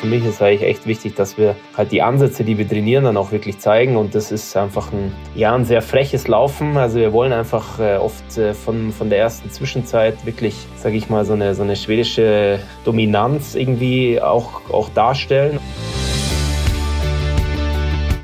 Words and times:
Für 0.00 0.06
mich 0.06 0.24
ist 0.24 0.40
eigentlich 0.40 0.62
echt 0.62 0.86
wichtig, 0.86 1.16
dass 1.16 1.36
wir 1.38 1.56
halt 1.76 1.90
die 1.90 2.02
Ansätze, 2.02 2.44
die 2.44 2.56
wir 2.56 2.68
trainieren, 2.68 3.02
dann 3.02 3.16
auch 3.16 3.32
wirklich 3.32 3.58
zeigen. 3.58 3.96
Und 3.96 4.14
das 4.14 4.30
ist 4.30 4.56
einfach 4.56 4.92
ein, 4.92 5.12
ja, 5.34 5.52
ein 5.52 5.64
sehr 5.64 5.82
freches 5.82 6.28
Laufen. 6.28 6.76
Also 6.76 7.00
wir 7.00 7.12
wollen 7.12 7.32
einfach 7.32 7.80
äh, 7.80 7.96
oft 7.96 8.38
äh, 8.38 8.54
von, 8.54 8.92
von 8.92 9.10
der 9.10 9.18
ersten 9.18 9.50
Zwischenzeit 9.50 10.24
wirklich, 10.24 10.54
sage 10.76 10.96
ich 10.96 11.10
mal, 11.10 11.24
so 11.24 11.32
eine, 11.32 11.52
so 11.56 11.64
eine 11.64 11.74
schwedische 11.74 12.60
Dominanz 12.84 13.56
irgendwie 13.56 14.20
auch, 14.22 14.70
auch 14.70 14.88
darstellen. 14.90 15.58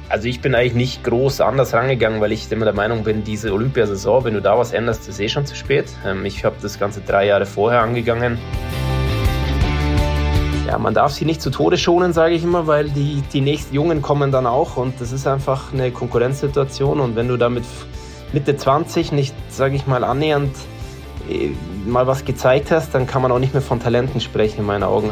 Also 0.09 0.29
ich 0.29 0.41
bin 0.41 0.54
eigentlich 0.54 0.75
nicht 0.75 1.02
groß 1.02 1.41
anders 1.41 1.75
rangegangen, 1.75 2.20
weil 2.20 2.30
ich 2.30 2.52
immer 2.52 2.66
der 2.66 2.75
Meinung 2.75 3.02
bin, 3.02 3.25
diese 3.25 3.52
Olympiasaison, 3.52 4.22
wenn 4.22 4.34
du 4.34 4.41
da 4.41 4.56
was 4.56 4.72
änderst, 4.72 5.09
ist 5.09 5.18
eh 5.18 5.29
schon 5.29 5.45
zu 5.45 5.56
spät. 5.56 5.86
Ähm, 6.06 6.25
ich 6.25 6.45
habe 6.45 6.54
das 6.62 6.79
Ganze 6.79 7.00
drei 7.00 7.27
Jahre 7.27 7.46
vorher 7.46 7.80
angegangen. 7.80 8.38
Ja, 10.67 10.79
man 10.79 10.95
darf 10.95 11.12
sie 11.12 11.27
nicht 11.27 11.43
zu 11.43 11.51
Tode 11.51 11.77
schonen, 11.77 12.15
sage 12.15 12.35
ich 12.35 12.43
immer, 12.43 12.67
weil 12.67 12.89
die, 12.89 13.22
die 13.32 13.43
nächsten 13.43 13.75
Jungen 13.75 14.00
kommen 14.00 14.32
dann 14.32 14.46
auch 14.46 14.79
und 14.79 14.99
das 14.99 15.13
ist 15.13 15.27
einfach 15.27 15.75
eine 15.75 15.91
Konkurrenzsituation 15.91 17.00
und 17.00 17.17
wenn 17.17 17.29
du 17.29 17.36
da 17.36 17.50
mit 17.50 17.64
Mitte 18.32 18.57
20 18.57 19.13
nicht, 19.13 19.35
sage 19.50 19.77
ich 19.77 19.86
mal, 19.86 20.05
annähernd 20.05 20.57
äh, 21.29 21.50
mal 21.86 22.07
was 22.07 22.25
gezeigt 22.25 22.71
hast, 22.71 22.95
dann 22.95 23.07
kann 23.07 23.21
man 23.21 23.31
auch 23.31 23.39
nicht 23.39 23.53
mehr 23.53 23.63
von 23.63 23.79
Talenten 23.79 24.22
sprechen 24.22 24.61
in 24.61 24.67
meinen 24.67 24.85
Augen. 24.85 25.11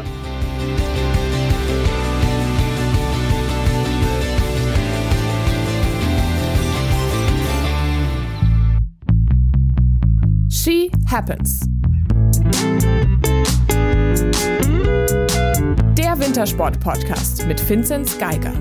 She 10.49 10.89
Happens. 11.11 11.61
Der 16.13 16.27
Wintersport-Podcast 16.27 17.47
mit 17.47 17.67
Vinzenz 17.67 18.19
Geiger. 18.19 18.53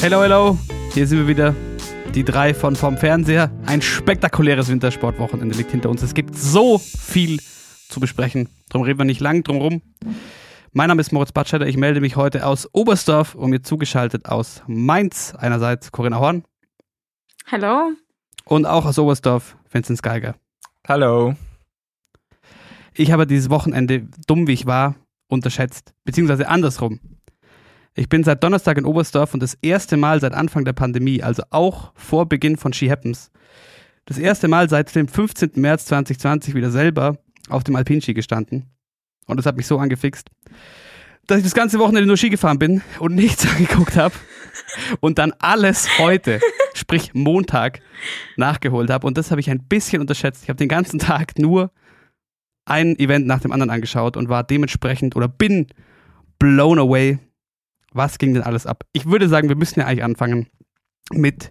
Hello, 0.00 0.22
hello. 0.22 0.58
Hier 0.94 1.06
sind 1.06 1.18
wir 1.18 1.28
wieder. 1.28 1.54
Die 2.12 2.24
drei 2.24 2.54
von 2.54 2.74
vom 2.74 2.96
Fernseher. 2.96 3.52
Ein 3.66 3.82
spektakuläres 3.82 4.68
Wintersportwochenende 4.68 5.56
liegt 5.56 5.70
hinter 5.70 5.88
uns. 5.88 6.02
Es 6.02 6.12
gibt 6.12 6.34
so 6.34 6.78
viel 6.78 7.38
zu 7.88 8.00
besprechen. 8.00 8.48
Darum 8.70 8.84
reden 8.84 8.98
wir 8.98 9.04
nicht 9.04 9.20
lang 9.20 9.44
drum 9.44 9.58
rum. 9.58 9.82
Mein 10.72 10.88
Name 10.88 11.02
ist 11.02 11.12
Moritz 11.12 11.30
Batscheider. 11.30 11.68
Ich 11.68 11.76
melde 11.76 12.00
mich 12.00 12.16
heute 12.16 12.44
aus 12.44 12.68
Oberstdorf 12.72 13.36
und 13.36 13.50
mir 13.50 13.62
zugeschaltet 13.62 14.26
aus 14.26 14.60
Mainz. 14.66 15.36
Einerseits 15.38 15.92
Corinna 15.92 16.18
Horn. 16.18 16.42
Hallo. 17.46 17.92
Und 18.44 18.66
auch 18.66 18.84
aus 18.84 18.98
Oberstdorf 18.98 19.56
Vincent 19.70 20.02
Geiger. 20.02 20.34
Hallo. 20.86 21.34
Ich 22.94 23.12
habe 23.12 23.26
dieses 23.26 23.50
Wochenende, 23.50 24.08
dumm 24.26 24.46
wie 24.46 24.52
ich 24.52 24.66
war, 24.66 24.96
unterschätzt. 25.28 25.94
Beziehungsweise 26.04 26.48
andersrum. 26.48 27.00
Ich 27.94 28.08
bin 28.08 28.24
seit 28.24 28.42
Donnerstag 28.42 28.78
in 28.78 28.86
Oberstdorf 28.86 29.34
und 29.34 29.42
das 29.42 29.54
erste 29.54 29.96
Mal 29.96 30.20
seit 30.20 30.32
Anfang 30.32 30.64
der 30.64 30.72
Pandemie, 30.72 31.22
also 31.22 31.42
auch 31.50 31.92
vor 31.94 32.26
Beginn 32.26 32.56
von 32.56 32.72
She 32.72 32.90
Happens, 32.90 33.30
das 34.06 34.18
erste 34.18 34.48
Mal 34.48 34.68
seit 34.68 34.94
dem 34.94 35.08
15. 35.08 35.52
März 35.56 35.86
2020 35.86 36.54
wieder 36.54 36.70
selber 36.70 37.18
auf 37.48 37.64
dem 37.64 37.76
Alpinski 37.76 38.14
gestanden. 38.14 38.70
Und 39.26 39.36
das 39.36 39.46
hat 39.46 39.56
mich 39.56 39.66
so 39.66 39.78
angefixt, 39.78 40.30
dass 41.32 41.38
ich 41.38 41.44
das 41.44 41.54
ganze 41.54 41.78
Wochenende 41.78 42.06
nur 42.06 42.18
Ski 42.18 42.28
gefahren 42.28 42.58
bin 42.58 42.82
und 42.98 43.14
nichts 43.14 43.46
angeguckt 43.50 43.96
habe. 43.96 44.14
Und 45.00 45.18
dann 45.18 45.32
alles 45.38 45.98
heute, 45.98 46.40
sprich 46.74 47.14
Montag, 47.14 47.80
nachgeholt 48.36 48.90
habe. 48.90 49.06
Und 49.06 49.16
das 49.16 49.30
habe 49.30 49.40
ich 49.40 49.48
ein 49.48 49.66
bisschen 49.66 50.02
unterschätzt. 50.02 50.42
Ich 50.42 50.50
habe 50.50 50.58
den 50.58 50.68
ganzen 50.68 50.98
Tag 50.98 51.38
nur 51.38 51.72
ein 52.66 52.98
Event 52.98 53.26
nach 53.26 53.40
dem 53.40 53.50
anderen 53.50 53.70
angeschaut 53.70 54.18
und 54.18 54.28
war 54.28 54.44
dementsprechend 54.44 55.16
oder 55.16 55.26
bin 55.26 55.68
blown 56.38 56.78
away. 56.78 57.18
Was 57.92 58.18
ging 58.18 58.34
denn 58.34 58.42
alles 58.42 58.66
ab? 58.66 58.84
Ich 58.92 59.06
würde 59.06 59.28
sagen, 59.28 59.48
wir 59.48 59.56
müssen 59.56 59.80
ja 59.80 59.86
eigentlich 59.86 60.04
anfangen 60.04 60.48
mit 61.12 61.50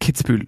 Kitzbühel. 0.00 0.46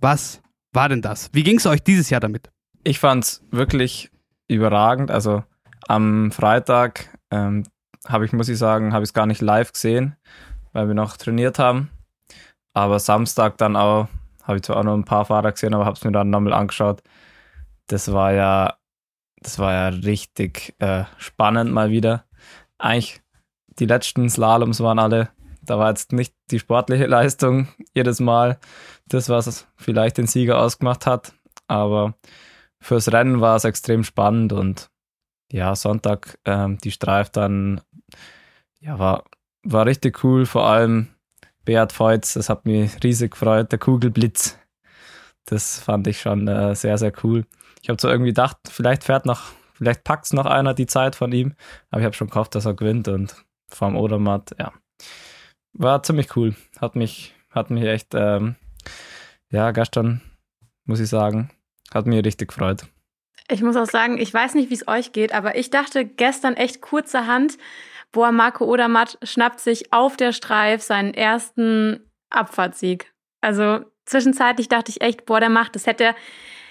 Was 0.00 0.42
war 0.72 0.88
denn 0.88 1.00
das? 1.00 1.30
Wie 1.32 1.44
ging 1.44 1.58
es 1.58 1.66
euch 1.66 1.82
dieses 1.84 2.10
Jahr 2.10 2.20
damit? 2.20 2.50
Ich 2.82 2.98
fand 2.98 3.22
es 3.22 3.44
wirklich 3.52 4.10
überragend. 4.48 5.12
Also 5.12 5.44
am 5.88 6.30
Freitag 6.32 7.08
ähm, 7.30 7.64
habe 8.06 8.24
ich, 8.24 8.32
muss 8.32 8.48
ich 8.48 8.58
sagen, 8.58 8.92
habe 8.92 9.04
ich 9.04 9.10
es 9.10 9.14
gar 9.14 9.26
nicht 9.26 9.40
live 9.40 9.72
gesehen, 9.72 10.16
weil 10.72 10.88
wir 10.88 10.94
noch 10.94 11.16
trainiert 11.16 11.58
haben. 11.58 11.90
Aber 12.72 12.98
Samstag 12.98 13.56
dann 13.58 13.76
auch, 13.76 14.08
habe 14.42 14.56
ich 14.56 14.62
zwar 14.62 14.76
auch 14.76 14.84
noch 14.84 14.94
ein 14.94 15.04
paar 15.04 15.24
Fahrer 15.24 15.52
gesehen, 15.52 15.74
aber 15.74 15.86
habe 15.86 15.96
es 15.96 16.04
mir 16.04 16.12
dann 16.12 16.30
nochmal 16.30 16.52
angeschaut. 16.52 17.02
Das 17.88 18.12
war 18.12 18.32
ja, 18.32 18.76
das 19.40 19.58
war 19.58 19.72
ja 19.72 19.88
richtig 19.88 20.74
äh, 20.78 21.04
spannend 21.18 21.72
mal 21.72 21.90
wieder. 21.90 22.24
Eigentlich 22.78 23.22
die 23.78 23.86
letzten 23.86 24.28
Slaloms 24.28 24.80
waren 24.80 24.98
alle, 24.98 25.30
da 25.62 25.78
war 25.78 25.88
jetzt 25.88 26.12
nicht 26.12 26.34
die 26.50 26.58
sportliche 26.58 27.06
Leistung 27.06 27.68
jedes 27.94 28.20
Mal 28.20 28.58
das, 29.08 29.28
was 29.28 29.66
vielleicht 29.76 30.18
den 30.18 30.26
Sieger 30.26 30.58
ausgemacht 30.58 31.06
hat, 31.06 31.32
aber 31.68 32.14
fürs 32.80 33.12
Rennen 33.12 33.40
war 33.40 33.56
es 33.56 33.64
extrem 33.64 34.04
spannend 34.04 34.52
und 34.52 34.90
ja, 35.50 35.74
Sonntag 35.74 36.38
ähm, 36.44 36.78
die 36.78 36.90
Streif 36.90 37.30
dann, 37.30 37.80
ja, 38.80 38.98
war, 38.98 39.24
war 39.62 39.86
richtig 39.86 40.22
cool, 40.24 40.46
vor 40.46 40.66
allem 40.66 41.08
Beat 41.64 41.92
Feutz, 41.92 42.34
das 42.34 42.48
hat 42.48 42.64
mich 42.64 43.02
riesig 43.02 43.32
gefreut, 43.32 43.72
der 43.72 43.78
Kugelblitz, 43.78 44.58
das 45.44 45.80
fand 45.80 46.06
ich 46.06 46.20
schon 46.20 46.48
äh, 46.48 46.74
sehr, 46.74 46.98
sehr 46.98 47.12
cool. 47.24 47.44
Ich 47.82 47.88
habe 47.88 48.00
so 48.00 48.08
irgendwie 48.08 48.30
gedacht, 48.30 48.58
vielleicht 48.68 49.04
fährt 49.04 49.26
noch, 49.26 49.52
vielleicht 49.74 50.04
packt 50.04 50.26
es 50.26 50.32
noch 50.32 50.46
einer 50.46 50.74
die 50.74 50.86
Zeit 50.86 51.14
von 51.16 51.32
ihm, 51.32 51.54
aber 51.90 52.00
ich 52.00 52.04
habe 52.04 52.16
schon 52.16 52.30
gehofft, 52.30 52.54
dass 52.54 52.66
er 52.66 52.74
gewinnt 52.74 53.08
und 53.08 53.44
vom 53.68 53.96
Odermatt, 53.96 54.54
ja, 54.58 54.72
war 55.72 56.02
ziemlich 56.02 56.34
cool, 56.36 56.54
hat 56.80 56.96
mich, 56.96 57.34
hat 57.50 57.70
mich 57.70 57.84
echt, 57.84 58.14
ähm, 58.14 58.56
ja, 59.50 59.70
gestern, 59.70 60.22
muss 60.84 61.00
ich 61.00 61.08
sagen, 61.08 61.50
hat 61.92 62.06
mich 62.06 62.24
richtig 62.24 62.48
gefreut. 62.48 62.86
Ich 63.48 63.62
muss 63.62 63.76
auch 63.76 63.86
sagen, 63.86 64.18
ich 64.18 64.32
weiß 64.32 64.54
nicht, 64.54 64.70
wie 64.70 64.74
es 64.74 64.88
euch 64.88 65.12
geht, 65.12 65.32
aber 65.32 65.56
ich 65.56 65.70
dachte 65.70 66.04
gestern 66.04 66.54
echt 66.54 66.80
kurzerhand, 66.80 67.58
boah, 68.10 68.32
Marco 68.32 68.64
Odermatt 68.64 69.18
schnappt 69.22 69.60
sich 69.60 69.92
auf 69.92 70.16
der 70.16 70.32
Streif 70.32 70.82
seinen 70.82 71.14
ersten 71.14 72.00
Abfahrtssieg. 72.30 73.12
Also 73.40 73.80
zwischenzeitlich 74.04 74.68
dachte 74.68 74.90
ich 74.90 75.00
echt, 75.00 75.26
boah, 75.26 75.38
der 75.38 75.48
macht 75.48 75.76
das. 75.76 75.86
Hätte, 75.86 76.14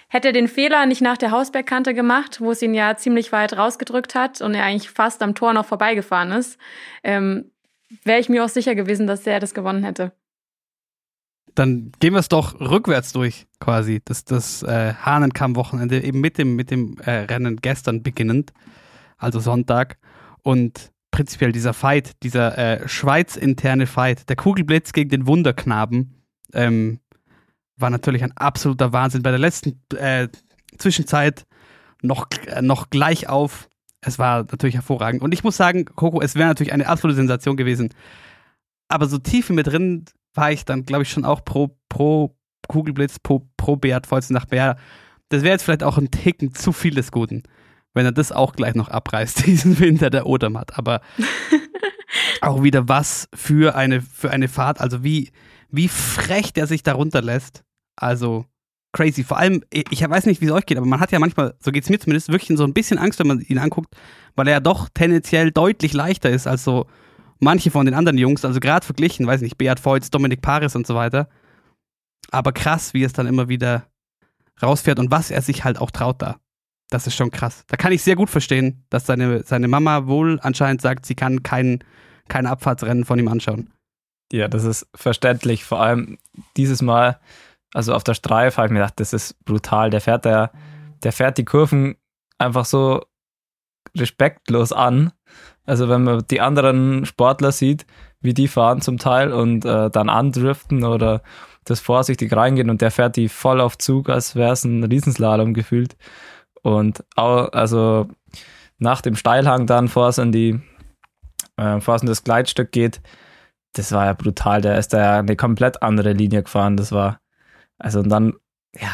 hätte 0.09 0.29
er 0.29 0.33
den 0.33 0.49
Fehler 0.49 0.85
nicht 0.85 1.01
nach 1.01 1.17
der 1.17 1.31
Hausbergkante 1.31 1.93
gemacht, 1.93 2.41
wo 2.41 2.51
es 2.51 2.61
ihn 2.61 2.73
ja 2.73 2.97
ziemlich 2.97 3.31
weit 3.31 3.57
rausgedrückt 3.57 4.15
hat 4.15 4.41
und 4.41 4.53
er 4.53 4.65
eigentlich 4.65 4.89
fast 4.89 5.21
am 5.23 5.35
Tor 5.35 5.53
noch 5.53 5.65
vorbeigefahren 5.65 6.31
ist, 6.31 6.59
ähm, 7.03 7.51
wäre 8.03 8.19
ich 8.19 8.27
mir 8.27 8.43
auch 8.43 8.49
sicher 8.49 8.75
gewesen, 8.75 9.07
dass 9.07 9.25
er 9.25 9.39
das 9.39 9.53
gewonnen 9.53 9.83
hätte 9.83 10.11
dann 11.55 11.91
gehen 11.99 12.13
wir 12.13 12.19
es 12.19 12.29
doch 12.29 12.59
rückwärts 12.59 13.13
durch, 13.13 13.47
quasi. 13.59 14.01
Das, 14.03 14.25
das 14.25 14.61
äh, 14.63 14.93
Hahnenkamm-Wochenende, 14.93 16.03
eben 16.03 16.19
mit 16.19 16.37
dem, 16.37 16.55
mit 16.55 16.69
dem 16.69 16.97
äh, 16.99 17.11
Rennen 17.11 17.57
gestern 17.57 18.03
beginnend, 18.03 18.53
also 19.17 19.39
Sonntag. 19.39 19.97
Und 20.43 20.91
prinzipiell 21.11 21.53
dieser 21.53 21.73
Fight, 21.73 22.21
dieser 22.23 22.57
äh, 22.57 22.87
Schweiz-interne 22.87 23.87
Fight, 23.87 24.29
der 24.29 24.35
Kugelblitz 24.35 24.91
gegen 24.91 25.09
den 25.09 25.27
Wunderknaben, 25.27 26.23
ähm, 26.53 26.99
war 27.77 27.89
natürlich 27.89 28.23
ein 28.23 28.35
absoluter 28.35 28.93
Wahnsinn. 28.93 29.23
Bei 29.23 29.31
der 29.31 29.39
letzten 29.39 29.81
äh, 29.95 30.27
Zwischenzeit 30.77 31.45
noch, 32.01 32.27
äh, 32.47 32.61
noch 32.61 32.89
gleich 32.89 33.29
auf. 33.29 33.69
Es 34.01 34.19
war 34.19 34.39
natürlich 34.43 34.75
hervorragend. 34.75 35.21
Und 35.21 35.33
ich 35.33 35.43
muss 35.43 35.57
sagen, 35.57 35.85
Coco, 35.85 36.21
es 36.21 36.35
wäre 36.35 36.47
natürlich 36.47 36.73
eine 36.73 36.87
absolute 36.87 37.15
Sensation 37.15 37.57
gewesen. 37.57 37.89
Aber 38.87 39.07
so 39.07 39.17
tief 39.17 39.49
in 39.49 39.55
mir 39.55 39.63
drin 39.63 40.05
war 40.35 40.51
ich 40.51 40.65
dann, 40.65 40.83
glaube 40.83 41.03
ich, 41.03 41.09
schon 41.09 41.25
auch 41.25 41.43
pro, 41.43 41.77
pro 41.89 42.35
Kugelblitz, 42.67 43.19
pro, 43.19 43.47
pro 43.57 43.75
Beat 43.75 44.07
nach 44.29 44.45
Bär. 44.45 44.77
Das 45.29 45.43
wäre 45.43 45.53
jetzt 45.53 45.63
vielleicht 45.63 45.83
auch 45.83 45.97
ein 45.97 46.11
Ticken 46.11 46.53
zu 46.53 46.71
viel 46.71 46.93
des 46.93 47.11
Guten, 47.11 47.43
wenn 47.93 48.05
er 48.05 48.11
das 48.11 48.31
auch 48.31 48.53
gleich 48.53 48.75
noch 48.75 48.89
abreißt, 48.89 49.45
diesen 49.45 49.79
Winter 49.79 50.09
der 50.09 50.25
Odermatt. 50.25 50.77
Aber 50.77 51.01
auch 52.41 52.63
wieder 52.63 52.87
was 52.87 53.27
für 53.33 53.75
eine, 53.75 54.01
für 54.01 54.31
eine 54.31 54.47
Fahrt. 54.47 54.81
Also 54.81 55.03
wie, 55.03 55.31
wie 55.69 55.87
frech 55.87 56.53
der 56.53 56.67
sich 56.67 56.83
darunter 56.83 57.21
lässt. 57.21 57.63
Also 57.95 58.45
crazy. 58.95 59.23
Vor 59.23 59.37
allem, 59.37 59.63
ich 59.71 60.07
weiß 60.07 60.25
nicht, 60.25 60.41
wie 60.41 60.45
es 60.45 60.51
euch 60.51 60.65
geht, 60.65 60.77
aber 60.77 60.87
man 60.87 60.99
hat 60.99 61.11
ja 61.11 61.19
manchmal, 61.19 61.55
so 61.59 61.71
geht 61.71 61.83
es 61.83 61.89
mir 61.89 61.99
zumindest, 61.99 62.29
wirklich 62.29 62.57
so 62.57 62.63
ein 62.63 62.73
bisschen 62.73 62.97
Angst, 62.97 63.19
wenn 63.19 63.27
man 63.27 63.41
ihn 63.41 63.57
anguckt, 63.57 63.93
weil 64.35 64.47
er 64.47 64.53
ja 64.53 64.59
doch 64.61 64.89
tendenziell 64.93 65.51
deutlich 65.51 65.93
leichter 65.93 66.29
ist 66.29 66.47
als 66.47 66.63
so 66.63 66.87
manche 67.39 67.71
von 67.71 67.85
den 67.85 67.95
anderen 67.95 68.17
Jungs, 68.17 68.45
also 68.45 68.59
gerade 68.59 68.85
verglichen, 68.85 69.27
weiß 69.27 69.41
nicht, 69.41 69.57
Beat 69.57 69.83
Voits, 69.85 70.09
Dominik 70.09 70.41
Paris 70.41 70.75
und 70.75 70.87
so 70.87 70.95
weiter. 70.95 71.29
Aber 72.31 72.51
krass, 72.53 72.93
wie 72.93 73.03
es 73.03 73.13
dann 73.13 73.27
immer 73.27 73.49
wieder 73.49 73.87
rausfährt 74.61 74.99
und 74.99 75.11
was 75.11 75.31
er 75.31 75.41
sich 75.41 75.63
halt 75.63 75.79
auch 75.79 75.91
traut 75.91 76.21
da. 76.21 76.37
Das 76.89 77.07
ist 77.07 77.15
schon 77.15 77.31
krass. 77.31 77.63
Da 77.67 77.77
kann 77.77 77.91
ich 77.91 78.03
sehr 78.03 78.15
gut 78.15 78.29
verstehen, 78.29 78.85
dass 78.89 79.05
seine, 79.05 79.43
seine 79.43 79.67
Mama 79.67 80.07
wohl 80.07 80.39
anscheinend 80.41 80.81
sagt, 80.81 81.05
sie 81.05 81.15
kann 81.15 81.43
kein, 81.43 81.83
kein 82.27 82.45
Abfahrtsrennen 82.45 83.05
von 83.05 83.19
ihm 83.19 83.27
anschauen. 83.27 83.71
Ja, 84.31 84.47
das 84.47 84.63
ist 84.63 84.87
verständlich. 84.95 85.63
Vor 85.63 85.81
allem 85.81 86.17
dieses 86.57 86.81
Mal 86.81 87.19
Also 87.73 87.93
auf 87.93 88.05
der 88.05 88.13
Streif 88.13 88.55
habe 88.57 88.67
ich 88.67 88.71
mir 88.71 88.79
gedacht, 88.79 88.99
das 89.01 89.11
ist 89.11 89.43
brutal. 89.43 89.89
Der 89.89 89.99
fährt 89.99 90.23
der, 90.23 90.51
der 91.03 91.11
fährt 91.11 91.37
die 91.37 91.43
Kurven 91.43 91.97
einfach 92.37 92.63
so 92.63 93.03
respektlos 93.97 94.71
an. 94.71 95.11
Also 95.65 95.89
wenn 95.89 96.03
man 96.03 96.23
die 96.29 96.41
anderen 96.41 97.05
Sportler 97.05 97.51
sieht, 97.51 97.85
wie 98.21 98.33
die 98.33 98.47
fahren 98.47 98.81
zum 98.81 98.97
Teil 98.97 99.33
und 99.33 99.65
äh, 99.65 99.89
dann 99.89 100.09
andriften 100.09 100.83
oder 100.83 101.21
das 101.63 101.79
vorsichtig 101.79 102.35
reingehen 102.35 102.69
und 102.69 102.81
der 102.81 102.91
fährt 102.91 103.15
die 103.15 103.29
voll 103.29 103.59
auf 103.59 103.77
Zug, 103.77 104.09
als 104.09 104.35
wäre 104.35 104.53
es 104.53 104.63
ein 104.63 104.83
Riesenslalom 104.83 105.53
gefühlt. 105.53 105.95
Und 106.61 107.03
auch, 107.15 107.51
also 107.53 108.07
nach 108.77 109.01
dem 109.01 109.15
Steilhang 109.15 109.67
dann, 109.67 109.87
vor 109.87 110.09
es 110.09 110.17
in 110.17 110.31
die, 110.31 110.59
äh, 111.57 111.79
vor 111.79 111.95
es 111.95 112.01
in 112.01 112.07
das 112.07 112.23
Gleitstück 112.23 112.71
geht, 112.71 113.01
das 113.73 113.91
war 113.91 114.05
ja 114.05 114.13
brutal. 114.13 114.61
Der 114.61 114.77
ist 114.77 114.93
da 114.93 114.99
ja 114.99 115.19
eine 115.19 115.35
komplett 115.35 115.81
andere 115.81 116.13
Linie 116.13 116.43
gefahren. 116.43 116.77
Das 116.77 116.91
war, 116.91 117.19
also 117.77 117.99
und 117.99 118.09
dann, 118.09 118.33
ja, 118.79 118.89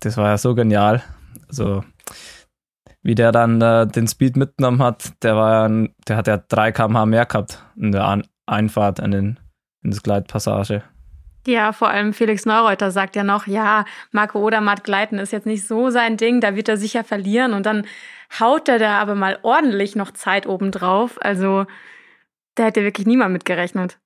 das 0.00 0.16
war 0.16 0.28
ja 0.28 0.38
so 0.38 0.54
genial. 0.54 1.02
Also, 1.48 1.84
wie 3.02 3.14
der 3.14 3.32
dann 3.32 3.60
äh, 3.60 3.86
den 3.86 4.08
Speed 4.08 4.36
mitgenommen 4.36 4.82
hat, 4.82 5.12
der 5.22 5.36
war 5.36 5.68
ja, 5.68 5.86
der 6.06 6.16
hat 6.16 6.26
ja 6.26 6.38
3 6.38 6.72
km/h 6.72 7.06
mehr 7.06 7.26
gehabt 7.26 7.62
in 7.76 7.92
der 7.92 8.04
An 8.04 8.24
Einfahrt 8.46 8.98
in, 8.98 9.10
den, 9.10 9.40
in 9.82 9.90
das 9.90 10.02
Gleitpassage. 10.02 10.82
Ja, 11.46 11.72
vor 11.72 11.88
allem 11.88 12.12
Felix 12.12 12.44
Neureuter 12.44 12.90
sagt 12.90 13.16
ja 13.16 13.24
noch, 13.24 13.46
ja, 13.46 13.84
Marco 14.10 14.38
Odermatt 14.38 14.84
gleiten 14.84 15.18
ist 15.18 15.32
jetzt 15.32 15.46
nicht 15.46 15.66
so 15.66 15.90
sein 15.90 16.16
Ding, 16.16 16.40
da 16.40 16.56
wird 16.56 16.68
er 16.68 16.76
sicher 16.76 17.04
verlieren 17.04 17.54
und 17.54 17.64
dann 17.64 17.86
haut 18.38 18.68
er 18.68 18.78
da 18.78 18.98
aber 18.98 19.14
mal 19.14 19.38
ordentlich 19.42 19.96
noch 19.96 20.10
Zeit 20.10 20.46
obendrauf. 20.46 21.18
Also 21.22 21.66
da 22.54 22.64
hätte 22.64 22.82
wirklich 22.82 23.06
niemand 23.06 23.32
mitgerechnet. 23.32 23.98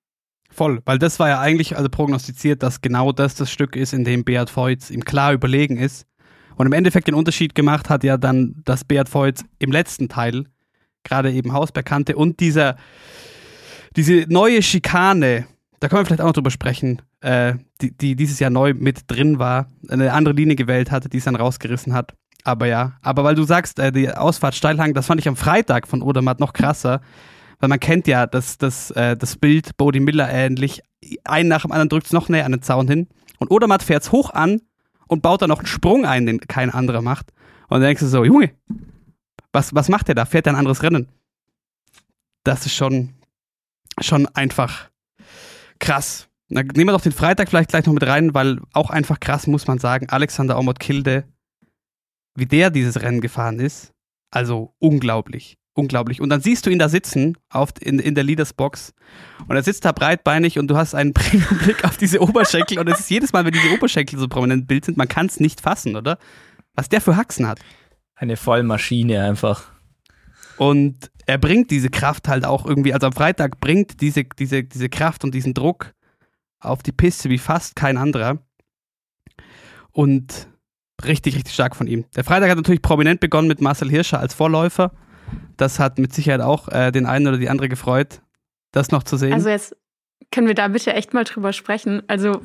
Voll, 0.50 0.82
weil 0.84 0.98
das 0.98 1.18
war 1.18 1.30
ja 1.30 1.40
eigentlich 1.40 1.76
also 1.76 1.88
prognostiziert, 1.88 2.62
dass 2.62 2.82
genau 2.82 3.10
das 3.10 3.34
das 3.34 3.50
Stück 3.50 3.74
ist, 3.74 3.94
in 3.94 4.04
dem 4.04 4.22
Beat 4.22 4.54
Voits 4.54 4.90
ihm 4.90 5.04
klar 5.04 5.32
überlegen 5.32 5.78
ist. 5.78 6.06
Und 6.56 6.66
im 6.66 6.72
Endeffekt 6.72 7.08
den 7.08 7.14
Unterschied 7.14 7.54
gemacht 7.54 7.90
hat 7.90 8.04
ja 8.04 8.16
dann, 8.16 8.62
dass 8.64 8.84
Beat 8.84 9.12
Voits 9.12 9.44
im 9.58 9.72
letzten 9.72 10.08
Teil 10.08 10.44
gerade 11.04 11.32
eben 11.32 11.52
Hausberg 11.52 11.87
kannte 11.87 12.16
und 12.16 12.40
dieser, 12.40 12.76
diese 13.96 14.25
neue 14.28 14.62
Schikane, 14.62 15.46
da 15.81 15.88
können 15.88 16.02
wir 16.02 16.06
vielleicht 16.06 16.20
auch 16.20 16.26
noch 16.26 16.32
drüber 16.32 16.50
sprechen, 16.50 17.02
äh, 17.20 17.54
die, 17.81 17.96
die 17.96 18.16
dieses 18.16 18.38
Jahr 18.38 18.50
neu 18.50 18.75
mit 18.75 19.10
drin 19.10 19.38
war, 19.38 19.66
eine 19.88 20.12
andere 20.12 20.34
Linie 20.34 20.56
gewählt 20.56 20.90
hatte, 20.90 21.08
die 21.08 21.19
es 21.19 21.25
dann 21.25 21.37
rausgerissen 21.37 21.93
hat. 21.93 22.14
Aber 22.44 22.66
ja, 22.66 22.94
aber 23.02 23.25
weil 23.25 23.34
du 23.34 23.44
sagst, 23.44 23.78
äh, 23.78 23.93
die 23.93 24.10
Ausfahrt 24.10 24.55
Steilhang, 24.55 24.94
das 24.94 25.06
fand 25.06 25.20
ich 25.20 25.28
am 25.28 25.37
Freitag 25.37 25.87
von 25.87 26.02
Odermatt 26.02 26.40
noch 26.40 26.52
krasser, 26.52 27.00
weil 27.60 27.69
man 27.69 27.81
kennt 27.81 28.06
ja 28.08 28.26
das, 28.26 28.58
das, 28.58 28.90
äh, 28.93 29.16
das 29.16 29.37
Bild 29.37 29.76
Bodie 29.76 30.00
Miller 30.00 30.28
ähnlich. 30.28 30.82
Einen 31.25 31.48
nach 31.48 31.62
dem 31.62 31.72
anderen 31.72 31.88
drückt 31.88 32.06
es 32.06 32.12
noch 32.12 32.28
näher 32.28 32.44
an 32.44 32.52
den 32.52 32.62
Zaun 32.62 32.88
hin. 32.88 33.08
Und 33.38 33.50
Odermatt 33.50 33.82
fährt 33.82 34.02
es 34.02 34.12
hoch 34.12 34.31
an 34.31 34.60
und 35.12 35.20
baut 35.20 35.42
da 35.42 35.46
noch 35.46 35.58
einen 35.58 35.66
Sprung 35.66 36.06
ein, 36.06 36.24
den 36.24 36.40
kein 36.40 36.70
anderer 36.70 37.02
macht. 37.02 37.32
Und 37.68 37.80
dann 37.80 37.82
denkst 37.82 38.00
du 38.00 38.06
so, 38.06 38.24
Junge, 38.24 38.52
was, 39.52 39.74
was 39.74 39.90
macht 39.90 40.08
der 40.08 40.14
da? 40.14 40.24
Fährt 40.24 40.46
der 40.46 40.54
ein 40.54 40.58
anderes 40.58 40.82
Rennen? 40.82 41.06
Das 42.44 42.64
ist 42.64 42.74
schon, 42.74 43.12
schon 44.00 44.26
einfach 44.28 44.88
krass. 45.78 46.28
Na, 46.48 46.62
nehmen 46.62 46.88
wir 46.88 46.92
doch 46.92 47.02
den 47.02 47.12
Freitag 47.12 47.50
vielleicht 47.50 47.68
gleich 47.68 47.84
noch 47.84 47.92
mit 47.92 48.06
rein, 48.06 48.32
weil 48.32 48.60
auch 48.72 48.88
einfach 48.88 49.20
krass 49.20 49.46
muss 49.46 49.66
man 49.66 49.78
sagen, 49.78 50.08
Alexander 50.08 50.58
Omot 50.58 50.80
Kilde, 50.80 51.24
wie 52.34 52.46
der 52.46 52.70
dieses 52.70 53.02
Rennen 53.02 53.20
gefahren 53.20 53.60
ist, 53.60 53.92
also 54.30 54.74
unglaublich 54.78 55.58
unglaublich. 55.74 56.20
Und 56.20 56.28
dann 56.28 56.40
siehst 56.40 56.66
du 56.66 56.70
ihn 56.70 56.78
da 56.78 56.88
sitzen 56.88 57.36
auf, 57.48 57.70
in, 57.80 57.98
in 57.98 58.14
der 58.14 58.24
Leadersbox 58.24 58.92
und 59.48 59.56
er 59.56 59.62
sitzt 59.62 59.84
da 59.84 59.92
breitbeinig 59.92 60.58
und 60.58 60.69
du 60.69 60.76
hast 60.76 60.94
einen 60.94 61.12
Blick 61.62 61.84
auf 61.84 61.96
diese 61.96 62.20
Oberschenkel 62.20 62.78
und 62.78 62.88
es 62.88 63.00
ist 63.00 63.10
jedes 63.10 63.32
Mal, 63.32 63.44
wenn 63.44 63.52
diese 63.52 63.72
Oberschenkel 63.72 64.19
so 64.19 64.28
prominent 64.28 64.62
im 64.62 64.66
Bild 64.66 64.84
sind, 64.84 64.96
man 64.96 65.08
kann 65.08 65.26
es 65.26 65.40
nicht 65.40 65.60
fassen, 65.60 65.96
oder? 65.96 66.19
Was 66.74 66.88
der 66.88 67.00
für 67.00 67.16
Haxen 67.16 67.46
hat. 67.46 67.60
Eine 68.14 68.36
Vollmaschine 68.36 69.24
einfach. 69.24 69.70
Und 70.56 71.10
er 71.26 71.38
bringt 71.38 71.70
diese 71.70 71.88
Kraft 71.88 72.28
halt 72.28 72.44
auch 72.44 72.66
irgendwie, 72.66 72.94
also 72.94 73.06
am 73.06 73.12
Freitag 73.12 73.60
bringt 73.60 74.00
diese, 74.00 74.24
diese, 74.24 74.64
diese 74.64 74.88
Kraft 74.88 75.24
und 75.24 75.34
diesen 75.34 75.54
Druck 75.54 75.94
auf 76.60 76.82
die 76.82 76.92
Piste 76.92 77.30
wie 77.30 77.38
fast 77.38 77.76
kein 77.76 77.96
anderer. 77.96 78.38
Und 79.90 80.48
richtig, 81.04 81.34
richtig 81.34 81.54
stark 81.54 81.76
von 81.76 81.86
ihm. 81.86 82.04
Der 82.14 82.24
Freitag 82.24 82.50
hat 82.50 82.56
natürlich 82.56 82.82
prominent 82.82 83.20
begonnen 83.20 83.48
mit 83.48 83.60
Marcel 83.60 83.90
Hirscher 83.90 84.20
als 84.20 84.34
Vorläufer 84.34 84.92
das 85.56 85.79
hat 85.79 85.99
mit 85.99 86.12
Sicherheit 86.12 86.40
auch 86.40 86.69
äh, 86.69 86.90
den 86.90 87.06
einen 87.06 87.26
oder 87.26 87.38
die 87.38 87.49
andere 87.49 87.69
gefreut, 87.69 88.20
das 88.73 88.90
noch 88.90 89.02
zu 89.02 89.17
sehen. 89.17 89.32
Also 89.32 89.49
jetzt 89.49 89.76
können 90.31 90.46
wir 90.46 90.55
da 90.55 90.69
bitte 90.69 90.93
echt 90.93 91.14
mal 91.14 91.25
drüber 91.25 91.52
sprechen. 91.52 92.02
Also 92.08 92.43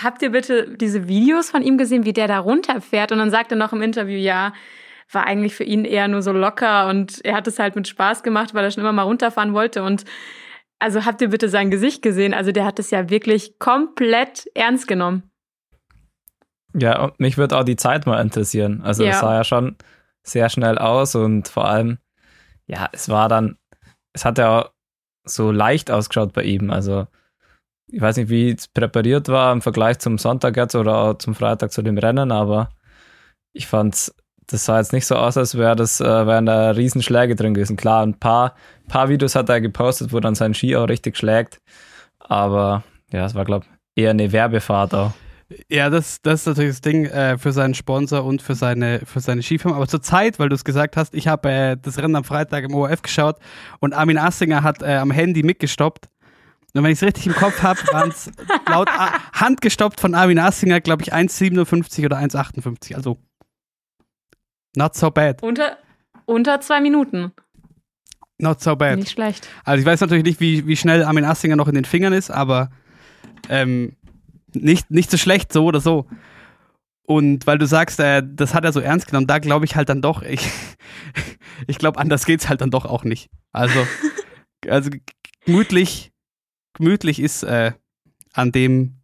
habt 0.00 0.22
ihr 0.22 0.30
bitte 0.30 0.76
diese 0.76 1.08
Videos 1.08 1.50
von 1.50 1.62
ihm 1.62 1.78
gesehen, 1.78 2.04
wie 2.04 2.12
der 2.12 2.28
da 2.28 2.38
runterfährt? 2.38 3.12
Und 3.12 3.18
dann 3.18 3.30
sagt 3.30 3.50
er 3.52 3.58
noch 3.58 3.72
im 3.72 3.82
Interview, 3.82 4.18
ja, 4.18 4.52
war 5.12 5.26
eigentlich 5.26 5.54
für 5.54 5.64
ihn 5.64 5.84
eher 5.84 6.08
nur 6.08 6.22
so 6.22 6.32
locker 6.32 6.88
und 6.88 7.24
er 7.24 7.34
hat 7.34 7.48
es 7.48 7.58
halt 7.58 7.74
mit 7.74 7.88
Spaß 7.88 8.22
gemacht, 8.22 8.54
weil 8.54 8.64
er 8.64 8.70
schon 8.70 8.82
immer 8.82 8.92
mal 8.92 9.02
runterfahren 9.02 9.54
wollte. 9.54 9.82
Und 9.82 10.04
also 10.78 11.04
habt 11.04 11.20
ihr 11.20 11.28
bitte 11.28 11.48
sein 11.48 11.70
Gesicht 11.70 12.02
gesehen? 12.02 12.32
Also 12.32 12.52
der 12.52 12.64
hat 12.64 12.78
es 12.78 12.90
ja 12.90 13.10
wirklich 13.10 13.58
komplett 13.58 14.46
ernst 14.54 14.86
genommen. 14.86 15.24
Ja, 16.74 17.02
und 17.02 17.18
mich 17.18 17.36
würde 17.36 17.58
auch 17.58 17.64
die 17.64 17.76
Zeit 17.76 18.06
mal 18.06 18.20
interessieren. 18.20 18.82
Also 18.82 19.02
es 19.02 19.16
ja. 19.16 19.20
sah 19.20 19.34
ja 19.34 19.44
schon 19.44 19.76
sehr 20.22 20.48
schnell 20.50 20.78
aus 20.78 21.14
und 21.14 21.48
vor 21.48 21.66
allem 21.66 21.98
ja, 22.70 22.88
es 22.92 23.08
war 23.08 23.28
dann, 23.28 23.56
es 24.12 24.24
hat 24.24 24.38
ja 24.38 24.70
so 25.24 25.50
leicht 25.50 25.90
ausgeschaut 25.90 26.32
bei 26.32 26.44
ihm. 26.44 26.70
Also, 26.70 27.06
ich 27.90 28.00
weiß 28.00 28.16
nicht, 28.16 28.30
wie 28.30 28.50
es 28.50 28.68
präpariert 28.68 29.28
war 29.28 29.52
im 29.52 29.60
Vergleich 29.60 29.98
zum 29.98 30.18
Sonntag 30.18 30.56
jetzt 30.56 30.76
oder 30.76 31.18
zum 31.18 31.34
Freitag 31.34 31.72
zu 31.72 31.82
dem 31.82 31.98
Rennen, 31.98 32.30
aber 32.30 32.70
ich 33.52 33.66
fand 33.66 34.12
das 34.46 34.64
sah 34.64 34.78
jetzt 34.78 34.92
nicht 34.92 35.06
so 35.06 35.14
aus, 35.14 35.36
als 35.36 35.56
wäre 35.56 35.76
das, 35.76 36.00
äh, 36.00 36.26
wären 36.26 36.46
da 36.46 36.70
Riesenschläge 36.72 37.36
drin 37.36 37.54
gewesen. 37.54 37.76
Klar, 37.76 38.04
ein 38.04 38.18
paar, 38.18 38.56
paar 38.88 39.08
Videos 39.08 39.36
hat 39.36 39.48
er 39.48 39.60
gepostet, 39.60 40.12
wo 40.12 40.18
dann 40.18 40.34
sein 40.34 40.54
Ski 40.54 40.76
auch 40.76 40.88
richtig 40.88 41.16
schlägt. 41.16 41.60
Aber 42.18 42.82
ja, 43.12 43.24
es 43.24 43.34
war, 43.34 43.44
glaube 43.44 43.66
ich, 43.94 44.02
eher 44.02 44.10
eine 44.10 44.32
Werbefahrt 44.32 44.94
auch. 44.94 45.12
Ja, 45.68 45.90
das, 45.90 46.22
das 46.22 46.40
ist 46.40 46.46
natürlich 46.46 46.70
das 46.72 46.80
Ding 46.80 47.06
äh, 47.06 47.36
für 47.36 47.52
seinen 47.52 47.74
Sponsor 47.74 48.24
und 48.24 48.40
für 48.40 48.54
seine, 48.54 49.00
für 49.04 49.20
seine 49.20 49.42
Skifirma. 49.42 49.76
Aber 49.76 49.88
zur 49.88 50.00
Zeit, 50.00 50.38
weil 50.38 50.48
du 50.48 50.54
es 50.54 50.64
gesagt 50.64 50.96
hast, 50.96 51.14
ich 51.14 51.26
habe 51.26 51.50
äh, 51.50 51.76
das 51.80 51.98
Rennen 51.98 52.14
am 52.14 52.24
Freitag 52.24 52.64
im 52.64 52.74
ORF 52.74 53.02
geschaut 53.02 53.36
und 53.80 53.92
Armin 53.92 54.16
Assinger 54.16 54.62
hat 54.62 54.82
äh, 54.82 54.96
am 54.96 55.10
Handy 55.10 55.42
mitgestoppt. 55.42 56.08
Und 56.72 56.84
wenn 56.84 56.92
ich 56.92 56.98
es 56.98 57.02
richtig 57.02 57.26
im 57.26 57.34
Kopf 57.34 57.62
habe, 57.64 57.80
waren 57.90 58.10
es 58.10 58.30
laut 58.68 58.88
handgestoppt 59.32 60.00
von 60.00 60.14
Armin 60.14 60.38
Assinger, 60.38 60.80
glaube 60.80 61.02
ich, 61.02 61.12
1,57 61.12 62.04
oder 62.04 62.18
1,58. 62.18 62.94
Also 62.94 63.18
not 64.76 64.94
so 64.94 65.10
bad. 65.10 65.42
Unter, 65.42 65.78
unter 66.26 66.60
zwei 66.60 66.80
Minuten. 66.80 67.32
Not 68.38 68.60
so 68.60 68.76
bad. 68.76 69.00
Nicht 69.00 69.10
schlecht. 69.10 69.48
Also 69.64 69.80
ich 69.80 69.86
weiß 69.86 70.00
natürlich 70.00 70.24
nicht, 70.24 70.38
wie, 70.38 70.66
wie 70.68 70.76
schnell 70.76 71.02
Armin 71.02 71.24
Assinger 71.24 71.56
noch 71.56 71.66
in 71.66 71.74
den 71.74 71.84
Fingern 71.84 72.12
ist, 72.12 72.30
aber 72.30 72.70
ähm, 73.48 73.96
nicht, 74.54 74.90
nicht 74.90 75.10
so 75.10 75.16
schlecht, 75.16 75.52
so 75.52 75.64
oder 75.64 75.80
so. 75.80 76.06
Und 77.10 77.46
weil 77.46 77.58
du 77.58 77.66
sagst, 77.66 77.98
äh, 77.98 78.22
das 78.24 78.54
hat 78.54 78.64
er 78.64 78.72
so 78.72 78.80
ernst 78.80 79.08
genommen, 79.08 79.26
da 79.26 79.38
glaube 79.38 79.64
ich 79.64 79.74
halt 79.74 79.88
dann 79.88 80.02
doch, 80.02 80.22
ich, 80.22 80.48
ich 81.66 81.78
glaube, 81.78 81.98
anders 81.98 82.24
geht's 82.24 82.48
halt 82.48 82.60
dann 82.60 82.70
doch 82.70 82.84
auch 82.84 83.04
nicht. 83.04 83.30
Also, 83.52 83.84
also 84.68 84.90
gemütlich, 85.44 86.12
gemütlich 86.74 87.18
ist 87.18 87.42
äh, 87.42 87.72
an 88.32 88.52
dem 88.52 89.00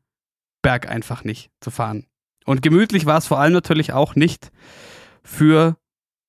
Berg 0.63 0.89
einfach 0.89 1.25
nicht 1.25 1.51
zu 1.61 1.71
fahren. 1.71 2.07
Und 2.45 2.63
gemütlich 2.63 3.07
war 3.07 3.19
es 3.19 3.27
vor 3.27 3.41
allem 3.41 3.53
natürlich 3.53 3.93
auch 3.93 4.15
nicht 4.15 4.53
für 5.25 5.77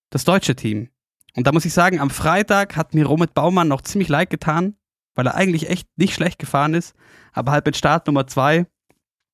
das 0.09 0.24
deutsche 0.24 0.55
Team. 0.55 0.89
Und 1.36 1.45
da 1.45 1.51
muss 1.51 1.65
ich 1.65 1.74
sagen, 1.74 2.00
am 2.00 2.09
Freitag 2.09 2.75
hat 2.75 2.95
mir 2.95 3.05
Romit 3.05 3.36
Baumann 3.36 3.67
noch 3.67 3.83
ziemlich 3.83 4.09
leid 4.09 4.31
getan, 4.31 4.75
weil 5.13 5.27
er 5.27 5.36
eigentlich 5.36 5.69
echt 5.69 5.88
nicht 5.95 6.15
schlecht 6.15 6.39
gefahren 6.39 6.74
ist, 6.74 6.95
aber 7.33 7.51
halt 7.51 7.67
mit 7.67 7.77
Start 7.77 8.07
Nummer 8.07 8.25
zwei 8.25 8.65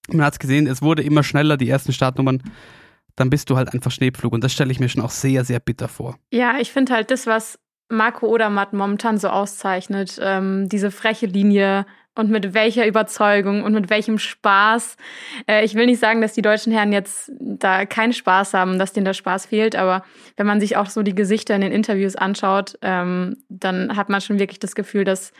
man 0.09 0.25
hat 0.25 0.33
es 0.33 0.39
gesehen, 0.39 0.67
es 0.67 0.81
wurde 0.81 1.03
immer 1.03 1.23
schneller, 1.23 1.57
die 1.57 1.69
ersten 1.69 1.93
Startnummern. 1.93 2.41
Dann 3.15 3.29
bist 3.29 3.49
du 3.49 3.57
halt 3.57 3.73
einfach 3.73 3.91
Schneepflug. 3.91 4.33
Und 4.33 4.43
das 4.43 4.53
stelle 4.53 4.71
ich 4.71 4.79
mir 4.79 4.89
schon 4.89 5.03
auch 5.03 5.11
sehr, 5.11 5.45
sehr 5.45 5.59
bitter 5.59 5.87
vor. 5.87 6.17
Ja, 6.31 6.57
ich 6.59 6.71
finde 6.71 6.93
halt 6.93 7.11
das, 7.11 7.27
was 7.27 7.59
Marco 7.89 8.27
Odermatt 8.27 8.73
momentan 8.73 9.17
so 9.17 9.29
auszeichnet, 9.29 10.19
ähm, 10.21 10.67
diese 10.67 10.89
freche 10.89 11.27
Linie 11.27 11.85
und 12.15 12.29
mit 12.29 12.53
welcher 12.53 12.87
Überzeugung 12.87 13.63
und 13.63 13.73
mit 13.73 13.89
welchem 13.89 14.17
Spaß. 14.17 14.97
Äh, 15.47 15.63
ich 15.63 15.75
will 15.75 15.85
nicht 15.85 15.99
sagen, 15.99 16.21
dass 16.21 16.33
die 16.33 16.41
deutschen 16.41 16.73
Herren 16.73 16.91
jetzt 16.91 17.31
da 17.39 17.85
keinen 17.85 18.13
Spaß 18.13 18.53
haben, 18.53 18.79
dass 18.79 18.93
denen 18.93 19.05
der 19.05 19.13
Spaß 19.13 19.47
fehlt, 19.47 19.75
aber 19.75 20.03
wenn 20.37 20.47
man 20.47 20.59
sich 20.59 20.77
auch 20.77 20.89
so 20.89 21.03
die 21.03 21.15
Gesichter 21.15 21.55
in 21.55 21.61
den 21.61 21.71
Interviews 21.71 22.15
anschaut, 22.15 22.77
ähm, 22.81 23.37
dann 23.49 23.95
hat 23.95 24.09
man 24.09 24.21
schon 24.21 24.39
wirklich 24.39 24.59
das 24.59 24.75
Gefühl, 24.75 25.03
dass, 25.03 25.33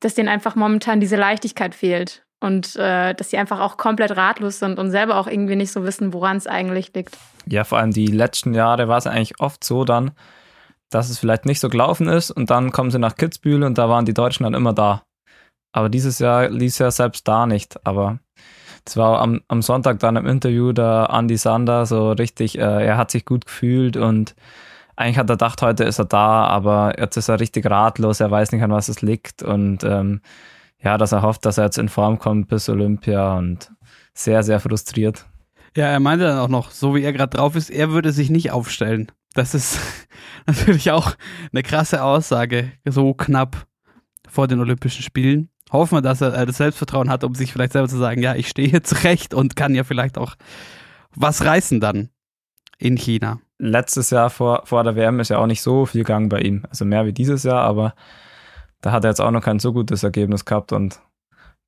dass 0.00 0.14
denen 0.14 0.28
einfach 0.28 0.54
momentan 0.54 1.00
diese 1.00 1.16
Leichtigkeit 1.16 1.74
fehlt 1.74 2.24
und 2.40 2.76
äh, 2.76 3.14
dass 3.14 3.30
sie 3.30 3.38
einfach 3.38 3.60
auch 3.60 3.76
komplett 3.76 4.16
ratlos 4.16 4.58
sind 4.58 4.78
und 4.78 4.90
selber 4.90 5.16
auch 5.16 5.26
irgendwie 5.26 5.56
nicht 5.56 5.72
so 5.72 5.84
wissen, 5.84 6.12
woran 6.12 6.36
es 6.36 6.46
eigentlich 6.46 6.92
liegt. 6.94 7.16
Ja, 7.46 7.64
vor 7.64 7.78
allem 7.78 7.92
die 7.92 8.06
letzten 8.06 8.54
Jahre 8.54 8.88
war 8.88 8.98
es 8.98 9.06
eigentlich 9.06 9.40
oft 9.40 9.62
so 9.62 9.84
dann, 9.84 10.12
dass 10.90 11.10
es 11.10 11.18
vielleicht 11.18 11.46
nicht 11.46 11.60
so 11.60 11.68
gelaufen 11.68 12.08
ist 12.08 12.30
und 12.30 12.50
dann 12.50 12.72
kommen 12.72 12.90
sie 12.90 12.98
nach 12.98 13.16
Kitzbühel 13.16 13.62
und 13.62 13.78
da 13.78 13.88
waren 13.88 14.06
die 14.06 14.14
Deutschen 14.14 14.44
dann 14.44 14.54
immer 14.54 14.72
da. 14.72 15.02
Aber 15.72 15.88
dieses 15.88 16.18
Jahr 16.18 16.48
ließ 16.48 16.78
ja 16.78 16.90
selbst 16.90 17.28
da 17.28 17.46
nicht. 17.46 17.86
Aber 17.86 18.18
das 18.84 18.96
war 18.96 19.20
am, 19.20 19.40
am 19.48 19.62
Sonntag 19.62 20.00
dann 20.00 20.16
im 20.16 20.26
Interview 20.26 20.72
der 20.72 21.08
Andy 21.12 21.36
Sander 21.36 21.86
so 21.86 22.12
richtig, 22.12 22.58
äh, 22.58 22.86
er 22.86 22.96
hat 22.96 23.10
sich 23.10 23.24
gut 23.24 23.46
gefühlt 23.46 23.96
und 23.96 24.34
eigentlich 24.96 25.18
hat 25.18 25.30
er 25.30 25.34
gedacht, 25.34 25.62
heute 25.62 25.84
ist 25.84 25.98
er 25.98 26.04
da, 26.06 26.44
aber 26.44 26.98
jetzt 26.98 27.16
ist 27.16 27.28
er 27.28 27.40
richtig 27.40 27.66
ratlos, 27.66 28.20
er 28.20 28.30
weiß 28.30 28.52
nicht, 28.52 28.62
an 28.62 28.70
was 28.70 28.88
es 28.88 29.00
liegt 29.00 29.42
und 29.42 29.84
ähm, 29.84 30.20
ja, 30.82 30.98
dass 30.98 31.12
er 31.12 31.22
hofft, 31.22 31.44
dass 31.44 31.58
er 31.58 31.64
jetzt 31.64 31.78
in 31.78 31.88
Form 31.88 32.18
kommt 32.18 32.48
bis 32.48 32.68
Olympia 32.68 33.36
und 33.36 33.70
sehr, 34.14 34.42
sehr 34.42 34.60
frustriert. 34.60 35.26
Ja, 35.76 35.86
er 35.86 36.00
meinte 36.00 36.24
dann 36.24 36.38
auch 36.38 36.48
noch, 36.48 36.70
so 36.70 36.94
wie 36.94 37.02
er 37.02 37.12
gerade 37.12 37.36
drauf 37.36 37.54
ist, 37.54 37.70
er 37.70 37.90
würde 37.90 38.12
sich 38.12 38.30
nicht 38.30 38.50
aufstellen. 38.50 39.12
Das 39.34 39.54
ist 39.54 39.78
natürlich 40.46 40.90
auch 40.90 41.14
eine 41.52 41.62
krasse 41.62 42.02
Aussage, 42.02 42.72
so 42.84 43.14
knapp 43.14 43.66
vor 44.28 44.48
den 44.48 44.60
Olympischen 44.60 45.02
Spielen. 45.02 45.50
Hoffen 45.70 45.98
wir, 45.98 46.02
dass 46.02 46.20
er 46.20 46.34
äh, 46.34 46.46
das 46.46 46.56
Selbstvertrauen 46.56 47.10
hat, 47.10 47.22
um 47.22 47.34
sich 47.34 47.52
vielleicht 47.52 47.72
selber 47.72 47.88
zu 47.88 47.98
sagen, 47.98 48.22
ja, 48.22 48.34
ich 48.34 48.48
stehe 48.48 48.68
hier 48.68 48.82
zurecht 48.82 49.34
und 49.34 49.54
kann 49.56 49.74
ja 49.74 49.84
vielleicht 49.84 50.18
auch 50.18 50.34
was 51.14 51.44
reißen 51.44 51.80
dann 51.80 52.10
in 52.78 52.96
China. 52.96 53.40
Letztes 53.58 54.10
Jahr 54.10 54.30
vor, 54.30 54.62
vor 54.64 54.82
der 54.84 54.96
WM 54.96 55.20
ist 55.20 55.28
ja 55.28 55.38
auch 55.38 55.46
nicht 55.46 55.62
so 55.62 55.86
viel 55.86 56.02
gegangen 56.02 56.28
bei 56.28 56.40
ihm. 56.40 56.64
Also 56.68 56.84
mehr 56.84 57.04
wie 57.04 57.12
dieses 57.12 57.42
Jahr, 57.42 57.62
aber 57.62 57.94
da 58.80 58.92
hat 58.92 59.04
er 59.04 59.10
jetzt 59.10 59.20
auch 59.20 59.30
noch 59.30 59.42
kein 59.42 59.58
so 59.58 59.72
gutes 59.72 60.02
Ergebnis 60.02 60.44
gehabt 60.44 60.72
und 60.72 61.00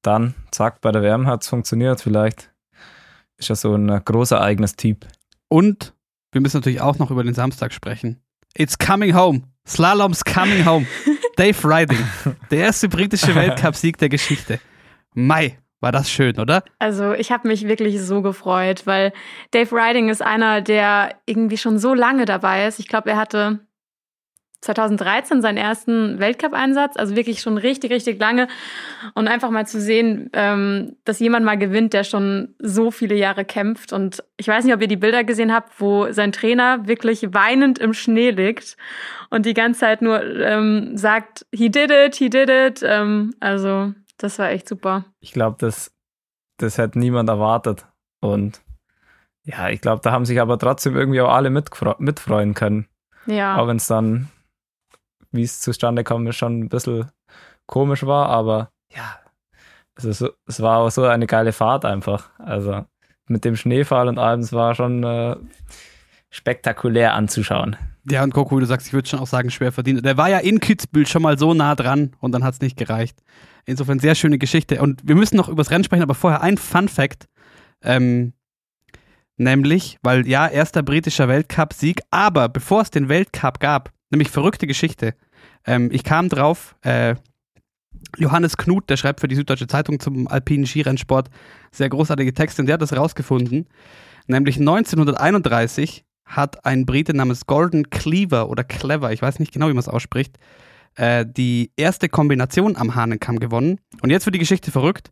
dann, 0.02 0.34
zack, 0.50 0.80
bei 0.80 0.90
der 0.90 1.02
WM 1.02 1.26
hat 1.26 1.42
es 1.42 1.48
funktioniert. 1.48 2.00
Vielleicht 2.00 2.52
ist 3.38 3.50
er 3.50 3.56
so 3.56 3.74
ein 3.74 4.04
großer 4.04 4.40
eigenes 4.40 4.76
Typ. 4.76 5.06
Und 5.48 5.94
wir 6.32 6.40
müssen 6.40 6.56
natürlich 6.56 6.80
auch 6.80 6.98
noch 6.98 7.10
über 7.10 7.22
den 7.22 7.34
Samstag 7.34 7.72
sprechen. 7.72 8.20
It's 8.56 8.78
coming 8.78 9.14
home. 9.14 9.42
Slalom's 9.66 10.24
coming 10.24 10.64
home. 10.66 10.86
Dave 11.36 11.56
Riding. 11.64 12.04
Der 12.50 12.58
erste 12.58 12.88
britische 12.88 13.34
Weltcupsieg 13.34 13.96
der 13.98 14.08
Geschichte. 14.08 14.60
Mai, 15.14 15.58
war 15.80 15.92
das 15.92 16.10
schön, 16.10 16.38
oder? 16.38 16.62
Also 16.78 17.12
ich 17.12 17.32
habe 17.32 17.48
mich 17.48 17.66
wirklich 17.66 18.00
so 18.00 18.22
gefreut, 18.22 18.86
weil 18.86 19.12
Dave 19.50 19.74
Riding 19.74 20.08
ist 20.08 20.22
einer, 20.22 20.60
der 20.60 21.16
irgendwie 21.26 21.56
schon 21.56 21.78
so 21.78 21.94
lange 21.94 22.24
dabei 22.24 22.66
ist. 22.66 22.78
Ich 22.78 22.88
glaube, 22.88 23.10
er 23.10 23.16
hatte 23.16 23.60
2013 24.62 25.42
seinen 25.42 25.58
ersten 25.58 26.20
Weltcup-Einsatz, 26.20 26.96
also 26.96 27.16
wirklich 27.16 27.40
schon 27.40 27.58
richtig, 27.58 27.90
richtig 27.90 28.18
lange. 28.20 28.46
Und 29.14 29.26
einfach 29.26 29.50
mal 29.50 29.66
zu 29.66 29.80
sehen, 29.80 30.30
ähm, 30.32 30.96
dass 31.04 31.18
jemand 31.18 31.44
mal 31.44 31.58
gewinnt, 31.58 31.92
der 31.92 32.04
schon 32.04 32.54
so 32.60 32.92
viele 32.92 33.16
Jahre 33.16 33.44
kämpft. 33.44 33.92
Und 33.92 34.22
ich 34.36 34.46
weiß 34.46 34.64
nicht, 34.64 34.72
ob 34.72 34.80
ihr 34.80 34.88
die 34.88 34.96
Bilder 34.96 35.24
gesehen 35.24 35.52
habt, 35.52 35.80
wo 35.80 36.10
sein 36.12 36.30
Trainer 36.30 36.86
wirklich 36.86 37.34
weinend 37.34 37.80
im 37.80 37.92
Schnee 37.92 38.30
liegt 38.30 38.76
und 39.30 39.46
die 39.46 39.54
ganze 39.54 39.80
Zeit 39.80 40.00
nur 40.00 40.22
ähm, 40.22 40.96
sagt, 40.96 41.44
he 41.52 41.68
did 41.68 41.90
it, 41.90 42.14
he 42.14 42.30
did 42.30 42.48
it. 42.48 42.82
Ähm, 42.84 43.34
also 43.40 43.92
das 44.16 44.38
war 44.38 44.50
echt 44.50 44.68
super. 44.68 45.04
Ich 45.18 45.32
glaube, 45.32 45.56
das, 45.58 45.92
das 46.58 46.78
hätte 46.78 47.00
niemand 47.00 47.28
erwartet. 47.28 47.86
Und 48.20 48.62
ja, 49.42 49.70
ich 49.70 49.80
glaube, 49.80 50.02
da 50.04 50.12
haben 50.12 50.24
sich 50.24 50.40
aber 50.40 50.56
trotzdem 50.56 50.96
irgendwie 50.96 51.20
auch 51.20 51.32
alle 51.32 51.50
mitfreuen 51.50 52.54
können. 52.54 52.86
Ja. 53.26 53.56
Auch 53.56 53.66
wenn 53.66 53.78
es 53.78 53.88
dann 53.88 54.28
wie 55.32 55.42
es 55.42 55.60
zustande 55.60 56.04
kam, 56.04 56.26
ist 56.26 56.36
schon 56.36 56.60
ein 56.60 56.68
bisschen 56.68 57.10
komisch 57.66 58.04
war, 58.04 58.28
aber 58.28 58.70
ja, 58.94 59.16
also 59.94 60.12
so, 60.12 60.30
es 60.46 60.60
war 60.60 60.78
auch 60.78 60.90
so 60.90 61.04
eine 61.04 61.26
geile 61.26 61.52
Fahrt 61.52 61.84
einfach. 61.84 62.30
Also 62.38 62.84
mit 63.28 63.44
dem 63.44 63.56
Schneefall 63.56 64.08
und 64.08 64.18
allem, 64.18 64.40
es 64.40 64.52
war 64.52 64.74
schon 64.74 65.04
äh, 65.04 65.36
spektakulär 66.30 67.14
anzuschauen. 67.14 67.76
Ja, 68.08 68.24
und 68.24 68.34
Coco, 68.34 68.58
du 68.58 68.66
sagst, 68.66 68.88
ich 68.88 68.92
würde 68.92 69.08
schon 69.08 69.20
auch 69.20 69.26
sagen, 69.26 69.50
schwer 69.50 69.70
verdient. 69.70 70.04
Der 70.04 70.16
war 70.16 70.28
ja 70.28 70.38
in 70.38 70.58
Kitzbühel 70.58 71.06
schon 71.06 71.22
mal 71.22 71.38
so 71.38 71.54
nah 71.54 71.74
dran 71.74 72.16
und 72.20 72.32
dann 72.32 72.42
hat 72.42 72.54
es 72.54 72.60
nicht 72.60 72.76
gereicht. 72.76 73.22
Insofern 73.64 74.00
sehr 74.00 74.16
schöne 74.16 74.38
Geschichte. 74.38 74.80
Und 74.80 75.00
wir 75.04 75.14
müssen 75.14 75.36
noch 75.36 75.48
übers 75.48 75.70
Rennen 75.70 75.84
sprechen, 75.84 76.02
aber 76.02 76.16
vorher 76.16 76.42
ein 76.42 76.58
Fun 76.58 76.88
Fact. 76.88 77.28
Ähm, 77.82 78.32
nämlich, 79.36 79.98
weil 80.02 80.26
ja, 80.26 80.48
erster 80.48 80.82
britischer 80.82 81.28
Weltcup-Sieg, 81.28 82.00
aber 82.10 82.48
bevor 82.48 82.82
es 82.82 82.90
den 82.90 83.08
Weltcup 83.08 83.60
gab, 83.60 83.92
Nämlich 84.12 84.28
verrückte 84.28 84.66
Geschichte. 84.66 85.14
Ähm, 85.66 85.88
ich 85.90 86.04
kam 86.04 86.28
drauf, 86.28 86.76
äh, 86.82 87.16
Johannes 88.18 88.58
Knut, 88.58 88.90
der 88.90 88.98
schreibt 88.98 89.20
für 89.20 89.28
die 89.28 89.34
Süddeutsche 89.34 89.66
Zeitung 89.66 90.00
zum 90.00 90.28
alpinen 90.28 90.66
Skirennsport 90.66 91.30
sehr 91.72 91.88
großartige 91.88 92.34
Texte 92.34 92.60
und 92.60 92.66
der 92.66 92.74
hat 92.74 92.82
das 92.82 92.94
rausgefunden. 92.94 93.66
Nämlich 94.26 94.58
1931 94.58 96.04
hat 96.26 96.64
ein 96.66 96.84
Brite 96.84 97.14
namens 97.14 97.46
Gordon 97.46 97.88
Cleaver 97.88 98.50
oder 98.50 98.64
Clever, 98.64 99.12
ich 99.12 99.22
weiß 99.22 99.38
nicht 99.38 99.52
genau, 99.52 99.68
wie 99.68 99.72
man 99.72 99.80
es 99.80 99.88
ausspricht, 99.88 100.36
äh, 100.96 101.24
die 101.26 101.72
erste 101.76 102.10
Kombination 102.10 102.76
am 102.76 102.94
Hahnenkamm 102.94 103.40
gewonnen. 103.40 103.80
Und 104.02 104.10
jetzt 104.10 104.26
wird 104.26 104.34
die 104.34 104.40
Geschichte 104.40 104.70
verrückt. 104.70 105.10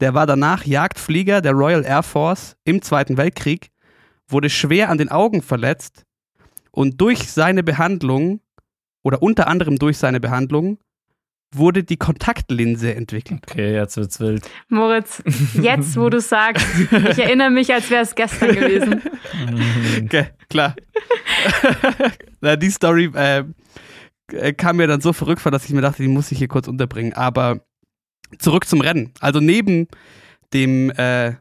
Der 0.00 0.14
war 0.14 0.26
danach 0.26 0.64
Jagdflieger 0.64 1.42
der 1.42 1.52
Royal 1.52 1.84
Air 1.84 2.02
Force 2.02 2.56
im 2.64 2.80
Zweiten 2.80 3.18
Weltkrieg, 3.18 3.68
wurde 4.26 4.48
schwer 4.48 4.88
an 4.88 4.96
den 4.96 5.10
Augen 5.10 5.42
verletzt 5.42 6.06
und 6.70 7.00
durch 7.00 7.30
seine 7.30 7.62
Behandlung, 7.62 8.40
oder 9.02 9.22
unter 9.22 9.46
anderem 9.48 9.78
durch 9.78 9.98
seine 9.98 10.20
Behandlung, 10.20 10.78
wurde 11.52 11.82
die 11.82 11.96
Kontaktlinse 11.96 12.94
entwickelt. 12.94 13.42
Okay, 13.48 13.74
jetzt 13.74 13.96
wird's 13.96 14.20
wild. 14.20 14.48
Moritz, 14.68 15.22
jetzt 15.54 15.96
wo 15.96 16.10
du 16.10 16.20
sagst, 16.20 16.66
ich 16.90 17.18
erinnere 17.18 17.50
mich, 17.50 17.72
als 17.72 17.90
wäre 17.90 18.02
es 18.02 18.14
gestern 18.14 18.54
gewesen. 18.54 19.02
okay, 20.04 20.28
klar. 20.50 20.74
Na, 22.40 22.56
die 22.56 22.70
Story 22.70 23.10
äh, 23.14 23.44
kam 24.54 24.76
mir 24.76 24.86
dann 24.86 25.00
so 25.00 25.12
verrückt 25.12 25.40
vor, 25.40 25.52
dass 25.52 25.64
ich 25.64 25.70
mir 25.72 25.80
dachte, 25.80 26.02
die 26.02 26.08
muss 26.08 26.30
ich 26.30 26.38
hier 26.38 26.48
kurz 26.48 26.68
unterbringen. 26.68 27.14
Aber 27.14 27.60
zurück 28.38 28.66
zum 28.66 28.80
Rennen. 28.80 29.12
Also 29.20 29.40
neben 29.40 29.88
dem 30.52 30.90
äh, 30.90 31.34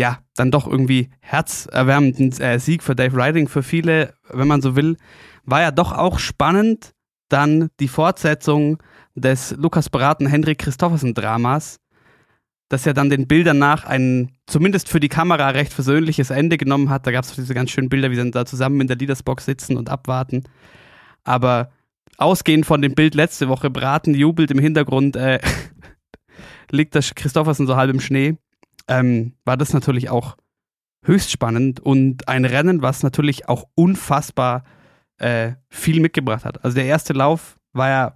ja, 0.00 0.20
dann 0.34 0.50
doch 0.50 0.66
irgendwie 0.66 1.10
herzerwärmenden 1.20 2.32
äh, 2.40 2.58
Sieg 2.58 2.82
für 2.82 2.96
Dave 2.96 3.14
Riding 3.14 3.48
für 3.48 3.62
viele, 3.62 4.14
wenn 4.30 4.48
man 4.48 4.62
so 4.62 4.74
will, 4.74 4.96
war 5.44 5.60
ja 5.60 5.70
doch 5.70 5.92
auch 5.92 6.18
spannend 6.18 6.94
dann 7.28 7.68
die 7.80 7.88
Fortsetzung 7.88 8.82
des 9.14 9.54
Lukas 9.58 9.90
Beraten 9.90 10.26
Henrik 10.26 10.60
Christoffersen 10.60 11.12
Dramas, 11.12 11.80
das 12.70 12.86
ja 12.86 12.94
dann 12.94 13.10
den 13.10 13.28
Bildern 13.28 13.58
nach 13.58 13.84
ein 13.84 14.32
zumindest 14.46 14.88
für 14.88 15.00
die 15.00 15.10
Kamera 15.10 15.50
recht 15.50 15.74
versöhnliches 15.74 16.30
Ende 16.30 16.56
genommen 16.56 16.88
hat. 16.88 17.06
Da 17.06 17.12
gab 17.12 17.24
es 17.24 17.34
diese 17.34 17.52
ganz 17.52 17.70
schönen 17.70 17.90
Bilder, 17.90 18.10
wie 18.10 18.14
sie 18.14 18.22
dann 18.22 18.32
da 18.32 18.46
zusammen 18.46 18.80
in 18.80 18.86
der 18.86 18.96
Leadersbox 18.96 19.44
sitzen 19.44 19.76
und 19.76 19.90
abwarten. 19.90 20.44
Aber 21.24 21.72
ausgehend 22.16 22.64
von 22.64 22.80
dem 22.80 22.94
Bild 22.94 23.14
letzte 23.14 23.48
Woche, 23.48 23.68
Braten 23.68 24.14
jubelt 24.14 24.50
im 24.50 24.60
Hintergrund, 24.60 25.16
äh, 25.16 25.40
liegt 26.70 26.94
das 26.94 27.14
Christoffersen 27.14 27.66
so 27.66 27.76
halb 27.76 27.90
im 27.90 28.00
Schnee 28.00 28.38
ähm, 28.90 29.34
war 29.44 29.56
das 29.56 29.72
natürlich 29.72 30.10
auch 30.10 30.36
höchst 31.04 31.30
spannend 31.30 31.80
und 31.80 32.28
ein 32.28 32.44
Rennen, 32.44 32.82
was 32.82 33.02
natürlich 33.02 33.48
auch 33.48 33.66
unfassbar 33.74 34.64
äh, 35.18 35.52
viel 35.68 36.00
mitgebracht 36.00 36.44
hat. 36.44 36.62
Also 36.64 36.74
der 36.74 36.84
erste 36.86 37.12
Lauf 37.12 37.58
war 37.72 37.88
ja 37.88 38.14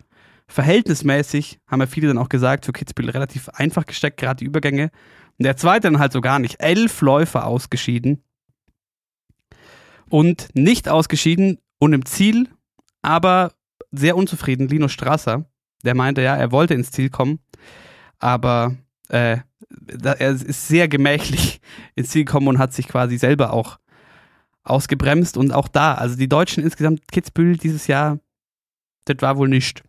verhältnismäßig, 0.48 1.60
haben 1.66 1.80
ja 1.80 1.86
viele 1.86 2.08
dann 2.08 2.18
auch 2.18 2.28
gesagt, 2.28 2.66
für 2.66 2.72
Kitzbühel 2.72 3.10
relativ 3.10 3.48
einfach 3.50 3.86
gesteckt, 3.86 4.18
gerade 4.18 4.38
die 4.38 4.44
Übergänge. 4.44 4.90
Und 5.38 5.44
der 5.44 5.56
zweite 5.56 5.88
dann 5.90 5.98
halt 5.98 6.12
so 6.12 6.20
gar 6.20 6.38
nicht. 6.38 6.60
Elf 6.60 7.00
Läufer 7.00 7.46
ausgeschieden. 7.46 8.22
Und 10.10 10.48
nicht 10.54 10.88
ausgeschieden 10.88 11.58
und 11.78 11.92
im 11.92 12.04
Ziel, 12.04 12.48
aber 13.00 13.52
sehr 13.90 14.16
unzufrieden, 14.16 14.68
Lino 14.68 14.88
Strasser. 14.88 15.46
Der 15.84 15.94
meinte, 15.94 16.20
ja, 16.20 16.36
er 16.36 16.52
wollte 16.52 16.74
ins 16.74 16.90
Ziel 16.90 17.10
kommen, 17.10 17.40
aber 18.18 18.76
äh, 19.08 19.38
er 20.02 20.30
ist 20.30 20.68
sehr 20.68 20.88
gemächlich 20.88 21.60
ins 21.94 22.10
Ziel 22.10 22.24
gekommen 22.24 22.48
und 22.48 22.58
hat 22.58 22.72
sich 22.72 22.88
quasi 22.88 23.16
selber 23.18 23.52
auch 23.52 23.78
ausgebremst 24.62 25.36
und 25.36 25.52
auch 25.52 25.68
da, 25.68 25.94
also 25.94 26.16
die 26.16 26.28
Deutschen 26.28 26.64
insgesamt, 26.64 27.06
Kitzbühel 27.12 27.56
dieses 27.56 27.86
Jahr, 27.86 28.18
das 29.04 29.16
war 29.20 29.36
wohl 29.36 29.48
nicht. 29.48 29.82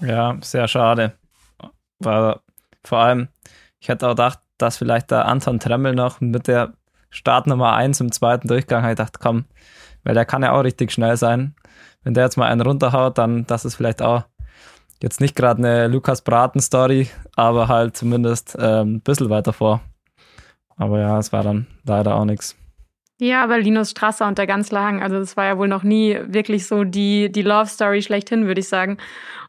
Ja, 0.00 0.36
sehr 0.40 0.66
schade. 0.68 1.12
War 2.00 2.42
vor 2.84 2.98
allem, 2.98 3.28
ich 3.78 3.88
hätte 3.88 4.06
auch 4.06 4.12
gedacht, 4.12 4.40
dass 4.58 4.78
vielleicht 4.78 5.10
der 5.10 5.26
Anton 5.26 5.60
Tremmel 5.60 5.94
noch 5.94 6.20
mit 6.20 6.48
der 6.48 6.74
Startnummer 7.10 7.74
1 7.74 8.00
im 8.00 8.12
zweiten 8.12 8.48
Durchgang, 8.48 8.88
ich 8.88 8.96
dachte, 8.96 9.18
komm, 9.22 9.44
weil 10.02 10.14
der 10.14 10.24
kann 10.24 10.42
ja 10.42 10.52
auch 10.52 10.64
richtig 10.64 10.92
schnell 10.92 11.16
sein. 11.16 11.54
Wenn 12.02 12.14
der 12.14 12.24
jetzt 12.24 12.36
mal 12.36 12.50
einen 12.50 12.60
runterhaut, 12.60 13.18
dann 13.18 13.46
das 13.46 13.64
ist 13.64 13.76
vielleicht 13.76 14.02
auch 14.02 14.24
Jetzt 15.02 15.20
nicht 15.20 15.36
gerade 15.36 15.58
eine 15.58 15.88
Lukas 15.88 16.22
Braten-Story, 16.22 17.08
aber 17.34 17.68
halt 17.68 17.96
zumindest 17.96 18.56
ähm, 18.58 18.96
ein 18.96 19.00
bisschen 19.00 19.28
weiter 19.28 19.52
vor. 19.52 19.80
Aber 20.76 21.00
ja, 21.00 21.18
es 21.18 21.32
war 21.32 21.42
dann 21.42 21.66
leider 21.84 22.14
auch 22.14 22.24
nichts. 22.24 22.56
Ja, 23.18 23.42
aber 23.42 23.58
Linus 23.58 23.92
Strasser 23.92 24.26
und 24.26 24.36
der 24.36 24.46
ganz 24.46 24.70
lang, 24.70 25.02
also 25.02 25.18
das 25.18 25.36
war 25.38 25.46
ja 25.46 25.56
wohl 25.56 25.68
noch 25.68 25.82
nie 25.82 26.18
wirklich 26.26 26.66
so 26.66 26.84
die, 26.84 27.32
die 27.32 27.42
Love 27.42 27.66
Story 27.66 28.02
schlechthin, 28.02 28.46
würde 28.46 28.60
ich 28.60 28.68
sagen. 28.68 28.98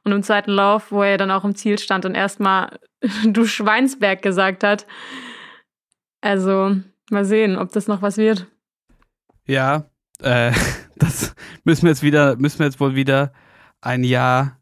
Und 0.05 0.13
im 0.13 0.23
zweiten 0.23 0.51
Lauf, 0.51 0.91
wo 0.91 1.03
er 1.03 1.17
dann 1.17 1.31
auch 1.31 1.43
im 1.43 1.55
Ziel 1.55 1.77
stand 1.77 2.05
und 2.05 2.15
erstmal 2.15 2.79
du 3.25 3.45
Schweinsberg 3.45 4.21
gesagt 4.21 4.63
hat. 4.63 4.85
Also 6.21 6.77
mal 7.09 7.25
sehen, 7.25 7.57
ob 7.57 7.71
das 7.71 7.87
noch 7.87 8.01
was 8.01 8.17
wird. 8.17 8.47
Ja, 9.45 9.85
äh, 10.21 10.51
das 10.95 11.35
müssen 11.65 11.83
wir 11.83 11.89
jetzt 11.89 12.03
wieder, 12.03 12.37
müssen 12.37 12.59
wir 12.59 12.65
jetzt 12.67 12.79
wohl 12.79 12.95
wieder 12.95 13.33
ein 13.81 14.03
Jahr 14.03 14.57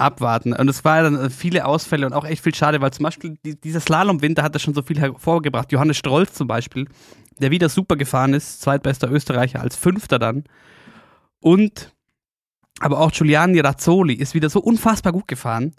abwarten. 0.00 0.52
Und 0.52 0.68
es 0.68 0.84
war 0.84 1.02
dann 1.02 1.30
viele 1.30 1.64
Ausfälle 1.64 2.06
und 2.06 2.12
auch 2.12 2.24
echt 2.24 2.42
viel 2.42 2.54
schade, 2.54 2.80
weil 2.80 2.92
zum 2.92 3.04
Beispiel 3.04 3.38
die, 3.44 3.60
dieser 3.60 3.80
Slalom-Winter 3.80 4.42
hat 4.42 4.54
das 4.54 4.62
schon 4.62 4.74
so 4.74 4.82
viel 4.82 4.98
hervorgebracht. 4.98 5.72
Johannes 5.72 5.96
Strolz 5.96 6.34
zum 6.34 6.48
Beispiel, 6.48 6.88
der 7.40 7.50
wieder 7.50 7.68
super 7.68 7.96
gefahren 7.96 8.34
ist, 8.34 8.60
zweitbester 8.60 9.10
Österreicher 9.10 9.60
als 9.60 9.76
Fünfter 9.76 10.18
dann. 10.18 10.44
Und 11.40 11.92
aber 12.80 13.00
auch 13.00 13.10
Giuliani 13.10 13.60
Razzoli 13.60 14.14
ist 14.14 14.34
wieder 14.34 14.50
so 14.50 14.60
unfassbar 14.60 15.12
gut 15.12 15.26
gefahren 15.26 15.74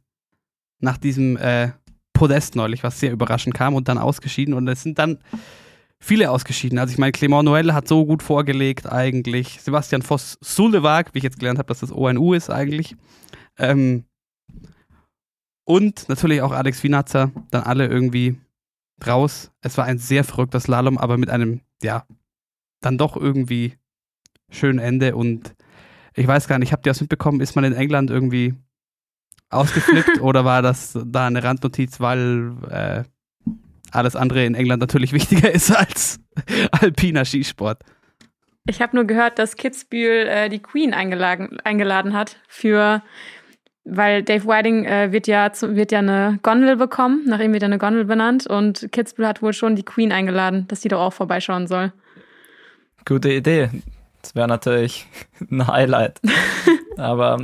nach 0.80 0.98
diesem 0.98 1.38
äh, 1.38 1.72
Podest 2.14 2.56
neulich, 2.56 2.84
was 2.84 3.00
sehr 3.00 3.12
überraschend 3.12 3.56
kam 3.56 3.74
und 3.74 3.88
dann 3.88 3.98
ausgeschieden. 3.98 4.54
Und 4.54 4.68
es 4.68 4.84
sind 4.84 5.00
dann 5.00 5.20
viele 6.00 6.32
ausgeschieden. 6.32 6.80
Also 6.80 6.92
ich 6.92 6.98
meine, 6.98 7.12
Clément 7.12 7.44
Noël 7.44 7.74
hat 7.74 7.88
so 7.88 8.06
gut 8.06 8.24
vorgelegt 8.24 8.92
eigentlich. 8.92 9.62
Sebastian 9.62 10.02
Voss 10.02 10.38
Sulewag, 10.42 11.14
wie 11.14 11.20
ich 11.20 11.24
jetzt 11.24 11.40
gelernt 11.40 11.60
habe, 11.60 11.68
dass 11.68 11.80
das 11.80 11.92
ONU 11.92 12.34
ist 12.34 12.50
eigentlich. 12.50 12.96
Ähm, 13.58 14.06
und 15.70 16.10
natürlich 16.10 16.42
auch 16.42 16.52
Alex 16.52 16.82
Winatzer, 16.84 17.32
dann 17.52 17.62
alle 17.62 17.86
irgendwie 17.86 18.40
raus. 19.06 19.52
Es 19.62 19.78
war 19.78 19.86
ein 19.86 20.00
sehr 20.00 20.24
verrückter 20.24 20.60
Slalom, 20.60 20.98
aber 20.98 21.20
mit 21.20 21.30
einem, 21.30 21.62
ja, 21.84 22.08
dann 22.82 22.98
doch 22.98 23.16
irgendwie 23.16 23.76
schönen 24.50 24.80
Ende. 24.80 25.16
Und 25.16 25.54
ich 26.16 26.26
weiß 26.26 26.48
gar 26.48 26.58
nicht, 26.58 26.72
habt 26.74 26.88
ihr 26.88 26.90
das 26.90 27.02
mitbekommen? 27.02 27.40
Ist 27.40 27.56
man 27.56 27.66
in 27.66 27.74
England 27.74 28.10
irgendwie 28.10 28.56
ausgeflippt 29.52 30.20
oder 30.22 30.44
war 30.44 30.64
das 30.64 30.98
da 31.06 31.28
eine 31.28 31.44
Randnotiz, 31.44 32.00
weil 32.00 32.52
äh, 32.72 33.04
alles 33.92 34.16
andere 34.16 34.46
in 34.46 34.56
England 34.56 34.82
natürlich 34.82 35.14
wichtiger 35.14 35.52
ist 35.52 35.70
als 35.70 36.20
alpiner 36.72 37.26
Skisport? 37.26 37.84
Ich 38.66 38.82
habe 38.82 38.96
nur 38.96 39.06
gehört, 39.06 39.38
dass 39.38 39.56
Kitzbühel 39.56 40.28
äh, 40.28 40.50
die 40.50 40.64
Queen 40.64 40.96
eingeladen, 40.96 41.60
eingeladen 41.60 42.14
hat 42.14 42.38
für 42.48 43.04
weil 43.92 44.24
Dave 44.24 44.46
Whiting 44.46 44.86
äh, 44.86 45.12
wird, 45.12 45.28
ja 45.28 45.52
zu, 45.52 45.76
wird 45.76 45.92
ja 45.92 46.00
eine 46.00 46.40
Gondel 46.44 46.76
bekommen, 46.76 47.24
nach 47.26 47.40
ihm 47.40 47.54
wird 47.54 47.64
ja 47.64 47.68
eine 47.68 47.78
Gondel 47.78 48.06
benannt 48.06 48.48
und 48.48 48.92
Kitzbühel 48.92 49.28
hat 49.28 49.42
wohl 49.42 49.54
schon 49.54 49.76
die 49.76 49.84
Queen 49.84 50.12
eingeladen, 50.12 50.68
dass 50.68 50.82
die 50.82 50.88
doch 50.88 51.02
auch 51.02 51.14
vorbeischauen 51.14 51.68
soll. 51.68 51.92
Gute 53.06 53.32
Idee. 53.32 53.70
Das 54.22 54.36
wäre 54.36 54.48
natürlich 54.48 55.08
ein 55.52 55.68
Highlight. 55.68 56.20
Aber 56.98 57.42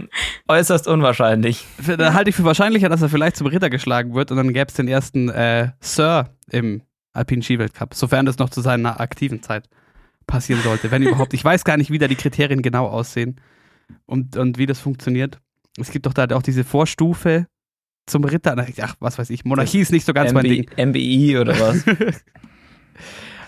äußerst 0.48 0.88
unwahrscheinlich. 0.88 1.66
Da 1.98 2.14
halte 2.14 2.30
ich 2.30 2.36
für 2.36 2.44
wahrscheinlicher, 2.44 2.90
dass 2.90 3.02
er 3.02 3.10
vielleicht 3.10 3.38
zum 3.38 3.48
Ritter 3.48 3.70
geschlagen 3.70 4.14
wird 4.14 4.32
und 4.32 4.38
dann 4.38 4.52
gäbe 4.52 4.68
es 4.68 4.74
den 4.74 4.88
ersten 4.88 5.30
äh, 5.30 5.70
Sir 5.80 6.30
im 6.52 6.82
Alpinen 7.14 7.42
Skiweltcup, 7.42 7.94
sofern 7.94 8.26
das 8.26 8.38
noch 8.38 8.50
zu 8.50 8.60
seiner 8.60 9.00
aktiven 9.00 9.42
Zeit 9.42 9.70
passieren 10.28 10.62
sollte, 10.62 10.92
wenn 10.92 11.04
überhaupt. 11.04 11.34
Ich 11.34 11.46
weiß 11.46 11.64
gar 11.64 11.78
nicht, 11.78 11.90
wie 11.92 11.98
da 11.98 12.08
die 12.08 12.16
Kriterien 12.16 12.62
genau 12.62 12.88
aussehen 12.88 13.40
und, 14.06 14.36
und 14.36 14.58
wie 14.58 14.66
das 14.66 14.80
funktioniert. 14.80 15.40
Es 15.78 15.92
gibt 15.92 16.06
doch 16.06 16.14
da 16.14 16.26
auch 16.36 16.42
diese 16.42 16.64
Vorstufe 16.64 17.48
zum 18.06 18.24
Ritter. 18.24 18.56
Ach, 18.82 18.96
was 19.00 19.18
weiß 19.18 19.30
ich, 19.30 19.46
Monarchie 19.46 19.80
ist 19.80 19.92
nicht 19.92 20.06
so 20.06 20.14
ganz 20.14 20.32
MB, 20.32 20.36
mein 20.36 20.44
Ding. 20.44 20.70
MBI 20.78 21.38
oder 21.38 21.60
was? 21.60 21.84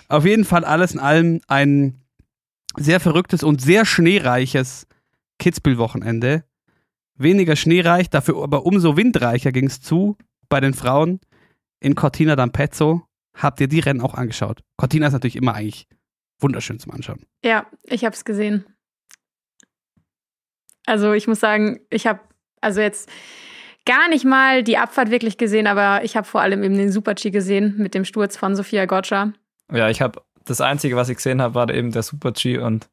Auf 0.10 0.26
jeden 0.26 0.46
Fall 0.46 0.64
alles 0.64 0.94
in 0.94 1.00
allem 1.00 1.42
ein 1.48 2.02
sehr 2.78 3.00
verrücktes 3.00 3.44
und 3.44 3.62
sehr 3.62 3.86
schneereiches 3.86 4.88
Kitzbühel-Wochenende. 5.40 6.44
Weniger 7.16 7.56
schneereich, 7.56 8.10
dafür 8.10 8.44
aber 8.44 8.66
umso 8.66 8.96
windreicher 8.96 9.52
ging 9.52 9.68
es 9.68 9.82
zu 9.82 10.18
bei 10.50 10.60
den 10.60 10.74
Frauen 10.74 11.20
in 11.80 11.96
Cortina 11.96 12.34
d'Ampezzo. 12.34 13.02
Habt 13.34 13.60
ihr 13.60 13.68
die 13.68 13.80
Rennen 13.80 14.02
auch 14.02 14.14
angeschaut? 14.14 14.62
Cortina 14.78 15.08
ist 15.08 15.14
natürlich 15.14 15.36
immer 15.36 15.54
eigentlich 15.54 15.88
wunderschön 16.40 16.80
zum 16.80 16.92
Anschauen. 16.92 17.24
Ja, 17.44 17.68
ich 17.84 18.06
habe 18.06 18.16
es 18.16 18.26
gesehen. 18.26 18.66
Also 20.88 21.14
ich 21.14 21.28
muss 21.28 21.40
sagen, 21.40 21.80
ich 21.92 22.08
habe 22.08 22.22
also 22.62 22.82
jetzt 22.82 23.10
gar 23.86 24.10
nicht 24.10 24.26
mal 24.26 24.64
die 24.64 24.78
Abfahrt 24.78 25.12
wirklich 25.12 25.38
gesehen, 25.38 25.68
aber 25.68 26.04
ich 26.04 26.18
habe 26.18 26.26
vor 26.26 26.42
allem 26.42 26.64
eben 26.64 26.78
den 26.78 26.92
Super-G 26.92 27.30
gesehen 27.30 27.76
mit 27.78 27.94
dem 27.94 28.06
Sturz 28.06 28.36
von 28.36 28.56
Sofia 28.56 28.86
Gotcha. 28.86 29.34
Ja, 29.72 29.90
ich 29.90 30.02
habe 30.02 30.22
das 30.46 30.62
Einzige, 30.62 30.96
was 30.96 31.10
ich 31.10 31.18
gesehen 31.18 31.42
habe, 31.42 31.56
war 31.56 31.70
eben 31.70 31.92
der 31.92 32.04
Super-G 32.04 32.58
und 32.58 32.90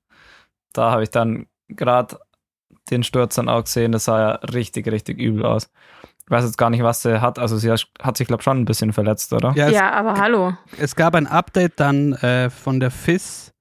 da 0.72 0.90
habe 0.90 1.04
ich 1.04 1.10
dann 1.10 1.46
gerade 1.68 2.18
den 2.90 3.02
Sturz 3.02 3.36
dann 3.36 3.48
auch 3.48 3.64
gesehen. 3.64 3.92
Das 3.92 4.04
sah 4.04 4.20
ja 4.20 4.30
richtig, 4.52 4.86
richtig 4.88 5.18
übel 5.18 5.46
aus. 5.46 5.70
Ich 6.24 6.30
weiß 6.30 6.44
jetzt 6.44 6.58
gar 6.58 6.70
nicht, 6.70 6.82
was 6.82 7.02
sie 7.02 7.20
hat. 7.20 7.38
Also 7.38 7.58
sie 7.58 7.70
hat 7.70 8.16
sich, 8.16 8.26
glaube 8.26 8.40
ich, 8.40 8.44
schon 8.44 8.60
ein 8.60 8.64
bisschen 8.64 8.92
verletzt, 8.92 9.32
oder? 9.32 9.52
Ja, 9.56 9.68
ja 9.68 9.92
aber 9.92 10.14
hallo. 10.14 10.54
Es 10.78 10.96
gab 10.96 11.14
ein 11.14 11.26
Update 11.26 11.78
dann 11.78 12.14
äh, 12.14 12.50
von 12.50 12.80
der 12.80 12.90
FIS. 12.90 13.53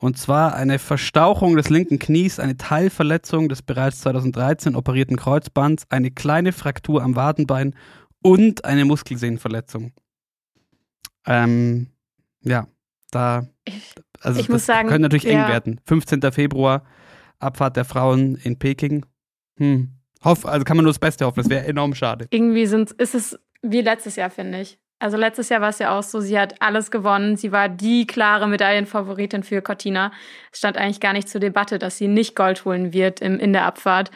Und 0.00 0.16
zwar 0.16 0.54
eine 0.54 0.78
Verstauchung 0.78 1.56
des 1.56 1.68
linken 1.68 1.98
Knies, 1.98 2.40
eine 2.40 2.56
Teilverletzung 2.56 3.50
des 3.50 3.60
bereits 3.60 4.00
2013 4.00 4.74
operierten 4.74 5.16
Kreuzbands, 5.16 5.84
eine 5.90 6.10
kleine 6.10 6.52
Fraktur 6.52 7.02
am 7.02 7.16
Wadenbein 7.16 7.74
und 8.22 8.64
eine 8.64 8.86
Muskelsehnenverletzung. 8.86 9.92
Ähm, 11.26 11.88
ja, 12.40 12.66
da. 13.10 13.46
Also 14.20 14.40
ich 14.40 14.48
muss 14.48 14.64
sagen, 14.64 14.88
könnte 14.88 15.02
natürlich 15.02 15.24
ja. 15.24 15.42
eng 15.42 15.52
werden. 15.52 15.80
15. 15.84 16.32
Februar, 16.32 16.82
Abfahrt 17.38 17.76
der 17.76 17.84
Frauen 17.84 18.36
in 18.36 18.58
Peking. 18.58 19.04
Hm. 19.58 19.90
Hoff, 20.24 20.46
also 20.46 20.64
kann 20.64 20.78
man 20.78 20.84
nur 20.84 20.92
das 20.92 20.98
Beste 20.98 21.26
hoffen. 21.26 21.40
Das 21.40 21.50
wäre 21.50 21.66
enorm 21.66 21.94
schade. 21.94 22.26
Irgendwie 22.30 22.64
sind, 22.64 22.90
ist 22.92 23.14
es 23.14 23.38
wie 23.60 23.82
letztes 23.82 24.16
Jahr, 24.16 24.30
finde 24.30 24.62
ich. 24.62 24.78
Also 25.00 25.16
letztes 25.16 25.48
Jahr 25.48 25.62
war 25.62 25.70
es 25.70 25.78
ja 25.78 25.98
auch 25.98 26.02
so, 26.02 26.20
sie 26.20 26.38
hat 26.38 26.60
alles 26.60 26.90
gewonnen. 26.90 27.36
Sie 27.36 27.52
war 27.52 27.70
die 27.70 28.06
klare 28.06 28.46
Medaillenfavoritin 28.46 29.42
für 29.42 29.62
Cortina. 29.62 30.12
Es 30.52 30.58
stand 30.58 30.76
eigentlich 30.76 31.00
gar 31.00 31.14
nicht 31.14 31.28
zur 31.28 31.40
Debatte, 31.40 31.78
dass 31.78 31.96
sie 31.96 32.06
nicht 32.06 32.36
Gold 32.36 32.66
holen 32.66 32.92
wird 32.92 33.20
im, 33.20 33.38
in 33.38 33.54
der 33.54 33.64
Abfahrt. 33.64 34.10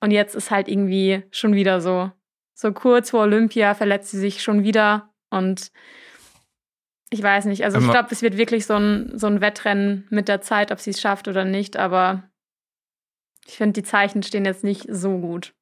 Und 0.00 0.12
jetzt 0.12 0.34
ist 0.34 0.50
halt 0.50 0.66
irgendwie 0.66 1.22
schon 1.30 1.54
wieder 1.54 1.82
so. 1.82 2.10
So 2.54 2.72
kurz 2.72 3.10
vor 3.10 3.20
Olympia 3.20 3.74
verletzt 3.74 4.12
sie 4.12 4.18
sich 4.18 4.42
schon 4.42 4.64
wieder. 4.64 5.10
Und 5.28 5.70
ich 7.10 7.22
weiß 7.22 7.44
nicht. 7.44 7.62
Also 7.62 7.78
ich 7.78 7.90
glaube, 7.90 8.08
es 8.10 8.22
wird 8.22 8.38
wirklich 8.38 8.64
so 8.64 8.76
ein, 8.76 9.18
so 9.18 9.26
ein 9.26 9.42
Wettrennen 9.42 10.06
mit 10.08 10.28
der 10.28 10.40
Zeit, 10.40 10.72
ob 10.72 10.80
sie 10.80 10.90
es 10.90 11.02
schafft 11.02 11.28
oder 11.28 11.44
nicht. 11.44 11.76
Aber 11.76 12.22
ich 13.46 13.58
finde, 13.58 13.74
die 13.74 13.86
Zeichen 13.86 14.22
stehen 14.22 14.46
jetzt 14.46 14.64
nicht 14.64 14.86
so 14.88 15.18
gut. 15.18 15.52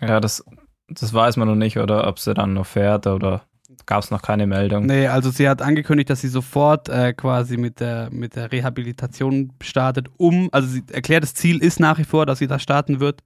Ja, 0.00 0.18
das, 0.18 0.44
das 0.88 1.14
weiß 1.14 1.36
man 1.36 1.46
noch 1.46 1.54
nicht, 1.54 1.78
oder 1.78 2.08
ob 2.08 2.18
sie 2.18 2.34
dann 2.34 2.54
noch 2.54 2.66
fährt 2.66 3.06
oder 3.06 3.46
gab 3.86 4.02
es 4.02 4.10
noch 4.10 4.22
keine 4.22 4.46
Meldung. 4.46 4.86
Nee, 4.86 5.06
also 5.06 5.30
sie 5.30 5.48
hat 5.48 5.62
angekündigt, 5.62 6.10
dass 6.10 6.20
sie 6.20 6.28
sofort 6.28 6.88
äh, 6.88 7.12
quasi 7.12 7.56
mit 7.56 7.80
der, 7.80 8.10
mit 8.10 8.36
der 8.36 8.52
Rehabilitation 8.52 9.52
startet, 9.62 10.08
um, 10.16 10.48
also 10.52 10.68
sie 10.68 10.82
erklärt, 10.90 11.22
das 11.22 11.34
Ziel 11.34 11.58
ist 11.62 11.80
nach 11.80 11.98
wie 11.98 12.04
vor, 12.04 12.26
dass 12.26 12.38
sie 12.38 12.46
da 12.46 12.58
starten 12.58 13.00
wird. 13.00 13.22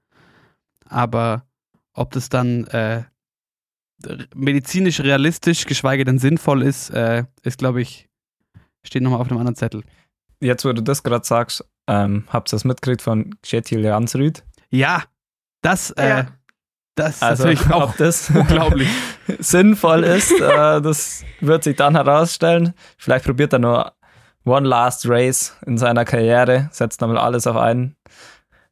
Aber 0.89 1.45
ob 1.93 2.13
das 2.13 2.29
dann 2.29 2.65
äh, 2.69 3.03
medizinisch 4.35 5.01
realistisch, 5.01 5.67
geschweige 5.67 6.05
denn 6.05 6.19
sinnvoll 6.19 6.63
ist, 6.63 6.91
äh, 6.91 7.25
ist, 7.43 7.59
glaube 7.59 7.81
ich, 7.81 8.09
steht 8.85 9.03
nochmal 9.03 9.21
auf 9.21 9.29
einem 9.29 9.39
anderen 9.39 9.57
Zettel. 9.57 9.83
Jetzt, 10.41 10.65
wo 10.65 10.73
du 10.73 10.83
das 10.83 11.03
gerade 11.03 11.25
sagst, 11.25 11.65
ähm, 11.87 12.25
habt 12.29 12.49
ihr 12.49 12.57
das 12.57 12.65
mitgekriegt 12.65 13.03
von 13.03 13.35
Kjetil 13.43 13.81
Jansrud? 13.81 14.45
Ja, 14.71 15.03
das, 15.63 15.91
äh, 15.93 16.09
Ja. 16.09 16.27
Das 16.97 17.17
ist 17.17 17.23
Also, 17.23 17.45
natürlich 17.45 17.71
auch 17.73 17.91
ob 17.91 17.97
das 17.97 18.31
unglaublich. 18.35 18.89
sinnvoll 19.39 20.03
ist, 20.05 20.33
äh, 20.33 20.81
das 20.83 21.25
wird 21.41 21.63
sich 21.65 21.77
dann 21.77 21.95
herausstellen. 21.95 22.75
Vielleicht 22.99 23.25
probiert 23.25 23.53
er 23.53 23.61
nur 23.61 23.93
One 24.45 24.67
Last 24.69 25.09
Race 25.09 25.57
in 25.67 25.79
seiner 25.79 26.05
Karriere, 26.05 26.69
setzt 26.73 27.01
nochmal 27.01 27.19
alles 27.19 27.47
auf, 27.47 27.57
einen, 27.57 27.97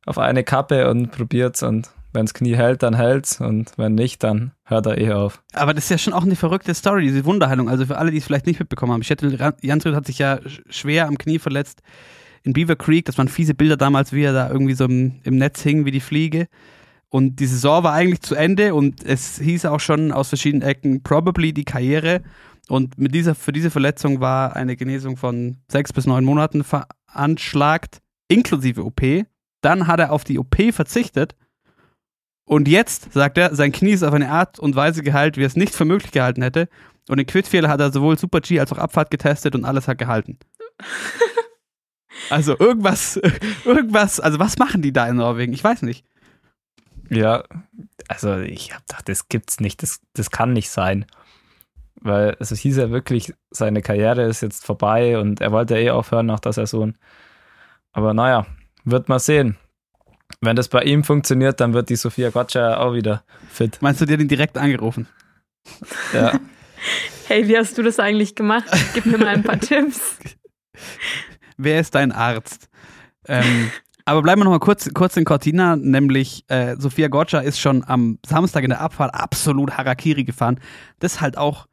auf 0.06 0.18
eine 0.18 0.44
Kappe 0.44 0.90
und 0.90 1.10
probiert's 1.12 1.62
und 1.62 1.90
wenn 2.12 2.26
das 2.26 2.34
Knie 2.34 2.54
hält, 2.54 2.84
dann 2.84 2.94
hält's 2.94 3.40
und 3.40 3.72
wenn 3.76 3.96
nicht, 3.96 4.22
dann 4.22 4.52
hört 4.64 4.86
er 4.86 4.98
eh 4.98 5.10
auf. 5.12 5.42
Aber 5.52 5.74
das 5.74 5.84
ist 5.84 5.90
ja 5.90 5.98
schon 5.98 6.12
auch 6.12 6.22
eine 6.22 6.36
verrückte 6.36 6.72
Story, 6.72 7.02
diese 7.02 7.24
Wunderheilung. 7.24 7.68
Also 7.68 7.86
für 7.86 7.98
alle, 7.98 8.12
die 8.12 8.18
es 8.18 8.24
vielleicht 8.24 8.46
nicht 8.46 8.60
mitbekommen 8.60 8.92
haben. 8.92 9.00
Kjetil 9.00 9.36
Jansrud 9.62 9.96
hat 9.96 10.06
sich 10.06 10.20
ja 10.20 10.34
sch- 10.36 10.60
schwer 10.70 11.08
am 11.08 11.18
Knie 11.18 11.40
verletzt 11.40 11.82
in 12.44 12.52
Beaver 12.52 12.76
Creek. 12.76 13.04
Das 13.06 13.18
waren 13.18 13.26
fiese 13.26 13.54
Bilder 13.54 13.76
damals, 13.76 14.12
wie 14.12 14.22
er 14.22 14.32
da 14.32 14.48
irgendwie 14.48 14.74
so 14.74 14.84
im, 14.84 15.18
im 15.24 15.38
Netz 15.38 15.60
hing 15.62 15.86
wie 15.86 15.90
die 15.90 15.98
Fliege. 15.98 16.46
Und 17.14 17.36
die 17.36 17.46
Saison 17.46 17.84
war 17.84 17.92
eigentlich 17.92 18.22
zu 18.22 18.34
Ende 18.34 18.74
und 18.74 19.04
es 19.04 19.38
hieß 19.38 19.66
auch 19.66 19.78
schon 19.78 20.10
aus 20.10 20.30
verschiedenen 20.30 20.68
Ecken 20.68 21.04
probably 21.04 21.52
die 21.52 21.64
Karriere. 21.64 22.24
Und 22.68 22.98
mit 22.98 23.14
dieser, 23.14 23.36
für 23.36 23.52
diese 23.52 23.70
Verletzung 23.70 24.18
war 24.18 24.56
eine 24.56 24.74
Genesung 24.74 25.16
von 25.16 25.58
sechs 25.70 25.92
bis 25.92 26.06
neun 26.06 26.24
Monaten 26.24 26.64
veranschlagt, 26.64 28.00
inklusive 28.26 28.84
OP. 28.84 29.00
Dann 29.60 29.86
hat 29.86 30.00
er 30.00 30.10
auf 30.10 30.24
die 30.24 30.40
OP 30.40 30.56
verzichtet. 30.72 31.36
Und 32.46 32.66
jetzt, 32.66 33.12
sagt 33.12 33.38
er, 33.38 33.54
sein 33.54 33.70
Knie 33.70 33.92
ist 33.92 34.02
auf 34.02 34.12
eine 34.12 34.30
Art 34.32 34.58
und 34.58 34.74
Weise 34.74 35.04
geheilt, 35.04 35.36
wie 35.36 35.44
er 35.44 35.46
es 35.46 35.54
nicht 35.54 35.72
für 35.72 35.84
möglich 35.84 36.10
gehalten 36.10 36.42
hätte. 36.42 36.68
Und 37.08 37.18
den 37.18 37.26
Quidfehler 37.26 37.68
hat 37.68 37.78
er 37.78 37.92
sowohl 37.92 38.18
Super 38.18 38.40
G 38.40 38.58
als 38.58 38.72
auch 38.72 38.78
Abfahrt 38.78 39.12
getestet 39.12 39.54
und 39.54 39.64
alles 39.64 39.86
hat 39.86 39.98
gehalten. 39.98 40.40
Also 42.30 42.56
irgendwas, 42.58 43.20
irgendwas, 43.64 44.20
also 44.20 44.38
was 44.38 44.56
machen 44.56 44.82
die 44.82 44.92
da 44.92 45.06
in 45.08 45.16
Norwegen? 45.16 45.52
Ich 45.52 45.64
weiß 45.64 45.82
nicht. 45.82 46.04
Ja, 47.10 47.44
also 48.08 48.38
ich 48.38 48.72
hab 48.74 48.86
gedacht, 48.86 49.08
das 49.08 49.28
gibt's 49.28 49.60
nicht, 49.60 49.82
das, 49.82 50.00
das 50.14 50.30
kann 50.30 50.52
nicht 50.52 50.70
sein. 50.70 51.06
Weil 52.00 52.34
also 52.34 52.54
es 52.54 52.60
hieß 52.60 52.76
ja 52.76 52.90
wirklich, 52.90 53.32
seine 53.50 53.80
Karriere 53.82 54.24
ist 54.24 54.42
jetzt 54.42 54.64
vorbei 54.66 55.18
und 55.18 55.40
er 55.40 55.52
wollte 55.52 55.78
eh 55.78 55.90
aufhören 55.90 56.26
nach 56.26 56.40
der 56.40 56.52
Saison. 56.52 56.94
Aber 57.92 58.12
naja, 58.14 58.46
wird 58.84 59.08
mal 59.08 59.18
sehen. 59.20 59.56
wenn 60.40 60.56
das 60.56 60.68
bei 60.68 60.82
ihm 60.82 61.04
funktioniert, 61.04 61.60
dann 61.60 61.72
wird 61.74 61.88
die 61.88 61.96
Sophia 61.96 62.30
Gotcha 62.30 62.78
auch 62.78 62.92
wieder 62.94 63.24
fit. 63.50 63.78
Meinst 63.80 64.00
du, 64.00 64.06
die 64.06 64.14
hat 64.14 64.20
ihn 64.20 64.28
direkt 64.28 64.58
angerufen? 64.58 65.08
Ja. 66.12 66.38
Hey, 67.26 67.48
wie 67.48 67.56
hast 67.56 67.78
du 67.78 67.82
das 67.82 67.98
eigentlich 67.98 68.34
gemacht? 68.34 68.66
Gib 68.92 69.06
mir 69.06 69.16
mal 69.16 69.28
ein 69.28 69.42
paar 69.42 69.58
Tipps. 69.60 70.18
Wer 71.56 71.80
ist 71.80 71.94
dein 71.94 72.12
Arzt? 72.12 72.68
Ähm, 73.26 73.70
aber 74.04 74.22
bleiben 74.22 74.40
wir 74.40 74.44
noch 74.44 74.52
mal 74.52 74.60
kurz, 74.60 74.90
kurz 74.92 75.16
in 75.16 75.24
Cortina, 75.24 75.76
nämlich 75.76 76.44
äh, 76.48 76.76
Sophia 76.78 77.08
Gotcha 77.08 77.40
ist 77.40 77.58
schon 77.58 77.84
am 77.84 78.18
Samstag 78.26 78.64
in 78.64 78.70
der 78.70 78.80
Abfahrt 78.80 79.14
absolut 79.14 79.78
Harakiri 79.78 80.24
gefahren. 80.24 80.60
Das 80.98 81.20
halt 81.20 81.38
auch, 81.38 81.66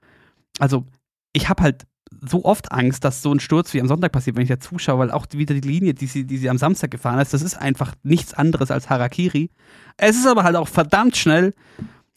also 0.59 0.85
ich 1.33 1.49
habe 1.49 1.63
halt 1.63 1.85
so 2.21 2.45
oft 2.45 2.71
Angst, 2.71 3.03
dass 3.03 3.21
so 3.21 3.33
ein 3.33 3.39
Sturz 3.39 3.73
wie 3.73 3.81
am 3.81 3.87
Sonntag 3.87 4.11
passiert, 4.11 4.35
wenn 4.35 4.43
ich 4.43 4.49
da 4.49 4.59
zuschaue, 4.59 4.99
weil 4.99 5.11
auch 5.11 5.25
wieder 5.31 5.53
die 5.53 5.67
Linie, 5.67 5.93
die 5.93 6.07
sie, 6.07 6.25
die 6.25 6.37
sie 6.37 6.49
am 6.49 6.57
Samstag 6.57 6.91
gefahren 6.91 7.19
ist, 7.19 7.33
das 7.33 7.41
ist 7.41 7.55
einfach 7.55 7.95
nichts 8.03 8.33
anderes 8.33 8.71
als 8.71 8.89
Harakiri. 8.89 9.49
Es 9.97 10.15
ist 10.15 10.27
aber 10.27 10.43
halt 10.43 10.55
auch 10.55 10.67
verdammt 10.67 11.17
schnell 11.17 11.53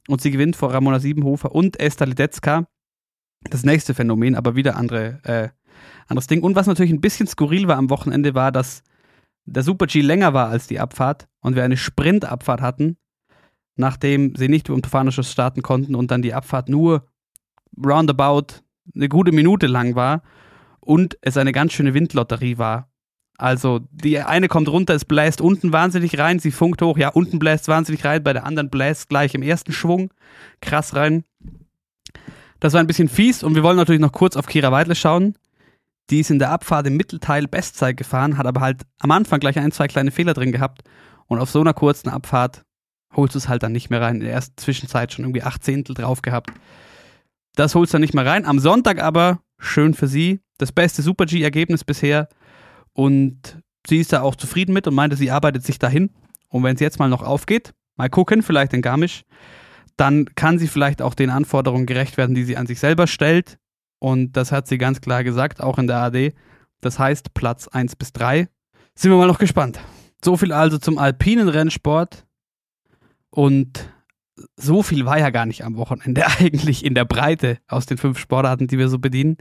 und 0.09 0.21
sie 0.21 0.31
gewinnt 0.31 0.57
vor 0.57 0.73
Ramona 0.73 1.01
Siebenhofer 1.01 1.53
und 1.53 1.81
Esther 1.81 2.07
Ledetzka. 2.07 2.67
Das 3.51 3.65
nächste 3.65 3.95
Phänomen, 3.95 4.37
aber 4.37 4.57
wieder 4.57 4.77
andere, 4.77 5.21
äh, 5.25 5.49
anderes 6.09 6.27
Ding. 6.27 6.43
Und 6.43 6.57
was 6.57 6.67
natürlich 6.67 6.93
ein 6.93 7.01
bisschen 7.01 7.27
skurril 7.27 7.69
war 7.69 7.77
am 7.77 7.91
Wochenende, 7.91 8.35
war, 8.35 8.53
dass 8.53 8.83
der 9.47 9.63
Super-G 9.63 10.01
länger 10.01 10.35
war 10.35 10.49
als 10.49 10.67
die 10.67 10.81
Abfahrt 10.81 11.29
und 11.41 11.57
wir 11.57 11.65
eine 11.65 11.77
Sprintabfahrt 11.77 12.61
hatten, 12.61 12.97
nachdem 13.77 14.35
sie 14.37 14.49
nicht 14.49 14.69
über 14.69 14.81
Tofanisches 14.81 15.31
starten 15.31 15.63
konnten 15.63 15.95
und 15.95 16.11
dann 16.11 16.23
die 16.23 16.35
Abfahrt 16.35 16.69
nur 16.69 17.07
roundabout 17.83 18.63
eine 18.95 19.09
gute 19.09 19.33
Minute 19.33 19.67
lang 19.67 19.95
war 19.95 20.23
und 20.81 21.19
es 21.23 21.37
eine 21.37 21.53
ganz 21.53 21.73
schöne 21.73 21.95
Windlotterie 21.95 22.59
war. 22.59 22.89
Also 23.37 23.81
die 23.91 24.19
eine 24.21 24.49
kommt 24.49 24.69
runter, 24.69 24.95
es 24.95 25.05
bläst 25.05 25.41
unten 25.41 25.73
wahnsinnig 25.73 26.19
rein, 26.19 26.39
sie 26.39 26.53
funkt 26.53 26.83
hoch, 26.83 26.97
ja, 26.97 27.09
unten 27.09 27.39
bläst 27.39 27.67
wahnsinnig 27.67 28.05
rein, 28.05 28.23
bei 28.23 28.33
der 28.33 28.45
anderen 28.45 28.71
bläst 28.71 29.09
gleich 29.09 29.35
im 29.35 29.43
ersten 29.43 29.73
Schwung 29.73 30.13
krass 30.61 30.95
rein. 30.95 31.25
Das 32.61 32.73
war 32.73 32.81
ein 32.81 32.87
bisschen 32.87 33.09
fies 33.09 33.43
und 33.43 33.57
wir 33.57 33.65
wollen 33.65 33.77
natürlich 33.77 34.01
noch 34.01 34.13
kurz 34.13 34.37
auf 34.37 34.47
Kira 34.47 34.71
Weidle 34.71 34.95
schauen. 34.95 35.35
Die 36.11 36.21
ist 36.21 36.31
in 36.31 36.39
der 36.39 36.51
Abfahrt 36.51 36.87
im 36.87 36.97
Mittelteil 36.97 37.49
Bestzeit 37.49 37.97
gefahren, 37.97 38.37
hat 38.37 38.47
aber 38.47 38.61
halt 38.61 38.83
am 39.01 39.11
Anfang 39.11 39.41
gleich 39.41 39.59
ein, 39.59 39.73
zwei 39.73 39.89
kleine 39.89 40.11
Fehler 40.11 40.35
drin 40.35 40.53
gehabt 40.53 40.83
und 41.27 41.39
auf 41.39 41.51
so 41.51 41.61
einer 41.61 41.75
kurzen 41.75 42.09
Abfahrt 42.09 42.63
holst 43.15 43.35
du 43.35 43.39
es 43.39 43.49
halt 43.49 43.63
dann 43.63 43.73
nicht 43.73 43.91
mehr 43.91 44.01
rein. 44.01 44.17
In 44.17 44.21
der 44.23 44.33
ersten 44.33 44.57
Zwischenzeit 44.57 45.13
schon 45.13 45.25
irgendwie 45.25 45.43
acht 45.43 45.65
Zehntel 45.65 45.95
drauf 45.95 46.23
gehabt. 46.23 46.51
Das 47.55 47.75
holst 47.75 47.93
du 47.93 47.97
dann 47.97 48.03
nicht 48.03 48.15
mehr 48.15 48.27
rein. 48.27 48.45
Am 48.45 48.59
Sonntag 48.59 49.01
aber, 49.01 49.41
schön 49.59 49.95
für 49.95 50.09
sie, 50.09 50.41
das 50.59 50.73
beste 50.73 51.03
Super-G-Ergebnis 51.03 51.85
bisher 51.85 52.29
und 52.93 53.63
sie 53.87 53.99
ist 53.99 54.13
da 54.13 54.23
auch 54.23 54.37
zufrieden 54.37 54.73
mit 54.73 54.87
und 54.87 54.95
meinte, 54.95 55.17
sie 55.17 55.31
arbeitet 55.31 55.65
sich 55.65 55.79
dahin. 55.79 56.11
Und 56.49 56.63
wenn 56.63 56.75
es 56.75 56.81
jetzt 56.81 56.99
mal 56.99 57.09
noch 57.09 57.23
aufgeht, 57.23 57.73
mal 57.97 58.11
gucken, 58.11 58.43
vielleicht 58.43 58.73
in 58.73 58.83
Garmisch, 58.83 59.23
dann 59.97 60.27
kann 60.35 60.59
sie 60.59 60.69
vielleicht 60.69 61.03
auch 61.03 61.15
den 61.15 61.31
Anforderungen 61.31 61.87
gerecht 61.87 62.17
werden, 62.17 62.35
die 62.35 62.45
sie 62.45 62.57
an 62.57 62.67
sich 62.67 62.81
selber 62.81 63.07
stellt. 63.07 63.59
Und 64.05 64.33
das 64.33 64.53
hat 64.53 64.69
sie 64.69 64.77
ganz 64.77 65.01
klar 65.01 65.25
gesagt, 65.25 65.63
auch 65.63 65.79
in 65.79 65.87
der 65.87 65.97
AD. 65.97 66.35
Das 66.83 66.99
heißt 66.99 67.33
Platz 67.33 67.69
1 67.69 67.97
bis 67.97 68.13
3. 68.13 68.51
Sind 68.95 69.11
wir 69.11 69.17
mal 69.17 69.27
noch 69.27 69.39
gespannt. 69.39 69.81
So 70.23 70.37
viel 70.37 70.53
also 70.53 70.77
zum 70.77 70.99
alpinen 70.99 71.49
Rennsport. 71.49 72.27
Und 73.31 73.89
so 74.57 74.83
viel 74.83 75.07
war 75.07 75.19
ja 75.19 75.31
gar 75.31 75.47
nicht 75.47 75.65
am 75.65 75.79
Wochenende 75.79 76.27
eigentlich 76.39 76.85
in 76.85 76.95
der 76.95 77.07
Breite 77.07 77.57
aus 77.67 77.87
den 77.87 77.97
fünf 77.97 78.19
Sportarten, 78.19 78.67
die 78.67 78.77
wir 78.77 78.91
so 78.91 78.99
bedienen. 78.99 79.39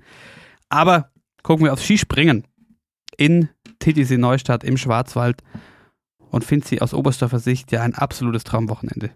Aber 0.69 1.12
gucken 1.43 1.65
wir 1.65 1.73
aufs 1.73 1.84
Skispringen 1.84 2.47
in 3.17 3.49
TTC 3.80 4.12
Neustadt 4.12 4.63
im 4.63 4.78
Schwarzwald 4.78 5.43
und 6.30 6.45
finde 6.45 6.65
sie 6.65 6.82
aus 6.82 6.93
Oberstdorfer 6.93 7.39
Sicht 7.39 7.73
ja 7.73 7.82
ein 7.82 7.95
absolutes 7.95 8.45
Traumwochenende. 8.45 9.10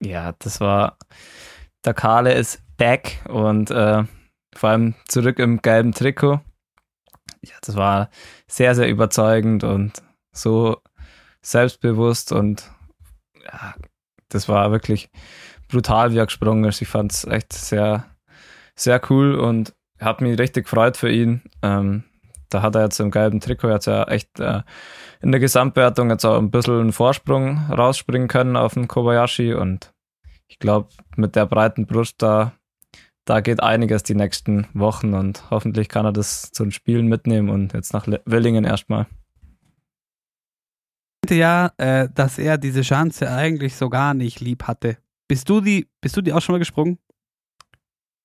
Ja, 0.00 0.32
das 0.38 0.58
war, 0.62 0.96
der 1.84 1.92
Kale 1.92 2.32
ist 2.32 2.62
back 2.78 3.22
und 3.28 3.70
äh, 3.70 4.04
vor 4.56 4.70
allem 4.70 4.94
zurück 5.08 5.38
im 5.38 5.62
gelben 5.62 5.92
Trikot. 5.92 6.40
Ja, 7.42 7.54
das 7.62 7.76
war 7.76 8.10
sehr, 8.48 8.74
sehr 8.74 8.88
überzeugend 8.88 9.64
und 9.64 10.02
so 10.32 10.80
selbstbewusst 11.42 12.32
und 12.32 12.70
ja, 13.44 13.74
das 14.28 14.48
war 14.48 14.72
wirklich 14.72 15.10
brutal, 15.68 16.12
wie 16.12 16.18
er 16.18 16.26
gesprungen 16.26 16.64
ist. 16.64 16.82
Ich 16.82 16.88
fand 16.88 17.12
es 17.12 17.24
echt 17.24 17.52
sehr, 17.52 18.04
sehr 18.74 19.00
cool 19.10 19.36
und 19.36 19.74
hat 20.00 20.20
mich 20.20 20.38
richtig 20.38 20.64
gefreut 20.64 20.96
für 20.96 21.10
ihn. 21.10 21.42
Ähm, 21.62 22.04
da 22.48 22.62
hat 22.62 22.74
er 22.74 22.82
jetzt 22.82 23.00
im 23.00 23.10
gelben 23.10 23.40
Trikot 23.40 23.70
jetzt 23.70 23.86
ja 23.86 24.04
echt 24.04 24.38
äh, 24.40 24.62
in 25.20 25.32
der 25.32 25.40
Gesamtwertung 25.40 26.10
jetzt 26.10 26.24
auch 26.24 26.38
ein 26.38 26.50
bisschen 26.50 26.80
einen 26.80 26.92
Vorsprung 26.92 27.70
rausspringen 27.70 28.28
können 28.28 28.56
auf 28.56 28.74
den 28.74 28.88
Kobayashi 28.88 29.54
und 29.54 29.92
ich 30.48 30.58
glaube, 30.58 30.88
mit 31.16 31.34
der 31.34 31.46
breiten 31.46 31.86
Brust 31.86 32.22
da, 32.22 32.52
da 33.26 33.40
geht 33.40 33.62
einiges 33.62 34.02
die 34.02 34.14
nächsten 34.14 34.66
Wochen 34.72 35.12
und 35.12 35.50
hoffentlich 35.50 35.90
kann 35.90 36.06
er 36.06 36.12
das 36.12 36.50
zu 36.52 36.64
den 36.64 36.72
Spielen 36.72 37.06
mitnehmen 37.06 37.50
und 37.50 37.74
jetzt 37.74 37.92
nach 37.92 38.06
Willingen 38.24 38.64
erstmal 38.64 39.06
ja, 41.34 41.72
äh, 41.78 42.08
dass 42.14 42.38
er 42.38 42.58
diese 42.58 42.82
Chance 42.82 43.30
eigentlich 43.30 43.76
so 43.76 43.88
gar 43.88 44.14
nicht 44.14 44.40
lieb 44.40 44.64
hatte. 44.64 44.98
Bist 45.28 45.48
du 45.48 45.60
die, 45.60 45.88
bist 46.00 46.16
du 46.16 46.22
die 46.22 46.32
auch 46.32 46.40
schon 46.40 46.54
mal 46.54 46.58
gesprungen? 46.58 46.98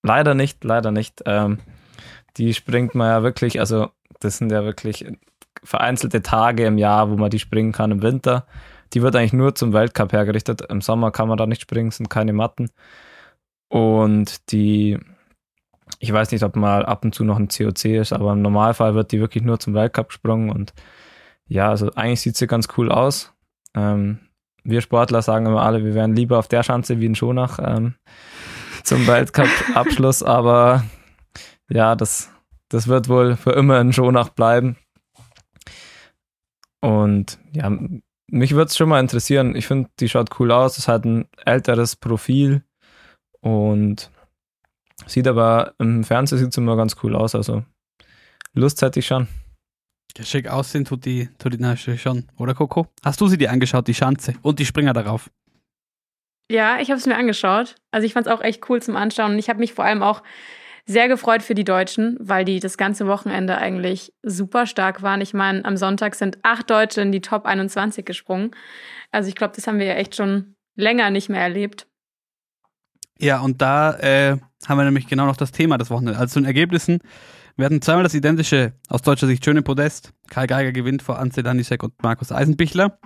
Leider 0.04 0.34
nicht, 0.34 0.64
leider 0.64 0.92
nicht. 0.92 1.22
Ähm, 1.26 1.60
die 2.38 2.54
springt 2.54 2.96
man 2.96 3.10
ja 3.10 3.24
wirklich, 3.24 3.60
also 3.60 3.90
das 4.20 4.38
sind 4.38 4.52
ja 4.52 4.64
wirklich 4.64 5.06
vereinzelte 5.64 6.22
Tage 6.22 6.66
im 6.66 6.78
Jahr, 6.78 7.10
wo 7.10 7.18
man 7.18 7.30
die 7.30 7.40
springen 7.40 7.72
kann 7.72 7.92
im 7.92 8.02
Winter. 8.02 8.46
Die 8.94 9.02
wird 9.02 9.16
eigentlich 9.16 9.34
nur 9.34 9.56
zum 9.56 9.74
Weltcup 9.74 10.12
hergerichtet. 10.12 10.62
Im 10.70 10.82
Sommer 10.82 11.12
kann 11.12 11.28
man 11.28 11.38
da 11.38 11.46
nicht 11.46 11.62
springen, 11.62 11.92
sind 11.92 12.10
keine 12.10 12.34
Matten. 12.34 12.70
Und 13.72 14.52
die, 14.52 15.00
ich 16.00 16.12
weiß 16.12 16.32
nicht, 16.32 16.44
ob 16.44 16.58
mal 16.58 16.86
ab 16.86 17.06
und 17.06 17.16
zu 17.16 17.24
noch 17.24 17.40
ein 17.40 17.48
COC 17.48 17.86
ist, 17.86 18.12
aber 18.12 18.34
im 18.34 18.42
Normalfall 18.42 18.96
wird 18.96 19.14
die 19.14 19.22
wirklich 19.22 19.46
nur 19.46 19.62
zum 19.62 19.74
Weltcup 19.74 20.10
gesprungen 20.10 20.50
und 20.50 20.74
ja, 21.48 21.70
also 21.70 21.90
eigentlich 21.94 22.20
sieht 22.20 22.36
sie 22.36 22.48
ganz 22.48 22.68
cool 22.76 22.92
aus. 22.92 23.34
Ähm, 23.74 24.20
wir 24.66 24.82
Sportler 24.82 25.22
sagen 25.22 25.46
immer 25.46 25.62
alle, 25.62 25.86
wir 25.86 25.94
wären 25.94 26.18
lieber 26.18 26.38
auf 26.38 26.50
der 26.50 26.64
Schanze 26.64 27.00
wie 27.00 27.06
in 27.06 27.16
Schonach 27.16 27.60
ähm, 27.64 27.96
zum 28.84 29.08
Weltcup-Abschluss, 29.08 30.22
aber 30.24 30.84
ja, 31.70 31.96
das, 31.96 32.30
das 32.68 32.90
wird 32.90 33.08
wohl 33.08 33.38
für 33.38 33.52
immer 33.52 33.80
in 33.80 33.94
Schonach 33.94 34.30
bleiben. 34.30 34.76
Und 36.82 37.40
ja, 37.54 37.72
mich 38.28 38.52
würde 38.52 38.68
es 38.68 38.76
schon 38.76 38.90
mal 38.90 39.00
interessieren. 39.00 39.56
Ich 39.56 39.66
finde, 39.66 39.90
die 40.02 40.10
schaut 40.10 40.42
cool 40.42 40.52
aus. 40.52 40.78
Es 40.78 40.90
hat 40.90 41.06
ein 41.06 41.30
älteres 41.46 41.96
Profil 41.96 42.66
und 43.42 44.10
sieht 45.06 45.28
aber 45.28 45.74
im 45.80 46.04
Fernsehen 46.04 46.40
sieht 46.40 46.58
immer 46.58 46.76
ganz 46.78 46.96
cool 47.04 47.16
aus. 47.16 47.36
Also 47.36 47.64
Lust 48.54 48.82
hätte 48.82 49.00
ich 49.00 49.08
schon. 49.08 49.28
Schick 50.20 50.48
aussehen 50.50 50.86
tut 50.86 51.06
die, 51.06 51.30
tut 51.40 51.54
die 51.54 51.58
natürlich 51.58 52.02
schon, 52.02 52.28
oder 52.38 52.54
Coco? 52.54 52.88
Hast 53.04 53.22
du 53.22 53.28
sie 53.28 53.38
dir 53.38 53.52
angeschaut, 53.52 53.88
die 53.88 53.94
Schanze 53.94 54.34
und 54.42 54.60
die 54.60 54.66
Springer 54.66 54.94
darauf? 54.94 55.32
Ja, 56.52 56.82
ich 56.82 56.90
habe 56.90 57.00
es 57.00 57.06
mir 57.06 57.16
angeschaut. 57.16 57.76
Also 57.92 58.06
ich 58.06 58.14
fand 58.14 58.28
es 58.28 58.34
auch 58.34 58.42
echt 58.42 58.70
cool 58.70 58.82
zum 58.82 58.98
Anschauen 58.98 59.32
und 59.32 59.40
ich 59.40 59.50
habe 59.50 59.60
mich 59.60 59.74
vor 59.74 59.86
allem 59.86 60.04
auch 60.04 60.22
sehr 60.86 61.08
gefreut 61.08 61.44
für 61.44 61.56
die 61.56 61.64
Deutschen, 61.64 62.18
weil 62.20 62.44
die 62.44 62.60
das 62.60 62.78
ganze 62.78 63.08
Wochenende 63.08 63.58
eigentlich 63.58 64.14
super 64.22 64.66
stark 64.66 65.02
waren. 65.02 65.22
Ich 65.22 65.34
meine, 65.34 65.64
am 65.64 65.78
Sonntag 65.78 66.16
sind 66.16 66.40
acht 66.44 66.70
Deutsche 66.70 67.02
in 67.02 67.14
die 67.14 67.22
Top 67.22 67.46
21 67.46 68.06
gesprungen. 68.06 68.52
Also 69.12 69.30
ich 69.30 69.36
glaube, 69.36 69.54
das 69.56 69.68
haben 69.68 69.80
wir 69.80 69.86
ja 69.86 69.94
echt 69.94 70.16
schon 70.16 70.56
länger 70.76 71.10
nicht 71.10 71.30
mehr 71.30 71.42
erlebt. 71.42 71.88
Ja, 73.22 73.40
und 73.40 73.62
da 73.62 73.98
äh, 74.00 74.38
haben 74.68 74.78
wir 74.78 74.84
nämlich 74.84 75.08
genau 75.08 75.26
noch 75.26 75.38
das 75.38 75.52
Thema 75.52 75.78
des 75.78 75.90
Wochenendes. 75.90 76.20
Also 76.20 76.34
zu 76.34 76.40
den 76.40 76.46
Ergebnissen 76.46 77.00
wir 77.58 77.66
hatten 77.66 77.82
zweimal 77.82 78.04
das 78.04 78.14
identische, 78.14 78.74
aus 78.88 79.02
deutscher 79.02 79.28
Sicht 79.28 79.44
schöne 79.44 79.62
Podest. 79.62 80.14
Karl 80.30 80.48
Geiger 80.48 80.72
gewinnt 80.72 81.02
vor 81.02 81.20
Anze 81.20 81.44
Danisek 81.44 81.84
und 81.84 82.02
Markus 82.02 82.32
Eisenbichler. 82.32 82.98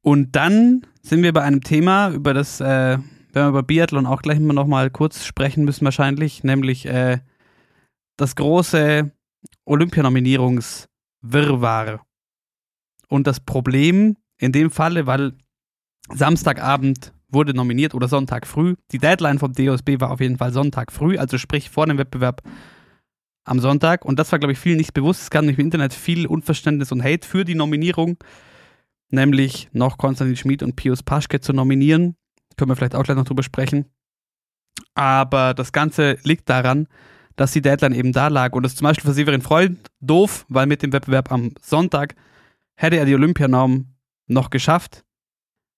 Und 0.00 0.36
dann 0.36 0.86
sind 1.02 1.22
wir 1.22 1.32
bei 1.32 1.42
einem 1.42 1.62
Thema, 1.62 2.10
über 2.10 2.34
das 2.34 2.60
äh, 2.60 2.64
werden 2.64 3.04
wir 3.32 3.48
über 3.48 3.62
Biathlon 3.62 4.06
auch 4.06 4.20
gleich 4.22 4.38
noch 4.38 4.66
mal 4.66 4.90
kurz 4.90 5.24
sprechen 5.24 5.64
müssen 5.64 5.84
wahrscheinlich, 5.84 6.44
nämlich 6.44 6.86
äh, 6.86 7.18
das 8.16 8.36
große 8.36 9.10
Olympianominierungswirrwarr. 9.64 12.04
Und 13.08 13.26
das 13.26 13.40
Problem 13.40 14.16
in 14.38 14.52
dem 14.52 14.70
Falle, 14.70 15.06
weil 15.06 15.32
Samstagabend 16.12 17.12
wurde 17.32 17.54
nominiert 17.54 17.94
oder 17.94 18.08
Sonntag 18.08 18.46
früh. 18.46 18.74
Die 18.92 18.98
Deadline 18.98 19.38
vom 19.38 19.52
DOSB 19.52 20.00
war 20.00 20.10
auf 20.10 20.20
jeden 20.20 20.38
Fall 20.38 20.52
Sonntag 20.52 20.92
früh, 20.92 21.18
also 21.18 21.38
sprich 21.38 21.70
vor 21.70 21.86
dem 21.86 21.98
Wettbewerb 21.98 22.42
am 23.44 23.58
Sonntag. 23.58 24.04
Und 24.04 24.18
das 24.18 24.30
war, 24.32 24.38
glaube 24.38 24.52
ich, 24.52 24.58
vielen 24.58 24.76
nicht 24.76 24.94
bewusst. 24.94 25.22
Es 25.22 25.30
gab 25.30 25.42
nämlich 25.42 25.58
im 25.58 25.64
Internet 25.64 25.94
viel 25.94 26.26
Unverständnis 26.26 26.92
und 26.92 27.02
Hate 27.02 27.26
für 27.26 27.44
die 27.44 27.54
Nominierung, 27.54 28.16
nämlich 29.10 29.68
noch 29.72 29.98
Konstantin 29.98 30.36
Schmid 30.36 30.62
und 30.62 30.76
Pius 30.76 31.02
Paschke 31.02 31.40
zu 31.40 31.52
nominieren. 31.52 32.16
Können 32.56 32.70
wir 32.70 32.76
vielleicht 32.76 32.94
auch 32.94 33.04
gleich 33.04 33.16
noch 33.16 33.24
drüber 33.24 33.42
sprechen. 33.42 33.86
Aber 34.94 35.54
das 35.54 35.72
Ganze 35.72 36.18
liegt 36.22 36.48
daran, 36.48 36.86
dass 37.36 37.52
die 37.52 37.62
Deadline 37.62 37.94
eben 37.94 38.12
da 38.12 38.28
lag. 38.28 38.52
Und 38.52 38.62
das 38.62 38.72
ist 38.72 38.78
zum 38.78 38.86
Beispiel 38.86 39.08
für 39.08 39.14
Severin 39.14 39.42
Freund 39.42 39.90
doof, 40.00 40.44
weil 40.48 40.66
mit 40.66 40.82
dem 40.82 40.92
Wettbewerb 40.92 41.32
am 41.32 41.52
Sonntag 41.60 42.14
hätte 42.76 42.96
er 42.96 43.06
die 43.06 43.14
Olympianorm 43.14 43.86
noch 44.26 44.50
geschafft. 44.50 45.04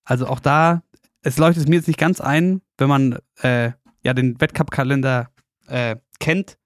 Also 0.04 0.26
auch 0.26 0.40
da, 0.40 0.82
es 1.24 1.38
leuchtet 1.38 1.68
mir 1.68 1.76
jetzt 1.76 1.88
nicht 1.88 1.98
ganz 1.98 2.20
ein, 2.20 2.60
wenn 2.78 2.88
man 2.88 3.18
äh, 3.42 3.72
ja 4.02 4.14
den 4.14 4.40
Wettcup-Kalender 4.40 5.30
äh, 5.66 5.96
kennt, 6.20 6.58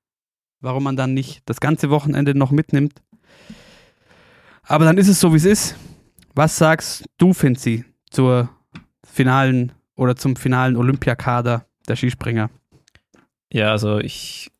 warum 0.60 0.82
man 0.82 0.96
dann 0.96 1.14
nicht 1.14 1.42
das 1.46 1.60
ganze 1.60 1.90
Wochenende 1.90 2.36
noch 2.36 2.50
mitnimmt. 2.50 3.00
Aber 4.64 4.84
dann 4.84 4.98
ist 4.98 5.08
es 5.08 5.20
so, 5.20 5.32
wie 5.32 5.38
es 5.38 5.44
ist. 5.44 5.76
Was 6.34 6.58
sagst 6.58 7.04
du, 7.16 7.32
Finzi, 7.32 7.84
zur 8.10 8.50
finalen 9.06 9.72
oder 9.94 10.16
zum 10.16 10.36
finalen 10.36 10.76
Olympiakader 10.76 11.66
der 11.86 11.96
Skispringer? 11.96 12.50
Ja, 13.52 13.70
also 13.70 13.98
ich 13.98 14.50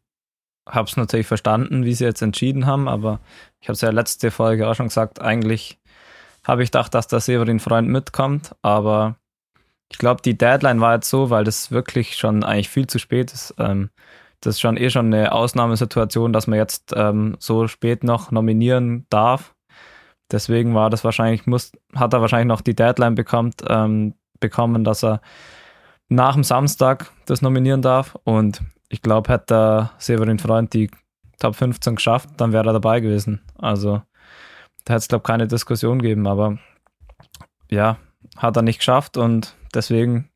habe 0.67 0.89
es 0.89 0.97
natürlich 0.97 1.27
verstanden, 1.27 1.85
wie 1.85 1.95
sie 1.95 2.05
jetzt 2.05 2.23
entschieden 2.23 2.67
haben, 2.67 2.89
aber 2.89 3.21
ich 3.61 3.69
habe 3.69 3.75
es 3.75 3.81
ja 3.81 3.91
letzte 3.91 4.31
Folge 4.31 4.69
auch 4.69 4.75
schon 4.75 4.89
gesagt, 4.89 5.21
eigentlich 5.21 5.79
habe 6.45 6.63
ich 6.63 6.71
gedacht, 6.71 6.95
dass 6.95 7.09
der 7.09 7.21
Severin 7.21 7.61
Freund 7.61 7.89
mitkommt, 7.89 8.55
aber 8.63 9.18
ich 9.90 9.98
glaube, 9.98 10.22
die 10.22 10.37
Deadline 10.37 10.81
war 10.81 10.94
jetzt 10.94 11.09
so, 11.09 11.31
weil 11.31 11.44
das 11.44 11.70
wirklich 11.70 12.16
schon 12.16 12.44
eigentlich 12.44 12.68
viel 12.68 12.87
zu 12.87 12.98
spät 12.98 13.33
ist. 13.33 13.55
Ähm, 13.59 13.90
das 14.40 14.57
ist 14.57 14.61
schon 14.61 14.77
eh 14.77 14.90
schon 14.90 15.07
eine 15.07 15.33
Ausnahmesituation, 15.33 16.33
dass 16.33 16.46
man 16.46 16.59
jetzt 16.59 16.92
ähm, 16.94 17.37
so 17.38 17.66
spät 17.66 18.05
noch 18.05 18.31
nominieren 18.31 19.07
darf. 19.11 19.55
Deswegen 20.31 20.74
war 20.74 20.90
das 20.90 21.05
wahrscheinlich, 21.05 21.46
muss, 21.46 21.72
hat 21.94 22.12
er 22.12 22.20
wahrscheinlich 22.20 22.48
noch 22.48 22.61
die 22.61 22.77
Deadline 22.77 23.14
bekommt, 23.14 23.62
ähm, 23.66 24.14
bekommen, 24.40 24.85
dass 24.85 25.03
er 25.03 25.20
nach 26.09 26.35
dem 26.35 26.44
Samstag 26.44 27.11
das 27.27 27.42
nominieren 27.42 27.83
darf. 27.83 28.16
Und 28.24 28.62
ich 28.88 29.03
glaube, 29.03 29.33
hätte 29.33 29.90
Severin 29.98 30.38
Freund 30.38 30.72
die 30.74 30.90
Top 31.38 31.55
15 31.55 31.96
geschafft, 31.96 32.29
dann 32.37 32.53
wäre 32.53 32.68
er 32.68 32.72
dabei 32.74 33.01
gewesen. 33.01 33.40
Also 33.59 34.03
da 34.85 34.94
hätte 34.94 34.98
es, 34.98 35.09
glaube 35.09 35.22
ich, 35.22 35.27
keine 35.27 35.48
Diskussion 35.48 36.01
geben, 36.01 36.27
aber 36.27 36.59
ja, 37.70 37.96
hat 38.37 38.57
er 38.57 38.62
nicht 38.62 38.79
geschafft 38.79 39.16
und 39.16 39.55
deswegen 39.75 40.31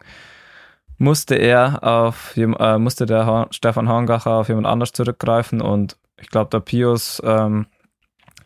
musste 0.98 1.34
er 1.34 1.82
auf 1.82 2.36
äh, 2.36 2.78
musste 2.78 3.06
der 3.06 3.48
Stefan 3.50 3.88
Horngacher 3.88 4.32
auf 4.32 4.48
jemand 4.48 4.66
anders 4.66 4.92
zurückgreifen 4.92 5.60
und 5.60 5.96
ich 6.20 6.28
glaube, 6.28 6.50
der 6.50 6.60
Pius 6.60 7.20
ähm, 7.24 7.66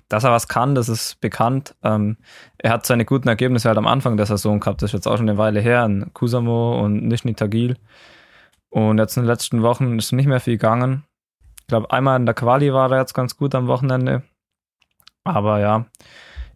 dass 0.09 0.25
er 0.25 0.31
was 0.31 0.49
kann, 0.49 0.75
das 0.75 0.89
ist 0.89 1.21
bekannt. 1.21 1.75
Ähm, 1.83 2.17
er 2.59 2.71
hat 2.71 2.87
seine 2.87 3.05
guten 3.05 3.29
Ergebnisse 3.29 3.69
halt 3.69 3.79
am 3.79 3.87
Anfang 3.87 4.17
der 4.17 4.27
Saison 4.27 4.61
gehabt. 4.61 4.83
Das 4.83 4.91
ist 4.91 4.95
jetzt 4.95 5.09
auch 5.09 5.17
schon 5.17 5.29
eine 5.29 5.39
Weile 5.39 5.61
her 5.61 5.85
in 5.85 6.13
Kusamo 6.15 6.81
und 6.81 7.07
Nizhny 7.07 7.35
Tagil. 7.35 7.77
Und 8.71 8.99
jetzt 8.99 9.17
in 9.17 9.25
den 9.25 9.29
letzten 9.29 9.63
Wochen 9.63 9.99
ist 9.99 10.13
nicht 10.13 10.27
mehr 10.27 10.41
viel 10.41 10.55
gegangen. 10.55 11.05
Ich 11.61 11.67
glaube, 11.67 11.91
einmal 11.91 12.19
in 12.19 12.27
der 12.27 12.35
Quali 12.35 12.73
war 12.73 12.91
er 12.93 13.01
jetzt 13.01 13.15
ganz 13.15 13.37
gut 13.37 13.55
am 13.55 13.67
Wochenende. 13.67 14.23
Aber 15.25 15.59
ja, 15.59 15.87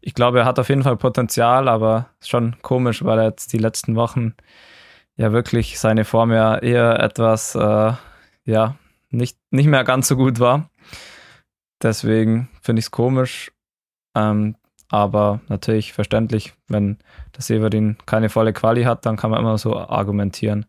ich 0.00 0.14
glaube, 0.14 0.40
er 0.40 0.44
hat 0.44 0.58
auf 0.58 0.68
jeden 0.68 0.82
Fall 0.82 0.96
Potenzial, 0.96 1.68
aber 1.68 2.10
schon 2.20 2.56
komisch, 2.62 3.04
weil 3.04 3.18
er 3.18 3.26
jetzt 3.26 3.52
die 3.52 3.58
letzten 3.58 3.96
Wochen 3.96 4.34
ja 5.16 5.32
wirklich 5.32 5.78
seine 5.78 6.04
Form 6.04 6.32
ja 6.32 6.58
eher 6.58 7.00
etwas, 7.00 7.54
äh, 7.54 7.92
ja, 8.44 8.76
nicht, 9.10 9.38
nicht 9.50 9.66
mehr 9.66 9.84
ganz 9.84 10.08
so 10.08 10.16
gut 10.16 10.40
war. 10.40 10.70
Deswegen 11.82 12.48
finde 12.62 12.80
ich 12.80 12.86
es 12.86 12.90
komisch, 12.90 13.52
ähm, 14.14 14.56
aber 14.88 15.40
natürlich 15.48 15.92
verständlich, 15.92 16.52
wenn 16.68 16.98
der 17.36 17.42
Severin 17.42 17.96
keine 18.06 18.28
volle 18.28 18.52
Quali 18.52 18.84
hat, 18.84 19.06
dann 19.06 19.16
kann 19.16 19.30
man 19.30 19.40
immer 19.40 19.58
so 19.58 19.76
argumentieren. 19.76 20.66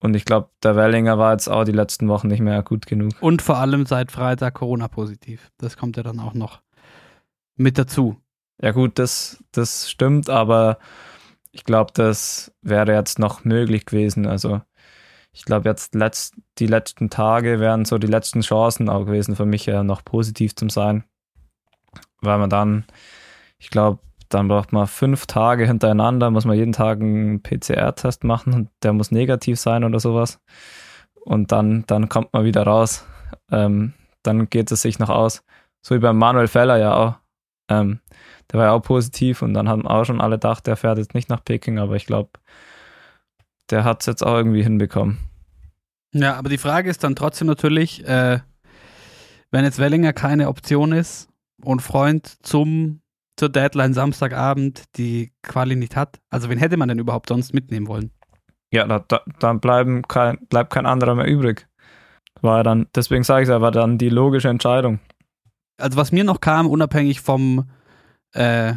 Und 0.00 0.14
ich 0.14 0.24
glaube, 0.24 0.50
der 0.62 0.76
Wellinger 0.76 1.18
war 1.18 1.32
jetzt 1.32 1.48
auch 1.48 1.64
die 1.64 1.72
letzten 1.72 2.08
Wochen 2.08 2.28
nicht 2.28 2.40
mehr 2.40 2.62
gut 2.62 2.86
genug. 2.86 3.14
Und 3.20 3.42
vor 3.42 3.56
allem 3.58 3.84
seit 3.84 4.12
Freitag 4.12 4.54
Corona-positiv. 4.54 5.50
Das 5.58 5.76
kommt 5.76 5.96
ja 5.96 6.04
dann 6.04 6.20
auch 6.20 6.34
noch 6.34 6.60
mit 7.56 7.78
dazu. 7.78 8.16
Ja, 8.60 8.72
gut, 8.72 8.98
das, 8.98 9.42
das 9.52 9.90
stimmt, 9.90 10.30
aber 10.30 10.78
ich 11.52 11.64
glaube, 11.64 11.92
das 11.94 12.52
wäre 12.62 12.92
jetzt 12.92 13.18
noch 13.18 13.44
möglich 13.44 13.86
gewesen. 13.86 14.26
Also, 14.26 14.60
ich 15.32 15.44
glaube, 15.44 15.68
jetzt 15.68 15.94
letzt, 15.94 16.34
die 16.58 16.66
letzten 16.66 17.10
Tage 17.10 17.60
wären 17.60 17.84
so 17.84 17.98
die 17.98 18.06
letzten 18.06 18.40
Chancen 18.40 18.88
auch 18.88 19.04
gewesen 19.04 19.36
für 19.36 19.46
mich 19.46 19.66
ja 19.66 19.82
noch 19.84 20.04
positiv 20.04 20.56
zu 20.56 20.68
sein. 20.68 21.04
Weil 22.20 22.38
man 22.38 22.50
dann, 22.50 22.84
ich 23.58 23.70
glaube, 23.70 24.00
dann 24.28 24.48
braucht 24.48 24.72
man 24.72 24.86
fünf 24.86 25.26
Tage 25.26 25.66
hintereinander, 25.66 26.30
muss 26.30 26.44
man 26.44 26.56
jeden 26.56 26.72
Tag 26.72 27.00
einen 27.00 27.42
PCR-Test 27.42 28.24
machen 28.24 28.52
und 28.52 28.70
der 28.82 28.92
muss 28.92 29.10
negativ 29.10 29.58
sein 29.58 29.84
oder 29.84 30.00
sowas. 30.00 30.40
Und 31.14 31.52
dann, 31.52 31.84
dann 31.86 32.08
kommt 32.08 32.32
man 32.32 32.44
wieder 32.44 32.64
raus. 32.64 33.06
Ähm, 33.50 33.94
dann 34.22 34.50
geht 34.50 34.70
es 34.72 34.82
sich 34.82 34.98
noch 34.98 35.08
aus. 35.10 35.44
So 35.82 35.94
wie 35.94 36.00
beim 36.00 36.18
Manuel 36.18 36.48
Feller 36.48 36.78
ja 36.78 36.94
auch. 36.94 37.14
Ähm, 37.70 38.00
der 38.50 38.58
war 38.58 38.66
ja 38.66 38.72
auch 38.72 38.82
positiv 38.82 39.42
und 39.42 39.54
dann 39.54 39.68
haben 39.68 39.86
auch 39.86 40.04
schon 40.04 40.20
alle 40.20 40.36
gedacht, 40.36 40.66
der 40.66 40.76
fährt 40.76 40.98
jetzt 40.98 41.14
nicht 41.14 41.28
nach 41.28 41.44
Peking, 41.44 41.78
aber 41.78 41.96
ich 41.96 42.06
glaube, 42.06 42.30
der 43.70 43.84
hat 43.84 44.00
es 44.00 44.06
jetzt 44.06 44.24
auch 44.24 44.34
irgendwie 44.34 44.62
hinbekommen. 44.62 45.18
Ja, 46.12 46.36
aber 46.36 46.48
die 46.48 46.58
Frage 46.58 46.88
ist 46.88 47.04
dann 47.04 47.16
trotzdem 47.16 47.46
natürlich, 47.46 48.06
äh, 48.06 48.40
wenn 49.50 49.64
jetzt 49.64 49.78
Wellinger 49.78 50.12
keine 50.12 50.48
Option 50.48 50.92
ist 50.92 51.28
und 51.62 51.82
Freund 51.82 52.44
zum 52.44 53.00
zur 53.36 53.48
Deadline 53.48 53.94
Samstagabend 53.94 54.84
die 54.96 55.32
Quali 55.42 55.76
nicht 55.76 55.94
hat, 55.94 56.18
also 56.28 56.50
wen 56.50 56.58
hätte 56.58 56.76
man 56.76 56.88
denn 56.88 56.98
überhaupt 56.98 57.28
sonst 57.28 57.54
mitnehmen 57.54 57.86
wollen? 57.86 58.10
Ja, 58.72 58.84
da, 58.86 58.98
da, 59.06 59.22
dann 59.38 59.60
bleiben 59.60 60.02
kein, 60.02 60.38
bleibt 60.48 60.72
kein 60.72 60.86
anderer 60.86 61.14
mehr 61.14 61.26
übrig. 61.26 61.68
War 62.42 62.64
dann, 62.64 62.88
deswegen 62.94 63.22
sage 63.22 63.44
ich 63.44 63.48
es, 63.48 63.60
war 63.60 63.70
dann 63.70 63.96
die 63.96 64.08
logische 64.08 64.48
Entscheidung. 64.48 64.98
Also 65.78 65.96
was 65.96 66.10
mir 66.10 66.24
noch 66.24 66.40
kam, 66.40 66.66
unabhängig 66.66 67.20
vom 67.20 67.70
äh, 68.32 68.74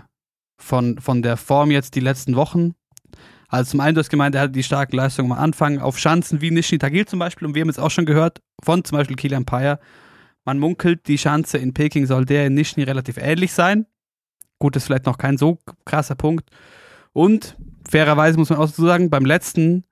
von, 0.58 1.00
von 1.00 1.22
der 1.22 1.38
Form 1.38 1.72
jetzt 1.72 1.96
die 1.96 2.00
letzten 2.00 2.36
Wochen, 2.36 2.74
also 3.48 3.72
zum 3.72 3.82
einen, 3.82 3.96
du 3.96 4.00
hast 4.00 4.10
gemeint, 4.10 4.34
er 4.34 4.42
hatte 4.42 4.54
die 4.54 4.64
starke 4.64 4.96
Leistung 4.96 5.32
am 5.32 5.38
Anfang 5.38 5.80
auf 5.80 6.00
Schanzen 6.00 6.40
wie 6.40 6.52
Nishni 6.52 6.78
Tagil 6.78 7.06
zum 7.06 7.20
Beispiel 7.20 7.48
und 7.48 7.54
wir 7.54 7.62
haben 7.62 7.68
jetzt 7.68 7.80
auch 7.80 7.92
schon 7.92 8.06
gehört 8.06 8.42
von 8.64 8.86
zum 8.86 8.98
Beispiel 8.98 9.18
Kilian 9.18 9.44
Payer, 9.44 9.80
man 10.46 10.58
munkelt, 10.58 11.08
die 11.08 11.18
Schanze 11.18 11.58
in 11.58 11.74
Peking 11.74 12.06
soll 12.06 12.26
der 12.26 12.48
in 12.48 12.54
Nishni 12.54 12.84
relativ 12.84 13.18
ähnlich 13.18 13.54
sein. 13.54 13.86
Gut, 14.58 14.76
ist 14.76 14.86
vielleicht 14.86 15.06
noch 15.06 15.18
kein 15.18 15.38
so 15.38 15.60
krasser 15.86 16.16
Punkt. 16.16 16.50
Und 17.14 17.58
fairerweise 17.90 18.38
muss 18.38 18.50
man 18.50 18.60
auch 18.60 18.68
so 18.68 18.86
sagen, 18.86 19.10
beim 19.10 19.26
letzten, 19.26 19.84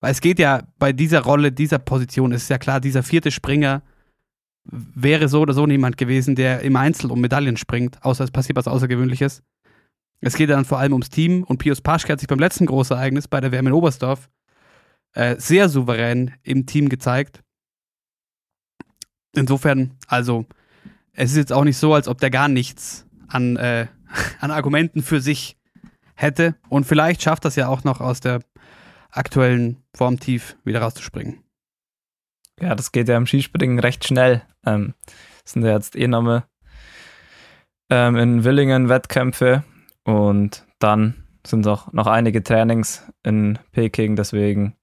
weil 0.00 0.12
es 0.12 0.20
geht 0.20 0.38
ja 0.38 0.62
bei 0.78 0.92
dieser 0.92 1.20
Rolle, 1.20 1.52
dieser 1.52 1.78
Position, 1.78 2.32
ist 2.32 2.48
ja 2.48 2.58
klar, 2.58 2.80
dieser 2.80 3.02
vierte 3.02 3.30
Springer 3.30 3.82
wäre 4.64 5.28
so 5.28 5.40
oder 5.40 5.54
so 5.54 5.66
niemand 5.66 5.96
gewesen, 5.96 6.34
der 6.34 6.60
im 6.60 6.76
Einzel 6.76 7.10
um 7.10 7.20
Medaillen 7.20 7.56
springt, 7.56 8.04
außer 8.04 8.24
es 8.24 8.30
passiert 8.30 8.56
was 8.56 8.68
Außergewöhnliches. 8.68 9.42
Es 10.20 10.36
geht 10.36 10.50
dann 10.50 10.64
vor 10.64 10.78
allem 10.78 10.92
ums 10.92 11.10
Team 11.10 11.42
und 11.42 11.58
Pius 11.58 11.80
Paschke 11.80 12.12
hat 12.12 12.20
sich 12.20 12.28
beim 12.28 12.38
letzten 12.38 12.66
großen 12.66 12.96
Ereignis 12.96 13.26
bei 13.26 13.40
der 13.40 13.50
WM 13.50 13.66
in 13.66 13.72
Oberstdorf 13.72 14.28
äh, 15.14 15.36
sehr 15.38 15.68
souverän 15.68 16.34
im 16.42 16.66
Team 16.66 16.88
gezeigt. 16.88 17.42
Insofern, 19.34 19.96
also, 20.06 20.46
es 21.12 21.32
ist 21.32 21.36
jetzt 21.36 21.52
auch 21.52 21.64
nicht 21.64 21.76
so, 21.76 21.94
als 21.94 22.08
ob 22.08 22.18
der 22.18 22.30
gar 22.30 22.48
nichts 22.48 23.06
an, 23.28 23.56
äh, 23.56 23.88
an 24.40 24.50
Argumenten 24.50 25.02
für 25.02 25.20
sich 25.20 25.56
hätte. 26.14 26.54
Und 26.68 26.84
vielleicht 26.84 27.22
schafft 27.22 27.44
das 27.44 27.56
ja 27.56 27.68
auch 27.68 27.84
noch 27.84 28.00
aus 28.00 28.20
der 28.20 28.40
aktuellen 29.10 29.82
Formtief 29.94 30.56
wieder 30.64 30.82
rauszuspringen. 30.82 31.42
Ja, 32.60 32.74
das 32.74 32.92
geht 32.92 33.08
ja 33.08 33.16
im 33.16 33.26
Skispringen 33.26 33.78
recht 33.78 34.06
schnell. 34.06 34.42
Ähm, 34.64 34.94
sind 35.44 35.64
ja 35.64 35.72
jetzt 35.72 35.96
eh 35.96 36.06
nochmal 36.06 36.44
ähm, 37.90 38.16
in 38.16 38.44
Willingen 38.44 38.88
Wettkämpfe 38.88 39.64
und 40.04 40.66
dann 40.78 41.24
sind 41.46 41.66
auch 41.66 41.92
noch 41.92 42.06
einige 42.06 42.42
Trainings 42.42 43.10
in 43.22 43.58
Peking, 43.72 44.16
deswegen 44.16 44.76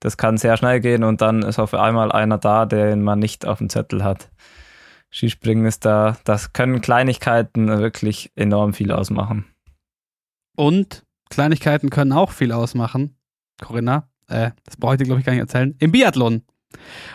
das 0.00 0.16
kann 0.16 0.36
sehr 0.36 0.56
schnell 0.56 0.80
gehen 0.80 1.04
und 1.04 1.20
dann 1.20 1.42
ist 1.42 1.58
auf 1.58 1.72
einmal 1.74 2.12
einer 2.12 2.38
da, 2.38 2.66
den 2.66 3.02
man 3.02 3.18
nicht 3.18 3.46
auf 3.46 3.58
dem 3.58 3.70
Zettel 3.70 4.04
hat. 4.04 4.30
Skispringen 5.10 5.64
ist 5.64 5.84
da, 5.84 6.18
das 6.24 6.52
können 6.52 6.80
Kleinigkeiten 6.80 7.68
wirklich 7.68 8.32
enorm 8.34 8.74
viel 8.74 8.92
ausmachen. 8.92 9.46
Und 10.56 11.04
Kleinigkeiten 11.30 11.90
können 11.90 12.12
auch 12.12 12.32
viel 12.32 12.52
ausmachen, 12.52 13.16
Corinna. 13.62 14.08
Äh, 14.28 14.50
das 14.64 14.76
brauche 14.76 14.94
ich 14.94 14.98
dir, 14.98 15.04
glaube 15.04 15.20
ich, 15.20 15.26
gar 15.26 15.32
nicht 15.32 15.40
erzählen. 15.40 15.74
Im 15.78 15.92
Biathlon. 15.92 16.42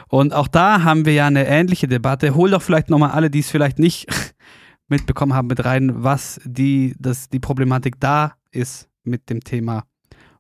Und 0.07 0.33
auch 0.33 0.47
da 0.47 0.83
haben 0.83 1.05
wir 1.05 1.13
ja 1.13 1.27
eine 1.27 1.47
ähnliche 1.47 1.87
Debatte. 1.87 2.35
Hol 2.35 2.51
doch 2.51 2.61
vielleicht 2.61 2.89
nochmal 2.89 3.11
alle, 3.11 3.29
die 3.29 3.39
es 3.39 3.49
vielleicht 3.49 3.79
nicht 3.79 4.07
mitbekommen 4.87 5.33
haben, 5.33 5.47
mit 5.47 5.63
rein, 5.63 6.03
was 6.03 6.41
die, 6.43 6.95
das, 6.99 7.29
die 7.29 7.39
Problematik 7.39 7.99
da 7.99 8.35
ist 8.51 8.89
mit 9.03 9.29
dem 9.29 9.41
Thema 9.41 9.83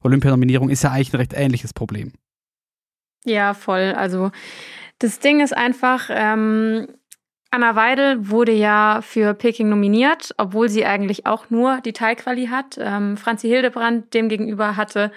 Olympianominierung. 0.01 0.69
Ist 0.69 0.83
ja 0.83 0.91
eigentlich 0.91 1.13
ein 1.13 1.17
recht 1.17 1.33
ähnliches 1.33 1.73
Problem. 1.73 2.11
Ja, 3.23 3.53
voll. 3.53 3.93
Also 3.95 4.31
das 4.99 5.19
Ding 5.19 5.41
ist 5.41 5.55
einfach, 5.55 6.09
ähm, 6.09 6.87
Anna 7.51 7.75
Weidel 7.75 8.29
wurde 8.29 8.53
ja 8.53 9.01
für 9.01 9.33
Peking 9.33 9.69
nominiert, 9.69 10.33
obwohl 10.37 10.69
sie 10.69 10.85
eigentlich 10.85 11.25
auch 11.25 11.49
nur 11.49 11.81
die 11.81 11.93
Teilquali 11.93 12.47
hat. 12.47 12.77
Ähm, 12.79 13.17
Franzi 13.17 13.47
Hildebrand 13.47 14.13
demgegenüber 14.13 14.75
hatte 14.77 15.11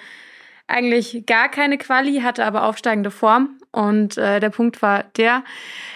eigentlich 0.66 1.24
gar 1.26 1.48
keine 1.50 1.78
Quali, 1.78 2.20
hatte 2.20 2.44
aber 2.44 2.64
aufsteigende 2.64 3.10
Form. 3.10 3.58
Und 3.70 4.16
äh, 4.16 4.40
der 4.40 4.50
Punkt 4.50 4.82
war 4.82 5.04
der, 5.16 5.42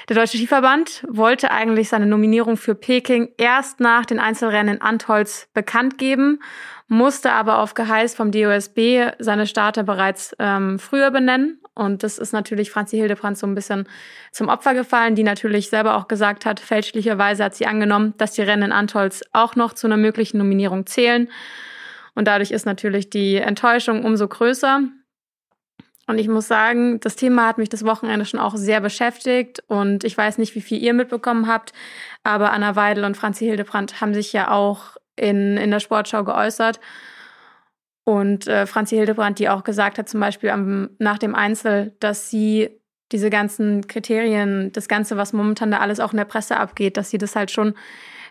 der 0.09 0.17
Deutsche 0.17 0.37
Skiverband 0.37 1.05
wollte 1.09 1.51
eigentlich 1.51 1.89
seine 1.89 2.07
Nominierung 2.07 2.57
für 2.57 2.75
Peking 2.75 3.29
erst 3.39 3.81
nach 3.81 4.05
den 4.05 4.19
Einzelrennen 4.19 4.77
in 4.77 4.83
Antholz 4.83 5.49
bekannt 5.55 5.97
geben, 5.97 6.41
musste 6.89 7.33
aber 7.33 7.59
auf 7.59 7.75
Geheiß 7.75 8.15
vom 8.15 8.33
DOSB 8.33 9.13
seine 9.19 9.47
Starter 9.47 9.85
bereits 9.85 10.35
ähm, 10.39 10.79
früher 10.79 11.11
benennen. 11.11 11.61
Und 11.75 12.03
das 12.03 12.19
ist 12.19 12.33
natürlich 12.33 12.73
Franzi 12.73 12.97
Hildebrand 12.97 13.39
so 13.39 13.47
ein 13.47 13.55
bisschen 13.55 13.87
zum 14.33 14.49
Opfer 14.49 14.75
gefallen, 14.75 15.15
die 15.15 15.23
natürlich 15.23 15.71
selber 15.71 15.95
auch 15.95 16.09
gesagt 16.09 16.45
hat, 16.45 16.59
fälschlicherweise 16.59 17.45
hat 17.45 17.55
sie 17.55 17.67
angenommen, 17.67 18.15
dass 18.19 18.33
die 18.33 18.43
Rennen 18.43 18.65
in 18.65 18.73
Antholz 18.73 19.23
auch 19.33 19.55
noch 19.55 19.73
zu 19.73 19.87
einer 19.87 19.97
möglichen 19.97 20.39
Nominierung 20.39 20.87
zählen. 20.87 21.29
Und 22.19 22.25
dadurch 22.25 22.51
ist 22.51 22.67
natürlich 22.67 23.11
die 23.11 23.37
Enttäuschung 23.37 24.05
umso 24.05 24.27
größer. 24.27 24.81
Und 26.09 26.19
ich 26.19 26.27
muss 26.27 26.49
sagen, 26.49 26.99
das 26.99 27.15
Thema 27.15 27.47
hat 27.47 27.59
mich 27.59 27.69
das 27.69 27.85
Wochenende 27.85 28.27
schon 28.27 28.41
auch 28.41 28.57
sehr 28.57 28.81
beschäftigt. 28.81 29.63
Und 29.69 30.03
ich 30.03 30.19
weiß 30.19 30.39
nicht, 30.39 30.57
wie 30.57 30.61
viel 30.61 30.83
ihr 30.83 30.95
mitbekommen 30.95 31.47
habt, 31.47 31.73
aber 32.25 32.53
Anna 32.53 32.75
Weidel 32.75 33.05
und 33.05 33.17
Franzi 33.17 33.45
Hildebrand 33.45 34.01
haben 34.01 34.15
sich 34.15 34.33
ja 34.33 34.51
auch 34.51 34.97
in, 35.15 35.57
in 35.59 35.71
der 35.71 35.79
Sportschau 35.79 36.25
geäußert. 36.25 36.81
Und 38.03 38.49
äh, 38.49 38.67
Franzi 38.67 38.97
Hildebrand, 38.97 39.39
die 39.39 39.49
auch 39.49 39.63
gesagt 39.63 39.97
hat, 39.97 40.09
zum 40.09 40.19
Beispiel 40.19 40.51
am, 40.51 40.91
nach 40.99 41.19
dem 41.19 41.37
Einzel, 41.37 41.95
dass 42.01 42.31
sie 42.31 42.81
diese 43.13 43.31
ganzen 43.31 43.87
Kriterien, 43.87 44.73
das 44.73 44.89
Ganze, 44.89 45.17
was 45.17 45.33
momentan 45.33 45.71
da 45.71 45.79
alles 45.79 46.01
auch 46.01 46.11
in 46.11 46.19
der 46.19 46.25
Presse 46.25 46.57
abgeht, 46.57 46.97
dass 46.97 47.11
sie 47.11 47.19
das 47.19 47.37
halt 47.37 47.53
schon 47.53 47.75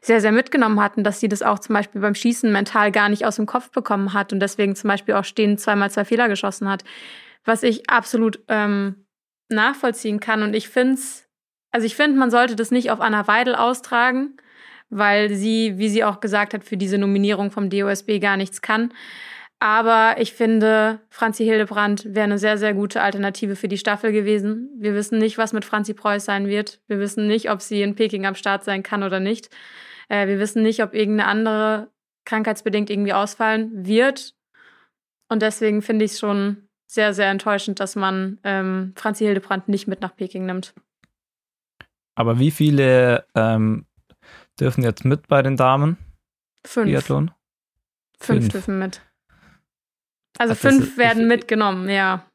sehr, 0.08 0.22
sehr 0.22 0.32
mitgenommen 0.32 0.82
hatten, 0.82 1.04
dass 1.04 1.20
sie 1.20 1.28
das 1.28 1.44
auch 1.44 1.60
zum 1.60 1.74
Beispiel 1.76 2.02
beim 2.02 2.16
Schießen 2.16 2.52
mental 2.52 2.92
gar 2.92 3.10
nicht 3.10 3.26
aus 3.26 3.36
dem 3.36 3.46
Kopf 3.46 3.70
bekommen 3.72 4.14
hat 4.14 4.34
und 4.34 4.40
deswegen 4.40 4.76
zum 4.76 4.88
Beispiel 4.88 5.16
auch 5.16 5.26
stehen 5.26 5.58
zweimal 5.58 5.92
zwei 5.92 6.06
Fehler 6.06 6.30
geschossen 6.30 6.70
hat, 6.70 6.84
was 7.46 7.62
ich 7.62 7.90
absolut 7.90 8.40
ähm, 8.48 9.06
nachvollziehen 9.50 10.20
kann. 10.20 10.44
Und 10.44 10.56
ich 10.56 10.70
finde 10.70 10.96
es, 10.96 11.28
also 11.72 11.86
ich 11.86 11.96
finde, 11.96 12.18
man 12.18 12.32
sollte 12.32 12.56
das 12.56 12.72
nicht 12.72 12.90
auf 12.90 13.02
Anna 13.02 13.28
Weidel 13.28 13.56
austragen, 13.56 14.38
weil 14.90 15.34
sie, 15.34 15.78
wie 15.78 15.90
sie 15.90 16.04
auch 16.04 16.22
gesagt 16.22 16.54
hat, 16.54 16.64
für 16.64 16.78
diese 16.78 16.98
Nominierung 16.98 17.52
vom 17.52 17.70
DOSB 17.70 18.20
gar 18.20 18.38
nichts 18.38 18.62
kann. 18.62 18.94
Aber 19.60 20.16
ich 20.20 20.34
finde, 20.34 21.02
Franzi 21.10 21.44
Hildebrand 21.44 22.06
wäre 22.14 22.26
eine 22.26 22.38
sehr, 22.38 22.58
sehr 22.58 22.74
gute 22.76 23.02
Alternative 23.02 23.56
für 23.56 23.68
die 23.68 23.80
Staffel 23.80 24.12
gewesen. 24.12 24.70
Wir 24.78 24.94
wissen 24.94 25.18
nicht, 25.18 25.38
was 25.38 25.52
mit 25.52 25.66
Franzi 25.66 25.94
Preuß 25.96 26.24
sein 26.24 26.48
wird. 26.48 26.80
Wir 26.88 27.00
wissen 27.00 27.28
nicht, 27.28 27.50
ob 27.50 27.62
sie 27.62 27.82
in 27.82 27.96
Peking 27.96 28.26
am 28.26 28.36
Start 28.36 28.64
sein 28.64 28.84
kann 28.84 29.04
oder 29.04 29.20
nicht. 29.20 29.50
Äh, 30.10 30.28
wir 30.28 30.40
wissen 30.40 30.64
nicht, 30.64 30.82
ob 30.84 30.94
irgendeine 30.94 31.30
andere 31.30 31.92
krankheitsbedingt 32.26 32.90
irgendwie 32.90 33.14
ausfallen 33.14 33.86
wird. 33.86 34.36
Und 35.30 35.42
deswegen 35.42 35.82
finde 35.82 36.06
ich 36.06 36.12
es 36.12 36.20
schon 36.20 36.68
sehr, 36.88 37.14
sehr 37.14 37.30
enttäuschend, 37.30 37.80
dass 37.80 37.96
man 37.96 38.40
ähm, 38.44 38.94
Franzi 38.96 39.26
Hildebrand 39.26 39.68
nicht 39.68 39.88
mit 39.88 40.02
nach 40.02 40.16
Peking 40.16 40.46
nimmt. 40.46 40.74
Aber 42.16 42.40
wie 42.40 42.52
viele 42.52 43.26
ähm, 43.36 43.86
dürfen 44.60 44.84
jetzt 44.84 45.06
mit 45.06 45.28
bei 45.28 45.42
den 45.42 45.58
Damen? 45.58 45.98
Fünf. 46.66 46.88
Biathlon? 46.88 47.32
Fünf, 48.20 48.40
Fünf. 48.44 48.52
dürfen 48.54 48.80
mit. 48.80 49.02
Also 50.38 50.54
Ach, 50.54 50.58
fünf 50.58 50.84
ist- 50.84 50.98
werden 50.98 51.24
ich- 51.24 51.28
mitgenommen, 51.28 51.90
ja. 51.90 52.26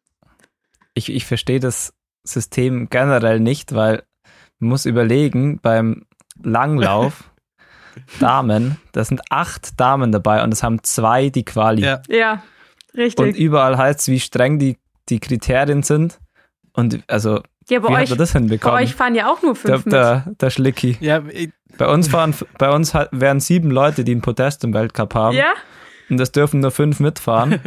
Ich, 0.94 1.10
ich 1.10 1.24
verstehe 1.24 1.58
das 1.60 1.94
System 2.24 2.88
generell 2.90 3.40
nicht, 3.40 3.74
weil 3.74 4.04
man 4.58 4.68
muss 4.70 4.84
überlegen, 4.86 5.58
beim 5.60 6.06
Langlauf 6.42 7.31
Damen, 8.20 8.78
da 8.92 9.04
sind 9.04 9.22
acht 9.30 9.78
Damen 9.80 10.12
dabei 10.12 10.42
und 10.42 10.52
es 10.52 10.62
haben 10.62 10.82
zwei 10.82 11.28
die 11.30 11.44
Quali. 11.44 11.82
Ja. 11.82 12.02
Ja, 12.08 12.42
richtig. 12.96 13.24
Und 13.24 13.36
überall 13.36 13.76
heißt 13.76 14.00
es, 14.00 14.08
wie 14.08 14.20
streng 14.20 14.58
die, 14.58 14.78
die 15.08 15.20
Kriterien 15.20 15.82
sind. 15.82 16.18
Und 16.72 17.02
also, 17.06 17.42
ja, 17.68 17.80
bei 17.80 17.88
wie 17.88 17.92
hat 17.94 18.02
euch, 18.02 18.10
man 18.10 18.18
das 18.18 18.32
bei 18.32 18.38
hinbekommen? 18.40 18.82
euch 18.82 18.94
fahren 18.94 19.14
ja 19.14 19.30
auch 19.30 19.42
nur 19.42 19.54
der, 19.54 19.74
fünf 19.74 19.84
mit. 19.86 19.94
der, 19.94 20.24
der 20.40 20.50
Schlicki. 20.50 20.96
Ja, 21.00 21.22
Bei 21.78 21.88
uns 21.88 22.08
fahren, 22.08 22.34
bei 22.58 22.70
uns 22.70 22.94
wären 23.10 23.40
sieben 23.40 23.70
Leute, 23.70 24.04
die 24.04 24.14
ein 24.14 24.22
Podest 24.22 24.64
im 24.64 24.74
Weltcup 24.74 25.14
haben. 25.14 25.36
Ja? 25.36 25.52
Und 26.10 26.20
es 26.20 26.32
dürfen 26.32 26.60
nur 26.60 26.70
fünf 26.70 27.00
mitfahren. 27.00 27.60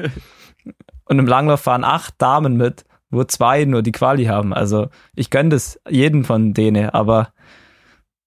und 1.06 1.20
im 1.20 1.28
Langlauf 1.28 1.62
fahren 1.62 1.84
acht 1.84 2.16
Damen 2.18 2.58
mit, 2.58 2.86
wo 3.10 3.24
zwei 3.24 3.66
nur 3.66 3.82
die 3.82 3.92
Quali 3.92 4.26
haben. 4.26 4.54
Also 4.54 4.90
ich 5.16 5.30
gönne 5.30 5.50
das 5.50 5.80
jedem 5.90 6.26
von 6.26 6.54
denen, 6.54 6.90
aber 6.90 7.30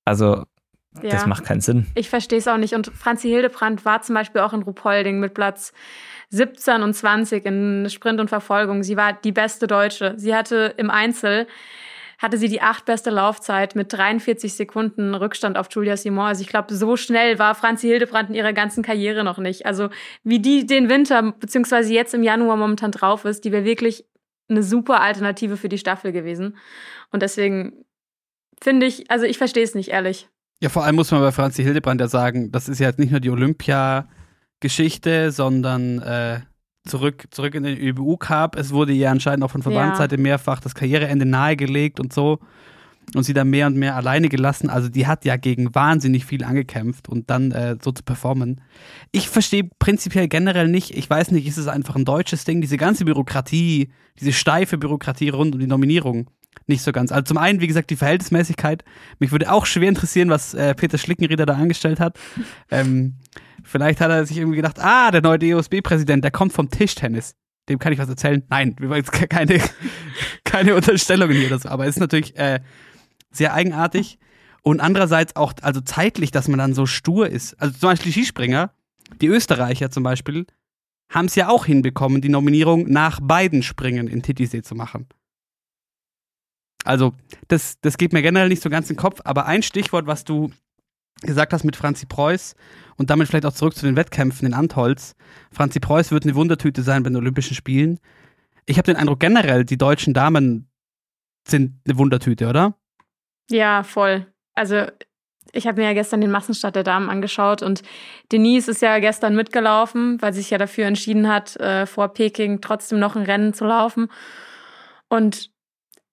also 0.04 0.44
ja. 1.02 1.10
das 1.10 1.26
macht 1.26 1.44
keinen 1.44 1.60
Sinn. 1.60 1.86
Ich 1.94 2.08
verstehe 2.08 2.38
es 2.38 2.48
auch 2.48 2.56
nicht. 2.56 2.74
Und 2.74 2.88
Franzi 2.88 3.28
Hildebrand 3.28 3.84
war 3.84 4.02
zum 4.02 4.14
Beispiel 4.14 4.40
auch 4.40 4.52
in 4.52 4.62
Ruhpolding 4.62 5.20
mit 5.20 5.34
Platz 5.34 5.72
17 6.30 6.82
und 6.82 6.94
20 6.94 7.44
in 7.46 7.86
Sprint 7.90 8.20
und 8.20 8.28
Verfolgung. 8.28 8.82
Sie 8.82 8.96
war 8.96 9.12
die 9.12 9.32
beste 9.32 9.66
Deutsche. 9.66 10.14
Sie 10.16 10.34
hatte 10.34 10.74
im 10.76 10.90
Einzel 10.90 11.46
hatte 12.18 12.36
sie 12.36 12.48
die 12.48 12.60
acht 12.60 12.84
beste 12.84 13.10
Laufzeit 13.10 13.76
mit 13.76 13.92
43 13.92 14.52
Sekunden 14.52 15.14
Rückstand 15.14 15.56
auf 15.56 15.68
Julia 15.70 15.96
Simon. 15.96 16.26
Also 16.26 16.42
ich 16.42 16.48
glaube, 16.48 16.74
so 16.74 16.96
schnell 16.96 17.38
war 17.38 17.54
Franzi 17.54 17.86
Hildebrand 17.86 18.30
in 18.30 18.34
ihrer 18.34 18.52
ganzen 18.52 18.82
Karriere 18.82 19.22
noch 19.22 19.38
nicht. 19.38 19.66
Also 19.66 19.88
wie 20.24 20.40
die 20.40 20.66
den 20.66 20.88
Winter, 20.88 21.22
beziehungsweise 21.32 21.94
jetzt 21.94 22.14
im 22.14 22.24
Januar 22.24 22.56
momentan 22.56 22.90
drauf 22.90 23.24
ist, 23.24 23.44
die 23.44 23.52
wäre 23.52 23.64
wirklich 23.64 24.04
eine 24.48 24.64
super 24.64 25.00
Alternative 25.00 25.56
für 25.56 25.68
die 25.68 25.78
Staffel 25.78 26.10
gewesen. 26.10 26.56
Und 27.12 27.22
deswegen 27.22 27.84
finde 28.60 28.86
ich, 28.86 29.08
also 29.10 29.24
ich 29.24 29.38
verstehe 29.38 29.62
es 29.62 29.76
nicht, 29.76 29.90
ehrlich. 29.90 30.28
Ja, 30.60 30.68
vor 30.68 30.84
allem 30.84 30.96
muss 30.96 31.12
man 31.12 31.20
bei 31.20 31.30
Franzi 31.30 31.62
Hildebrand 31.62 32.00
ja 32.00 32.08
sagen, 32.08 32.50
das 32.50 32.68
ist 32.68 32.80
ja 32.80 32.88
jetzt 32.88 32.98
nicht 32.98 33.12
nur 33.12 33.20
die 33.20 33.30
Olympia-Geschichte, 33.30 35.30
sondern 35.30 36.00
äh, 36.00 36.40
zurück, 36.84 37.26
zurück 37.30 37.54
in 37.54 37.62
den 37.62 37.78
ÖBU 37.78 38.16
Cup. 38.16 38.56
Es 38.56 38.72
wurde 38.72 38.92
ihr 38.92 39.08
anscheinend 39.10 39.44
auch 39.44 39.52
von 39.52 39.62
Verbandsseite 39.62 40.18
mehrfach 40.18 40.60
das 40.60 40.74
Karriereende 40.74 41.26
nahegelegt 41.26 42.00
und 42.00 42.12
so. 42.12 42.40
Und 43.14 43.22
sie 43.22 43.32
dann 43.32 43.48
mehr 43.48 43.68
und 43.68 43.76
mehr 43.76 43.96
alleine 43.96 44.28
gelassen. 44.28 44.68
Also 44.68 44.90
die 44.90 45.06
hat 45.06 45.24
ja 45.24 45.36
gegen 45.36 45.74
wahnsinnig 45.74 46.26
viel 46.26 46.44
angekämpft 46.44 47.08
und 47.08 47.30
dann 47.30 47.52
äh, 47.52 47.76
so 47.80 47.90
zu 47.92 48.02
performen. 48.02 48.60
Ich 49.12 49.30
verstehe 49.30 49.70
prinzipiell 49.78 50.28
generell 50.28 50.68
nicht, 50.68 50.90
ich 50.90 51.08
weiß 51.08 51.30
nicht, 51.30 51.46
ist 51.46 51.56
es 51.56 51.68
einfach 51.68 51.96
ein 51.96 52.04
deutsches 52.04 52.44
Ding, 52.44 52.60
diese 52.60 52.76
ganze 52.76 53.06
Bürokratie, 53.06 53.90
diese 54.20 54.32
steife 54.32 54.76
Bürokratie 54.76 55.30
rund 55.30 55.54
um 55.54 55.60
die 55.60 55.66
Nominierung 55.66 56.28
nicht 56.66 56.82
so 56.82 56.92
ganz. 56.92 57.12
Also 57.12 57.24
zum 57.24 57.38
einen, 57.38 57.60
wie 57.60 57.66
gesagt, 57.66 57.90
die 57.90 57.96
Verhältnismäßigkeit. 57.96 58.84
Mich 59.18 59.32
würde 59.32 59.50
auch 59.52 59.66
schwer 59.66 59.88
interessieren, 59.88 60.28
was 60.30 60.54
äh, 60.54 60.74
Peter 60.74 60.98
Schlickenrieder 60.98 61.46
da 61.46 61.54
angestellt 61.54 62.00
hat. 62.00 62.18
ähm, 62.70 63.16
vielleicht 63.64 64.00
hat 64.00 64.10
er 64.10 64.26
sich 64.26 64.38
irgendwie 64.38 64.56
gedacht, 64.56 64.78
ah, 64.80 65.10
der 65.10 65.22
neue 65.22 65.38
DOSB-Präsident, 65.38 66.24
der 66.24 66.30
kommt 66.30 66.52
vom 66.52 66.70
Tischtennis. 66.70 67.34
Dem 67.68 67.78
kann 67.78 67.92
ich 67.92 67.98
was 67.98 68.08
erzählen. 68.08 68.42
Nein, 68.48 68.76
wir 68.78 68.88
wollen 68.88 69.00
jetzt 69.00 69.12
ke- 69.12 69.28
keine, 69.28 69.60
keine 70.44 70.74
Unterstellungen 70.74 71.36
hier 71.36 71.48
oder 71.48 71.58
so. 71.58 71.68
Aber 71.68 71.84
es 71.86 71.96
ist 71.96 72.00
natürlich 72.00 72.36
äh, 72.38 72.60
sehr 73.30 73.52
eigenartig. 73.54 74.18
Und 74.62 74.80
andererseits 74.80 75.36
auch, 75.36 75.52
also 75.62 75.80
zeitlich, 75.80 76.30
dass 76.30 76.48
man 76.48 76.58
dann 76.58 76.74
so 76.74 76.86
stur 76.86 77.28
ist. 77.28 77.54
Also 77.60 77.78
zum 77.78 77.90
Beispiel 77.90 78.12
die 78.12 78.20
Skispringer, 78.20 78.72
die 79.20 79.26
Österreicher 79.28 79.90
zum 79.90 80.02
Beispiel, 80.02 80.46
haben 81.10 81.26
es 81.26 81.34
ja 81.36 81.48
auch 81.48 81.64
hinbekommen, 81.64 82.20
die 82.20 82.28
Nominierung 82.28 82.86
nach 82.90 83.20
beiden 83.22 83.62
Springen 83.62 84.08
in 84.08 84.22
Titisee 84.22 84.62
zu 84.62 84.74
machen. 84.74 85.06
Also, 86.88 87.12
das, 87.48 87.78
das 87.82 87.98
geht 87.98 88.14
mir 88.14 88.22
generell 88.22 88.48
nicht 88.48 88.62
so 88.62 88.70
ganz 88.70 88.88
in 88.88 88.96
den 88.96 89.00
Kopf, 89.00 89.20
aber 89.24 89.44
ein 89.44 89.62
Stichwort, 89.62 90.06
was 90.06 90.24
du 90.24 90.50
gesagt 91.20 91.52
hast 91.52 91.64
mit 91.64 91.76
Franzi 91.76 92.06
Preuß 92.06 92.54
und 92.96 93.10
damit 93.10 93.28
vielleicht 93.28 93.44
auch 93.44 93.52
zurück 93.52 93.76
zu 93.76 93.84
den 93.84 93.94
Wettkämpfen 93.94 94.46
in 94.46 94.54
Antholz. 94.54 95.14
Franzi 95.52 95.80
Preuß 95.80 96.12
wird 96.12 96.24
eine 96.24 96.34
Wundertüte 96.34 96.80
sein 96.82 97.02
bei 97.02 97.10
den 97.10 97.16
Olympischen 97.16 97.54
Spielen. 97.54 98.00
Ich 98.64 98.78
habe 98.78 98.86
den 98.86 98.96
Eindruck, 98.96 99.20
generell, 99.20 99.66
die 99.66 99.76
deutschen 99.76 100.14
Damen 100.14 100.70
sind 101.46 101.78
eine 101.86 101.98
Wundertüte, 101.98 102.48
oder? 102.48 102.74
Ja, 103.50 103.82
voll. 103.82 104.26
Also 104.54 104.86
ich 105.52 105.66
habe 105.66 105.82
mir 105.82 105.88
ja 105.88 105.94
gestern 105.94 106.22
den 106.22 106.30
Massenstart 106.30 106.74
der 106.74 106.84
Damen 106.84 107.10
angeschaut 107.10 107.62
und 107.62 107.82
Denise 108.32 108.70
ist 108.70 108.80
ja 108.80 108.98
gestern 108.98 109.36
mitgelaufen, 109.36 110.22
weil 110.22 110.32
sie 110.32 110.40
sich 110.40 110.50
ja 110.50 110.58
dafür 110.58 110.86
entschieden 110.86 111.28
hat, 111.28 111.54
äh, 111.56 111.84
vor 111.84 112.08
Peking 112.08 112.62
trotzdem 112.62 112.98
noch 112.98 113.14
ein 113.14 113.24
Rennen 113.24 113.52
zu 113.52 113.66
laufen. 113.66 114.08
Und 115.10 115.50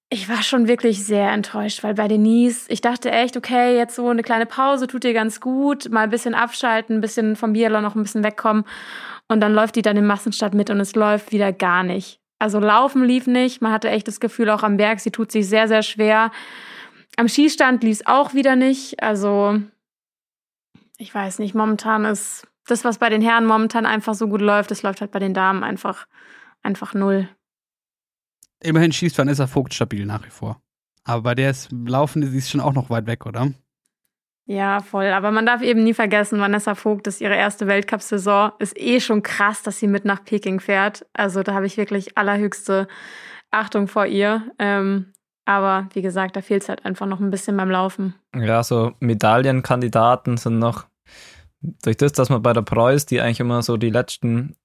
ich 0.09 0.29
war 0.29 0.43
schon 0.43 0.67
wirklich 0.67 1.03
sehr 1.03 1.31
enttäuscht, 1.31 1.83
weil 1.83 1.95
bei 1.95 2.07
Denise, 2.07 2.67
ich 2.69 2.81
dachte 2.81 3.11
echt, 3.11 3.37
okay, 3.37 3.75
jetzt 3.75 3.95
so 3.95 4.07
eine 4.07 4.21
kleine 4.21 4.45
Pause 4.45 4.87
tut 4.87 5.03
dir 5.03 5.13
ganz 5.13 5.41
gut, 5.41 5.89
mal 5.89 6.01
ein 6.01 6.09
bisschen 6.09 6.35
abschalten, 6.35 6.97
ein 6.97 7.01
bisschen 7.01 7.35
vom 7.35 7.53
Biathlon 7.53 7.83
noch 7.83 7.95
ein 7.95 8.03
bisschen 8.03 8.23
wegkommen. 8.23 8.65
Und 9.27 9.41
dann 9.41 9.53
läuft 9.53 9.75
die 9.75 9.81
dann 9.81 9.97
im 9.97 10.05
Massenstart 10.05 10.53
mit 10.53 10.69
und 10.69 10.79
es 10.79 10.95
läuft 10.95 11.31
wieder 11.31 11.51
gar 11.51 11.83
nicht. 11.83 12.19
Also 12.37 12.60
Laufen 12.60 13.03
lief 13.03 13.25
nicht. 13.25 13.62
Man 13.62 13.71
hatte 13.71 13.89
echt 13.89 14.08
das 14.08 14.19
Gefühl, 14.19 14.49
auch 14.51 14.62
am 14.62 14.77
Berg, 14.77 14.99
sie 14.99 15.12
tut 15.12 15.31
sich 15.31 15.49
sehr, 15.49 15.67
sehr 15.67 15.81
schwer. 15.81 16.31
Am 17.17 17.27
Schießstand 17.27 17.83
lief 17.83 18.01
es 18.01 18.08
auch 18.08 18.33
wieder 18.35 18.56
nicht. 18.56 19.01
Also, 19.01 19.60
ich 20.97 21.15
weiß 21.15 21.39
nicht, 21.39 21.56
momentan 21.56 22.06
ist 22.06 22.47
das, 22.67 22.83
was 22.83 22.99
bei 22.99 23.10
den 23.10 23.21
Herren 23.21 23.45
momentan 23.45 23.85
einfach 23.85 24.13
so 24.13 24.27
gut 24.27 24.41
läuft, 24.41 24.69
das 24.69 24.83
läuft 24.83 25.01
halt 25.01 25.12
bei 25.12 25.19
den 25.19 25.33
Damen 25.33 25.63
einfach, 25.63 26.08
einfach 26.62 26.93
null. 26.93 27.29
Immerhin 28.65 28.91
schießt 28.91 29.17
Vanessa 29.17 29.47
Vogt 29.47 29.73
stabil 29.73 30.05
nach 30.05 30.25
wie 30.25 30.29
vor. 30.29 30.61
Aber 31.03 31.21
bei 31.21 31.35
der 31.35 31.51
ist 31.51 31.71
Laufen, 31.71 32.25
sie 32.25 32.37
ist 32.37 32.49
schon 32.49 32.61
auch 32.61 32.73
noch 32.73 32.89
weit 32.89 33.05
weg, 33.05 33.25
oder? 33.25 33.51
Ja, 34.47 34.81
voll. 34.81 35.07
Aber 35.07 35.31
man 35.31 35.45
darf 35.45 35.61
eben 35.61 35.83
nie 35.83 35.93
vergessen, 35.93 36.39
Vanessa 36.39 36.75
Vogt 36.75 37.07
ist 37.07 37.21
ihre 37.21 37.35
erste 37.35 37.67
Weltcup-Saison. 37.67 38.51
Ist 38.59 38.77
eh 38.77 38.99
schon 38.99 39.23
krass, 39.23 39.63
dass 39.63 39.79
sie 39.79 39.87
mit 39.87 40.05
nach 40.05 40.23
Peking 40.23 40.59
fährt. 40.59 41.05
Also 41.13 41.41
da 41.41 41.53
habe 41.53 41.65
ich 41.65 41.77
wirklich 41.77 42.17
allerhöchste 42.17 42.87
Achtung 43.51 43.87
vor 43.87 44.05
ihr. 44.05 44.43
Ähm, 44.59 45.13
aber 45.45 45.87
wie 45.93 46.01
gesagt, 46.01 46.35
da 46.35 46.41
fehlt 46.41 46.63
es 46.63 46.69
halt 46.69 46.85
einfach 46.85 47.05
noch 47.05 47.19
ein 47.19 47.31
bisschen 47.31 47.57
beim 47.57 47.69
Laufen. 47.69 48.15
Ja, 48.35 48.63
so 48.63 48.93
Medaillenkandidaten 48.99 50.37
sind 50.37 50.59
noch 50.59 50.85
durch 51.83 51.97
das, 51.97 52.13
dass 52.13 52.29
man 52.29 52.41
bei 52.41 52.53
der 52.53 52.61
Preuß, 52.61 53.05
die 53.05 53.21
eigentlich 53.21 53.39
immer 53.39 53.61
so 53.61 53.77
die 53.77 53.89
letzten, 53.89 54.55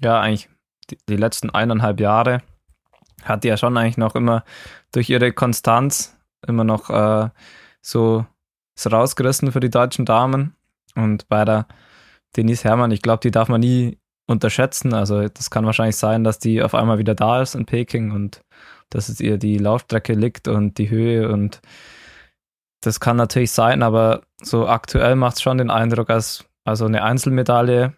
ja, 0.00 0.20
eigentlich 0.20 0.48
die, 0.90 0.98
die 1.08 1.16
letzten 1.16 1.50
eineinhalb 1.50 2.00
Jahre, 2.00 2.42
hat 3.24 3.44
ja 3.44 3.56
schon 3.56 3.76
eigentlich 3.76 3.96
noch 3.96 4.14
immer 4.14 4.44
durch 4.92 5.10
ihre 5.10 5.32
Konstanz 5.32 6.16
immer 6.46 6.64
noch 6.64 6.90
äh, 6.90 7.30
so 7.80 8.26
rausgerissen 8.84 9.52
für 9.52 9.60
die 9.60 9.70
deutschen 9.70 10.04
Damen. 10.04 10.54
Und 10.94 11.28
bei 11.28 11.44
der 11.44 11.66
Denise 12.36 12.64
Herrmann, 12.64 12.90
ich 12.90 13.02
glaube, 13.02 13.20
die 13.20 13.30
darf 13.30 13.48
man 13.48 13.60
nie 13.60 13.98
unterschätzen. 14.26 14.94
Also 14.94 15.28
das 15.28 15.50
kann 15.50 15.66
wahrscheinlich 15.66 15.96
sein, 15.96 16.22
dass 16.22 16.38
die 16.38 16.62
auf 16.62 16.74
einmal 16.74 16.98
wieder 16.98 17.14
da 17.14 17.42
ist 17.42 17.54
in 17.54 17.66
Peking 17.66 18.12
und 18.12 18.42
dass 18.90 19.08
es 19.08 19.20
ihr 19.20 19.38
die 19.38 19.58
Laufstrecke 19.58 20.14
liegt 20.14 20.48
und 20.48 20.78
die 20.78 20.90
Höhe 20.90 21.28
und 21.28 21.60
das 22.80 23.00
kann 23.00 23.16
natürlich 23.16 23.50
sein, 23.50 23.82
aber 23.82 24.22
so 24.40 24.68
aktuell 24.68 25.16
macht 25.16 25.36
es 25.36 25.42
schon 25.42 25.58
den 25.58 25.70
Eindruck, 25.70 26.10
als 26.10 26.44
also 26.64 26.84
eine 26.84 27.02
Einzelmedaille 27.02 27.94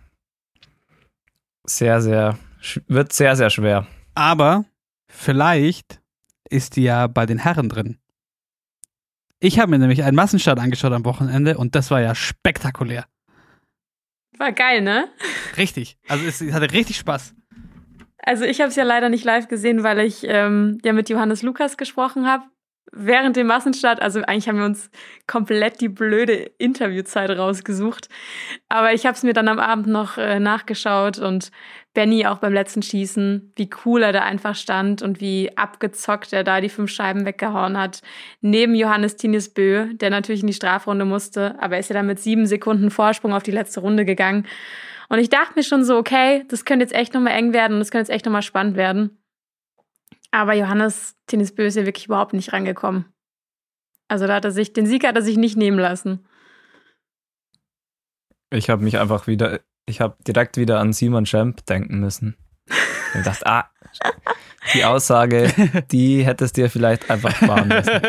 sehr, 1.67 2.01
sehr, 2.01 2.39
wird 2.87 3.13
sehr, 3.13 3.37
sehr 3.37 3.51
schwer. 3.51 3.87
Aber 4.15 4.65
vielleicht 5.11 6.01
ist 6.49 6.77
die 6.77 6.85
ja 6.85 7.07
bei 7.07 7.27
den 7.27 7.39
Herren 7.39 7.69
drin. 7.69 7.99
Ich 9.41 9.59
habe 9.59 9.71
mir 9.71 9.79
nämlich 9.79 10.03
einen 10.03 10.17
Massenstart 10.17 10.59
angeschaut 10.59 10.93
am 10.93 11.05
Wochenende 11.05 11.57
und 11.57 11.75
das 11.75 11.91
war 11.91 12.01
ja 12.01 12.15
spektakulär. 12.15 13.07
War 14.39 14.53
geil, 14.53 14.81
ne? 14.81 15.09
Richtig. 15.57 15.99
Also 16.09 16.25
es 16.25 16.41
hatte 16.53 16.73
richtig 16.73 16.97
Spaß. 16.99 17.35
Also 18.19 18.45
ich 18.45 18.61
habe 18.61 18.69
es 18.69 18.77
ja 18.77 18.85
leider 18.85 19.09
nicht 19.09 19.25
live 19.25 19.49
gesehen, 19.49 19.83
weil 19.83 20.01
ich 20.01 20.25
ähm, 20.25 20.79
ja 20.85 20.93
mit 20.93 21.09
Johannes 21.09 21.43
Lukas 21.43 21.77
gesprochen 21.77 22.27
habe 22.27 22.45
während 22.93 23.37
dem 23.37 23.47
Massenstart, 23.47 24.03
also 24.03 24.21
eigentlich 24.23 24.49
haben 24.49 24.59
wir 24.59 24.65
uns 24.65 24.91
komplett 25.27 25.81
die 25.81 25.89
blöde 25.89 26.35
Interviewzeit 26.59 27.31
rausgesucht. 27.31 28.09
Aber 28.69 28.93
ich 28.93 29.07
habe 29.07 29.17
es 29.17 29.23
mir 29.23 29.33
dann 29.33 29.49
am 29.49 29.59
Abend 29.59 29.87
noch 29.87 30.19
äh, 30.19 30.41
nachgeschaut 30.41 31.19
und 31.19 31.51
Benny 31.93 32.25
auch 32.27 32.39
beim 32.39 32.53
letzten 32.53 32.83
Schießen, 32.83 33.53
wie 33.57 33.69
cool 33.85 34.03
er 34.03 34.13
da 34.13 34.23
einfach 34.23 34.55
stand 34.55 35.03
und 35.03 35.21
wie 35.21 35.57
abgezockt 35.57 36.33
er 36.33 36.45
da 36.45 36.61
die 36.61 36.69
fünf 36.69 36.91
Scheiben 36.91 37.27
weggehauen 37.27 37.77
hat. 37.77 38.03
Neben 38.41 38.75
Johannes 38.75 39.17
Tinius 39.17 39.49
Bö, 39.49 39.93
der 39.95 40.11
natürlich 40.11 40.43
in 40.43 40.47
die 40.47 40.53
Strafrunde 40.53 41.05
musste, 41.05 41.61
aber 41.61 41.75
er 41.75 41.81
ist 41.81 41.91
ja 41.91 41.95
dann 41.95 42.07
mit 42.07 42.21
sieben 42.21 42.47
Sekunden 42.47 42.91
Vorsprung 42.91 43.33
auf 43.33 43.43
die 43.43 43.51
letzte 43.51 43.81
Runde 43.81 44.05
gegangen. 44.05 44.47
Und 45.09 45.19
ich 45.19 45.29
dachte 45.29 45.55
mir 45.57 45.65
schon 45.65 45.85
so, 45.85 45.97
okay, 45.97 46.45
das 46.49 46.65
könnte 46.65 46.85
jetzt 46.85 46.95
echt 46.95 47.15
nochmal 47.15 47.33
eng 47.33 47.53
werden 47.53 47.75
und 47.75 47.81
das 47.81 47.91
könnte 47.91 48.11
jetzt 48.11 48.15
echt 48.15 48.25
nochmal 48.25 48.43
spannend 48.43 48.77
werden. 48.77 49.19
Aber 50.31 50.55
Johannes 50.55 51.17
Tennis 51.27 51.53
Böse 51.53 51.87
wirklich 51.87 52.07
überhaupt 52.07 52.35
nicht 52.35 52.53
rangekommen. 52.53 53.07
Also 54.07 54.29
da 54.29 54.35
hat 54.35 54.45
er 54.45 54.53
sich, 54.53 54.73
den 54.73 54.87
Sieg 54.87 55.05
hat 55.05 55.17
er 55.17 55.23
sich 55.23 55.37
nicht 55.37 55.57
nehmen 55.57 55.79
lassen. 55.79 56.25
Ich 58.53 58.71
habe 58.71 58.85
mich 58.85 58.99
einfach 58.99 59.27
wieder, 59.27 59.61
ich 59.87 60.01
habe 60.01 60.17
direkt 60.27 60.57
wieder 60.57 60.79
an 60.79 60.93
Simon 60.93 61.27
Schemp 61.27 61.65
denken 61.67 62.01
müssen. 62.01 62.37
Ich 63.15 63.25
dachte, 63.25 63.47
ah, 63.47 63.71
die 64.75 64.85
Aussage, 64.85 65.53
die 65.91 66.25
hättest 66.25 66.57
du 66.57 66.63
dir 66.63 66.71
vielleicht 66.71 67.11
einfach 67.11 67.35
sparen 67.35 67.69
müssen. 67.69 68.01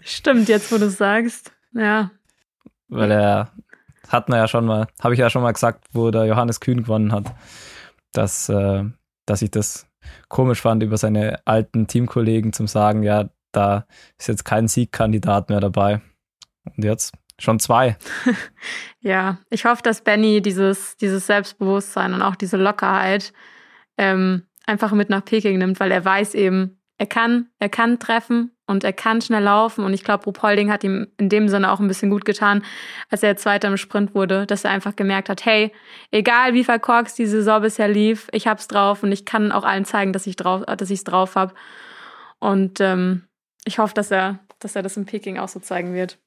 Stimmt, 0.00 0.48
jetzt 0.48 0.70
wo 0.70 0.78
du 0.78 0.86
es 0.86 0.98
sagst. 0.98 1.52
Ja. 1.72 2.10
Weil 2.88 3.10
er, 3.10 3.52
hat 4.08 4.28
man 4.28 4.38
ja 4.38 4.48
schon 4.48 4.64
mal, 4.64 4.86
habe 5.02 5.14
ich 5.14 5.20
ja 5.20 5.30
schon 5.30 5.42
mal 5.42 5.52
gesagt, 5.52 5.86
wo 5.92 6.10
der 6.10 6.26
Johannes 6.26 6.60
Kühn 6.60 6.82
gewonnen 6.82 7.12
hat, 7.12 7.34
dass, 8.12 8.48
äh, 8.48 8.84
dass 9.26 9.42
ich 9.42 9.50
das 9.50 9.86
komisch 10.28 10.60
fand, 10.60 10.82
über 10.82 10.96
seine 10.96 11.40
alten 11.44 11.86
Teamkollegen 11.86 12.52
zum 12.52 12.66
sagen, 12.66 13.02
ja, 13.02 13.28
da 13.52 13.86
ist 14.18 14.28
jetzt 14.28 14.44
kein 14.44 14.68
Siegkandidat 14.68 15.48
mehr 15.48 15.60
dabei. 15.60 16.00
Und 16.64 16.84
jetzt 16.84 17.12
schon 17.38 17.58
zwei. 17.58 17.96
ja, 19.00 19.38
ich 19.50 19.64
hoffe, 19.64 19.82
dass 19.82 20.02
Benny 20.02 20.40
dieses, 20.42 20.96
dieses 20.96 21.26
Selbstbewusstsein 21.26 22.14
und 22.14 22.22
auch 22.22 22.36
diese 22.36 22.56
Lockerheit 22.56 23.32
ähm, 23.98 24.44
einfach 24.66 24.92
mit 24.92 25.10
nach 25.10 25.24
Peking 25.24 25.58
nimmt, 25.58 25.80
weil 25.80 25.90
er 25.90 26.04
weiß 26.04 26.34
eben, 26.34 26.78
er 26.96 27.06
kann, 27.06 27.48
er 27.58 27.68
kann 27.68 27.98
treffen 27.98 28.52
und 28.66 28.84
er 28.84 28.92
kann 28.92 29.20
schnell 29.20 29.42
laufen. 29.42 29.84
Und 29.84 29.92
ich 29.92 30.04
glaube, 30.04 30.24
Rup 30.24 30.42
Holding 30.42 30.70
hat 30.70 30.84
ihm 30.84 31.08
in 31.18 31.28
dem 31.28 31.48
Sinne 31.48 31.70
auch 31.72 31.80
ein 31.80 31.88
bisschen 31.88 32.10
gut 32.10 32.24
getan, 32.24 32.64
als 33.10 33.22
er 33.22 33.36
Zweiter 33.36 33.68
im 33.68 33.76
Sprint 33.76 34.14
wurde, 34.14 34.46
dass 34.46 34.64
er 34.64 34.70
einfach 34.70 34.94
gemerkt 34.94 35.28
hat, 35.28 35.44
hey, 35.44 35.72
egal 36.12 36.54
wie 36.54 36.64
verkorkst 36.64 37.18
die 37.18 37.26
Saison 37.26 37.62
bisher 37.62 37.88
lief, 37.88 38.28
ich 38.32 38.46
hab's 38.46 38.68
drauf 38.68 39.02
und 39.02 39.12
ich 39.12 39.24
kann 39.24 39.52
auch 39.52 39.64
allen 39.64 39.84
zeigen, 39.84 40.12
dass 40.12 40.26
ich 40.26 40.36
drauf, 40.36 40.62
dass 40.64 40.90
ich's 40.90 41.04
drauf 41.04 41.34
habe. 41.34 41.54
Und 42.38 42.80
ähm, 42.80 43.24
ich 43.64 43.78
hoffe, 43.78 43.94
dass 43.94 44.10
er, 44.10 44.38
dass 44.60 44.76
er 44.76 44.82
das 44.82 44.96
in 44.96 45.06
Peking 45.06 45.38
auch 45.38 45.48
so 45.48 45.60
zeigen 45.60 45.94
wird. 45.94 46.18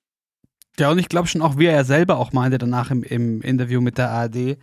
Ja, 0.80 0.92
und 0.92 1.00
ich 1.00 1.10
glaube 1.10 1.28
schon 1.28 1.42
auch, 1.42 1.58
wie 1.58 1.66
er 1.66 1.86
selber 1.86 2.18
auch 2.18 2.34
meinte 2.34 2.58
danach 2.58 2.92
im, 2.92 3.04
im 3.04 3.42
Interview 3.42 3.82
mit 3.82 3.98
der 3.98 4.12
ARD, 4.12 4.58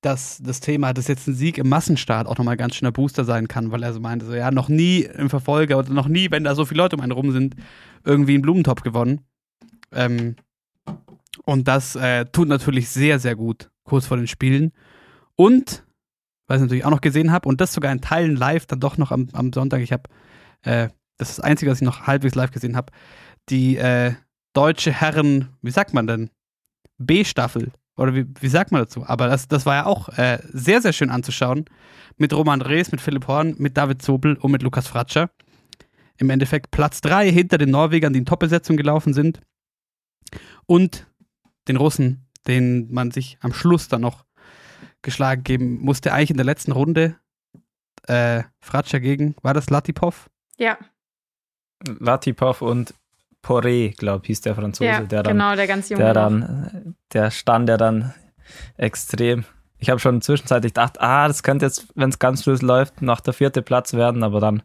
dass 0.00 0.40
das 0.40 0.60
Thema, 0.60 0.92
dass 0.94 1.08
jetzt 1.08 1.26
ein 1.26 1.34
Sieg 1.34 1.58
im 1.58 1.68
Massenstart 1.68 2.28
auch 2.28 2.38
nochmal 2.38 2.56
ganz 2.56 2.76
schöner 2.76 2.92
Booster 2.92 3.24
sein 3.24 3.48
kann, 3.48 3.72
weil 3.72 3.82
er 3.82 3.92
so 3.92 3.98
meinte, 3.98 4.26
so 4.26 4.34
ja, 4.34 4.52
noch 4.52 4.68
nie 4.68 5.00
im 5.00 5.28
Verfolger 5.28 5.78
oder 5.78 5.92
noch 5.92 6.06
nie, 6.06 6.30
wenn 6.30 6.44
da 6.44 6.54
so 6.54 6.64
viele 6.64 6.82
Leute 6.82 6.96
um 6.96 7.02
einen 7.02 7.12
rum 7.12 7.32
sind, 7.32 7.56
irgendwie 8.04 8.34
einen 8.34 8.42
Blumentopf 8.42 8.82
gewonnen. 8.82 9.22
Ähm, 9.90 10.36
und 11.44 11.66
das 11.66 11.96
äh, 11.96 12.26
tut 12.26 12.48
natürlich 12.48 12.88
sehr, 12.90 13.18
sehr 13.18 13.34
gut, 13.34 13.70
kurz 13.82 14.06
vor 14.06 14.16
den 14.16 14.28
Spielen. 14.28 14.72
Und, 15.34 15.84
was 16.46 16.58
ich 16.58 16.62
natürlich 16.62 16.84
auch 16.84 16.90
noch 16.90 17.00
gesehen 17.00 17.32
habe, 17.32 17.48
und 17.48 17.60
das 17.60 17.72
sogar 17.72 17.90
in 17.90 18.00
Teilen 18.00 18.36
live, 18.36 18.66
dann 18.66 18.80
doch 18.80 18.98
noch 18.98 19.10
am, 19.10 19.28
am 19.32 19.52
Sonntag, 19.52 19.80
ich 19.80 19.92
habe, 19.92 20.04
äh, 20.62 20.88
das 21.16 21.30
ist 21.30 21.38
das 21.38 21.44
Einzige, 21.44 21.72
was 21.72 21.80
ich 21.80 21.86
noch 21.86 22.06
halbwegs 22.06 22.36
live 22.36 22.52
gesehen 22.52 22.76
habe, 22.76 22.92
die 23.48 23.76
äh, 23.76 24.12
deutsche 24.58 24.90
Herren, 24.90 25.56
wie 25.62 25.70
sagt 25.70 25.94
man 25.94 26.08
denn? 26.08 26.30
B-Staffel 26.98 27.70
oder 27.96 28.12
wie, 28.12 28.26
wie 28.40 28.48
sagt 28.48 28.72
man 28.72 28.82
dazu? 28.82 29.06
Aber 29.06 29.28
das, 29.28 29.46
das 29.46 29.64
war 29.66 29.76
ja 29.76 29.86
auch 29.86 30.08
äh, 30.18 30.40
sehr, 30.52 30.82
sehr 30.82 30.92
schön 30.92 31.10
anzuschauen. 31.10 31.66
Mit 32.16 32.32
Roman 32.32 32.60
Rees, 32.60 32.90
mit 32.90 33.00
Philipp 33.00 33.28
Horn, 33.28 33.54
mit 33.58 33.76
David 33.76 34.02
Zobel 34.02 34.34
und 34.34 34.50
mit 34.50 34.64
Lukas 34.64 34.88
Fratscher. 34.88 35.30
Im 36.16 36.28
Endeffekt 36.28 36.72
Platz 36.72 37.00
3 37.02 37.30
hinter 37.30 37.56
den 37.56 37.70
Norwegern, 37.70 38.12
die 38.12 38.18
in 38.18 38.26
Top-Besetzung 38.26 38.76
gelaufen 38.76 39.14
sind. 39.14 39.40
Und 40.66 41.06
den 41.68 41.76
Russen, 41.76 42.26
den 42.48 42.92
man 42.92 43.12
sich 43.12 43.38
am 43.40 43.52
Schluss 43.52 43.86
dann 43.86 44.00
noch 44.00 44.24
geschlagen 45.02 45.44
geben 45.44 45.78
musste. 45.80 46.12
Eigentlich 46.12 46.30
in 46.30 46.36
der 46.36 46.46
letzten 46.46 46.72
Runde 46.72 47.16
äh, 48.08 48.42
Fratscher 48.60 48.98
gegen, 48.98 49.36
war 49.42 49.54
das 49.54 49.70
Latipov? 49.70 50.28
Ja. 50.56 50.76
Latipov 52.00 52.60
und 52.60 52.92
Poré, 53.48 53.96
glaube 53.96 54.24
ich, 54.24 54.26
hieß 54.26 54.42
der 54.42 54.54
Franzose, 54.54 54.90
ja, 54.90 55.00
der 55.00 55.22
dann, 55.22 55.32
genau, 55.32 55.56
der 55.56 55.66
ganz 55.66 55.88
junge 55.88 56.04
der 56.04 56.12
dann, 56.12 56.94
der 57.14 57.30
stand 57.30 57.66
ja 57.70 57.78
dann 57.78 58.12
extrem. 58.76 59.46
Ich 59.78 59.88
habe 59.88 60.00
schon 60.00 60.20
zwischenzeitlich 60.20 60.74
gedacht, 60.74 61.00
ah, 61.00 61.26
das 61.28 61.42
könnte 61.42 61.64
jetzt, 61.64 61.86
wenn 61.94 62.10
es 62.10 62.18
ganz 62.18 62.42
schluss 62.42 62.60
läuft, 62.60 63.00
noch 63.00 63.20
der 63.20 63.32
vierte 63.32 63.62
Platz 63.62 63.94
werden, 63.94 64.22
aber 64.22 64.40
dann 64.40 64.62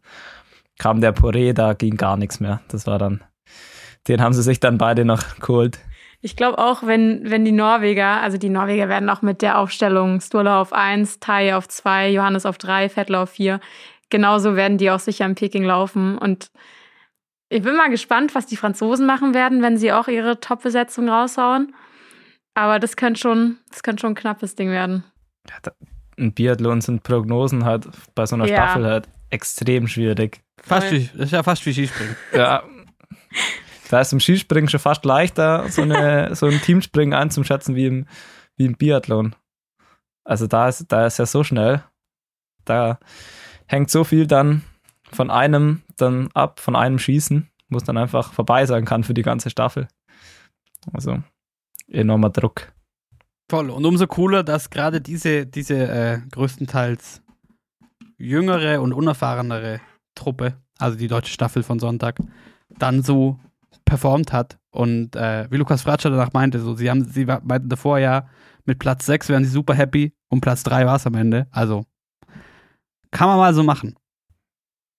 kam 0.80 1.00
der 1.00 1.16
Poré, 1.16 1.54
da 1.54 1.72
ging 1.74 1.96
gar 1.96 2.18
nichts 2.18 2.42
mehr. 2.42 2.60
Das 2.68 2.86
war 2.86 3.00
dann, 3.00 3.24
den 4.10 4.22
haben 4.22 4.34
sie 4.34 4.44
sich 4.44 4.60
dann 4.60 4.78
beide 4.78 5.06
noch 5.06 5.40
geholt. 5.40 5.80
Ich 6.20 6.36
glaube 6.36 6.58
auch, 6.58 6.86
wenn, 6.86 7.22
wenn 7.24 7.46
die 7.46 7.54
Norweger, 7.54 8.22
also 8.22 8.38
die 8.38 8.50
Norweger 8.50 8.90
werden 8.90 9.10
auch 9.10 9.22
mit 9.22 9.42
der 9.42 9.60
Aufstellung 9.60 10.20
Sturla 10.20 10.60
auf 10.60 10.74
1, 10.74 11.22
Tai 11.22 11.56
auf 11.56 11.70
2, 11.70 12.10
Johannes 12.10 12.46
auf 12.46 12.58
3, 12.58 12.90
Vettler 12.90 13.22
auf 13.22 13.30
4, 13.30 13.62
genauso 14.10 14.58
werden 14.58 14.78
die 14.78 14.92
auch 14.92 15.00
sicher 15.00 15.26
in 15.26 15.36
Peking 15.36 15.64
laufen 15.64 16.18
und 16.18 16.52
ich 17.54 17.62
bin 17.62 17.76
mal 17.76 17.90
gespannt, 17.90 18.34
was 18.34 18.48
die 18.48 18.58
Franzosen 18.58 19.06
machen 19.06 19.34
werden, 19.34 19.62
wenn 19.62 19.78
sie 19.78 19.92
auch 19.92 20.08
ihre 20.08 20.40
Top-Besetzung 20.40 21.08
raushauen. 21.08 21.76
Aber 22.56 22.80
das 22.80 22.96
könnte 22.96 23.20
schon, 23.20 23.58
das 23.70 23.84
könnte 23.84 24.02
schon 24.02 24.12
ein 24.14 24.16
knappes 24.16 24.56
Ding 24.56 24.70
werden. 24.70 25.04
Ja, 25.50 25.56
da, 25.62 25.72
ein 26.18 26.34
Biathlon 26.34 26.82
sind 26.82 27.04
Prognosen 27.04 27.66
halt 27.66 27.88
bei 28.16 28.26
so 28.26 28.36
einer 28.36 28.48
ja. 28.48 28.56
Staffel 28.56 28.86
halt 28.86 29.08
extrem 29.30 29.88
schwierig. 29.88 30.42
Fast 30.62 30.92
wie, 30.92 31.10
das 31.14 31.26
ist 31.28 31.32
ja 31.32 31.44
fast 31.44 31.66
wie 31.66 31.74
Skispringen. 31.74 32.16
Ja. 32.34 32.64
Da 33.90 34.02
ist 34.02 34.14
im 34.14 34.20
Skispringen 34.20 34.70
schon 34.70 34.80
fast 34.80 35.06
leichter, 35.06 35.70
so, 35.70 35.84
eine, 35.84 36.34
so 36.36 36.48
ein 36.48 36.60
Teamspringen 36.62 37.14
einzuschätzen 37.14 37.76
wie 37.76 37.86
im, 37.86 38.08
wie 38.58 38.66
im 38.66 38.76
Biathlon. 38.76 39.36
Also 40.24 40.48
da 40.48 40.70
ist, 40.70 40.92
da 40.92 41.06
ist 41.06 41.20
ja 41.20 41.28
so 41.28 41.44
schnell. 41.44 41.84
Da 42.66 42.98
hängt 43.68 43.92
so 43.92 44.04
viel 44.04 44.26
dann 44.26 44.64
von 45.12 45.30
einem 45.30 45.83
dann 45.98 46.30
ab, 46.34 46.60
von 46.60 46.76
einem 46.76 47.00
Schießen, 47.00 47.50
wo 47.70 47.78
es 47.78 47.84
dann 47.84 47.98
einfach 47.98 48.34
vorbei 48.34 48.66
sein 48.66 48.86
kann 48.86 49.04
für 49.04 49.14
die 49.14 49.22
ganze 49.22 49.50
Staffel. 49.50 49.88
Also 50.92 51.22
enormer 51.88 52.30
Druck. 52.30 52.74
Voll. 53.50 53.70
Und 53.70 53.86
umso 53.86 54.08
cooler, 54.08 54.44
dass 54.44 54.70
gerade 54.70 55.02
diese, 55.02 55.46
diese 55.46 55.88
äh, 55.88 56.20
größtenteils 56.32 57.22
jüngere 58.18 58.82
und 58.82 58.94
unerfahrenere 58.94 59.82
Truppe, 60.16 60.58
also 60.78 60.98
die 60.98 61.08
deutsche 61.08 61.34
Staffel 61.34 61.64
von 61.64 61.80
Sonntag, 61.80 62.20
dann 62.70 63.04
so 63.04 63.40
performt 63.86 64.34
hat 64.34 64.58
Und 64.72 65.16
äh, 65.16 65.48
wie 65.52 65.58
Lukas 65.58 65.84
Fratscher 65.84 66.10
danach 66.10 66.34
meinte, 66.34 66.60
so, 66.60 66.76
sie 66.76 66.90
haben, 66.90 67.06
sie 67.06 67.26
meinten 67.26 67.70
davor 67.70 68.00
ja, 68.00 68.28
mit 68.66 68.80
Platz 68.80 69.06
6 69.06 69.30
wären 69.30 69.44
sie 69.44 69.52
super 69.52 69.74
happy 69.74 70.14
und 70.30 70.42
Platz 70.42 70.64
3 70.64 70.86
war 70.86 70.96
es 70.96 71.06
am 71.06 71.16
Ende. 71.16 71.48
Also 71.52 71.86
kann 73.12 73.28
man 73.28 73.38
mal 73.38 73.54
so 73.54 73.64
machen. 73.64 73.96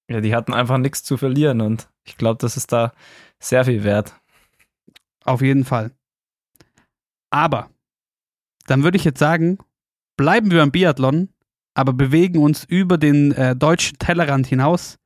Ja, 0.08 0.20
die 0.20 0.34
hatten 0.34 0.52
einfach 0.52 0.78
nichts 0.78 1.02
zu 1.02 1.16
verlieren 1.16 1.60
und 1.60 1.88
ich 2.04 2.16
glaube, 2.16 2.38
das 2.40 2.56
ist 2.56 2.72
da 2.72 2.92
sehr 3.38 3.64
viel 3.64 3.84
wert. 3.84 4.14
Auf 5.24 5.40
jeden 5.40 5.64
Fall. 5.64 5.90
Aber 7.30 7.70
dann 8.66 8.82
würde 8.82 8.96
ich 8.96 9.04
jetzt 9.04 9.18
sagen, 9.18 9.58
bleiben 10.16 10.50
wir 10.50 10.62
am 10.62 10.70
Biathlon, 10.70 11.30
aber 11.74 11.92
bewegen 11.92 12.38
uns 12.38 12.64
über 12.64 12.98
den 12.98 13.32
äh, 13.32 13.56
deutschen 13.56 13.98
Tellerrand 13.98 14.46
hinaus 14.46 14.98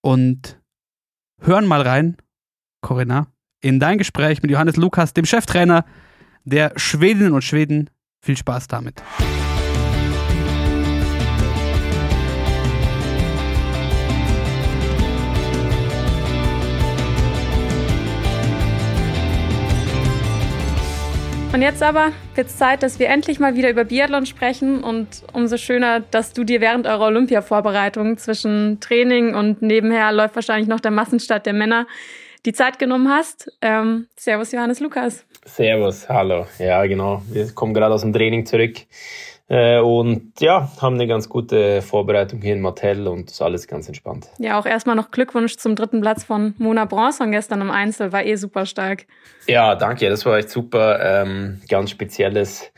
und 0.00 0.60
hören 1.40 1.66
mal 1.66 1.82
rein, 1.82 2.16
Corinna, 2.80 3.28
in 3.60 3.80
dein 3.80 3.98
Gespräch 3.98 4.42
mit 4.42 4.50
Johannes 4.50 4.76
Lukas, 4.76 5.12
dem 5.12 5.24
Cheftrainer 5.24 5.84
der 6.44 6.72
Schwedinnen 6.76 7.32
und 7.32 7.42
Schweden. 7.42 7.90
Viel 8.20 8.36
Spaß 8.36 8.66
damit. 8.68 9.02
Und 21.52 21.62
jetzt 21.62 21.82
aber 21.82 22.12
wird 22.34 22.48
es 22.48 22.58
Zeit, 22.58 22.82
dass 22.82 22.98
wir 22.98 23.08
endlich 23.08 23.40
mal 23.40 23.54
wieder 23.56 23.70
über 23.70 23.84
Biathlon 23.84 24.26
sprechen 24.26 24.84
und 24.84 25.24
umso 25.32 25.56
schöner, 25.56 26.00
dass 26.00 26.34
du 26.34 26.44
dir 26.44 26.60
während 26.60 26.86
eurer 26.86 27.06
Olympia-Vorbereitung 27.06 28.18
zwischen 28.18 28.80
Training 28.80 29.34
und 29.34 29.62
nebenher 29.62 30.12
läuft 30.12 30.34
wahrscheinlich 30.34 30.68
noch 30.68 30.80
der 30.80 30.90
Massenstart 30.90 31.46
der 31.46 31.54
Männer 31.54 31.86
die 32.44 32.52
Zeit 32.52 32.78
genommen 32.78 33.08
hast. 33.08 33.50
Ähm, 33.62 34.08
servus 34.14 34.52
Johannes 34.52 34.80
Lukas. 34.80 35.24
Servus, 35.44 36.08
hallo. 36.08 36.46
Ja, 36.58 36.84
genau. 36.84 37.22
Wir 37.30 37.50
kommen 37.52 37.72
gerade 37.72 37.94
aus 37.94 38.02
dem 38.02 38.12
Training 38.12 38.44
zurück. 38.44 38.76
Äh, 39.48 39.80
und 39.80 40.32
ja, 40.40 40.70
haben 40.80 40.94
eine 40.94 41.06
ganz 41.06 41.28
gute 41.28 41.80
Vorbereitung 41.80 42.42
hier 42.42 42.52
in 42.52 42.60
Martell 42.60 43.08
und 43.08 43.30
ist 43.30 43.40
alles 43.40 43.66
ganz 43.66 43.88
entspannt. 43.88 44.28
Ja, 44.38 44.58
auch 44.58 44.66
erstmal 44.66 44.94
noch 44.94 45.10
Glückwunsch 45.10 45.56
zum 45.56 45.74
dritten 45.74 46.02
Platz 46.02 46.24
von 46.24 46.54
Mona 46.58 46.84
Bronson 46.84 47.32
gestern 47.32 47.62
im 47.62 47.70
Einzel, 47.70 48.12
war 48.12 48.24
eh 48.24 48.36
super 48.36 48.66
stark. 48.66 49.06
Ja, 49.46 49.74
danke, 49.74 50.08
das 50.10 50.26
war 50.26 50.36
echt 50.36 50.50
super. 50.50 51.00
Ähm, 51.02 51.62
ganz 51.68 51.90
spezielles 51.90 52.70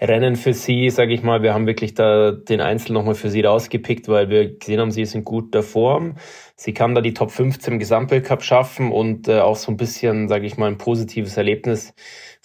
Rennen 0.00 0.36
für 0.36 0.54
sie, 0.54 0.90
sage 0.90 1.12
ich 1.12 1.22
mal. 1.22 1.42
Wir 1.42 1.54
haben 1.54 1.66
wirklich 1.66 1.94
da 1.94 2.30
den 2.30 2.60
Einzel 2.60 2.92
nochmal 2.92 3.16
für 3.16 3.30
sie 3.30 3.42
rausgepickt, 3.42 4.08
weil 4.08 4.28
wir 4.28 4.58
gesehen 4.58 4.80
haben, 4.80 4.92
sie 4.92 5.02
ist 5.02 5.14
in 5.14 5.24
guter 5.24 5.62
Form. 5.62 6.16
Sie 6.54 6.72
kann 6.72 6.94
da 6.94 7.00
die 7.00 7.14
Top 7.14 7.32
15 7.32 7.74
im 7.74 7.78
Gesamtweltcup 7.80 8.42
schaffen 8.42 8.92
und 8.92 9.26
äh, 9.26 9.40
auch 9.40 9.56
so 9.56 9.72
ein 9.72 9.76
bisschen, 9.76 10.28
sage 10.28 10.46
ich 10.46 10.56
mal, 10.56 10.66
ein 10.66 10.78
positives 10.78 11.36
Erlebnis 11.36 11.94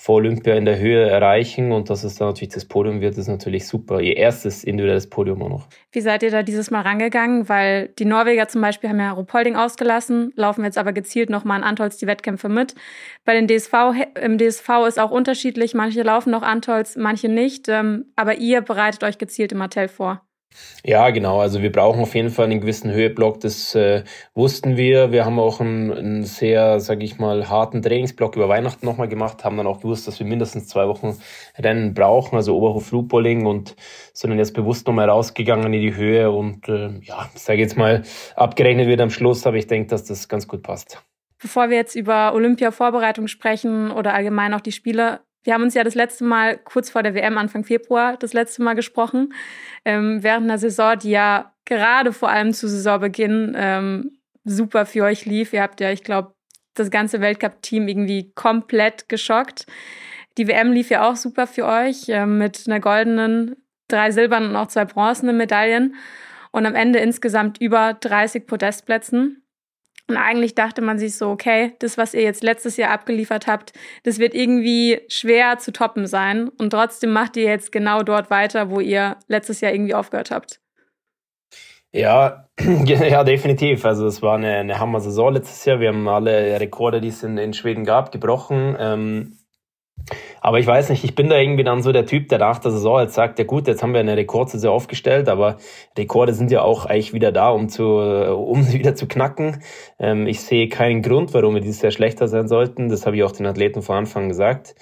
vor 0.04 0.16
Olympia 0.16 0.56
in 0.56 0.66
der 0.66 0.80
Höhe 0.80 1.08
erreichen 1.08 1.72
und 1.72 1.90
dass 1.90 2.04
es 2.04 2.16
dann 2.16 2.28
natürlich 2.28 2.54
das 2.54 2.66
Podium 2.66 3.00
wird, 3.00 3.18
ist 3.18 3.30
natürlich 3.30 3.66
super. 3.66 4.02
Ihr 4.02 4.18
erstes 4.18 4.66
individuelles 4.66 5.10
Podium 5.10 5.42
auch 5.42 5.50
noch. 5.50 5.68
Wie 5.94 6.02
seid 6.02 6.24
ihr 6.24 6.30
da 6.30 6.44
dieses 6.44 6.70
Mal 6.72 6.82
rangegangen? 6.82 7.48
Weil 7.48 7.88
die 7.88 8.04
Norweger 8.04 8.50
zum 8.50 8.60
Beispiel 8.60 8.90
haben 8.90 9.00
ja 9.00 9.12
Rupolding 9.12 9.56
ausgelassen, 9.56 10.34
laufen 10.36 10.66
jetzt 10.66 10.78
aber 10.78 10.92
gezielt 10.92 11.30
nochmal 11.30 11.56
an 11.56 11.64
Antolz 11.64 11.96
die 11.96 12.06
Wettkämpfe 12.06 12.50
mit. 12.50 12.76
Bei 13.24 13.34
den 13.34 13.48
DSV, 13.48 13.74
im 14.22 14.38
DSV 14.38 14.68
ist 14.90 15.00
auch 15.00 15.12
unterschiedlich. 15.12 15.74
Manche 15.74 16.04
laufen 16.04 16.32
noch 16.32 16.44
Antolz, 16.44 16.98
manche 16.98 17.30
nicht. 17.30 17.70
Ähm, 17.70 18.12
aber 18.18 18.36
ihr 18.36 18.60
bereitet 18.60 19.06
euch 19.06 19.18
gezielt 19.18 19.54
im 19.54 19.60
Martell 19.60 19.88
vor. 19.88 20.22
Ja, 20.86 21.10
genau. 21.12 21.40
Also 21.40 21.62
wir 21.62 21.72
brauchen 21.72 22.02
auf 22.02 22.14
jeden 22.14 22.30
Fall 22.30 22.46
einen 22.46 22.60
gewissen 22.60 22.92
Höheblock. 22.92 23.40
Das 23.40 23.74
äh, 23.74 24.04
wussten 24.34 24.76
wir. 24.76 25.12
Wir 25.12 25.24
haben 25.26 25.40
auch 25.40 25.62
einen, 25.62 25.92
einen 25.92 26.24
sehr, 26.26 26.80
sage 26.80 27.06
ich 27.06 27.20
mal, 27.20 27.50
harten 27.50 27.82
Trainingsblock 27.82 28.36
über 28.36 28.50
Weihnachten 28.50 28.86
nochmal 28.86 29.08
gemacht. 29.08 29.46
Haben 29.46 29.58
dann 29.58 29.68
auch 29.68 29.80
gewusst, 29.80 30.08
dass 30.08 30.20
wir 30.20 30.28
mindestens 30.28 30.68
zwei 30.68 30.88
Wochen 30.88 31.18
Rennen 31.58 31.94
brauchen, 31.94 32.36
also 32.36 32.58
Oberhof 32.58 32.92
Lupoling 32.92 33.46
und 33.46 33.76
sind 34.14 34.32
dann 34.32 34.40
jetzt 34.40 34.54
bewusst 34.54 34.88
nochmal 34.88 35.10
rausgegangen 35.10 35.72
in 35.74 35.82
die 35.82 35.96
Höhe 35.96 36.32
und 36.32 36.68
äh, 36.68 37.00
ja, 37.02 37.30
sage 37.36 37.60
jetzt 37.60 37.78
mal, 37.78 38.04
abgerechnet 38.36 38.88
wird 38.88 39.02
am 39.02 39.10
Schluss, 39.10 39.48
aber 39.48 39.58
ich 39.58 39.68
denke, 39.68 39.88
dass 39.88 40.04
das 40.04 40.28
ganz 40.28 40.48
gut 40.48 40.64
passt. 40.64 41.02
Bevor 41.42 41.70
wir 41.70 41.78
jetzt 41.78 41.96
über 41.96 42.34
Olympia-Vorbereitung 42.34 43.28
sprechen 43.28 43.92
oder 43.92 44.14
allgemein 44.14 44.54
auch 44.54 44.62
die 44.62 44.72
Spiele, 44.72 45.20
wir 45.44 45.54
haben 45.54 45.64
uns 45.64 45.74
ja 45.74 45.84
das 45.84 45.96
letzte 45.96 46.24
Mal 46.24 46.58
kurz 46.58 46.90
vor 46.90 47.04
der 47.04 47.14
WM 47.16 47.38
Anfang 47.38 47.64
Februar 47.64 48.18
das 48.18 48.34
letzte 48.34 48.64
Mal 48.64 48.74
gesprochen, 48.74 49.34
ähm, 49.86 50.24
während 50.24 50.46
einer 50.46 50.58
Saison, 50.58 50.98
die 50.98 51.12
ja 51.12 51.54
gerade 51.66 52.14
vor 52.14 52.30
allem 52.30 52.54
zu 52.54 52.68
Saisonbeginn 52.68 53.54
ähm, 53.58 54.18
super 54.44 54.86
für 54.86 55.04
euch 55.04 55.26
lief. 55.26 55.54
Ihr 55.54 55.62
habt 55.62 55.82
ja, 55.82 55.92
ich 55.92 56.04
glaube, 56.04 56.34
das 56.74 56.90
ganze 56.90 57.22
Weltcup-Team 57.22 57.88
irgendwie 57.88 58.32
komplett 58.34 59.10
geschockt. 59.10 59.66
Die 60.38 60.48
WM 60.48 60.72
lief 60.72 60.90
ja 60.90 61.08
auch 61.08 61.16
super 61.16 61.46
für 61.46 61.66
euch 61.66 62.10
äh, 62.10 62.26
mit 62.26 62.64
einer 62.66 62.80
goldenen, 62.80 63.56
drei 63.88 64.12
silbernen 64.12 64.52
und 64.52 64.56
auch 64.56 64.68
zwei 64.68 64.86
bronzenen 64.86 65.38
Medaillen 65.38 65.96
und 66.52 66.66
am 66.66 66.76
Ende 66.76 67.00
insgesamt 67.00 67.60
über 67.62 67.94
30 67.94 68.48
Podestplätzen. 68.48 69.43
Und 70.10 70.18
eigentlich 70.18 70.54
dachte 70.54 70.82
man 70.82 71.00
sich 71.00 71.16
so, 71.16 71.30
okay, 71.30 71.74
das, 71.80 71.98
was 71.98 72.14
ihr 72.14 72.24
jetzt 72.24 72.44
letztes 72.44 72.76
Jahr 72.76 72.92
abgeliefert 72.92 73.48
habt, 73.48 73.72
das 74.04 74.20
wird 74.20 74.34
irgendwie 74.36 75.02
schwer 75.08 75.60
zu 75.60 75.72
toppen 75.72 76.08
sein. 76.08 76.50
Und 76.50 76.72
trotzdem 76.72 77.12
macht 77.12 77.38
ihr 77.38 77.44
jetzt 77.44 77.72
genau 77.72 78.04
dort 78.04 78.30
weiter, 78.30 78.70
wo 78.70 78.82
ihr 78.82 79.18
letztes 79.28 79.62
Jahr 79.62 79.72
irgendwie 79.72 79.94
aufgehört 79.94 80.32
habt. 80.32 80.60
Ja, 81.94 82.50
ja, 82.60 83.24
definitiv. 83.24 83.86
Also 83.86 84.08
es 84.08 84.22
war 84.22 84.36
eine, 84.36 84.56
eine 84.56 84.80
Hammer-Saison 84.80 85.34
letztes 85.34 85.64
Jahr. 85.64 85.80
Wir 85.80 85.90
haben 85.90 86.08
alle 86.08 86.60
Rekorde, 86.60 87.00
die 87.00 87.10
es 87.10 87.24
in, 87.24 87.38
in 87.38 87.54
Schweden 87.54 87.86
gab, 87.86 88.12
gebrochen. 88.12 88.76
Ähm, 88.78 89.38
aber 90.42 90.60
ich 90.60 90.68
weiß 90.68 90.90
nicht, 90.90 91.04
ich 91.04 91.16
bin 91.16 91.30
da 91.30 91.38
irgendwie 91.38 91.64
dann 91.64 91.82
so 91.82 91.92
der 91.92 92.06
Typ, 92.06 92.28
der 92.30 92.40
nach 92.40 92.60
der 92.60 92.72
Saison 92.72 93.00
jetzt 93.00 93.14
sagt, 93.14 93.40
ja 93.40 93.46
gut, 93.46 93.68
jetzt 93.68 93.82
haben 93.82 93.94
wir 93.94 94.02
eine 94.02 94.18
Rekordsaison 94.18 94.72
aufgestellt, 94.72 95.30
aber 95.30 95.58
Rekorde 95.98 96.34
sind 96.34 96.52
ja 96.52 96.62
auch 96.62 96.86
eigentlich 96.86 97.14
wieder 97.14 97.32
da, 97.32 97.50
um 97.50 97.70
zu, 97.70 97.86
um 97.86 98.62
sie 98.64 98.80
wieder 98.80 98.96
zu 98.96 99.08
knacken. 99.08 99.62
Ähm, 100.00 100.28
ich 100.28 100.42
sehe 100.42 100.68
keinen 100.70 101.02
Grund, 101.02 101.34
warum 101.34 101.56
wir 101.56 101.62
dieses 101.62 101.82
Jahr 101.82 101.92
schlechter 101.92 102.28
sein 102.28 102.48
sollten. 102.48 102.90
Das 102.90 103.06
habe 103.06 103.16
ich 103.16 103.24
auch 103.24 103.32
den 103.32 103.46
Athleten 103.46 103.82
vor 103.82 103.96
Anfang 103.96 104.30
gesagt. 104.30 104.76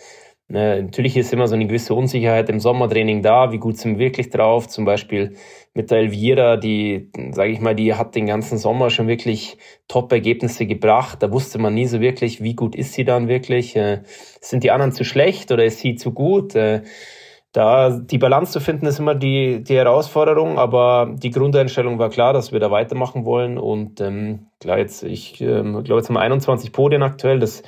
Äh, 0.53 0.81
natürlich 0.81 1.15
ist 1.15 1.31
immer 1.31 1.47
so 1.47 1.55
eine 1.55 1.67
gewisse 1.67 1.93
Unsicherheit 1.93 2.49
im 2.49 2.59
Sommertraining 2.59 3.21
da. 3.21 3.51
Wie 3.51 3.59
gut 3.59 3.77
sind 3.77 3.99
wir 3.99 4.07
wirklich 4.07 4.29
drauf? 4.29 4.67
Zum 4.67 4.85
Beispiel 4.85 5.35
mit 5.73 5.89
der 5.89 5.99
Elvira, 5.99 6.57
die, 6.57 7.09
sage 7.31 7.51
ich 7.51 7.61
mal, 7.61 7.75
die 7.75 7.93
hat 7.93 8.15
den 8.15 8.25
ganzen 8.25 8.57
Sommer 8.57 8.89
schon 8.89 9.07
wirklich 9.07 9.57
Top-Ergebnisse 9.87 10.65
gebracht. 10.65 11.23
Da 11.23 11.31
wusste 11.31 11.59
man 11.59 11.73
nie 11.73 11.85
so 11.85 12.01
wirklich, 12.01 12.43
wie 12.43 12.55
gut 12.55 12.75
ist 12.75 12.93
sie 12.93 13.05
dann 13.05 13.29
wirklich. 13.29 13.75
Äh, 13.75 14.01
sind 14.41 14.63
die 14.63 14.71
anderen 14.71 14.91
zu 14.91 15.05
schlecht 15.05 15.51
oder 15.51 15.63
ist 15.63 15.79
sie 15.79 15.95
zu 15.95 16.11
gut? 16.11 16.55
Äh, 16.55 16.81
da 17.53 17.89
die 17.89 18.17
Balance 18.17 18.53
zu 18.53 18.59
finden, 18.61 18.85
ist 18.85 18.99
immer 18.99 19.15
die, 19.15 19.63
die 19.63 19.75
Herausforderung, 19.75 20.57
aber 20.57 21.13
die 21.17 21.31
Grundeinstellung 21.31 21.99
war 21.99 22.09
klar, 22.09 22.31
dass 22.33 22.51
wir 22.51 22.59
da 22.59 22.71
weitermachen 22.71 23.25
wollen. 23.25 23.57
Und 23.57 23.99
ähm, 24.01 24.47
klar, 24.59 24.77
jetzt, 24.77 25.03
ich 25.03 25.41
ähm, 25.41 25.83
glaube, 25.83 25.99
jetzt 25.99 26.09
haben 26.09 26.15
wir 26.15 26.21
21 26.21 26.71
Podien 26.71 27.03
aktuell. 27.03 27.39
Das 27.39 27.63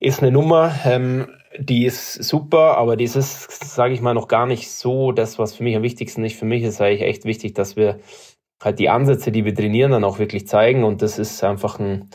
ist 0.00 0.22
eine 0.22 0.32
Nummer. 0.32 0.74
Ähm, 0.84 1.28
die 1.58 1.86
ist 1.86 2.14
super, 2.22 2.76
aber 2.76 2.96
das 2.96 3.16
ist, 3.16 3.64
sage 3.74 3.94
ich 3.94 4.00
mal, 4.00 4.14
noch 4.14 4.28
gar 4.28 4.46
nicht 4.46 4.70
so 4.70 5.12
das, 5.12 5.38
was 5.38 5.54
für 5.54 5.62
mich 5.62 5.76
am 5.76 5.82
wichtigsten 5.82 6.24
ist. 6.24 6.38
Für 6.38 6.44
mich 6.44 6.62
ist 6.62 6.80
eigentlich 6.80 7.02
echt 7.02 7.24
wichtig, 7.24 7.54
dass 7.54 7.76
wir 7.76 7.98
halt 8.62 8.78
die 8.78 8.88
Ansätze, 8.88 9.32
die 9.32 9.44
wir 9.44 9.54
trainieren, 9.54 9.92
dann 9.92 10.04
auch 10.04 10.18
wirklich 10.18 10.46
zeigen. 10.46 10.84
Und 10.84 11.02
das 11.02 11.18
ist 11.18 11.42
einfach 11.44 11.78
ein, 11.78 12.10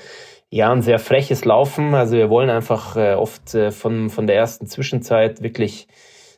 ja, 0.50 0.72
ein 0.72 0.82
sehr 0.82 1.00
freches 1.00 1.46
Laufen. 1.46 1.96
Also 1.96 2.18
wir 2.18 2.30
wollen 2.30 2.50
einfach 2.50 2.96
äh, 2.98 3.14
oft 3.14 3.56
äh, 3.56 3.72
von, 3.72 4.10
von 4.10 4.28
der 4.28 4.36
ersten 4.36 4.68
Zwischenzeit 4.68 5.42
wirklich, 5.42 5.88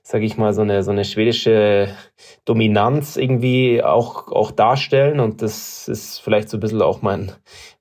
sage 0.06 0.26
ich 0.26 0.38
mal, 0.38 0.54
so 0.54 0.62
eine, 0.62 0.84
so 0.84 0.92
eine 0.92 1.06
schwedische 1.06 1.96
Dominanz 2.44 3.16
irgendwie 3.16 3.82
auch, 3.82 4.28
auch 4.28 4.52
darstellen. 4.52 5.22
Und 5.22 5.42
das 5.42 5.88
ist 5.88 6.20
vielleicht 6.20 6.50
so 6.50 6.58
ein 6.58 6.60
bisschen 6.60 6.82
auch 6.82 7.02
mein, 7.02 7.32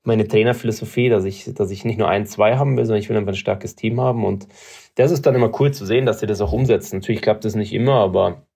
meine 0.03 0.25
Trainerphilosophie, 0.27 1.09
dass 1.09 1.25
ich, 1.25 1.53
dass 1.53 1.69
ich 1.69 1.83
nicht 1.83 1.99
nur 1.99 2.07
ein, 2.07 2.25
zwei 2.25 2.55
haben 2.55 2.77
will, 2.77 2.85
sondern 2.85 3.01
ich 3.01 3.09
will 3.09 3.17
einfach 3.17 3.33
ein 3.33 3.35
starkes 3.35 3.75
Team 3.75 3.99
haben. 3.99 4.23
Und 4.23 4.47
das 4.95 5.11
ist 5.11 5.25
dann 5.25 5.35
immer 5.35 5.51
cool 5.59 5.73
zu 5.73 5.85
sehen, 5.85 6.05
dass 6.05 6.21
sie 6.21 6.27
das 6.27 6.39
auch 6.39 6.53
umsetzen. 6.53 6.99
Natürlich 6.99 7.21
klappt 7.21 7.43
das 7.43 7.55
nicht 7.55 7.73
immer, 7.73 7.95
aber 7.95 8.47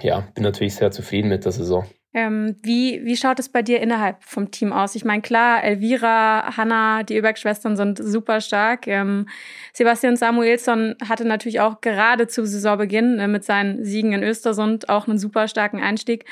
ja, 0.00 0.28
bin 0.34 0.44
natürlich 0.44 0.76
sehr 0.76 0.92
zufrieden 0.92 1.28
mit 1.28 1.44
der 1.44 1.52
Saison. 1.52 1.86
Ähm, 2.12 2.56
wie, 2.62 3.04
wie 3.04 3.16
schaut 3.16 3.38
es 3.38 3.48
bei 3.48 3.62
dir 3.62 3.80
innerhalb 3.80 4.24
vom 4.24 4.50
Team 4.50 4.72
aus? 4.72 4.96
Ich 4.96 5.04
meine, 5.04 5.22
klar, 5.22 5.62
Elvira, 5.62 6.56
Hanna, 6.56 7.04
die 7.04 7.16
Öberg-Schwestern 7.16 7.76
sind 7.76 7.98
super 8.02 8.40
stark. 8.40 8.88
Ähm, 8.88 9.28
Sebastian 9.72 10.16
Samuelsson 10.16 10.96
hatte 11.08 11.24
natürlich 11.24 11.60
auch 11.60 11.80
gerade 11.80 12.26
zu 12.26 12.44
Saisonbeginn 12.44 13.20
äh, 13.20 13.28
mit 13.28 13.44
seinen 13.44 13.84
Siegen 13.84 14.12
in 14.12 14.24
Östersund 14.24 14.88
auch 14.88 15.06
einen 15.06 15.18
super 15.18 15.46
starken 15.46 15.80
Einstieg. 15.80 16.24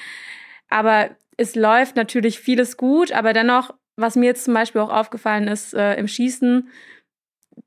Aber 0.69 1.11
es 1.37 1.55
läuft 1.55 1.95
natürlich 1.95 2.41
vieles 2.41 2.77
gut, 2.77 3.13
aber 3.13 3.33
dennoch, 3.33 3.73
was 3.95 4.17
mir 4.17 4.27
jetzt 4.27 4.45
zum 4.45 4.55
Beispiel 4.55 4.81
auch 4.81 4.93
aufgefallen 4.93 5.47
ist, 5.47 5.75
äh, 5.75 5.95
im 5.95 6.09
Schießen 6.09 6.69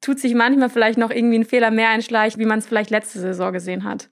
tut 0.01 0.20
sich 0.20 0.36
manchmal 0.36 0.70
vielleicht 0.70 0.97
noch 0.97 1.12
irgendwie 1.12 1.39
ein 1.39 1.45
Fehler 1.45 1.72
mehr 1.72 1.89
einschleichen, 1.89 2.41
wie 2.41 2.45
man 2.45 2.59
es 2.59 2.68
vielleicht 2.68 2.89
letzte 2.89 3.20
Saison 3.20 3.53
gesehen 3.53 3.86
hat. 3.86 4.09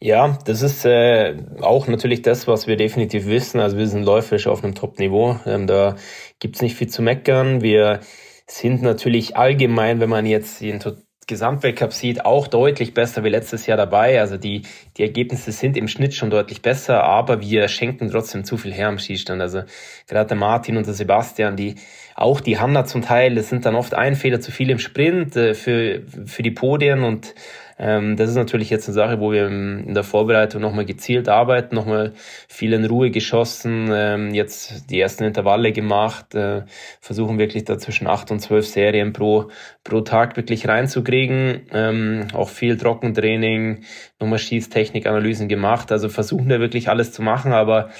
Ja, 0.00 0.38
das 0.44 0.62
ist 0.62 0.84
äh, 0.84 1.36
auch 1.60 1.86
natürlich 1.86 2.22
das, 2.22 2.46
was 2.46 2.66
wir 2.66 2.76
definitiv 2.76 3.26
wissen. 3.26 3.60
Also 3.60 3.78
wir 3.78 3.86
sind 3.86 4.04
läuferisch 4.04 4.46
auf 4.46 4.62
einem 4.62 4.74
Top-Niveau. 4.74 5.38
Ähm, 5.46 5.66
da 5.66 5.96
gibt's 6.40 6.62
nicht 6.62 6.76
viel 6.76 6.88
zu 6.88 7.02
meckern. 7.02 7.62
Wir 7.62 8.00
sind 8.46 8.82
natürlich 8.82 9.36
allgemein, 9.36 10.00
wenn 10.00 10.10
man 10.10 10.26
jetzt 10.26 10.60
den 10.60 10.80
Gesamtweltcup 11.26 11.92
sieht, 11.92 12.24
auch 12.24 12.48
deutlich 12.48 12.92
besser 12.92 13.24
wie 13.24 13.30
letztes 13.30 13.66
Jahr 13.66 13.78
dabei. 13.78 14.20
Also 14.20 14.36
die, 14.36 14.62
die 14.96 15.02
Ergebnisse 15.02 15.52
sind 15.52 15.76
im 15.76 15.88
Schnitt 15.88 16.14
schon 16.14 16.30
deutlich 16.30 16.60
besser, 16.60 17.02
aber 17.02 17.40
wir 17.40 17.68
schenken 17.68 18.10
trotzdem 18.10 18.44
zu 18.44 18.58
viel 18.58 18.72
her 18.72 18.88
am 18.88 18.98
Schießstand. 18.98 19.40
Also 19.40 19.62
gerade 20.06 20.28
der 20.28 20.36
Martin 20.36 20.76
und 20.76 20.86
der 20.86 20.94
Sebastian, 20.94 21.56
die 21.56 21.76
auch 22.14 22.40
die 22.40 22.58
Hanna 22.58 22.84
zum 22.84 23.02
Teil, 23.02 23.34
das 23.34 23.48
sind 23.48 23.64
dann 23.64 23.74
oft 23.74 23.94
ein 23.94 24.14
Fehler 24.14 24.40
zu 24.40 24.52
viel 24.52 24.70
im 24.70 24.78
Sprint 24.78 25.34
äh, 25.36 25.54
für, 25.54 26.02
für 26.26 26.42
die 26.42 26.50
Podien 26.50 27.02
und 27.02 27.34
ähm, 27.78 28.16
das 28.16 28.30
ist 28.30 28.36
natürlich 28.36 28.70
jetzt 28.70 28.88
eine 28.88 28.94
Sache, 28.94 29.20
wo 29.20 29.32
wir 29.32 29.48
in 29.48 29.94
der 29.94 30.04
Vorbereitung 30.04 30.60
nochmal 30.60 30.84
gezielt 30.84 31.28
arbeiten, 31.28 31.74
nochmal 31.74 32.12
viel 32.48 32.72
in 32.72 32.84
Ruhe 32.84 33.10
geschossen, 33.10 33.90
ähm, 33.92 34.34
jetzt 34.34 34.90
die 34.90 35.00
ersten 35.00 35.24
Intervalle 35.24 35.72
gemacht, 35.72 36.34
äh, 36.34 36.62
versuchen 37.00 37.38
wirklich 37.38 37.64
da 37.64 37.78
zwischen 37.78 38.06
acht 38.06 38.30
und 38.30 38.40
zwölf 38.40 38.66
Serien 38.66 39.12
pro, 39.12 39.48
pro 39.82 40.02
Tag 40.02 40.36
wirklich 40.36 40.68
reinzukriegen, 40.68 41.62
ähm, 41.72 42.28
auch 42.32 42.48
viel 42.48 42.76
Trockentraining, 42.76 43.84
nochmal 44.20 44.38
Schießtechnikanalysen 44.38 45.48
gemacht, 45.48 45.90
also 45.90 46.08
versuchen 46.08 46.48
wir 46.48 46.60
wirklich 46.60 46.88
alles 46.88 47.12
zu 47.12 47.22
machen, 47.22 47.52
aber 47.52 47.90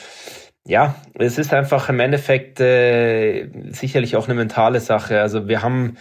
ja, 0.66 0.94
es 1.14 1.36
ist 1.36 1.52
einfach 1.52 1.88
im 1.90 2.00
Endeffekt 2.00 2.58
äh, 2.58 3.50
sicherlich 3.68 4.16
auch 4.16 4.28
eine 4.28 4.34
mentale 4.34 4.80
Sache. 4.80 5.20
Also 5.20 5.46
wir 5.46 5.62
haben 5.62 5.98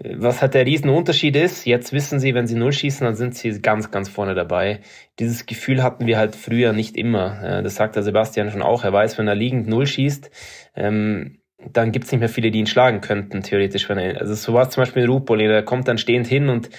was 0.00 0.40
halt 0.42 0.54
der 0.54 0.64
Riesenunterschied 0.64 1.34
ist, 1.34 1.66
jetzt 1.66 1.92
wissen 1.92 2.20
sie, 2.20 2.34
wenn 2.34 2.46
sie 2.46 2.54
null 2.54 2.72
schießen, 2.72 3.04
dann 3.04 3.16
sind 3.16 3.34
sie 3.34 3.60
ganz, 3.60 3.90
ganz 3.90 4.08
vorne 4.08 4.34
dabei. 4.34 4.80
Dieses 5.18 5.44
Gefühl 5.44 5.82
hatten 5.82 6.06
wir 6.06 6.18
halt 6.18 6.36
früher 6.36 6.72
nicht 6.72 6.96
immer. 6.96 7.62
Das 7.62 7.74
sagt 7.74 7.96
der 7.96 8.04
Sebastian 8.04 8.50
schon 8.50 8.62
auch. 8.62 8.84
Er 8.84 8.92
weiß, 8.92 9.18
wenn 9.18 9.26
er 9.26 9.34
liegend 9.34 9.66
null 9.66 9.86
schießt, 9.86 10.30
ähm, 10.76 11.40
dann 11.72 11.90
gibt's 11.90 12.12
nicht 12.12 12.20
mehr 12.20 12.28
viele, 12.28 12.52
die 12.52 12.60
ihn 12.60 12.68
schlagen 12.68 13.00
könnten, 13.00 13.42
theoretisch. 13.42 13.90
Also 13.90 14.34
so 14.34 14.54
war 14.54 14.68
es 14.68 14.70
zum 14.70 14.82
Beispiel 14.82 15.02
in 15.02 15.10
Rupoli, 15.10 15.48
der 15.48 15.64
kommt 15.64 15.88
dann 15.88 15.98
stehend 15.98 16.28
hin 16.28 16.48
und 16.48 16.70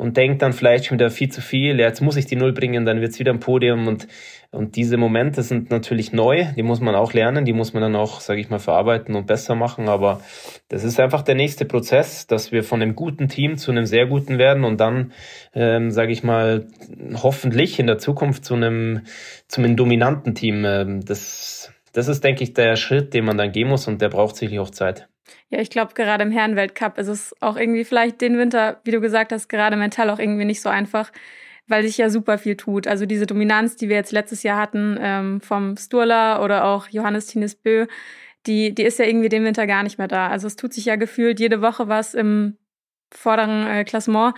und 0.00 0.16
denkt 0.16 0.40
dann 0.40 0.54
vielleicht 0.54 0.86
schon 0.86 0.98
wieder 0.98 1.10
viel 1.10 1.30
zu 1.30 1.42
viel, 1.42 1.78
ja, 1.78 1.86
jetzt 1.86 2.00
muss 2.00 2.16
ich 2.16 2.24
die 2.24 2.34
Null 2.34 2.54
bringen, 2.54 2.86
dann 2.86 3.02
wird's 3.02 3.18
wieder 3.18 3.34
ein 3.34 3.38
Podium 3.38 3.86
und, 3.86 4.08
und 4.50 4.76
diese 4.76 4.96
Momente 4.96 5.42
sind 5.42 5.70
natürlich 5.70 6.10
neu, 6.10 6.46
die 6.56 6.62
muss 6.62 6.80
man 6.80 6.94
auch 6.94 7.12
lernen, 7.12 7.44
die 7.44 7.52
muss 7.52 7.74
man 7.74 7.82
dann 7.82 7.94
auch, 7.94 8.22
sage 8.22 8.40
ich 8.40 8.48
mal, 8.48 8.58
verarbeiten 8.58 9.14
und 9.14 9.26
besser 9.26 9.54
machen, 9.54 9.90
aber 9.90 10.22
das 10.70 10.84
ist 10.84 10.98
einfach 10.98 11.20
der 11.20 11.34
nächste 11.34 11.66
Prozess, 11.66 12.26
dass 12.26 12.50
wir 12.50 12.64
von 12.64 12.80
einem 12.80 12.94
guten 12.94 13.28
Team 13.28 13.58
zu 13.58 13.72
einem 13.72 13.84
sehr 13.84 14.06
guten 14.06 14.38
werden 14.38 14.64
und 14.64 14.80
dann, 14.80 15.12
ähm, 15.52 15.90
sage 15.90 16.12
ich 16.12 16.24
mal, 16.24 16.66
hoffentlich 17.22 17.78
in 17.78 17.86
der 17.86 17.98
Zukunft 17.98 18.46
zu 18.46 18.54
einem, 18.54 19.02
zu 19.48 19.60
einem 19.60 19.76
dominanten 19.76 20.34
Team. 20.34 20.64
Ähm, 20.64 21.04
das, 21.04 21.74
das 21.92 22.08
ist, 22.08 22.24
denke 22.24 22.42
ich, 22.42 22.54
der 22.54 22.76
Schritt, 22.76 23.12
den 23.12 23.26
man 23.26 23.36
dann 23.36 23.52
gehen 23.52 23.68
muss 23.68 23.86
und 23.86 24.00
der 24.00 24.08
braucht 24.08 24.36
sicherlich 24.36 24.60
auch 24.60 24.70
Zeit. 24.70 25.09
Ja, 25.50 25.60
ich 25.60 25.70
glaube, 25.70 25.94
gerade 25.94 26.22
im 26.22 26.30
Herrenweltcup 26.30 26.96
ist 26.98 27.08
es 27.08 27.34
auch 27.40 27.56
irgendwie 27.56 27.84
vielleicht 27.84 28.20
den 28.20 28.38
Winter, 28.38 28.80
wie 28.84 28.92
du 28.92 29.00
gesagt 29.00 29.32
hast, 29.32 29.48
gerade 29.48 29.76
mental 29.76 30.08
auch 30.10 30.20
irgendwie 30.20 30.44
nicht 30.44 30.62
so 30.62 30.68
einfach, 30.68 31.10
weil 31.66 31.82
sich 31.82 31.98
ja 31.98 32.08
super 32.08 32.38
viel 32.38 32.56
tut. 32.56 32.86
Also 32.86 33.04
diese 33.04 33.26
Dominanz, 33.26 33.76
die 33.76 33.88
wir 33.88 33.96
jetzt 33.96 34.12
letztes 34.12 34.44
Jahr 34.44 34.58
hatten 34.58 34.96
ähm, 35.00 35.40
vom 35.40 35.76
Sturla 35.76 36.42
oder 36.44 36.64
auch 36.64 36.88
Johannes 36.88 37.26
Tines 37.26 37.56
Bö, 37.56 37.86
die, 38.46 38.74
die 38.74 38.84
ist 38.84 38.98
ja 39.00 39.06
irgendwie 39.06 39.28
den 39.28 39.44
Winter 39.44 39.66
gar 39.66 39.82
nicht 39.82 39.98
mehr 39.98 40.08
da. 40.08 40.28
Also 40.28 40.46
es 40.46 40.56
tut 40.56 40.72
sich 40.72 40.84
ja 40.84 40.96
gefühlt 40.96 41.40
jede 41.40 41.60
Woche 41.62 41.88
was 41.88 42.14
im 42.14 42.56
vorderen 43.12 43.66
äh, 43.66 43.84
Klassement. 43.84 44.34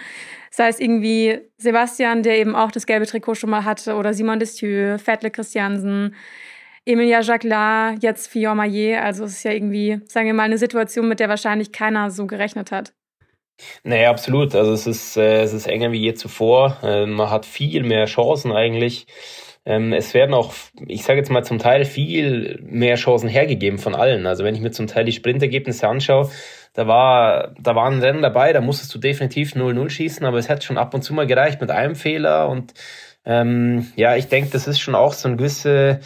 Sei 0.50 0.68
es 0.68 0.80
irgendwie 0.80 1.40
Sebastian, 1.58 2.22
der 2.22 2.38
eben 2.38 2.54
auch 2.54 2.72
das 2.72 2.86
gelbe 2.86 3.06
Trikot 3.06 3.34
schon 3.34 3.50
mal 3.50 3.64
hatte, 3.64 3.94
oder 3.96 4.14
Simon 4.14 4.38
Destieu, 4.38 4.98
Fettle 4.98 5.30
Christiansen, 5.30 6.14
Emilia 6.84 7.20
Jacqueline, 7.20 7.98
jetzt 8.00 8.28
Fior 8.28 8.54
Maillet. 8.54 8.96
Also 8.96 9.24
es 9.24 9.32
ist 9.32 9.44
ja 9.44 9.52
irgendwie, 9.52 10.00
sagen 10.06 10.26
wir 10.26 10.34
mal, 10.34 10.44
eine 10.44 10.58
Situation, 10.58 11.08
mit 11.08 11.20
der 11.20 11.28
wahrscheinlich 11.28 11.72
keiner 11.72 12.10
so 12.10 12.26
gerechnet 12.26 12.72
hat. 12.72 12.92
Naja, 13.84 14.10
absolut. 14.10 14.54
Also 14.54 14.72
es 14.72 14.86
ist, 14.86 15.16
äh, 15.16 15.42
es 15.42 15.52
ist 15.52 15.66
enger 15.66 15.92
wie 15.92 16.00
je 16.00 16.14
zuvor. 16.14 16.78
Äh, 16.82 17.06
man 17.06 17.30
hat 17.30 17.46
viel 17.46 17.84
mehr 17.84 18.06
Chancen 18.06 18.52
eigentlich. 18.52 19.06
Ähm, 19.64 19.92
es 19.92 20.12
werden 20.12 20.34
auch, 20.34 20.52
ich 20.88 21.04
sage 21.04 21.20
jetzt 21.20 21.30
mal 21.30 21.44
zum 21.44 21.60
Teil 21.60 21.84
viel 21.84 22.58
mehr 22.62 22.96
Chancen 22.96 23.28
hergegeben 23.28 23.78
von 23.78 23.94
allen. 23.94 24.26
Also 24.26 24.42
wenn 24.42 24.56
ich 24.56 24.60
mir 24.60 24.72
zum 24.72 24.88
Teil 24.88 25.04
die 25.04 25.12
Sprintergebnisse 25.12 25.86
anschaue, 25.86 26.30
da 26.74 26.88
war, 26.88 27.54
da 27.60 27.76
waren 27.76 28.00
Rennen 28.00 28.22
dabei, 28.22 28.52
da 28.52 28.60
musstest 28.60 28.92
du 28.94 28.98
definitiv 28.98 29.52
0-0 29.54 29.88
schießen, 29.90 30.26
aber 30.26 30.38
es 30.38 30.48
hat 30.48 30.64
schon 30.64 30.78
ab 30.78 30.94
und 30.94 31.02
zu 31.02 31.14
mal 31.14 31.26
gereicht 31.26 31.60
mit 31.60 31.70
einem 31.70 31.94
Fehler 31.94 32.48
und 32.48 32.74
ähm, 33.24 33.92
ja, 33.94 34.16
ich 34.16 34.26
denke, 34.26 34.50
das 34.50 34.66
ist 34.66 34.80
schon 34.80 34.96
auch 34.96 35.12
so 35.12 35.28
eine 35.28 35.36
gewisse 35.36 36.00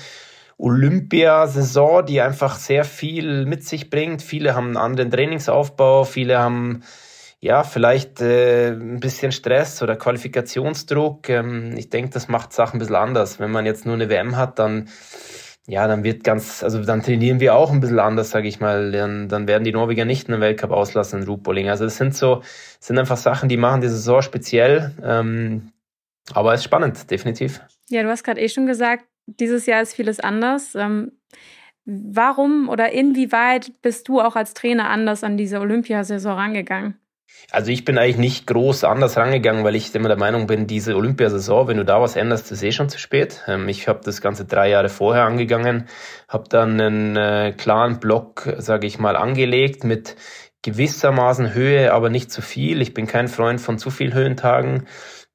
Olympiasaison, 0.59 2.07
die 2.07 2.21
einfach 2.21 2.57
sehr 2.57 2.85
viel 2.85 3.47
mit 3.47 3.65
sich 3.65 3.91
bringt. 3.91 4.23
Viele 4.23 4.55
haben 4.55 4.69
einen 4.69 4.77
anderen 4.77 5.11
Trainingsaufbau, 5.11 6.05
viele 6.05 6.39
haben 6.39 6.83
ja 7.41 7.63
vielleicht 7.63 8.21
äh, 8.23 8.71
ein 8.71 9.01
bisschen 9.01 9.33
Stress 9.33 9.83
oder 9.83 9.97
Qualifikationsdruck. 9.97 11.29
Ähm, 11.29 11.75
ich 11.77 11.91
denke, 11.91 12.11
das 12.11 12.29
macht 12.29 12.53
Sachen 12.53 12.77
ein 12.77 12.79
bisschen 12.79 12.97
anders. 12.97 13.39
Wenn 13.39 13.51
man 13.51 13.67
jetzt 13.67 13.85
nur 13.85 13.95
eine 13.95 14.09
WM 14.09 14.37
hat, 14.37 14.59
dann 14.59 14.89
ja, 15.69 15.89
dann 15.89 16.05
wird 16.05 16.23
ganz, 16.23 16.63
also 16.63 16.83
dann 16.85 17.03
trainieren 17.03 17.41
wir 17.41 17.57
auch 17.57 17.73
ein 17.73 17.81
bisschen 17.81 17.99
anders, 17.99 18.31
sage 18.31 18.47
ich 18.47 18.61
mal. 18.61 18.93
Dann, 18.93 19.29
dann 19.29 19.49
werden 19.49 19.65
die 19.65 19.73
Norweger 19.73 20.05
nicht 20.05 20.29
einen 20.29 20.41
Weltcup 20.41 20.71
auslassen 20.71 21.23
in 21.23 21.29
Ruhpoling. 21.29 21.69
Also 21.69 21.85
es 21.87 21.97
sind 21.97 22.15
so, 22.15 22.43
sind 22.79 22.99
einfach 22.99 23.17
Sachen, 23.17 23.49
die 23.49 23.57
machen 23.57 23.81
die 23.81 23.89
Saison 23.89 24.23
speziell. 24.23 24.95
Ähm, 25.03 25.73
aber 26.33 26.55
es 26.55 26.61
ist 26.61 26.65
spannend, 26.65 27.11
definitiv. 27.11 27.61
Ja, 27.89 28.03
du 28.05 28.09
hast 28.09 28.23
gerade 28.23 28.41
eh 28.41 28.49
schon 28.49 28.67
gesagt, 28.67 29.07
dieses 29.27 29.67
Jahr 29.67 29.83
ist 29.83 29.95
vieles 29.95 30.21
anders. 30.21 30.75
Ähm, 30.75 31.13
warum 31.85 32.69
oder 32.69 32.93
inwieweit 32.93 33.73
bist 33.83 34.09
du 34.09 34.21
auch 34.21 34.37
als 34.37 34.55
Trainer 34.55 34.89
anders 34.91 35.25
an 35.25 35.37
diese 35.37 35.61
Olympiasaison 35.61 36.33
rangegangen? 36.33 36.99
Also 37.51 37.71
ich 37.71 37.85
bin 37.85 37.99
eigentlich 37.99 38.17
nicht 38.17 38.47
groß 38.47 38.85
anders 38.85 39.17
rangegangen, 39.17 39.63
weil 39.63 39.77
ich 39.77 39.95
immer 39.95 40.09
der 40.09 40.19
Meinung 40.19 40.47
bin, 40.47 40.67
diese 40.67 40.97
Olympiasaison, 40.97 41.69
wenn 41.69 41.77
du 41.77 41.85
da 41.85 42.01
was 42.01 42.17
änderst, 42.17 42.51
ist 42.51 42.63
eh 42.63 42.73
schon 42.73 42.89
zu 42.89 42.99
spät. 42.99 43.43
Ähm, 43.47 43.69
ich 43.69 43.89
habe 43.89 44.01
das 44.05 44.21
Ganze 44.21 44.45
drei 44.47 44.71
Jahre 44.71 44.89
vorher 44.89 45.25
angegangen, 45.25 45.87
habe 46.29 46.49
dann 46.49 46.81
einen 46.81 47.17
äh, 47.17 47.53
klaren 47.57 48.01
Block, 48.01 48.49
sage 48.59 48.87
ich 48.87 48.99
mal, 48.99 49.17
angelegt 49.17 49.85
mit 49.85 50.17
gewissermaßen 50.63 51.55
Höhe, 51.55 51.93
aber 51.93 52.11
nicht 52.11 52.33
zu 52.33 52.43
viel. 52.43 52.81
Ich 52.81 52.95
bin 52.95 53.07
kein 53.07 53.29
Freund 53.29 53.61
von 53.61 53.79
zu 53.79 53.91
viel 53.91 54.15
Höhentagen. 54.15 54.87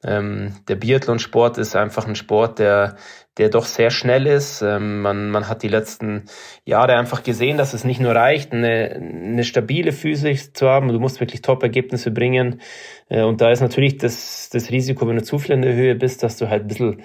Ähm, 0.04 0.56
der 0.68 0.76
Biathlonsport 0.76 1.58
ist 1.58 1.76
einfach 1.76 2.08
ein 2.08 2.16
Sport, 2.16 2.60
der 2.60 2.96
der 3.38 3.50
doch 3.50 3.66
sehr 3.66 3.92
schnell 3.92 4.28
ist. 4.28 4.62
Ähm, 4.62 5.02
man, 5.02 5.30
man 5.30 5.48
hat 5.48 5.64
die 5.64 5.68
letzten 5.68 6.26
Jahre 6.66 6.96
einfach 6.96 7.24
gesehen, 7.24 7.58
dass 7.58 7.74
es 7.74 7.84
nicht 7.84 8.02
nur 8.02 8.14
reicht, 8.14 8.52
eine, 8.52 8.92
eine 8.92 9.44
stabile 9.44 9.94
Physik 9.94 10.56
zu 10.56 10.68
haben. 10.68 10.90
Du 10.90 11.00
musst 11.00 11.20
wirklich 11.20 11.42
Top-Ergebnisse 11.42 12.12
bringen. 12.12 12.62
Äh, 13.10 13.24
und 13.24 13.42
da 13.42 13.52
ist 13.52 13.62
natürlich 13.62 13.98
das, 13.98 14.50
das 14.52 14.72
Risiko, 14.72 15.08
wenn 15.08 15.16
du 15.16 15.24
zu 15.24 15.40
viel 15.40 15.52
in 15.52 15.62
der 15.62 15.74
Höhe 15.74 15.96
bist, 15.96 16.24
dass 16.24 16.38
du 16.38 16.50
halt 16.50 16.64
ein 16.64 16.68
bisschen 16.68 17.04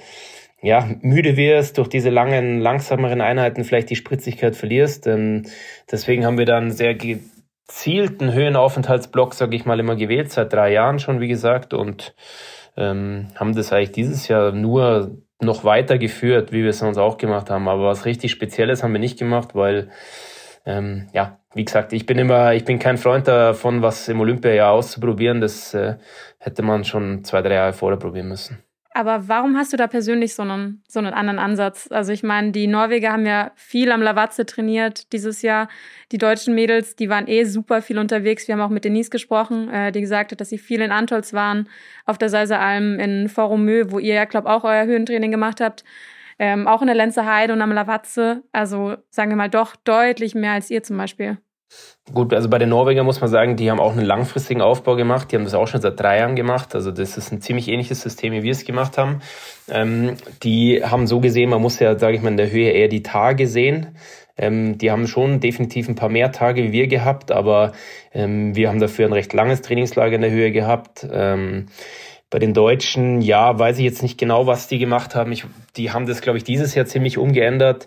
ja, 0.63 0.89
müde 1.03 1.37
wirst, 1.37 1.79
durch 1.79 1.89
diese 1.89 2.11
langen, 2.11 2.61
langsameren 2.61 3.21
Einheiten 3.21 3.63
vielleicht 3.63 3.91
die 3.91 3.97
Spritzigkeit 3.97 4.57
verlierst. 4.57 5.07
Ähm, 5.07 5.45
deswegen 5.91 6.25
haben 6.25 6.39
wir 6.39 6.47
dann 6.47 6.71
sehr 6.73 6.95
gezielten 6.95 8.33
Höhenaufenthaltsblock, 8.33 9.35
sage 9.35 9.55
ich 9.55 9.65
mal, 9.65 9.79
immer 9.79 9.95
gewählt, 9.95 10.33
seit 10.33 10.53
drei 10.53 10.73
Jahren 10.73 10.99
schon, 10.99 11.21
wie 11.21 11.29
gesagt, 11.29 11.73
und 11.73 12.15
ähm, 12.77 13.29
haben 13.37 13.55
das 13.55 13.73
eigentlich 13.73 13.93
dieses 13.93 14.29
Jahr 14.29 14.53
nur 14.53 15.19
noch 15.41 15.65
weiter 15.65 15.99
geführt, 15.99 16.53
wie 16.53 16.63
wir 16.63 16.71
es 16.71 16.79
sonst 16.79 16.99
auch 16.99 17.19
gemacht 17.19 17.51
haben. 17.51 17.69
Aber 17.69 17.85
was 17.85 18.05
richtig 18.05 18.31
Spezielles 18.31 18.83
haben 18.83 18.93
wir 18.93 19.01
nicht 19.01 19.19
gemacht, 19.19 19.55
weil, 19.55 19.91
ähm, 20.65 21.09
ja, 21.13 21.41
wie 21.55 21.65
gesagt, 21.65 21.93
ich 21.93 22.07
bin 22.07 22.19
immer, 22.19 22.55
ich 22.55 22.65
bin 22.65 22.79
kein 22.79 22.99
Freund 22.99 23.29
davon, 23.29 23.83
was 23.83 24.09
im 24.09 24.21
Olympia 24.21 24.71
auszuprobieren. 24.71 25.41
Das 25.41 25.75
äh, 25.75 25.97
hätte 26.39 26.63
man 26.63 26.85
schon 26.85 27.25
zwei, 27.25 27.43
drei 27.43 27.55
Jahre 27.55 27.73
vorher 27.73 27.99
probieren 27.99 28.29
müssen. 28.29 28.66
Aber 28.97 29.29
warum 29.29 29.59
hast 29.59 29.75
du 29.75 29.77
da 29.77 29.89
persönlich 29.89 30.35
so 30.35 30.41
einen, 30.41 30.83
so 30.89 31.01
einen 31.01 31.13
anderen 31.13 31.39
Ansatz? 31.39 31.87
Also 31.93 32.15
ich 32.15 32.23
meine, 32.23 32.53
die 32.53 32.67
Norweger 32.67 33.13
haben 33.13 33.27
ja 33.27 33.53
viel 33.55 33.93
am 33.93 34.01
Lavazze 34.01 34.47
trainiert 34.47 35.13
dieses 35.13 35.43
Jahr. 35.43 35.69
Die 36.13 36.17
deutschen 36.17 36.55
Mädels, 36.55 36.97
die 36.97 37.11
waren 37.11 37.29
eh 37.29 37.45
super 37.45 37.83
viel 37.83 37.99
unterwegs. 37.99 38.49
Wir 38.49 38.55
haben 38.55 38.63
auch 38.63 38.71
mit 38.71 38.87
Denise 38.87 39.11
gesprochen, 39.11 39.69
äh, 39.69 39.93
die 39.93 40.01
gesagt 40.01 40.33
hat, 40.33 40.41
dass 40.41 40.49
sie 40.49 40.57
viel 40.57 40.81
in 40.81 40.93
Antolz 40.93 41.35
waren, 41.35 41.69
auf 42.07 42.17
der 42.17 42.31
Salzeralm 42.31 42.99
in 42.99 43.29
Forumö, 43.29 43.85
wo 43.91 43.99
ihr 43.99 44.15
ja, 44.15 44.25
glaube 44.25 44.49
auch 44.49 44.65
euer 44.65 44.87
Höhentraining 44.87 45.31
gemacht 45.31 45.61
habt. 45.61 45.85
Ähm, 46.39 46.67
auch 46.67 46.81
in 46.81 46.87
der 46.87 46.97
Lenzer 46.97 47.27
Heide 47.27 47.53
und 47.53 47.61
am 47.61 47.73
Lavazze. 47.73 48.45
Also 48.53 48.97
sagen 49.11 49.31
wir 49.31 49.37
mal 49.37 49.51
doch 49.51 49.77
deutlich 49.77 50.35
mehr 50.35 50.53
als 50.53 50.71
ihr 50.71 50.83
zum 50.83 50.97
Beispiel. 50.97 51.37
Gut, 52.13 52.33
also 52.33 52.49
bei 52.49 52.59
den 52.59 52.69
Norwegern 52.69 53.05
muss 53.05 53.21
man 53.21 53.29
sagen, 53.29 53.57
die 53.57 53.69
haben 53.69 53.81
auch 53.81 53.91
einen 53.91 54.07
langfristigen 54.07 54.61
Aufbau 54.61 54.95
gemacht. 54.95 55.31
Die 55.31 55.37
haben 55.37 55.45
das 55.45 55.55
auch 55.55 55.67
schon 55.67 55.81
seit 55.81 55.99
drei 55.99 56.19
Jahren 56.19 56.37
gemacht. 56.37 56.75
Also 56.75 56.93
das 56.93 57.17
ist 57.17 57.33
ein 57.33 57.41
ziemlich 57.41 57.67
ähnliches 57.67 58.01
System, 58.01 58.33
wie 58.33 58.45
wir 58.45 58.53
es 58.53 58.65
gemacht 58.65 58.97
haben. 58.97 59.21
Ähm, 59.69 60.17
die 60.45 60.85
haben 60.85 61.09
so 61.09 61.19
gesehen, 61.19 61.51
man 61.51 61.61
muss 61.61 61.81
ja, 61.81 61.99
sage 61.99 62.17
ich 62.17 62.23
mal, 62.23 62.29
in 62.29 62.37
der 62.37 62.51
Höhe 62.53 62.71
eher 62.71 62.87
die 62.87 63.03
Tage 63.03 63.49
sehen. 63.49 63.97
Ähm, 64.39 64.79
die 64.79 64.93
haben 64.93 65.09
schon 65.09 65.41
definitiv 65.41 65.89
ein 65.89 65.97
paar 65.97 66.09
mehr 66.09 66.31
Tage 66.31 66.63
wie 66.63 66.73
wir 66.73 66.87
gehabt, 66.87 67.33
aber 67.33 67.73
ähm, 68.13 68.55
wir 68.55 68.69
haben 68.69 68.79
dafür 68.79 69.07
ein 69.07 69.13
recht 69.13 69.33
langes 69.33 69.63
Trainingslager 69.63 70.15
in 70.15 70.21
der 70.21 70.31
Höhe 70.31 70.53
gehabt. 70.53 71.07
Ähm, 71.11 71.67
bei 72.31 72.39
den 72.39 72.55
Deutschen, 72.55 73.21
ja, 73.21 73.59
weiß 73.59 73.79
ich 73.79 73.85
jetzt 73.85 74.03
nicht 74.03 74.19
genau, 74.19 74.47
was 74.47 74.69
die 74.69 74.79
gemacht 74.79 75.15
haben. 75.17 75.33
Ich, 75.33 75.45
die 75.77 75.91
haben 75.91 76.07
das, 76.07 76.21
glaube 76.21 76.39
ich, 76.39 76.45
dieses 76.45 76.75
Jahr 76.75 76.87
ziemlich 76.87 77.19
umgeändert 77.19 77.87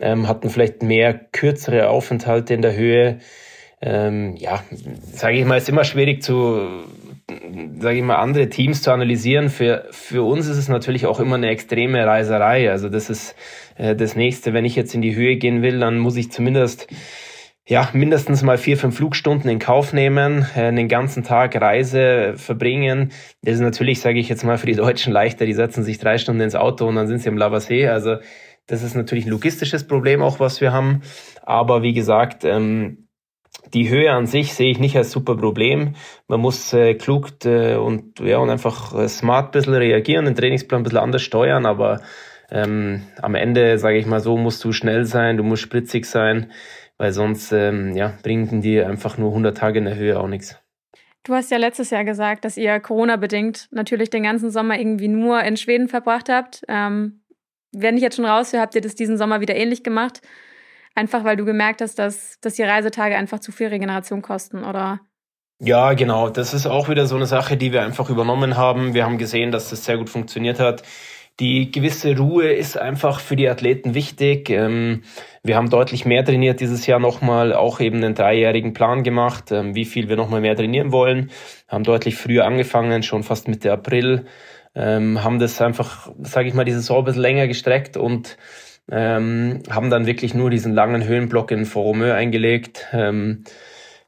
ähm, 0.00 0.28
hatten 0.28 0.50
vielleicht 0.50 0.82
mehr 0.82 1.14
kürzere 1.14 1.88
Aufenthalte 1.88 2.54
in 2.54 2.62
der 2.62 2.76
Höhe. 2.76 3.18
ähm, 3.80 4.34
ja, 4.36 4.62
sage 5.12 5.38
ich 5.38 5.44
mal, 5.44 5.56
ist 5.56 5.68
immer 5.68 5.84
schwierig 5.84 6.22
zu, 6.22 6.84
sage 7.78 7.98
ich 7.98 8.02
mal, 8.02 8.16
andere 8.16 8.48
Teams 8.48 8.82
zu 8.82 8.90
analysieren. 8.90 9.50
Für, 9.50 9.86
für 9.92 10.22
uns 10.26 10.48
ist 10.48 10.56
es 10.56 10.68
natürlich 10.68 11.06
auch 11.06 11.20
immer 11.20 11.36
eine 11.36 11.50
extreme 11.50 12.04
Reiserei. 12.04 12.70
Also 12.70 12.88
das 12.88 13.08
ist 13.08 13.36
äh, 13.76 13.94
das 13.94 14.16
Nächste. 14.16 14.52
Wenn 14.52 14.64
ich 14.64 14.74
jetzt 14.76 14.94
in 14.94 15.02
die 15.02 15.14
Höhe 15.14 15.36
gehen 15.36 15.62
will, 15.62 15.78
dann 15.78 15.98
muss 15.98 16.16
ich 16.16 16.32
zumindest 16.32 16.88
ja, 17.68 17.90
mindestens 17.92 18.42
mal 18.42 18.56
vier, 18.56 18.78
fünf 18.78 18.96
Flugstunden 18.96 19.50
in 19.50 19.58
Kauf 19.58 19.92
nehmen, 19.92 20.46
äh, 20.56 20.62
einen 20.62 20.88
ganzen 20.88 21.22
Tag 21.22 21.54
Reise 21.60 22.32
verbringen. 22.36 23.12
Das 23.42 23.54
ist 23.54 23.60
natürlich, 23.60 24.00
sage 24.00 24.18
ich 24.18 24.30
jetzt 24.30 24.42
mal, 24.42 24.56
für 24.56 24.66
die 24.66 24.74
Deutschen 24.74 25.12
leichter. 25.12 25.44
Die 25.44 25.52
setzen 25.52 25.84
sich 25.84 25.98
drei 25.98 26.16
Stunden 26.16 26.40
ins 26.40 26.54
Auto 26.54 26.86
und 26.86 26.96
dann 26.96 27.06
sind 27.06 27.20
sie 27.20 27.28
am 27.28 27.36
Lavassee. 27.36 27.86
Also 27.86 28.16
das 28.68 28.82
ist 28.82 28.94
natürlich 28.94 29.26
ein 29.26 29.30
logistisches 29.30 29.86
Problem 29.86 30.22
auch, 30.22 30.38
was 30.38 30.60
wir 30.60 30.72
haben. 30.72 31.02
Aber 31.42 31.82
wie 31.82 31.94
gesagt, 31.94 32.44
ähm, 32.44 33.08
die 33.74 33.88
Höhe 33.88 34.12
an 34.12 34.26
sich 34.26 34.54
sehe 34.54 34.70
ich 34.70 34.78
nicht 34.78 34.96
als 34.96 35.10
super 35.10 35.36
Problem. 35.36 35.94
Man 36.28 36.40
muss 36.40 36.72
äh, 36.72 36.94
klug 36.94 37.44
äh, 37.44 37.74
und, 37.74 38.20
ja, 38.20 38.38
und 38.38 38.50
einfach 38.50 38.94
äh, 38.94 39.08
smart 39.08 39.48
ein 39.48 39.50
bisschen 39.52 39.74
reagieren, 39.74 40.26
den 40.26 40.34
Trainingsplan 40.34 40.80
ein 40.80 40.84
bisschen 40.84 40.98
anders 40.98 41.22
steuern, 41.22 41.66
aber 41.66 42.00
ähm, 42.50 43.02
am 43.20 43.34
Ende, 43.34 43.78
sage 43.78 43.98
ich 43.98 44.06
mal 44.06 44.20
so, 44.20 44.36
musst 44.36 44.64
du 44.64 44.72
schnell 44.72 45.04
sein, 45.04 45.36
du 45.36 45.42
musst 45.42 45.62
spritzig 45.62 46.06
sein, 46.06 46.50
weil 46.96 47.12
sonst 47.12 47.52
ähm, 47.52 47.94
ja, 47.94 48.14
bringen 48.22 48.60
die 48.60 48.80
einfach 48.80 49.18
nur 49.18 49.30
100 49.30 49.56
Tage 49.56 49.78
in 49.78 49.84
der 49.84 49.96
Höhe 49.96 50.18
auch 50.18 50.28
nichts. 50.28 50.58
Du 51.24 51.34
hast 51.34 51.50
ja 51.50 51.58
letztes 51.58 51.90
Jahr 51.90 52.04
gesagt, 52.04 52.44
dass 52.44 52.56
ihr 52.56 52.80
Corona-bedingt 52.80 53.68
natürlich 53.70 54.08
den 54.08 54.22
ganzen 54.22 54.50
Sommer 54.50 54.78
irgendwie 54.78 55.08
nur 55.08 55.42
in 55.42 55.56
Schweden 55.58 55.88
verbracht 55.88 56.30
habt. 56.30 56.62
Ähm, 56.68 57.20
wenn 57.72 57.96
ich 57.96 58.02
jetzt 58.02 58.16
schon 58.16 58.24
raushöre, 58.24 58.62
habt 58.62 58.74
ihr 58.74 58.80
das 58.80 58.94
diesen 58.94 59.18
Sommer 59.18 59.40
wieder 59.40 59.56
ähnlich 59.56 59.82
gemacht? 59.82 60.20
Einfach 60.94 61.24
weil 61.24 61.36
du 61.36 61.44
gemerkt 61.44 61.80
hast, 61.80 61.98
dass, 61.98 62.40
dass 62.40 62.54
die 62.54 62.62
Reisetage 62.62 63.16
einfach 63.16 63.38
zu 63.38 63.52
viel 63.52 63.68
Regeneration 63.68 64.22
kosten, 64.22 64.64
oder? 64.64 65.00
Ja, 65.60 65.92
genau. 65.94 66.30
Das 66.30 66.54
ist 66.54 66.66
auch 66.66 66.88
wieder 66.88 67.06
so 67.06 67.16
eine 67.16 67.26
Sache, 67.26 67.56
die 67.56 67.72
wir 67.72 67.82
einfach 67.82 68.10
übernommen 68.10 68.56
haben. 68.56 68.94
Wir 68.94 69.04
haben 69.04 69.18
gesehen, 69.18 69.50
dass 69.50 69.70
das 69.70 69.84
sehr 69.84 69.98
gut 69.98 70.08
funktioniert 70.08 70.60
hat. 70.60 70.82
Die 71.40 71.70
gewisse 71.70 72.16
Ruhe 72.16 72.52
ist 72.52 72.76
einfach 72.76 73.20
für 73.20 73.36
die 73.36 73.48
Athleten 73.48 73.94
wichtig. 73.94 74.50
Ähm, 74.50 75.02
wir 75.44 75.56
haben 75.56 75.70
deutlich 75.70 76.04
mehr 76.04 76.24
trainiert 76.24 76.58
dieses 76.58 76.86
Jahr 76.86 76.98
nochmal, 76.98 77.52
auch 77.52 77.78
eben 77.78 77.98
einen 77.98 78.16
dreijährigen 78.16 78.72
Plan 78.72 79.04
gemacht, 79.04 79.52
ähm, 79.52 79.76
wie 79.76 79.84
viel 79.84 80.08
wir 80.08 80.16
nochmal 80.16 80.40
mehr 80.40 80.56
trainieren 80.56 80.90
wollen. 80.90 81.30
Haben 81.68 81.84
deutlich 81.84 82.16
früher 82.16 82.44
angefangen, 82.44 83.04
schon 83.04 83.22
fast 83.22 83.46
Mitte 83.46 83.72
April. 83.72 84.26
Ähm, 84.80 85.24
haben 85.24 85.40
das 85.40 85.60
einfach, 85.60 86.08
sage 86.22 86.48
ich 86.48 86.54
mal, 86.54 86.64
die 86.64 86.72
Saison 86.72 86.98
ein 86.98 87.04
bisschen 87.04 87.22
länger 87.22 87.48
gestreckt 87.48 87.96
und 87.96 88.36
ähm, 88.88 89.64
haben 89.68 89.90
dann 89.90 90.06
wirklich 90.06 90.34
nur 90.34 90.50
diesen 90.50 90.72
langen 90.72 91.04
Höhenblock 91.04 91.50
in 91.50 91.66
Foromeux 91.66 92.12
eingelegt, 92.12 92.86
ähm, 92.92 93.42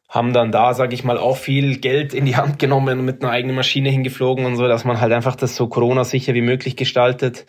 haben 0.09 0.33
dann 0.33 0.53
da, 0.53 0.73
sage 0.75 0.95
ich 0.95 1.03
mal, 1.03 1.19
auch 1.19 1.37
viel 1.37 1.79
Geld 1.79 2.15
in 2.15 2.25
die 2.25 2.37
Hand 2.37 2.61
genommen 2.61 3.01
und 3.01 3.05
mit 3.05 3.23
einer 3.23 3.33
eigenen 3.33 3.57
Maschine 3.57 3.91
hingeflogen 3.91 4.45
und 4.45 4.55
so, 4.55 4.69
dass 4.69 4.85
man 4.85 5.01
halt 5.01 5.13
einfach 5.13 5.35
das 5.35 5.57
so 5.57 5.69
Corona-sicher 5.69 6.35
wie 6.35 6.41
möglich 6.41 6.77
gestaltet. 6.77 7.47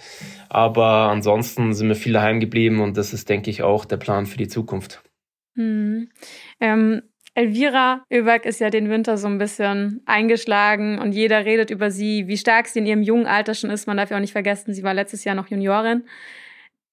Aber 0.49 1.09
ansonsten 1.09 1.73
sind 1.73 1.89
wir 1.89 1.95
viel 1.95 2.13
daheim 2.13 2.39
geblieben 2.39 2.81
und 2.81 2.97
das 2.97 3.13
ist, 3.13 3.29
denke 3.29 3.51
ich, 3.51 3.61
auch 3.61 3.85
der 3.85 3.97
Plan 3.97 4.25
für 4.25 4.37
die 4.37 4.47
Zukunft. 4.47 5.03
Hm. 5.55 6.09
Ähm, 6.59 7.01
Elvira 7.33 8.03
Oeberg 8.11 8.45
ist 8.45 8.59
ja 8.59 8.69
den 8.69 8.89
Winter 8.89 9.17
so 9.17 9.27
ein 9.27 9.37
bisschen 9.37 10.01
eingeschlagen 10.05 10.99
und 10.99 11.13
jeder 11.13 11.45
redet 11.45 11.69
über 11.69 11.89
sie, 11.89 12.27
wie 12.27 12.37
stark 12.37 12.67
sie 12.67 12.79
in 12.79 12.85
ihrem 12.85 13.01
jungen 13.03 13.25
Alter 13.25 13.53
schon 13.53 13.69
ist. 13.69 13.87
Man 13.87 13.97
darf 13.97 14.09
ja 14.11 14.17
auch 14.17 14.21
nicht 14.21 14.33
vergessen, 14.33 14.73
sie 14.73 14.83
war 14.83 14.93
letztes 14.93 15.23
Jahr 15.23 15.35
noch 15.35 15.47
Juniorin. 15.47 16.03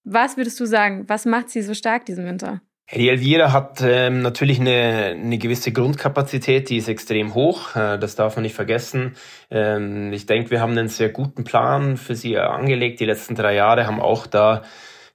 Was 0.04 0.36
würdest 0.36 0.58
du 0.60 0.64
sagen? 0.64 1.04
Was 1.08 1.26
macht 1.26 1.50
sie 1.50 1.62
so 1.62 1.74
stark 1.74 2.06
diesen 2.06 2.24
Winter? 2.24 2.60
Die 2.94 3.10
Elvira 3.10 3.52
hat 3.52 3.82
ähm, 3.82 4.22
natürlich 4.22 4.60
eine, 4.60 5.14
eine 5.14 5.36
gewisse 5.36 5.72
Grundkapazität, 5.72 6.70
die 6.70 6.78
ist 6.78 6.88
extrem 6.88 7.34
hoch. 7.34 7.76
Äh, 7.76 7.98
das 7.98 8.14
darf 8.14 8.36
man 8.36 8.44
nicht 8.44 8.54
vergessen. 8.54 9.14
Ähm, 9.50 10.10
ich 10.14 10.24
denke, 10.24 10.50
wir 10.50 10.62
haben 10.62 10.72
einen 10.72 10.88
sehr 10.88 11.10
guten 11.10 11.44
Plan 11.44 11.98
für 11.98 12.14
sie 12.14 12.38
angelegt. 12.38 13.00
Die 13.00 13.04
letzten 13.04 13.34
drei 13.34 13.54
Jahre 13.54 13.86
haben 13.86 14.00
auch 14.00 14.26
da 14.26 14.62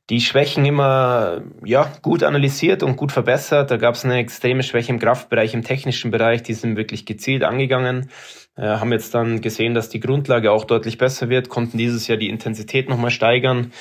die 0.09 0.19
Schwächen 0.19 0.65
immer 0.65 1.41
ja, 1.63 1.91
gut 2.01 2.23
analysiert 2.23 2.83
und 2.83 2.97
gut 2.97 3.11
verbessert. 3.11 3.71
Da 3.71 3.77
gab 3.77 3.95
es 3.95 4.03
eine 4.03 4.17
extreme 4.17 4.63
Schwäche 4.63 4.91
im 4.91 4.99
Kraftbereich, 4.99 5.53
im 5.53 5.63
technischen 5.63 6.11
Bereich. 6.11 6.43
Die 6.43 6.53
sind 6.53 6.75
wirklich 6.75 7.05
gezielt 7.05 7.43
angegangen. 7.43 8.09
Äh, 8.55 8.63
haben 8.63 8.91
jetzt 8.91 9.15
dann 9.15 9.41
gesehen, 9.41 9.73
dass 9.73 9.89
die 9.89 9.99
Grundlage 9.99 10.51
auch 10.51 10.65
deutlich 10.65 10.97
besser 10.97 11.29
wird, 11.29 11.49
konnten 11.49 11.77
dieses 11.77 12.07
Jahr 12.07 12.17
die 12.17 12.29
Intensität 12.29 12.89
nochmal 12.89 13.11
steigern 13.11 13.71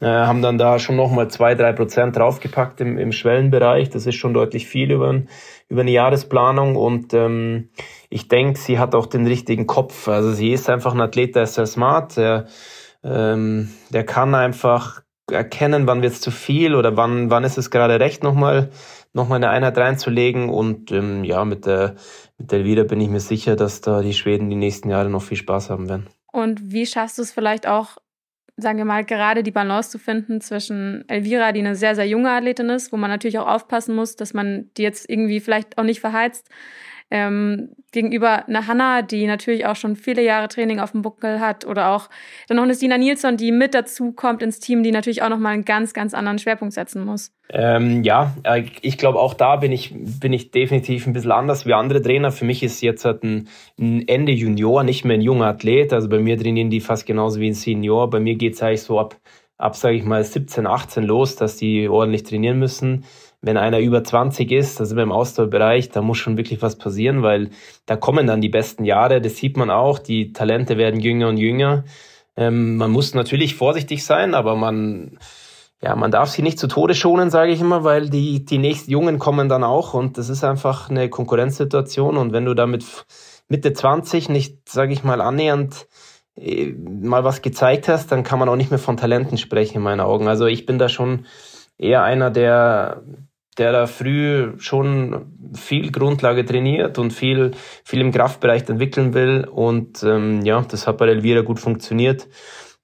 äh, 0.00 0.06
haben 0.06 0.42
dann 0.42 0.58
da 0.58 0.78
schon 0.78 0.96
nochmal 0.96 1.28
zwei, 1.28 1.54
drei 1.54 1.72
Prozent 1.72 2.16
draufgepackt 2.16 2.80
im, 2.80 2.98
im 2.98 3.12
Schwellenbereich. 3.12 3.90
Das 3.90 4.06
ist 4.06 4.16
schon 4.16 4.34
deutlich 4.34 4.66
viel 4.66 4.90
über, 4.90 5.22
über 5.68 5.80
eine 5.80 5.90
Jahresplanung 5.90 6.76
und 6.76 7.14
ähm, 7.14 7.70
ich 8.10 8.28
denke, 8.28 8.58
sie 8.58 8.78
hat 8.78 8.94
auch 8.94 9.06
den 9.06 9.26
richtigen 9.26 9.66
Kopf. 9.66 10.08
Also 10.08 10.32
sie 10.32 10.52
ist 10.52 10.68
einfach 10.68 10.92
ein 10.94 11.00
Athlet, 11.00 11.36
der 11.36 11.44
ist 11.44 11.54
sehr 11.54 11.66
smart, 11.66 12.16
der, 12.16 12.46
ähm, 13.02 13.70
der 13.90 14.04
kann 14.04 14.34
einfach 14.34 15.03
erkennen, 15.30 15.86
wann 15.86 16.02
wird 16.02 16.12
es 16.12 16.20
zu 16.20 16.30
viel 16.30 16.74
oder 16.74 16.96
wann, 16.96 17.30
wann 17.30 17.44
ist 17.44 17.58
es 17.58 17.70
gerade 17.70 18.00
recht, 18.00 18.22
nochmal 18.22 18.70
noch 19.12 19.28
mal 19.28 19.36
eine 19.36 19.50
Einheit 19.50 19.78
reinzulegen. 19.78 20.48
Und 20.48 20.90
ähm, 20.92 21.24
ja, 21.24 21.44
mit 21.44 21.66
der, 21.66 21.94
mit 22.38 22.52
der 22.52 22.64
Wieder 22.64 22.84
bin 22.84 23.00
ich 23.00 23.08
mir 23.08 23.20
sicher, 23.20 23.56
dass 23.56 23.80
da 23.80 24.02
die 24.02 24.14
Schweden 24.14 24.50
die 24.50 24.56
nächsten 24.56 24.90
Jahre 24.90 25.08
noch 25.08 25.22
viel 25.22 25.36
Spaß 25.36 25.70
haben 25.70 25.88
werden. 25.88 26.08
Und 26.32 26.72
wie 26.72 26.86
schaffst 26.86 27.18
du 27.18 27.22
es 27.22 27.30
vielleicht 27.32 27.66
auch 27.66 27.96
sagen 28.56 28.78
wir 28.78 28.84
mal, 28.84 29.04
gerade 29.04 29.42
die 29.42 29.50
Balance 29.50 29.90
zu 29.90 29.98
finden 29.98 30.40
zwischen 30.40 31.04
Elvira, 31.08 31.52
die 31.52 31.60
eine 31.60 31.74
sehr, 31.74 31.94
sehr 31.94 32.06
junge 32.06 32.30
Athletin 32.30 32.70
ist, 32.70 32.92
wo 32.92 32.96
man 32.96 33.10
natürlich 33.10 33.38
auch 33.38 33.48
aufpassen 33.48 33.94
muss, 33.94 34.16
dass 34.16 34.32
man 34.32 34.70
die 34.76 34.82
jetzt 34.82 35.08
irgendwie 35.10 35.40
vielleicht 35.40 35.76
auch 35.76 35.82
nicht 35.82 36.00
verheizt, 36.00 36.48
ähm, 37.10 37.70
gegenüber 37.94 38.46
einer 38.46 38.66
Hanna, 38.66 39.00
die 39.00 39.26
natürlich 39.26 39.64
auch 39.64 39.76
schon 39.76 39.96
viele 39.96 40.22
Jahre 40.22 40.48
Training 40.48 40.80
auf 40.80 40.92
dem 40.92 41.00
Buckel 41.00 41.40
hat 41.40 41.64
oder 41.64 41.90
auch 41.90 42.10
dann 42.48 42.56
noch 42.56 42.64
eine 42.64 42.74
Stina 42.74 42.98
Nilsson, 42.98 43.38
die 43.38 43.52
mit 43.52 43.72
dazu 43.72 44.12
kommt 44.12 44.42
ins 44.42 44.60
Team, 44.60 44.82
die 44.82 44.90
natürlich 44.90 45.22
auch 45.22 45.30
nochmal 45.30 45.54
einen 45.54 45.64
ganz, 45.64 45.94
ganz 45.94 46.12
anderen 46.12 46.38
Schwerpunkt 46.38 46.74
setzen 46.74 47.04
muss. 47.04 47.32
Ähm, 47.50 48.02
ja, 48.02 48.34
äh, 48.42 48.64
ich 48.82 48.98
glaube 48.98 49.20
auch 49.20 49.32
da 49.32 49.56
bin 49.56 49.72
ich, 49.72 49.94
bin 49.94 50.32
ich 50.32 50.50
definitiv 50.50 51.06
ein 51.06 51.12
bisschen 51.12 51.32
anders 51.32 51.66
wie 51.66 51.72
andere 51.72 52.02
Trainer. 52.02 52.32
Für 52.32 52.44
mich 52.44 52.62
ist 52.62 52.82
jetzt 52.82 53.04
halt 53.04 53.22
ein, 53.22 53.48
ein 53.78 54.06
Ende 54.08 54.32
Junior, 54.32 54.82
nicht 54.82 55.04
mehr 55.04 55.16
ein 55.16 55.22
junger 55.22 55.46
Athlet. 55.46 55.92
Also 55.92 56.08
bei 56.08 56.18
mir 56.18 56.38
trainieren 56.38 56.70
die 56.70 56.80
fast 56.80 57.06
genauso 57.06 57.40
wie 57.40 57.48
ein 57.48 57.54
Senior. 57.54 58.10
Bei 58.10 58.20
mir 58.20 58.34
geht 58.34 58.54
es 58.54 58.62
eigentlich 58.62 58.82
so 58.82 58.98
ab, 58.98 59.16
ab 59.56 59.76
sage 59.76 59.96
ich 59.96 60.04
mal, 60.04 60.24
17, 60.24 60.66
18 60.66 61.04
los, 61.04 61.36
dass 61.36 61.56
die 61.56 61.88
ordentlich 61.88 62.24
trainieren 62.24 62.58
müssen 62.58 63.04
wenn 63.44 63.56
einer 63.58 63.78
über 63.78 64.02
20 64.02 64.50
ist, 64.50 64.80
also 64.80 64.96
im 64.96 65.12
Ausdauerbereich, 65.12 65.90
da 65.90 66.00
muss 66.00 66.18
schon 66.18 66.38
wirklich 66.38 66.62
was 66.62 66.76
passieren, 66.76 67.22
weil 67.22 67.50
da 67.84 67.96
kommen 67.96 68.26
dann 68.26 68.40
die 68.40 68.48
besten 68.48 68.84
Jahre, 68.84 69.20
das 69.20 69.36
sieht 69.36 69.56
man 69.56 69.70
auch, 69.70 69.98
die 69.98 70.32
Talente 70.32 70.78
werden 70.78 71.00
jünger 71.00 71.28
und 71.28 71.36
jünger. 71.36 71.84
Ähm, 72.36 72.76
man 72.76 72.90
muss 72.90 73.14
natürlich 73.14 73.54
vorsichtig 73.54 74.04
sein, 74.04 74.34
aber 74.34 74.56
man, 74.56 75.18
ja, 75.82 75.94
man 75.94 76.10
darf 76.10 76.30
sie 76.30 76.42
nicht 76.42 76.58
zu 76.58 76.68
Tode 76.68 76.94
schonen, 76.94 77.28
sage 77.30 77.52
ich 77.52 77.60
immer, 77.60 77.84
weil 77.84 78.08
die, 78.08 78.44
die 78.44 78.58
nächsten 78.58 78.90
Jungen 78.90 79.18
kommen 79.18 79.50
dann 79.50 79.62
auch 79.62 79.92
und 79.92 80.16
das 80.16 80.30
ist 80.30 80.42
einfach 80.42 80.88
eine 80.88 81.10
Konkurrenzsituation 81.10 82.16
und 82.16 82.32
wenn 82.32 82.46
du 82.46 82.54
da 82.54 82.66
mit 82.66 82.84
Mitte 83.48 83.74
20 83.74 84.30
nicht, 84.30 84.68
sage 84.70 84.94
ich 84.94 85.04
mal, 85.04 85.20
annähernd 85.20 85.86
äh, 86.36 86.72
mal 86.72 87.24
was 87.24 87.42
gezeigt 87.42 87.88
hast, 87.88 88.10
dann 88.10 88.24
kann 88.24 88.38
man 88.38 88.48
auch 88.48 88.56
nicht 88.56 88.70
mehr 88.70 88.78
von 88.78 88.96
Talenten 88.96 89.36
sprechen 89.36 89.76
in 89.76 89.82
meinen 89.82 90.00
Augen. 90.00 90.28
Also 90.28 90.46
ich 90.46 90.64
bin 90.64 90.78
da 90.78 90.88
schon 90.88 91.26
eher 91.78 92.02
einer, 92.02 92.30
der, 92.30 93.02
der 93.58 93.72
da 93.72 93.86
früh 93.86 94.52
schon 94.58 95.26
viel 95.54 95.90
Grundlage 95.90 96.44
trainiert 96.44 96.98
und 96.98 97.12
viel, 97.12 97.52
viel 97.84 98.00
im 98.00 98.12
Kraftbereich 98.12 98.68
entwickeln 98.68 99.14
will. 99.14 99.46
Und 99.50 100.02
ähm, 100.02 100.44
ja, 100.44 100.60
das 100.62 100.86
hat 100.86 100.98
bei 100.98 101.06
Elvira 101.06 101.42
gut 101.42 101.60
funktioniert. 101.60 102.28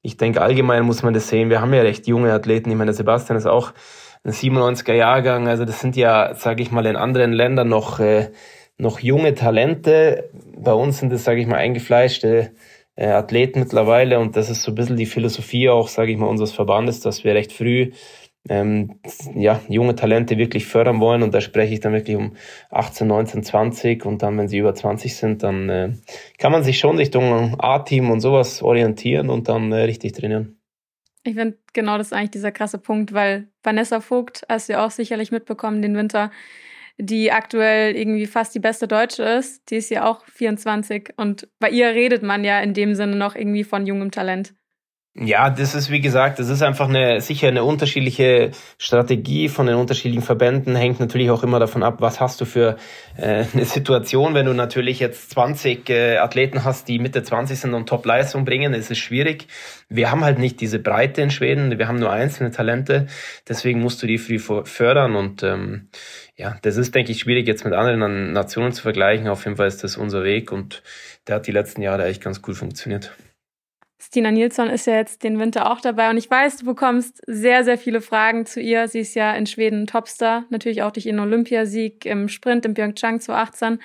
Ich 0.02 0.16
denke, 0.16 0.40
allgemein 0.40 0.84
muss 0.84 1.02
man 1.02 1.12
das 1.12 1.28
sehen. 1.28 1.50
Wir 1.50 1.60
haben 1.60 1.74
ja 1.74 1.82
recht 1.82 2.06
junge 2.06 2.32
Athleten. 2.32 2.70
Ich 2.70 2.76
meine, 2.76 2.92
Sebastian 2.92 3.36
ist 3.36 3.46
auch 3.46 3.72
ein 4.24 4.32
97er 4.32 4.94
Jahrgang. 4.94 5.48
Also 5.48 5.64
das 5.64 5.80
sind 5.80 5.96
ja, 5.96 6.34
sage 6.34 6.62
ich 6.62 6.70
mal, 6.70 6.86
in 6.86 6.96
anderen 6.96 7.32
Ländern 7.32 7.68
noch, 7.68 8.00
äh, 8.00 8.30
noch 8.78 9.00
junge 9.00 9.34
Talente. 9.34 10.30
Bei 10.56 10.72
uns 10.72 10.98
sind 10.98 11.12
das, 11.12 11.24
sage 11.24 11.40
ich 11.40 11.46
mal, 11.46 11.56
eingefleischte 11.56 12.52
äh, 12.96 13.08
Athleten 13.08 13.60
mittlerweile. 13.60 14.18
Und 14.20 14.36
das 14.36 14.50
ist 14.50 14.62
so 14.62 14.72
ein 14.72 14.74
bisschen 14.74 14.96
die 14.96 15.06
Philosophie 15.06 15.68
auch, 15.68 15.88
sage 15.88 16.12
ich 16.12 16.18
mal, 16.18 16.26
unseres 16.26 16.52
Verbandes, 16.52 17.00
dass 17.00 17.24
wir 17.24 17.34
recht 17.34 17.52
früh 17.52 17.90
ähm, 18.48 19.00
ja, 19.34 19.60
junge 19.68 19.94
Talente 19.94 20.38
wirklich 20.38 20.66
fördern 20.66 21.00
wollen. 21.00 21.22
Und 21.22 21.34
da 21.34 21.40
spreche 21.40 21.74
ich 21.74 21.80
dann 21.80 21.92
wirklich 21.92 22.16
um 22.16 22.36
18, 22.70 23.06
19, 23.06 23.42
20. 23.42 24.06
Und 24.06 24.22
dann, 24.22 24.38
wenn 24.38 24.48
sie 24.48 24.58
über 24.58 24.74
20 24.74 25.14
sind, 25.14 25.42
dann 25.42 25.68
äh, 25.68 25.92
kann 26.38 26.52
man 26.52 26.62
sich 26.62 26.78
schon 26.78 26.96
Richtung 26.96 27.60
A-Team 27.60 28.10
und 28.10 28.20
sowas 28.20 28.62
orientieren 28.62 29.30
und 29.30 29.48
dann 29.48 29.72
äh, 29.72 29.82
richtig 29.82 30.12
trainieren. 30.12 30.56
Ich 31.22 31.34
finde, 31.34 31.58
genau 31.74 31.98
das 31.98 32.08
ist 32.08 32.12
eigentlich 32.14 32.30
dieser 32.30 32.50
krasse 32.50 32.78
Punkt, 32.78 33.12
weil 33.12 33.48
Vanessa 33.62 34.00
Vogt, 34.00 34.42
hast 34.48 34.70
du 34.70 34.80
auch 34.80 34.90
sicherlich 34.90 35.30
mitbekommen, 35.30 35.82
den 35.82 35.94
Winter, 35.94 36.30
die 36.96 37.30
aktuell 37.30 37.94
irgendwie 37.94 38.26
fast 38.26 38.54
die 38.54 38.58
beste 38.58 38.88
Deutsche 38.88 39.22
ist, 39.22 39.70
die 39.70 39.76
ist 39.76 39.90
ja 39.90 40.08
auch 40.08 40.24
24 40.26 41.14
und 41.16 41.48
bei 41.58 41.70
ihr 41.70 41.88
redet 41.88 42.22
man 42.22 42.44
ja 42.44 42.60
in 42.60 42.74
dem 42.74 42.94
Sinne 42.94 43.16
noch 43.16 43.34
irgendwie 43.34 43.64
von 43.64 43.86
jungem 43.86 44.10
Talent. 44.10 44.54
Ja, 45.22 45.50
das 45.50 45.74
ist 45.74 45.90
wie 45.90 46.00
gesagt, 46.00 46.38
das 46.38 46.48
ist 46.48 46.62
einfach 46.62 46.88
eine 46.88 47.20
sicher 47.20 47.48
eine 47.48 47.62
unterschiedliche 47.62 48.52
Strategie 48.78 49.50
von 49.50 49.66
den 49.66 49.76
unterschiedlichen 49.76 50.22
Verbänden. 50.22 50.74
Hängt 50.74 50.98
natürlich 50.98 51.30
auch 51.30 51.42
immer 51.42 51.58
davon 51.58 51.82
ab, 51.82 51.96
was 52.00 52.20
hast 52.20 52.40
du 52.40 52.46
für 52.46 52.78
äh, 53.18 53.44
eine 53.52 53.66
Situation. 53.66 54.32
Wenn 54.32 54.46
du 54.46 54.54
natürlich 54.54 54.98
jetzt 54.98 55.30
20 55.32 55.90
äh, 55.90 56.16
Athleten 56.16 56.64
hast, 56.64 56.88
die 56.88 56.98
Mitte 56.98 57.22
20 57.22 57.60
sind 57.60 57.74
und 57.74 57.86
Top-Leistung 57.86 58.46
bringen, 58.46 58.72
ist 58.72 58.90
es 58.90 58.96
schwierig. 58.96 59.46
Wir 59.90 60.10
haben 60.10 60.24
halt 60.24 60.38
nicht 60.38 60.58
diese 60.58 60.78
Breite 60.78 61.20
in 61.20 61.30
Schweden. 61.30 61.78
Wir 61.78 61.86
haben 61.86 61.98
nur 61.98 62.10
einzelne 62.10 62.50
Talente. 62.50 63.06
Deswegen 63.46 63.82
musst 63.82 64.02
du 64.02 64.06
die 64.06 64.16
früh 64.16 64.38
fördern 64.38 65.16
und 65.16 65.42
ähm, 65.42 65.90
ja, 66.36 66.56
das 66.62 66.78
ist, 66.78 66.94
denke 66.94 67.12
ich, 67.12 67.18
schwierig 67.18 67.46
jetzt 67.46 67.66
mit 67.66 67.74
anderen 67.74 68.32
Nationen 68.32 68.72
zu 68.72 68.80
vergleichen. 68.80 69.28
Auf 69.28 69.44
jeden 69.44 69.58
Fall 69.58 69.68
ist 69.68 69.84
das 69.84 69.98
unser 69.98 70.24
Weg 70.24 70.50
und 70.50 70.82
der 71.26 71.36
hat 71.36 71.46
die 71.46 71.52
letzten 71.52 71.82
Jahre 71.82 72.06
echt 72.06 72.22
ganz 72.22 72.40
cool 72.46 72.54
funktioniert. 72.54 73.12
Stina 74.02 74.30
Nilsson 74.30 74.70
ist 74.70 74.86
ja 74.86 74.94
jetzt 74.94 75.22
den 75.22 75.38
Winter 75.38 75.70
auch 75.70 75.80
dabei 75.80 76.08
und 76.08 76.16
ich 76.16 76.30
weiß, 76.30 76.56
du 76.56 76.64
bekommst 76.64 77.20
sehr, 77.26 77.64
sehr 77.64 77.76
viele 77.76 78.00
Fragen 78.00 78.46
zu 78.46 78.58
ihr. 78.58 78.88
Sie 78.88 79.00
ist 79.00 79.14
ja 79.14 79.34
in 79.34 79.44
Schweden 79.46 79.86
Topstar, 79.86 80.46
natürlich 80.48 80.82
auch 80.82 80.90
durch 80.90 81.04
ihren 81.04 81.20
Olympiasieg 81.20 82.06
im 82.06 82.28
Sprint 82.28 82.64
in 82.64 82.72
Pyeongchang 82.72 83.20
2018. 83.20 83.78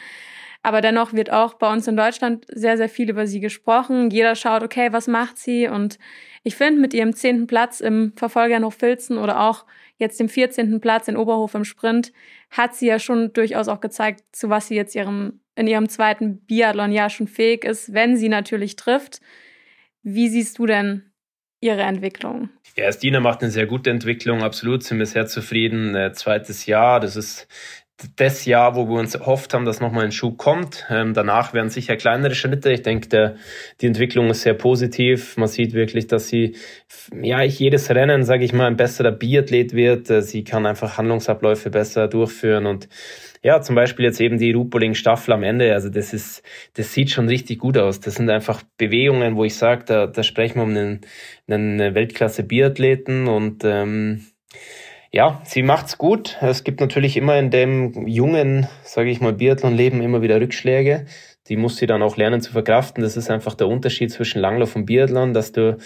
Aber 0.64 0.82
dennoch 0.82 1.14
wird 1.14 1.32
auch 1.32 1.56
bei 1.56 1.72
uns 1.72 1.88
in 1.88 1.98
Deutschland 1.98 2.46
sehr, 2.50 2.78
sehr 2.78 2.90
viel 2.90 3.10
über 3.10 3.28
sie 3.28 3.40
gesprochen. 3.40 4.10
Jeder 4.10 4.36
schaut, 4.36 4.64
okay, 4.64 4.92
was 4.92 5.08
macht 5.08 5.38
sie? 5.38 5.68
Und 5.68 6.00
ich 6.44 6.56
finde, 6.56 6.82
mit 6.82 6.94
ihrem 6.94 7.14
zehnten 7.14 7.46
Platz 7.46 7.82
im 7.82 8.14
Verfolger 8.16 8.60
noch 8.60 8.74
Filzen 8.74 9.18
oder 9.18 9.42
auch 9.42 9.66
jetzt 9.98 10.20
dem 10.20 10.30
vierzehnten 10.30 10.82
Platz 10.82 11.08
in 11.08 11.18
Oberhof 11.18 11.54
im 11.56 11.66
Sprint 11.66 12.14
hat 12.50 12.74
sie 12.74 12.88
ja 12.88 13.00
schon 13.00 13.34
durchaus 13.34 13.68
auch 13.68 13.82
gezeigt, 13.82 14.24
zu 14.32 14.50
was 14.50 14.70
sie 14.70 14.76
jetzt 14.76 14.96
ihrem, 14.96 15.42
in 15.56 15.68
ihrem 15.68 15.90
zweiten 15.90 16.40
Biathlon-Jahr 16.46 17.10
schon 17.10 17.28
fähig 17.28 17.66
ist, 17.66 17.94
wenn 17.94 18.18
sie 18.18 18.30
natürlich 18.30 18.76
trifft. 18.76 19.20
Wie 20.08 20.30
siehst 20.30 20.60
du 20.60 20.68
denn 20.68 21.02
ihre 21.62 21.82
Entwicklung? 21.82 22.50
Ja, 22.78 22.92
Stina 22.92 23.20
macht 23.20 23.42
eine 23.42 23.50
sehr 23.50 23.66
gute 23.66 23.90
Entwicklung, 23.90 24.44
absolut, 24.44 24.84
sind 24.84 25.00
wir 25.00 25.08
sehr 25.08 25.26
zufrieden. 25.26 25.96
Äh, 25.96 26.14
zweites 26.14 26.68
Jahr, 26.68 27.00
das 27.00 27.16
ist 27.16 27.48
das 28.18 28.46
Jahr, 28.46 28.76
wo 28.76 28.88
wir 28.88 29.00
uns 29.00 29.16
erhofft 29.16 29.54
haben, 29.54 29.66
dass 29.66 29.80
nochmal 29.80 30.04
ein 30.04 30.12
Schuh 30.12 30.34
kommt. 30.34 30.86
Ähm, 30.90 31.16
danach 31.16 31.54
werden 31.54 31.70
sicher 31.70 31.96
kleinere 31.96 32.36
Schritte. 32.36 32.72
Ich 32.72 32.84
denke, 32.84 33.08
der, 33.08 33.36
die 33.82 33.88
Entwicklung 33.88 34.30
ist 34.30 34.42
sehr 34.42 34.54
positiv. 34.54 35.38
Man 35.38 35.48
sieht 35.48 35.74
wirklich, 35.74 36.06
dass 36.06 36.28
sie, 36.28 36.56
ja, 37.20 37.42
ich 37.42 37.58
jedes 37.58 37.90
Rennen, 37.90 38.24
sage 38.24 38.44
ich 38.44 38.54
mal, 38.54 38.68
ein 38.68 38.78
besserer 38.78 39.12
Biathlet 39.12 39.74
wird. 39.74 40.10
Äh, 40.12 40.22
sie 40.22 40.44
kann 40.44 40.68
einfach 40.68 41.00
Handlungsabläufe 41.00 41.72
besser 41.72 42.08
durchführen 42.08 42.68
und 42.68 42.90
ja, 43.46 43.62
zum 43.62 43.76
Beispiel 43.76 44.06
jetzt 44.06 44.20
eben 44.20 44.40
die 44.40 44.54
Rupoling-Staffel 44.54 45.32
am 45.32 45.44
Ende, 45.44 45.72
also 45.74 45.90
das 45.90 46.14
ist, 46.14 46.42
das 46.74 46.92
sieht 46.92 47.12
schon 47.12 47.28
richtig 47.28 47.60
gut 47.60 47.78
aus. 47.78 48.00
Das 48.00 48.16
sind 48.16 48.28
einfach 48.32 48.64
Bewegungen, 48.80 49.36
wo 49.36 49.44
ich 49.44 49.56
sage, 49.56 49.84
da, 49.86 50.08
da 50.08 50.24
sprechen 50.24 50.56
wir 50.56 50.64
um 50.64 50.70
einen, 50.72 51.02
einen 51.48 51.94
Weltklasse-Biathleten 51.94 53.28
und 53.28 53.64
ähm, 53.64 54.26
ja, 55.12 55.44
sie 55.46 55.62
macht's 55.62 56.00
gut. 56.00 56.40
Es 56.42 56.64
gibt 56.64 56.80
natürlich 56.80 57.18
immer 57.18 57.38
in 57.38 57.52
dem 57.52 58.08
jungen, 58.08 58.68
sage 58.84 59.12
ich 59.12 59.22
mal, 59.22 59.34
Biathlon-Leben 59.34 60.02
immer 60.02 60.24
wieder 60.24 60.42
Rückschläge. 60.42 61.06
Die 61.48 61.56
muss 61.56 61.78
sie 61.78 61.86
dann 61.86 62.02
auch 62.02 62.18
lernen 62.18 62.42
zu 62.42 62.52
verkraften. 62.52 63.04
Das 63.04 63.16
ist 63.16 63.30
einfach 63.30 63.54
der 63.54 63.68
Unterschied 63.68 64.12
zwischen 64.12 64.40
Langlauf 64.40 64.76
und 64.76 64.88
Biathlon, 64.88 65.36
dass 65.36 65.52
du 65.52 65.78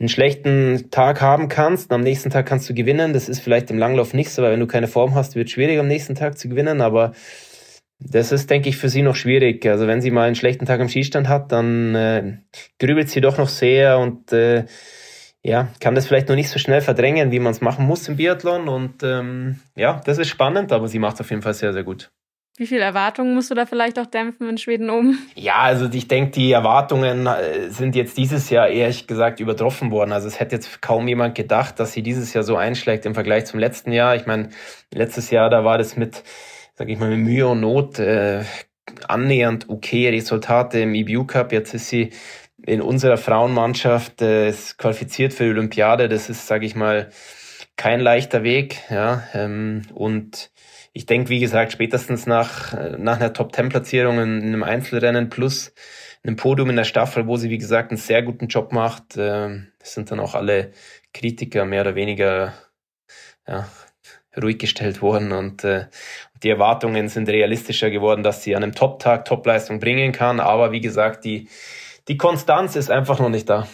einen 0.00 0.08
schlechten 0.08 0.90
Tag 0.90 1.20
haben 1.20 1.48
kannst. 1.48 1.92
Am 1.92 2.00
nächsten 2.00 2.30
Tag 2.30 2.46
kannst 2.46 2.68
du 2.68 2.74
gewinnen. 2.74 3.12
Das 3.12 3.28
ist 3.28 3.40
vielleicht 3.40 3.70
im 3.70 3.78
Langlauf 3.78 4.14
nicht 4.14 4.30
so, 4.30 4.42
weil 4.42 4.52
wenn 4.52 4.60
du 4.60 4.66
keine 4.66 4.88
Form 4.88 5.14
hast, 5.14 5.36
wird 5.36 5.46
es 5.48 5.52
schwierig 5.52 5.78
am 5.78 5.88
nächsten 5.88 6.14
Tag 6.14 6.38
zu 6.38 6.48
gewinnen. 6.48 6.80
Aber 6.80 7.12
das 8.00 8.32
ist, 8.32 8.48
denke 8.48 8.70
ich, 8.70 8.78
für 8.78 8.88
sie 8.88 9.02
noch 9.02 9.14
schwierig. 9.14 9.64
Also 9.66 9.86
wenn 9.86 10.00
sie 10.00 10.10
mal 10.10 10.26
einen 10.26 10.36
schlechten 10.36 10.64
Tag 10.64 10.80
am 10.80 10.88
Skistand 10.88 11.28
hat, 11.28 11.52
dann 11.52 11.94
äh, 11.94 12.38
grübelt 12.78 13.10
sie 13.10 13.20
doch 13.20 13.36
noch 13.36 13.50
sehr 13.50 13.98
und 13.98 14.32
äh, 14.32 14.64
ja, 15.42 15.68
kann 15.80 15.94
das 15.94 16.06
vielleicht 16.06 16.28
noch 16.28 16.36
nicht 16.36 16.50
so 16.50 16.58
schnell 16.58 16.80
verdrängen, 16.80 17.30
wie 17.30 17.38
man 17.38 17.52
es 17.52 17.60
machen 17.60 17.86
muss 17.86 18.08
im 18.08 18.16
Biathlon. 18.16 18.68
Und 18.68 19.02
ähm, 19.02 19.60
ja, 19.76 20.00
das 20.04 20.18
ist 20.18 20.28
spannend, 20.28 20.72
aber 20.72 20.88
sie 20.88 20.98
macht 20.98 21.14
es 21.14 21.20
auf 21.20 21.30
jeden 21.30 21.42
Fall 21.42 21.54
sehr, 21.54 21.74
sehr 21.74 21.84
gut. 21.84 22.10
Wie 22.60 22.66
viel 22.66 22.82
Erwartungen 22.82 23.34
musst 23.34 23.50
du 23.50 23.54
da 23.54 23.64
vielleicht 23.64 23.98
auch 23.98 24.04
dämpfen 24.04 24.46
in 24.46 24.58
Schweden 24.58 24.90
um? 24.90 25.18
Ja, 25.34 25.60
also 25.60 25.88
ich 25.90 26.08
denke, 26.08 26.32
die 26.32 26.52
Erwartungen 26.52 27.26
äh, 27.26 27.70
sind 27.70 27.96
jetzt 27.96 28.18
dieses 28.18 28.50
Jahr 28.50 28.68
ehrlich 28.68 29.06
gesagt 29.06 29.40
übertroffen 29.40 29.90
worden. 29.90 30.12
Also 30.12 30.28
es 30.28 30.38
hätte 30.40 30.56
jetzt 30.56 30.82
kaum 30.82 31.08
jemand 31.08 31.34
gedacht, 31.34 31.80
dass 31.80 31.94
sie 31.94 32.02
dieses 32.02 32.34
Jahr 32.34 32.44
so 32.44 32.56
einschlägt 32.56 33.06
im 33.06 33.14
Vergleich 33.14 33.46
zum 33.46 33.58
letzten 33.58 33.92
Jahr. 33.92 34.14
Ich 34.14 34.26
meine, 34.26 34.50
letztes 34.92 35.30
Jahr, 35.30 35.48
da 35.48 35.64
war 35.64 35.78
das 35.78 35.96
mit, 35.96 36.22
sag 36.74 36.90
ich 36.90 36.98
mal, 36.98 37.08
mit 37.08 37.20
Mühe 37.20 37.48
und 37.48 37.62
Not 37.62 37.98
äh, 37.98 38.44
annähernd 39.08 39.70
okay 39.70 40.10
Resultate 40.10 40.80
im 40.80 40.94
EBU 40.94 41.24
Cup. 41.24 41.52
Jetzt 41.52 41.72
ist 41.72 41.88
sie 41.88 42.10
in 42.66 42.82
unserer 42.82 43.16
Frauenmannschaft 43.16 44.20
äh, 44.20 44.52
qualifiziert 44.76 45.32
für 45.32 45.44
die 45.44 45.50
Olympiade. 45.52 46.10
Das 46.10 46.28
ist, 46.28 46.46
sage 46.46 46.66
ich 46.66 46.76
mal, 46.76 47.08
kein 47.78 48.00
leichter 48.00 48.42
Weg. 48.42 48.80
Ja, 48.90 49.22
ähm, 49.32 49.80
und 49.94 50.50
ich 50.92 51.06
denke, 51.06 51.30
wie 51.30 51.40
gesagt, 51.40 51.72
spätestens 51.72 52.26
nach, 52.26 52.72
nach 52.98 53.16
einer 53.16 53.32
Top-10-Platzierung 53.32 54.18
in, 54.18 54.42
einem 54.42 54.62
Einzelrennen 54.62 55.30
plus 55.30 55.72
einem 56.22 56.36
Podium 56.36 56.70
in 56.70 56.76
der 56.76 56.84
Staffel, 56.84 57.26
wo 57.26 57.36
sie, 57.36 57.50
wie 57.50 57.58
gesagt, 57.58 57.90
einen 57.90 57.98
sehr 57.98 58.22
guten 58.22 58.48
Job 58.48 58.72
macht, 58.72 59.16
äh, 59.16 59.60
sind 59.82 60.10
dann 60.10 60.20
auch 60.20 60.34
alle 60.34 60.72
Kritiker 61.14 61.64
mehr 61.64 61.82
oder 61.82 61.94
weniger 61.94 62.52
ja, 63.46 63.68
ruhig 64.40 64.58
gestellt 64.58 65.00
worden 65.00 65.32
und 65.32 65.64
äh, 65.64 65.86
die 66.42 66.50
Erwartungen 66.50 67.08
sind 67.08 67.28
realistischer 67.28 67.90
geworden, 67.90 68.22
dass 68.22 68.42
sie 68.42 68.56
an 68.56 68.62
einem 68.62 68.74
Top-Tag 68.74 69.24
Top-Leistung 69.26 69.78
bringen 69.78 70.12
kann. 70.12 70.40
Aber 70.40 70.72
wie 70.72 70.80
gesagt, 70.80 71.24
die, 71.24 71.48
die 72.08 72.16
Konstanz 72.16 72.76
ist 72.76 72.90
einfach 72.90 73.18
noch 73.18 73.28
nicht 73.28 73.48
da. 73.48 73.68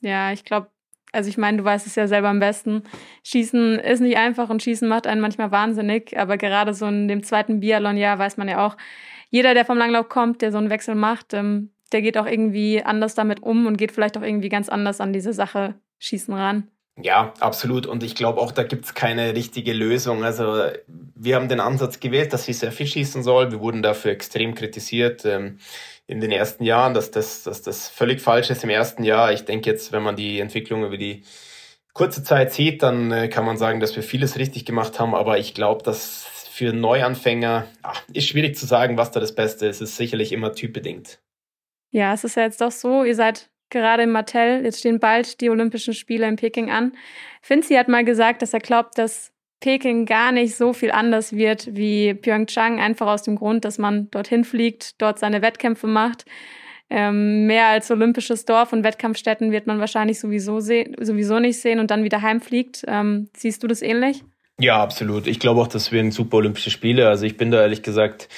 Ja, 0.00 0.32
ich 0.32 0.44
glaube, 0.44 0.68
also 1.12 1.28
ich 1.28 1.38
meine, 1.38 1.58
du 1.58 1.64
weißt 1.64 1.86
es 1.86 1.94
ja 1.94 2.08
selber 2.08 2.28
am 2.28 2.40
besten. 2.40 2.82
Schießen 3.22 3.78
ist 3.78 4.00
nicht 4.00 4.16
einfach 4.16 4.48
und 4.50 4.62
Schießen 4.62 4.88
macht 4.88 5.06
einen 5.06 5.20
manchmal 5.20 5.50
wahnsinnig. 5.50 6.18
Aber 6.18 6.38
gerade 6.38 6.74
so 6.74 6.86
in 6.86 7.06
dem 7.06 7.22
zweiten 7.22 7.60
Biathlon-Jahr 7.60 8.18
weiß 8.18 8.38
man 8.38 8.48
ja 8.48 8.66
auch, 8.66 8.76
jeder, 9.30 9.54
der 9.54 9.64
vom 9.64 9.78
Langlauf 9.78 10.08
kommt, 10.08 10.42
der 10.42 10.52
so 10.52 10.58
einen 10.58 10.70
Wechsel 10.70 10.94
macht, 10.94 11.32
ähm, 11.32 11.70
der 11.92 12.02
geht 12.02 12.18
auch 12.18 12.26
irgendwie 12.26 12.82
anders 12.82 13.14
damit 13.14 13.42
um 13.42 13.66
und 13.66 13.76
geht 13.76 13.92
vielleicht 13.92 14.16
auch 14.16 14.22
irgendwie 14.22 14.48
ganz 14.48 14.68
anders 14.68 15.00
an 15.00 15.12
diese 15.12 15.32
Sache 15.32 15.74
Schießen 15.98 16.34
ran. 16.34 16.68
Ja, 17.00 17.32
absolut. 17.40 17.86
Und 17.86 18.02
ich 18.02 18.14
glaube 18.14 18.40
auch, 18.40 18.52
da 18.52 18.64
gibt 18.64 18.84
es 18.84 18.94
keine 18.94 19.34
richtige 19.34 19.72
Lösung. 19.72 20.24
Also 20.24 20.66
wir 20.86 21.36
haben 21.36 21.48
den 21.48 21.60
Ansatz 21.60 22.00
gewählt, 22.00 22.32
dass 22.32 22.44
sie 22.44 22.52
sehr 22.52 22.72
viel 22.72 22.86
schießen 22.86 23.22
soll. 23.22 23.50
Wir 23.50 23.60
wurden 23.60 23.82
dafür 23.82 24.10
extrem 24.12 24.54
kritisiert. 24.54 25.24
Ähm, 25.24 25.58
in 26.06 26.20
den 26.20 26.30
ersten 26.30 26.64
Jahren, 26.64 26.94
dass 26.94 27.10
das, 27.10 27.42
dass 27.42 27.62
das 27.62 27.88
völlig 27.88 28.20
falsch 28.20 28.50
ist 28.50 28.64
im 28.64 28.70
ersten 28.70 29.04
Jahr. 29.04 29.32
Ich 29.32 29.44
denke 29.44 29.70
jetzt, 29.70 29.92
wenn 29.92 30.02
man 30.02 30.16
die 30.16 30.40
Entwicklung 30.40 30.84
über 30.84 30.96
die 30.96 31.24
kurze 31.94 32.22
Zeit 32.22 32.52
sieht, 32.52 32.82
dann 32.82 33.10
äh, 33.12 33.28
kann 33.28 33.44
man 33.44 33.56
sagen, 33.56 33.80
dass 33.80 33.96
wir 33.96 34.02
vieles 34.02 34.36
richtig 34.38 34.64
gemacht 34.64 34.98
haben. 34.98 35.14
Aber 35.14 35.38
ich 35.38 35.54
glaube, 35.54 35.82
dass 35.82 36.24
für 36.50 36.72
Neuanfänger 36.72 37.66
ach, 37.82 38.02
ist 38.12 38.28
schwierig 38.28 38.56
zu 38.56 38.66
sagen, 38.66 38.96
was 38.96 39.10
da 39.10 39.20
das 39.20 39.34
Beste 39.34 39.66
ist. 39.66 39.76
Es 39.76 39.90
ist 39.90 39.96
sicherlich 39.96 40.32
immer 40.32 40.52
typbedingt. 40.52 41.18
Ja, 41.90 42.14
es 42.14 42.24
ist 42.24 42.36
ja 42.36 42.42
jetzt 42.42 42.60
doch 42.60 42.70
so, 42.70 43.04
ihr 43.04 43.14
seid 43.14 43.50
gerade 43.70 44.02
im 44.02 44.10
Martell, 44.10 44.64
jetzt 44.64 44.80
stehen 44.80 45.00
bald 45.00 45.40
die 45.40 45.50
Olympischen 45.50 45.94
Spiele 45.94 46.28
in 46.28 46.36
Peking 46.36 46.70
an. 46.70 46.92
Finzi 47.40 47.74
hat 47.74 47.88
mal 47.88 48.04
gesagt, 48.04 48.42
dass 48.42 48.52
er 48.52 48.60
glaubt, 48.60 48.98
dass 48.98 49.31
Peking 49.62 50.06
gar 50.06 50.32
nicht 50.32 50.56
so 50.56 50.72
viel 50.72 50.90
anders 50.90 51.32
wird 51.32 51.74
wie 51.74 52.14
Pyeongchang, 52.14 52.80
einfach 52.80 53.06
aus 53.06 53.22
dem 53.22 53.36
Grund, 53.36 53.64
dass 53.64 53.78
man 53.78 54.10
dorthin 54.10 54.44
fliegt, 54.44 55.00
dort 55.00 55.20
seine 55.20 55.40
Wettkämpfe 55.40 55.86
macht. 55.86 56.24
Ähm, 56.90 57.46
mehr 57.46 57.68
als 57.68 57.90
olympisches 57.90 58.44
Dorf 58.44 58.72
und 58.72 58.84
Wettkampfstätten 58.84 59.52
wird 59.52 59.68
man 59.68 59.78
wahrscheinlich 59.78 60.18
sowieso, 60.18 60.58
sowieso 60.60 61.38
nicht 61.38 61.60
sehen 61.60 61.78
und 61.78 61.90
dann 61.92 62.02
wieder 62.02 62.20
heimfliegt. 62.20 62.82
Ähm, 62.88 63.30
siehst 63.36 63.62
du 63.62 63.68
das 63.68 63.82
ähnlich? 63.82 64.24
Ja, 64.58 64.82
absolut. 64.82 65.26
Ich 65.26 65.38
glaube 65.38 65.60
auch, 65.60 65.68
dass 65.68 65.92
wir 65.92 66.00
ein 66.00 66.10
super 66.10 66.38
Olympische 66.38 66.70
Spiele. 66.70 67.08
Also 67.08 67.24
ich 67.24 67.36
bin 67.36 67.50
da 67.50 67.62
ehrlich 67.62 67.82
gesagt 67.82 68.28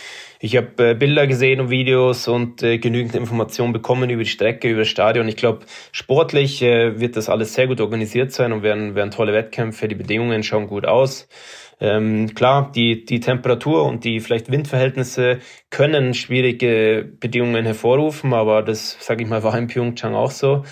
ich 0.44 0.58
habe 0.58 0.90
äh, 0.90 0.94
Bilder 0.94 1.26
gesehen 1.26 1.58
und 1.58 1.70
Videos 1.70 2.28
und 2.28 2.62
äh, 2.62 2.76
genügend 2.76 3.14
Informationen 3.14 3.72
bekommen 3.72 4.10
über 4.10 4.22
die 4.22 4.28
Strecke, 4.28 4.68
über 4.68 4.80
das 4.80 4.88
Stadion. 4.88 5.26
Ich 5.26 5.36
glaube, 5.36 5.64
sportlich 5.90 6.60
äh, 6.60 7.00
wird 7.00 7.16
das 7.16 7.30
alles 7.30 7.54
sehr 7.54 7.66
gut 7.66 7.80
organisiert 7.80 8.30
sein 8.30 8.52
und 8.52 8.62
werden, 8.62 8.94
werden 8.94 9.10
tolle 9.10 9.32
Wettkämpfe. 9.32 9.88
Die 9.88 9.94
Bedingungen 9.94 10.42
schauen 10.42 10.66
gut 10.66 10.84
aus. 10.84 11.28
Ähm, 11.80 12.34
klar, 12.34 12.70
die, 12.74 13.06
die 13.06 13.20
Temperatur 13.20 13.86
und 13.86 14.04
die 14.04 14.20
vielleicht 14.20 14.52
Windverhältnisse 14.52 15.38
können 15.70 16.12
schwierige 16.12 17.10
Bedingungen 17.18 17.64
hervorrufen, 17.64 18.34
aber 18.34 18.62
das, 18.62 18.98
sage 19.00 19.22
ich 19.22 19.30
mal, 19.30 19.42
war 19.42 19.56
in 19.56 19.66
Pyeongchang 19.66 20.14
auch 20.14 20.30
so. 20.30 20.62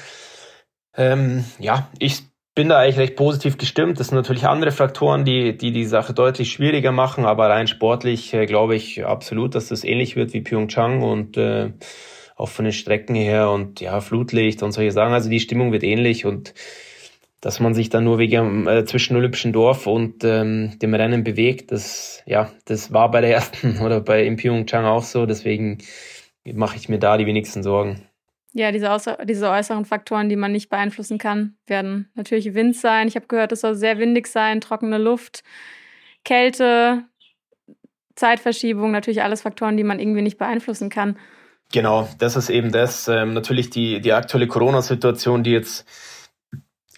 Ähm, 0.95 1.47
ja, 1.59 1.89
ich 1.99 2.21
bin 2.55 2.69
da 2.69 2.79
eigentlich 2.79 2.99
recht 2.99 3.17
positiv 3.17 3.57
gestimmt. 3.59 3.99
Das 3.99 4.09
sind 4.09 4.17
natürlich 4.17 4.47
andere 4.47 4.73
Faktoren, 4.73 5.25
die 5.25 5.57
die, 5.57 5.73
die 5.73 5.85
Sache 5.85 6.13
deutlich 6.13 6.53
schwieriger 6.53 6.93
machen, 6.93 7.25
aber 7.25 7.49
rein 7.49 7.67
sportlich 7.67 8.35
äh, 8.35 8.47
glaube 8.47 8.77
ich 8.77 9.05
absolut, 9.05 9.55
dass 9.55 9.69
das 9.69 9.85
ähnlich 9.85 10.17
wird 10.17 10.33
wie 10.35 10.43
Pyeongchang 10.43 11.03
und 11.03 11.37
äh, 11.37 11.73
auch 12.37 12.49
von 12.49 12.65
den 12.65 12.73
Strecken 12.73 13.15
her 13.15 13.51
und 13.51 13.81
ja, 13.81 14.01
Flutlicht 14.01 14.63
und 14.63 14.73
solche 14.73 14.93
Sachen. 14.93 15.13
Also 15.15 15.31
die 15.31 15.41
Stimmung 15.41 15.73
wird 15.73 15.83
ähnlich 15.85 16.27
und 16.27 16.55
dass 17.41 17.59
man 17.59 17.75
sich 17.75 17.89
dann 17.91 18.05
nur 18.05 18.19
wegen 18.19 18.67
äh, 18.69 18.85
zwischen 18.85 19.17
Olympischen 19.17 19.53
Dorf 19.53 19.87
und 19.87 20.23
ähm, 20.23 20.79
dem 20.79 20.95
Rennen 20.95 21.25
bewegt, 21.25 21.73
das 21.73 22.23
ja, 22.27 22.53
das 22.67 22.93
war 22.93 23.11
bei 23.11 23.21
der 23.21 23.33
ersten 23.33 23.79
oder 23.83 24.01
bei 24.01 24.25
in 24.25 24.37
Pyeongchang 24.37 24.85
auch 24.85 25.03
so. 25.03 25.27
Deswegen 25.27 25.79
mache 26.45 26.77
ich 26.77 26.89
mir 26.89 26.99
da 26.99 27.17
die 27.17 27.27
wenigsten 27.27 27.63
Sorgen. 27.63 28.03
Ja, 28.55 28.71
diese, 28.71 29.19
diese 29.25 29.49
äußeren 29.49 29.85
Faktoren, 29.87 30.29
die 30.29 30.37
man 30.37 30.53
nicht 30.53 30.69
beeinflussen 30.69 31.19
kann, 31.19 31.57
werden 31.67 32.11
natürlich 32.15 32.55
Wind 32.55 32.77
sein. 32.77 33.09
Ich 33.09 33.17
habe 33.17 33.27
gehört, 33.27 33.53
es 33.53 33.63
soll 33.63 33.75
sehr 33.75 33.99
windig 33.99 34.27
sein, 34.27 34.61
trockene 34.61 34.99
Luft, 34.99 35.43
Kälte, 36.25 37.05
Zeitverschiebung, 38.15 38.91
natürlich 38.91 39.23
alles 39.23 39.41
Faktoren, 39.43 39.77
die 39.77 39.85
man 39.85 39.99
irgendwie 39.99 40.23
nicht 40.23 40.37
beeinflussen 40.37 40.91
kann. 40.91 41.17
Genau, 41.73 42.07
das 42.19 42.37
ist 42.37 42.51
eben 42.51 42.71
das. 42.71 43.09
Ähm, 43.09 43.33
natürlich 43.33 43.71
die, 43.71 44.01
die 44.01 44.13
aktuelle 44.13 44.47
Corona-Situation, 44.47 45.43
die 45.43 45.53
jetzt 45.53 45.87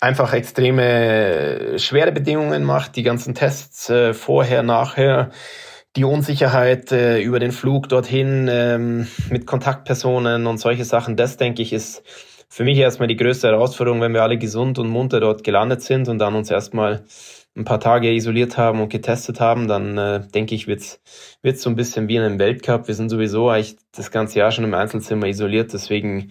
einfach 0.00 0.32
extreme 0.32 1.78
schwere 1.78 2.10
Bedingungen 2.10 2.64
macht, 2.64 2.96
die 2.96 3.04
ganzen 3.04 3.34
Tests 3.34 3.88
äh, 3.88 4.12
vorher, 4.12 4.64
nachher 4.64 5.30
die 5.96 6.04
Unsicherheit 6.04 6.90
äh, 6.92 7.20
über 7.20 7.38
den 7.38 7.52
Flug 7.52 7.88
dorthin 7.88 8.48
ähm, 8.50 9.06
mit 9.30 9.46
Kontaktpersonen 9.46 10.46
und 10.46 10.58
solche 10.58 10.84
Sachen, 10.84 11.16
das 11.16 11.36
denke 11.36 11.62
ich 11.62 11.72
ist 11.72 12.02
für 12.48 12.64
mich 12.64 12.78
erstmal 12.78 13.08
die 13.08 13.16
größte 13.16 13.48
Herausforderung, 13.48 14.00
wenn 14.00 14.14
wir 14.14 14.22
alle 14.22 14.38
gesund 14.38 14.78
und 14.78 14.88
munter 14.88 15.18
dort 15.18 15.42
gelandet 15.42 15.82
sind 15.82 16.08
und 16.08 16.18
dann 16.18 16.36
uns 16.36 16.50
erstmal 16.50 17.04
ein 17.56 17.64
paar 17.64 17.80
Tage 17.80 18.12
isoliert 18.12 18.56
haben 18.56 18.80
und 18.80 18.90
getestet 18.90 19.40
haben, 19.40 19.68
dann 19.68 19.98
äh, 19.98 20.20
denke 20.34 20.54
ich, 20.54 20.66
wird's 20.66 21.00
wird's 21.42 21.62
so 21.62 21.70
ein 21.70 21.76
bisschen 21.76 22.08
wie 22.08 22.16
in 22.16 22.22
einem 22.22 22.38
Weltcup. 22.38 22.88
Wir 22.88 22.94
sind 22.94 23.10
sowieso 23.10 23.48
eigentlich 23.48 23.76
das 23.92 24.10
ganze 24.10 24.40
Jahr 24.40 24.50
schon 24.50 24.64
im 24.64 24.74
Einzelzimmer 24.74 25.26
isoliert, 25.26 25.72
deswegen 25.72 26.30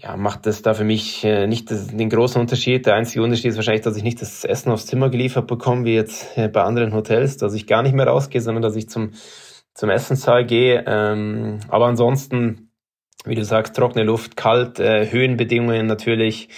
ja, 0.00 0.16
macht 0.16 0.46
das 0.46 0.62
da 0.62 0.74
für 0.74 0.84
mich 0.84 1.24
äh, 1.24 1.48
nicht 1.48 1.70
den 1.70 2.08
großen 2.08 2.40
Unterschied. 2.40 2.86
Der 2.86 2.94
einzige 2.94 3.20
Unterschied 3.20 3.46
ist 3.46 3.56
wahrscheinlich, 3.56 3.82
dass 3.82 3.96
ich 3.96 4.04
nicht 4.04 4.22
das 4.22 4.44
Essen 4.44 4.70
aufs 4.70 4.86
Zimmer 4.86 5.10
geliefert 5.10 5.48
bekomme, 5.48 5.84
wie 5.84 5.94
jetzt 5.94 6.38
äh, 6.38 6.46
bei 6.46 6.62
anderen 6.62 6.94
Hotels, 6.94 7.36
dass 7.36 7.52
ich 7.52 7.66
gar 7.66 7.82
nicht 7.82 7.96
mehr 7.96 8.06
rausgehe, 8.06 8.40
sondern 8.40 8.62
dass 8.62 8.76
ich 8.76 8.88
zum, 8.88 9.10
zum 9.74 9.90
Essenssaal 9.90 10.46
gehe. 10.46 10.84
Ähm, 10.86 11.58
aber 11.68 11.86
ansonsten, 11.86 12.70
wie 13.24 13.34
du 13.34 13.44
sagst, 13.44 13.74
trockene 13.74 14.04
Luft, 14.04 14.36
kalt, 14.36 14.78
äh, 14.78 15.10
Höhenbedingungen 15.10 15.88
natürlich, 15.88 16.48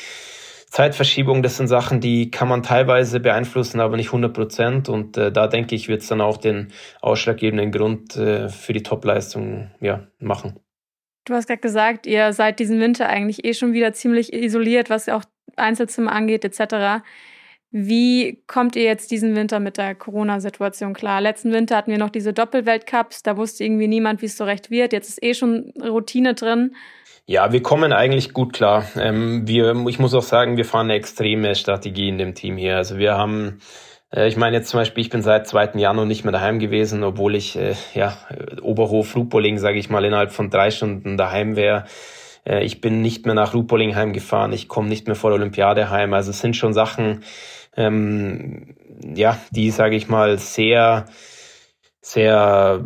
Zeitverschiebung, 0.66 1.42
das 1.42 1.56
sind 1.56 1.68
Sachen, 1.68 2.00
die 2.00 2.30
kann 2.30 2.46
man 2.46 2.62
teilweise 2.62 3.20
beeinflussen, 3.20 3.80
aber 3.80 3.96
nicht 3.96 4.08
100 4.08 4.34
Prozent. 4.34 4.88
Und 4.90 5.16
da 5.16 5.48
denke 5.48 5.74
ich, 5.74 5.88
wird 5.88 6.02
es 6.02 6.08
dann 6.08 6.20
auch 6.20 6.36
den 6.36 6.68
ausschlaggebenden 7.00 7.72
Grund 7.72 8.12
für 8.12 8.72
die 8.72 8.84
Topleistung 8.84 9.72
ja, 9.80 10.06
machen. 10.20 10.60
Du 11.30 11.36
hast 11.36 11.46
gerade 11.46 11.60
gesagt, 11.60 12.08
ihr 12.08 12.32
seid 12.32 12.58
diesen 12.58 12.80
Winter 12.80 13.08
eigentlich 13.08 13.44
eh 13.44 13.54
schon 13.54 13.72
wieder 13.72 13.92
ziemlich 13.92 14.32
isoliert, 14.32 14.90
was 14.90 15.08
auch 15.08 15.22
Einzelzimmer 15.54 16.10
angeht, 16.10 16.44
etc. 16.44 17.04
Wie 17.70 18.42
kommt 18.48 18.74
ihr 18.74 18.82
jetzt 18.82 19.12
diesen 19.12 19.36
Winter 19.36 19.60
mit 19.60 19.76
der 19.76 19.94
Corona-Situation 19.94 20.92
klar? 20.92 21.20
Letzten 21.20 21.52
Winter 21.52 21.76
hatten 21.76 21.92
wir 21.92 21.98
noch 21.98 22.10
diese 22.10 22.32
Doppelweltcups, 22.32 23.22
da 23.22 23.36
wusste 23.36 23.62
irgendwie 23.62 23.86
niemand, 23.86 24.22
wie 24.22 24.26
es 24.26 24.36
so 24.36 24.42
recht 24.42 24.72
wird. 24.72 24.92
Jetzt 24.92 25.08
ist 25.08 25.22
eh 25.22 25.34
schon 25.34 25.72
Routine 25.80 26.34
drin. 26.34 26.74
Ja, 27.26 27.52
wir 27.52 27.62
kommen 27.62 27.92
eigentlich 27.92 28.32
gut 28.32 28.52
klar. 28.52 28.84
Ähm, 28.96 29.46
wir, 29.46 29.86
ich 29.86 30.00
muss 30.00 30.14
auch 30.14 30.24
sagen, 30.24 30.56
wir 30.56 30.64
fahren 30.64 30.86
eine 30.86 30.94
extreme 30.94 31.54
Strategie 31.54 32.08
in 32.08 32.18
dem 32.18 32.34
Team 32.34 32.56
hier. 32.56 32.76
Also 32.76 32.98
wir 32.98 33.16
haben 33.16 33.60
ich 34.12 34.36
meine 34.36 34.56
jetzt 34.56 34.70
zum 34.70 34.80
Beispiel, 34.80 35.02
ich 35.02 35.10
bin 35.10 35.22
seit 35.22 35.46
2. 35.46 35.72
Januar 35.76 36.04
nicht 36.04 36.24
mehr 36.24 36.32
daheim 36.32 36.58
gewesen, 36.58 37.04
obwohl 37.04 37.36
ich 37.36 37.56
äh, 37.56 37.74
ja 37.94 38.16
Oberhof 38.60 39.14
Rupoling, 39.14 39.58
sage 39.58 39.78
ich 39.78 39.88
mal, 39.88 40.04
innerhalb 40.04 40.32
von 40.32 40.50
drei 40.50 40.70
Stunden 40.70 41.16
daheim 41.16 41.54
wäre. 41.54 41.84
Äh, 42.44 42.64
ich 42.64 42.80
bin 42.80 43.02
nicht 43.02 43.26
mehr 43.26 43.34
nach 43.34 43.54
Rupoling 43.54 43.94
heimgefahren, 43.94 44.52
ich 44.52 44.68
komme 44.68 44.88
nicht 44.88 45.06
mehr 45.06 45.16
vor 45.16 45.30
der 45.30 45.38
Olympiade 45.38 45.90
heim. 45.90 46.12
Also 46.12 46.30
es 46.30 46.40
sind 46.40 46.56
schon 46.56 46.72
Sachen, 46.72 47.22
ähm, 47.76 48.74
ja, 49.14 49.38
die, 49.50 49.70
sage 49.70 49.94
ich 49.94 50.08
mal, 50.08 50.38
sehr, 50.38 51.06
sehr 52.00 52.84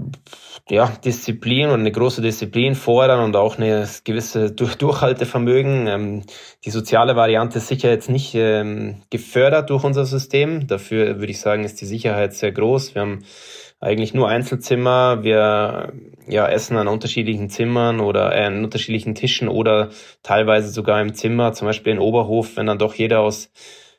ja, 0.70 0.90
Disziplin 1.04 1.68
und 1.68 1.80
eine 1.80 1.92
große 1.92 2.22
Disziplin 2.22 2.74
fordern 2.74 3.20
und 3.20 3.36
auch 3.36 3.58
eine 3.58 3.86
gewisse 4.04 4.50
Durch 4.50 4.76
Durchhaltevermögen. 4.76 5.86
Ähm, 5.86 6.22
die 6.64 6.70
soziale 6.70 7.16
Variante 7.16 7.58
ist 7.58 7.68
sicher 7.68 7.90
jetzt 7.90 8.08
nicht 8.08 8.34
ähm, 8.34 9.02
gefördert 9.10 9.68
durch 9.68 9.84
unser 9.84 10.06
System. 10.06 10.66
Dafür 10.66 11.18
würde 11.18 11.30
ich 11.30 11.40
sagen, 11.40 11.64
ist 11.64 11.80
die 11.82 11.86
Sicherheit 11.86 12.32
sehr 12.32 12.52
groß. 12.52 12.94
Wir 12.94 13.02
haben 13.02 13.24
eigentlich 13.78 14.14
nur 14.14 14.28
Einzelzimmer. 14.28 15.22
Wir 15.22 15.92
ja, 16.26 16.48
essen 16.48 16.78
an 16.78 16.88
unterschiedlichen 16.88 17.50
Zimmern 17.50 18.00
oder 18.00 18.34
äh, 18.34 18.44
an 18.46 18.64
unterschiedlichen 18.64 19.14
Tischen 19.14 19.48
oder 19.48 19.90
teilweise 20.22 20.70
sogar 20.70 21.02
im 21.02 21.12
Zimmer, 21.12 21.52
zum 21.52 21.66
Beispiel 21.66 21.92
in 21.92 21.98
Oberhof, 21.98 22.56
wenn 22.56 22.66
dann 22.66 22.78
doch 22.78 22.94
jeder 22.94 23.20
aus 23.20 23.50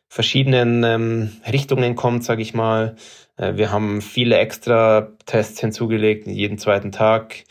verschiedenen 0.08 0.84
ähm, 0.84 1.32
Richtungen 1.52 1.96
kommt, 1.96 2.24
sage 2.24 2.42
ich 2.42 2.54
mal. 2.54 2.96
Äh, 3.38 3.56
wir 3.56 3.72
haben 3.72 4.02
viele 4.02 4.38
extra 4.38 5.10
Tests 5.26 5.60
hinzugelegt, 5.60 6.28
jeden 6.28 6.58
zweiten 6.58 6.92
Tag. 6.92 7.44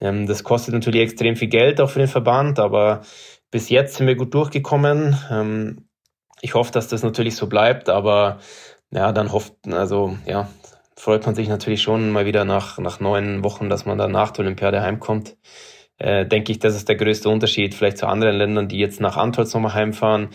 Ähm, 0.00 0.26
das 0.26 0.44
kostet 0.44 0.74
natürlich 0.74 1.00
extrem 1.00 1.36
viel 1.36 1.48
Geld 1.48 1.80
auch 1.80 1.90
für 1.90 2.00
den 2.00 2.08
Verband, 2.08 2.58
aber 2.58 3.02
bis 3.50 3.68
jetzt 3.68 3.96
sind 3.96 4.06
wir 4.06 4.16
gut 4.16 4.34
durchgekommen. 4.34 5.16
Ähm, 5.30 5.88
ich 6.40 6.54
hoffe, 6.54 6.72
dass 6.72 6.88
das 6.88 7.02
natürlich 7.02 7.36
so 7.36 7.46
bleibt, 7.46 7.88
aber 7.88 8.38
ja, 8.90 9.12
dann 9.12 9.32
hofft, 9.32 9.54
also 9.70 10.16
ja, 10.26 10.48
freut 10.96 11.24
man 11.24 11.34
sich 11.34 11.48
natürlich 11.48 11.82
schon 11.82 12.10
mal 12.10 12.26
wieder 12.26 12.44
nach, 12.44 12.78
nach 12.78 13.00
neun 13.00 13.44
Wochen, 13.44 13.68
dass 13.68 13.86
man 13.86 13.98
dann 13.98 14.12
nach 14.12 14.32
der 14.32 14.44
Olympiade 14.44 14.82
heimkommt. 14.82 15.36
Äh, 15.98 16.26
denke 16.26 16.52
ich, 16.52 16.58
das 16.58 16.74
ist 16.74 16.88
der 16.88 16.96
größte 16.96 17.28
Unterschied 17.28 17.74
vielleicht 17.74 17.98
zu 17.98 18.06
anderen 18.06 18.36
Ländern, 18.36 18.68
die 18.68 18.78
jetzt 18.78 19.00
nach 19.00 19.16
Antolz 19.16 19.54
nochmal 19.54 19.74
heimfahren, 19.74 20.30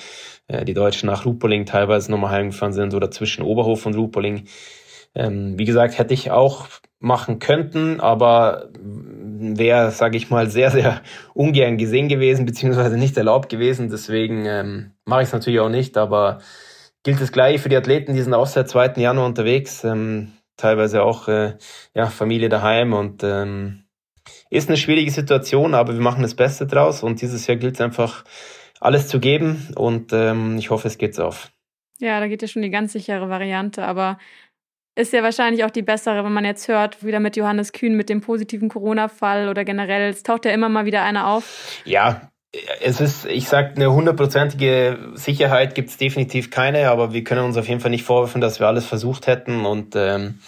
äh, 0.48 0.66
die 0.66 0.74
Deutschen 0.74 1.08
nach 1.08 1.26
Rupoling 1.26 1.66
teilweise 1.66 2.12
nochmal 2.12 2.32
heimgefahren 2.32 2.74
sind 2.74 2.94
oder 2.94 3.12
zwischen 3.12 3.44
Oberhof 3.44 3.86
und 3.86 3.96
Rupoling. 3.96 4.46
Ähm, 5.16 5.58
wie 5.58 5.66
gesagt, 5.66 5.98
hätte 5.98 6.14
ich 6.14 6.32
auch 6.32 6.68
machen 7.00 7.40
könnten, 7.40 8.00
aber 8.00 8.70
wäre, 8.74 9.92
sage 9.92 10.18
ich 10.18 10.30
mal, 10.30 10.50
sehr, 10.50 10.72
sehr 10.72 11.02
ungern 11.34 11.78
gesehen 11.78 12.08
gewesen, 12.08 12.46
beziehungsweise 12.46 12.98
nicht 12.98 13.18
erlaubt 13.18 13.50
gewesen. 13.50 13.90
Deswegen 13.90 14.46
ähm, 14.46 14.92
mache 15.06 15.22
ich 15.22 15.28
es 15.28 15.34
natürlich 15.34 15.60
auch 15.60 15.70
nicht, 15.70 15.98
aber 15.98 16.40
gilt 17.04 17.22
das 17.22 17.32
gleiche 17.32 17.60
für 17.60 17.70
die 17.70 17.78
Athleten, 17.78 18.14
die 18.14 18.22
sind 18.22 18.34
auch 18.34 18.48
seit 18.48 18.70
2. 18.70 18.94
Januar 18.98 19.28
unterwegs, 19.28 19.84
ähm, 19.84 20.34
teilweise 20.58 21.04
auch 21.04 21.28
äh, 21.28 21.54
ja, 21.94 22.08
Familie 22.08 22.50
daheim 22.50 22.94
und 22.94 23.24
ähm, 23.24 23.84
ist 24.50 24.70
eine 24.70 24.78
schwierige 24.78 25.12
Situation, 25.12 25.74
aber 25.74 25.94
wir 25.94 26.02
machen 26.02 26.22
das 26.22 26.36
Beste 26.36 26.68
draus 26.68 27.04
und 27.04 27.22
dieses 27.22 27.48
Jahr 27.48 27.58
gilt 27.58 27.76
es 27.76 27.82
einfach, 27.82 28.24
alles 28.80 29.08
zu 29.08 29.20
geben 29.20 29.70
und 29.76 30.14
ähm, 30.14 30.58
ich 30.58 30.70
hoffe, 30.70 30.88
es 30.88 30.98
geht's 30.98 31.20
auf. 31.20 31.52
Ja, 32.00 32.20
da 32.20 32.28
geht 32.28 32.42
ja 32.42 32.48
schon 32.48 32.62
die 32.62 32.70
ganz 32.70 32.94
sichere 32.94 33.30
Variante, 33.30 33.84
aber 33.84 34.20
ist 34.96 35.14
ja 35.14 35.22
wahrscheinlich 35.24 35.64
auch 35.64 35.72
die 35.72 35.84
bessere, 35.84 36.24
wenn 36.24 36.34
man 36.34 36.46
jetzt 36.46 36.68
hört, 36.68 37.04
wieder 37.04 37.20
mit 37.20 37.38
Johannes 37.38 37.72
Kühn 37.72 37.96
mit 37.96 38.10
dem 38.10 38.22
positiven 38.22 38.70
Corona-Fall 38.70 39.48
oder 39.48 39.64
generell, 39.64 40.10
es 40.10 40.24
taucht 40.24 40.46
ja 40.46 40.52
immer 40.52 40.70
mal 40.70 40.86
wieder 40.86 41.04
einer 41.04 41.28
auf. 41.28 41.82
Ja, 41.86 42.32
es 42.82 43.00
ist, 43.00 43.26
ich 43.26 43.48
sag, 43.48 43.76
eine 43.76 43.94
hundertprozentige 43.94 45.12
Sicherheit 45.14 45.76
gibt 45.76 45.90
es 45.90 45.98
definitiv 45.98 46.50
keine, 46.50 46.90
aber 46.90 47.14
wir 47.14 47.24
können 47.24 47.46
uns 47.46 47.58
auf 47.58 47.68
jeden 47.68 47.80
Fall 47.80 47.92
nicht 47.92 48.04
vorwerfen, 48.04 48.42
dass 48.42 48.60
wir 48.60 48.68
alles 48.68 48.86
versucht 48.86 49.28
hätten 49.28 49.66
und 49.66 49.96
ähm, 49.96 50.40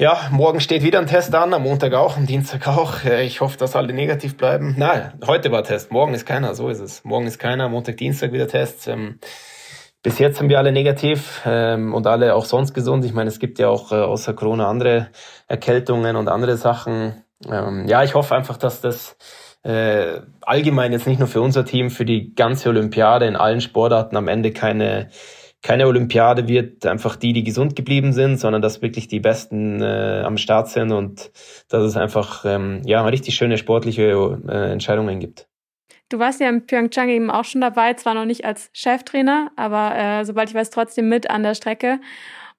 ja, 0.00 0.18
morgen 0.30 0.60
steht 0.60 0.82
wieder 0.82 0.98
ein 0.98 1.06
Test 1.06 1.34
an, 1.34 1.52
am 1.52 1.62
Montag 1.62 1.92
auch, 1.92 2.16
am 2.16 2.24
Dienstag 2.24 2.66
auch. 2.66 3.04
Äh, 3.04 3.26
ich 3.26 3.42
hoffe, 3.42 3.58
dass 3.58 3.76
alle 3.76 3.92
negativ 3.92 4.34
bleiben. 4.34 4.74
Nein, 4.78 5.12
heute 5.26 5.52
war 5.52 5.62
Test, 5.62 5.92
morgen 5.92 6.14
ist 6.14 6.24
keiner, 6.24 6.54
so 6.54 6.70
ist 6.70 6.80
es. 6.80 7.04
Morgen 7.04 7.26
ist 7.26 7.38
keiner, 7.38 7.68
Montag, 7.68 7.98
Dienstag 7.98 8.32
wieder 8.32 8.48
Tests. 8.48 8.86
Ähm, 8.86 9.18
bis 10.02 10.18
jetzt 10.18 10.38
sind 10.38 10.48
wir 10.48 10.56
alle 10.56 10.72
negativ 10.72 11.42
ähm, 11.44 11.92
und 11.92 12.06
alle 12.06 12.34
auch 12.34 12.46
sonst 12.46 12.72
gesund. 12.72 13.04
Ich 13.04 13.12
meine, 13.12 13.28
es 13.28 13.38
gibt 13.38 13.58
ja 13.58 13.68
auch 13.68 13.92
äh, 13.92 13.96
außer 13.96 14.32
Corona 14.32 14.70
andere 14.70 15.08
Erkältungen 15.48 16.16
und 16.16 16.28
andere 16.28 16.56
Sachen. 16.56 17.22
Ähm, 17.46 17.86
ja, 17.86 18.02
ich 18.02 18.14
hoffe 18.14 18.34
einfach, 18.34 18.56
dass 18.56 18.80
das 18.80 19.18
äh, 19.64 20.20
allgemein 20.40 20.92
jetzt 20.92 21.06
nicht 21.06 21.18
nur 21.18 21.28
für 21.28 21.42
unser 21.42 21.66
Team, 21.66 21.90
für 21.90 22.06
die 22.06 22.34
ganze 22.34 22.70
Olympiade 22.70 23.26
in 23.26 23.36
allen 23.36 23.60
Sportarten 23.60 24.16
am 24.16 24.28
Ende 24.28 24.52
keine 24.52 25.10
keine 25.62 25.86
Olympiade 25.86 26.48
wird 26.48 26.86
einfach 26.86 27.16
die, 27.16 27.32
die 27.32 27.44
gesund 27.44 27.76
geblieben 27.76 28.12
sind, 28.12 28.38
sondern 28.38 28.62
dass 28.62 28.80
wirklich 28.80 29.08
die 29.08 29.20
Besten 29.20 29.82
äh, 29.82 30.22
am 30.24 30.38
Start 30.38 30.68
sind 30.68 30.90
und 30.92 31.30
dass 31.68 31.82
es 31.82 31.96
einfach 31.96 32.44
ähm, 32.46 32.80
ja 32.86 33.04
richtig 33.04 33.34
schöne 33.34 33.58
sportliche 33.58 34.38
äh, 34.48 34.72
Entscheidungen 34.72 35.20
gibt. 35.20 35.48
Du 36.08 36.18
warst 36.18 36.40
ja 36.40 36.48
in 36.48 36.66
Pyeongchang 36.66 37.08
eben 37.08 37.30
auch 37.30 37.44
schon 37.44 37.60
dabei, 37.60 37.94
zwar 37.94 38.14
noch 38.14 38.24
nicht 38.24 38.44
als 38.44 38.70
Cheftrainer, 38.72 39.52
aber 39.56 39.96
äh, 39.96 40.24
sobald 40.24 40.48
ich 40.48 40.54
weiß, 40.54 40.70
trotzdem 40.70 41.08
mit 41.08 41.30
an 41.30 41.42
der 41.42 41.54
Strecke. 41.54 42.00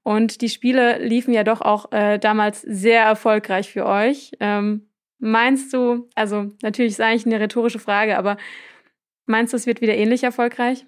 Und 0.04 0.42
die 0.42 0.50
Spiele 0.50 0.98
liefen 1.00 1.34
ja 1.34 1.44
doch 1.44 1.62
auch 1.62 1.92
äh, 1.92 2.18
damals 2.18 2.62
sehr 2.62 3.04
erfolgreich 3.04 3.72
für 3.72 3.86
euch. 3.86 4.32
Ähm, 4.40 4.90
meinst 5.20 5.74
du, 5.74 6.10
also 6.16 6.52
natürlich 6.62 6.94
ist 6.94 7.02
eigentlich 7.02 7.26
eine 7.26 7.40
rhetorische 7.40 7.80
Frage, 7.80 8.18
aber 8.18 8.38
meinst 9.26 9.54
du, 9.54 9.58
es 9.58 9.68
wird 9.68 9.82
wieder 9.82 9.96
ähnlich 9.96 10.24
erfolgreich? 10.24 10.86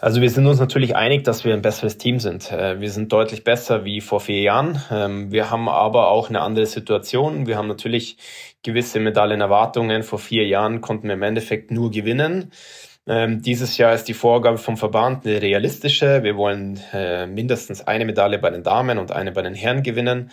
Also 0.00 0.20
wir 0.20 0.30
sind 0.30 0.46
uns 0.46 0.60
natürlich 0.60 0.94
einig, 0.94 1.24
dass 1.24 1.44
wir 1.44 1.52
ein 1.52 1.62
besseres 1.62 1.98
Team 1.98 2.20
sind. 2.20 2.52
Äh, 2.52 2.80
wir 2.80 2.90
sind 2.90 3.12
deutlich 3.12 3.42
besser 3.42 3.84
wie 3.84 4.00
vor 4.00 4.20
vier 4.20 4.40
Jahren. 4.40 4.80
Ähm, 4.92 5.32
wir 5.32 5.50
haben 5.50 5.68
aber 5.68 6.08
auch 6.10 6.28
eine 6.28 6.40
andere 6.40 6.66
Situation. 6.66 7.48
Wir 7.48 7.56
haben 7.56 7.66
natürlich 7.66 8.16
gewisse 8.62 9.00
Medaillenerwartungen. 9.00 10.04
Vor 10.04 10.20
vier 10.20 10.46
Jahren 10.46 10.80
konnten 10.80 11.08
wir 11.08 11.14
im 11.14 11.22
Endeffekt 11.22 11.72
nur 11.72 11.90
gewinnen. 11.90 12.52
Ähm, 13.08 13.42
dieses 13.42 13.76
Jahr 13.76 13.92
ist 13.92 14.04
die 14.04 14.14
Vorgabe 14.14 14.58
vom 14.58 14.76
Verband 14.76 15.26
eine 15.26 15.42
realistische. 15.42 16.22
Wir 16.22 16.36
wollen 16.36 16.78
äh, 16.92 17.26
mindestens 17.26 17.84
eine 17.84 18.04
Medaille 18.04 18.38
bei 18.38 18.50
den 18.50 18.62
Damen 18.62 18.98
und 18.98 19.10
eine 19.10 19.32
bei 19.32 19.42
den 19.42 19.54
Herren 19.54 19.82
gewinnen. 19.82 20.30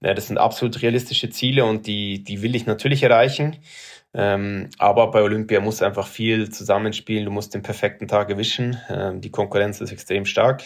das 0.00 0.26
sind 0.26 0.38
absolut 0.38 0.82
realistische 0.82 1.30
Ziele 1.30 1.64
und 1.64 1.86
die, 1.86 2.24
die 2.24 2.42
will 2.42 2.56
ich 2.56 2.66
natürlich 2.66 3.04
erreichen. 3.04 3.58
Ähm, 4.14 4.70
aber 4.78 5.10
bei 5.10 5.22
Olympia 5.22 5.60
muss 5.60 5.82
einfach 5.82 6.06
viel 6.06 6.50
zusammenspielen. 6.50 7.24
Du 7.24 7.30
musst 7.30 7.54
den 7.54 7.62
perfekten 7.62 8.06
Tag 8.08 8.30
erwischen. 8.30 8.78
Ähm, 8.88 9.20
die 9.20 9.30
Konkurrenz 9.30 9.80
ist 9.80 9.92
extrem 9.92 10.24
stark. 10.24 10.62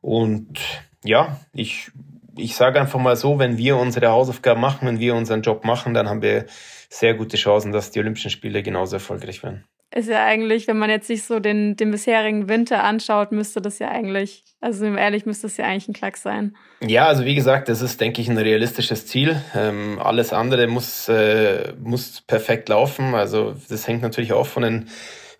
Und 0.00 0.60
ja, 1.04 1.40
ich, 1.52 1.90
ich 2.36 2.56
sage 2.56 2.80
einfach 2.80 2.98
mal 2.98 3.16
so, 3.16 3.38
wenn 3.38 3.56
wir 3.56 3.76
unsere 3.76 4.08
Hausaufgaben 4.08 4.60
machen, 4.60 4.88
wenn 4.88 5.00
wir 5.00 5.14
unseren 5.14 5.42
Job 5.42 5.64
machen, 5.64 5.94
dann 5.94 6.08
haben 6.08 6.22
wir 6.22 6.46
sehr 6.90 7.14
gute 7.14 7.36
Chancen, 7.36 7.72
dass 7.72 7.92
die 7.92 8.00
Olympischen 8.00 8.30
Spiele 8.30 8.62
genauso 8.62 8.96
erfolgreich 8.96 9.42
werden 9.42 9.64
ist 9.96 10.08
ja 10.08 10.24
eigentlich, 10.24 10.68
wenn 10.68 10.78
man 10.78 10.90
jetzt 10.90 11.06
sich 11.06 11.24
so 11.24 11.40
den, 11.40 11.74
den 11.76 11.90
bisherigen 11.90 12.48
Winter 12.48 12.84
anschaut, 12.84 13.32
müsste 13.32 13.62
das 13.62 13.78
ja 13.78 13.88
eigentlich, 13.88 14.44
also 14.60 14.84
ehrlich, 14.84 15.24
müsste 15.24 15.46
das 15.46 15.56
ja 15.56 15.64
eigentlich 15.64 15.88
ein 15.88 15.94
Klack 15.94 16.18
sein. 16.18 16.54
Ja, 16.86 17.06
also 17.06 17.24
wie 17.24 17.34
gesagt, 17.34 17.70
das 17.70 17.80
ist, 17.80 18.00
denke 18.00 18.20
ich, 18.20 18.28
ein 18.28 18.36
realistisches 18.36 19.06
Ziel. 19.06 19.40
Ähm, 19.54 19.98
alles 19.98 20.34
andere 20.34 20.66
muss, 20.66 21.08
äh, 21.08 21.72
muss 21.82 22.20
perfekt 22.20 22.68
laufen. 22.68 23.14
Also 23.14 23.54
das 23.70 23.88
hängt 23.88 24.02
natürlich 24.02 24.34
auch 24.34 24.46
von 24.46 24.64
den 24.64 24.88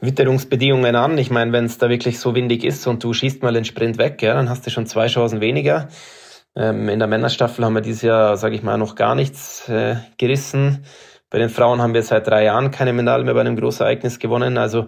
Witterungsbedingungen 0.00 0.96
an. 0.96 1.18
Ich 1.18 1.30
meine, 1.30 1.52
wenn 1.52 1.66
es 1.66 1.76
da 1.76 1.90
wirklich 1.90 2.18
so 2.18 2.34
windig 2.34 2.64
ist 2.64 2.86
und 2.86 3.04
du 3.04 3.12
schießt 3.12 3.42
mal 3.42 3.52
den 3.52 3.66
Sprint 3.66 3.98
weg, 3.98 4.22
ja, 4.22 4.34
dann 4.34 4.48
hast 4.48 4.66
du 4.66 4.70
schon 4.70 4.86
zwei 4.86 5.08
Chancen 5.08 5.42
weniger. 5.42 5.88
Ähm, 6.54 6.88
in 6.88 6.98
der 6.98 7.08
Männerstaffel 7.08 7.62
haben 7.62 7.74
wir 7.74 7.82
dieses 7.82 8.02
Jahr, 8.02 8.38
sage 8.38 8.54
ich 8.54 8.62
mal, 8.62 8.78
noch 8.78 8.94
gar 8.94 9.14
nichts 9.14 9.68
äh, 9.68 9.96
gerissen. 10.16 10.84
Bei 11.30 11.38
den 11.38 11.48
Frauen 11.48 11.82
haben 11.82 11.94
wir 11.94 12.02
seit 12.02 12.26
drei 12.26 12.44
Jahren 12.44 12.70
keine 12.70 12.92
Medaille 12.92 13.24
mehr 13.24 13.34
bei 13.34 13.40
einem 13.40 13.56
Großereignis 13.56 14.18
gewonnen. 14.18 14.58
Also 14.58 14.86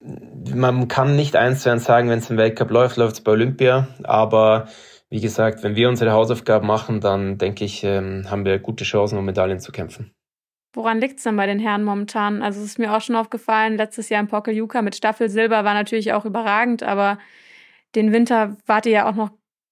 man 0.00 0.88
kann 0.88 1.16
nicht 1.16 1.36
eins 1.36 1.62
zu 1.62 1.70
eins 1.70 1.84
sagen, 1.84 2.08
wenn 2.08 2.18
es 2.18 2.30
im 2.30 2.36
Weltcup 2.36 2.70
läuft, 2.70 2.96
läuft 2.96 3.14
es 3.14 3.20
bei 3.22 3.32
Olympia. 3.32 3.88
Aber 4.04 4.68
wie 5.10 5.20
gesagt, 5.20 5.62
wenn 5.62 5.76
wir 5.76 5.88
unsere 5.88 6.12
Hausaufgaben 6.12 6.66
machen, 6.66 7.00
dann 7.00 7.38
denke 7.38 7.64
ich, 7.64 7.82
ähm, 7.84 8.30
haben 8.30 8.44
wir 8.44 8.58
gute 8.58 8.84
Chancen, 8.84 9.18
um 9.18 9.24
Medaillen 9.24 9.60
zu 9.60 9.72
kämpfen. 9.72 10.12
Woran 10.74 11.00
liegt 11.00 11.18
es 11.18 11.24
denn 11.24 11.36
bei 11.36 11.46
den 11.46 11.58
Herren 11.58 11.82
momentan? 11.82 12.42
Also 12.42 12.60
es 12.60 12.66
ist 12.66 12.78
mir 12.78 12.94
auch 12.94 13.00
schon 13.00 13.16
aufgefallen, 13.16 13.76
letztes 13.76 14.10
Jahr 14.10 14.20
im 14.20 14.28
Pokeljuka 14.28 14.82
mit 14.82 14.94
Staffelsilber 14.94 15.64
war 15.64 15.74
natürlich 15.74 16.12
auch 16.12 16.26
überragend, 16.26 16.82
aber 16.82 17.18
den 17.94 18.12
Winter 18.12 18.56
wart 18.66 18.84
ihr 18.84 18.92
ja 18.92 19.10
auch 19.10 19.14
noch 19.14 19.30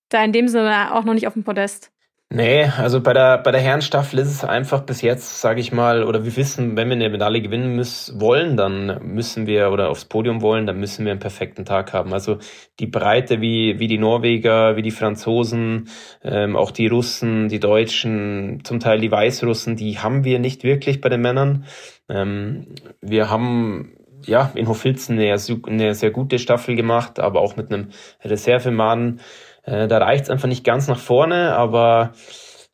da 0.09 0.24
in 0.24 0.32
dem 0.32 0.49
Sinne 0.49 0.95
auch 0.95 1.05
noch 1.05 1.14
nicht 1.14 1.26
auf 1.26 1.34
dem 1.34 1.45
Podest. 1.45 1.93
Nee, 2.29 2.64
also 2.64 3.01
bei 3.01 3.12
der, 3.12 3.39
bei 3.39 3.53
der 3.53 3.61
Herrenstaffel 3.61 4.18
ist 4.18 4.29
es 4.29 4.43
einfach 4.43 4.83
bis 4.83 5.01
jetzt, 5.01 5.41
sage 5.41 5.61
ich 5.61 5.70
mal, 5.70 6.03
oder 6.03 6.24
wir 6.24 6.35
wissen, 6.35 6.77
wenn 6.77 6.89
wir 6.89 6.97
eine 6.97 7.09
Medaille 7.09 7.41
gewinnen 7.41 7.77
müssen, 7.77 8.20
wollen, 8.20 8.57
dann 8.57 9.01
müssen 9.14 9.47
wir, 9.47 9.70
oder 9.70 9.91
aufs 9.91 10.07
Podium 10.07 10.43
wollen, 10.43 10.66
dann 10.66 10.81
müssen 10.81 11.05
wir 11.05 11.12
einen 11.12 11.20
perfekten 11.20 11.64
Tag 11.64 11.93
haben. 11.93 12.12
Also 12.12 12.39
die 12.81 12.89
Breite 12.89 13.41
wie, 13.41 13.79
wie 13.79 13.87
die 13.87 13.99
Norweger, 13.99 14.74
wie 14.77 14.83
die 14.83 14.91
Franzosen, 14.91 15.89
ähm, 16.24 16.57
auch 16.57 16.72
die 16.72 16.89
Russen, 16.89 17.49
die 17.49 17.61
Deutschen, 17.61 18.61
zum 18.64 18.81
Teil 18.81 18.99
die 19.01 19.11
Weißrussen, 19.12 19.77
die 19.77 20.01
haben 20.01 20.24
wir 20.24 20.41
nicht 20.41 20.64
wirklich 20.64 21.01
bei 21.01 21.09
den 21.09 21.20
Männern. 21.20 21.64
Ähm, 22.09 22.74
wir 23.01 23.31
haben 23.31 23.97
ja 24.24 24.51
in 24.57 24.66
Hofilzen 24.66 25.18
eine, 25.18 25.37
eine 25.66 25.95
sehr 25.95 26.11
gute 26.11 26.39
Staffel 26.41 26.74
gemacht, 26.74 27.20
aber 27.20 27.41
auch 27.41 27.57
mit 27.57 27.72
einem 27.72 27.91
Reservemann. 28.24 29.20
Äh, 29.67 29.89
da 29.89 29.99
reicht 29.99 30.25
es 30.25 30.31
einfach 30.31 30.49
nicht 30.49 30.64
ganz 30.64 30.89
nach 30.89 30.99
vorne, 30.99 31.55
aber 31.55 32.12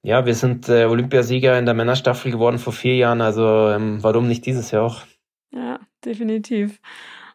ja, 0.03 0.27
wir 0.27 0.35
sind 0.35 0.69
äh, 0.69 0.85
Olympiasieger 0.85 1.59
in 1.59 1.65
der 1.65 1.75
Männerstaffel 1.75 2.31
geworden 2.31 2.59
vor 2.59 2.73
vier 2.73 2.97
Jahren, 2.97 3.21
also 3.21 3.71
ähm, 3.71 4.03
warum 4.03 4.29
nicht 4.29 4.47
dieses 4.47 4.71
Jahr 4.71 4.85
auch? 4.85 5.03
Ja, 5.53 5.81
definitiv. 6.05 6.81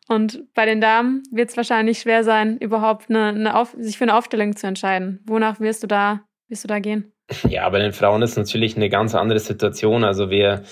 Und 0.07 0.43
bei 0.53 0.65
den 0.65 0.79
Damen 0.79 1.23
wird 1.31 1.49
es 1.49 1.57
wahrscheinlich 1.57 1.99
schwer 1.99 2.23
sein, 2.23 2.57
überhaupt 2.57 3.09
eine, 3.09 3.27
eine 3.27 3.55
Auf 3.55 3.75
sich 3.77 3.97
für 3.97 4.05
eine 4.05 4.15
Aufstellung 4.15 4.55
zu 4.55 4.67
entscheiden. 4.67 5.19
Wonach 5.25 5.59
wirst 5.59 5.83
du 5.83 5.87
da, 5.87 6.21
wirst 6.47 6.63
du 6.63 6.67
da 6.67 6.79
gehen? 6.79 7.11
Ja, 7.49 7.67
bei 7.69 7.79
den 7.79 7.91
Frauen 7.91 8.21
ist 8.21 8.37
natürlich 8.37 8.77
eine 8.77 8.89
ganz 8.89 9.13
andere 9.13 9.39
Situation. 9.39 10.05
Also 10.05 10.29
wir 10.29 10.63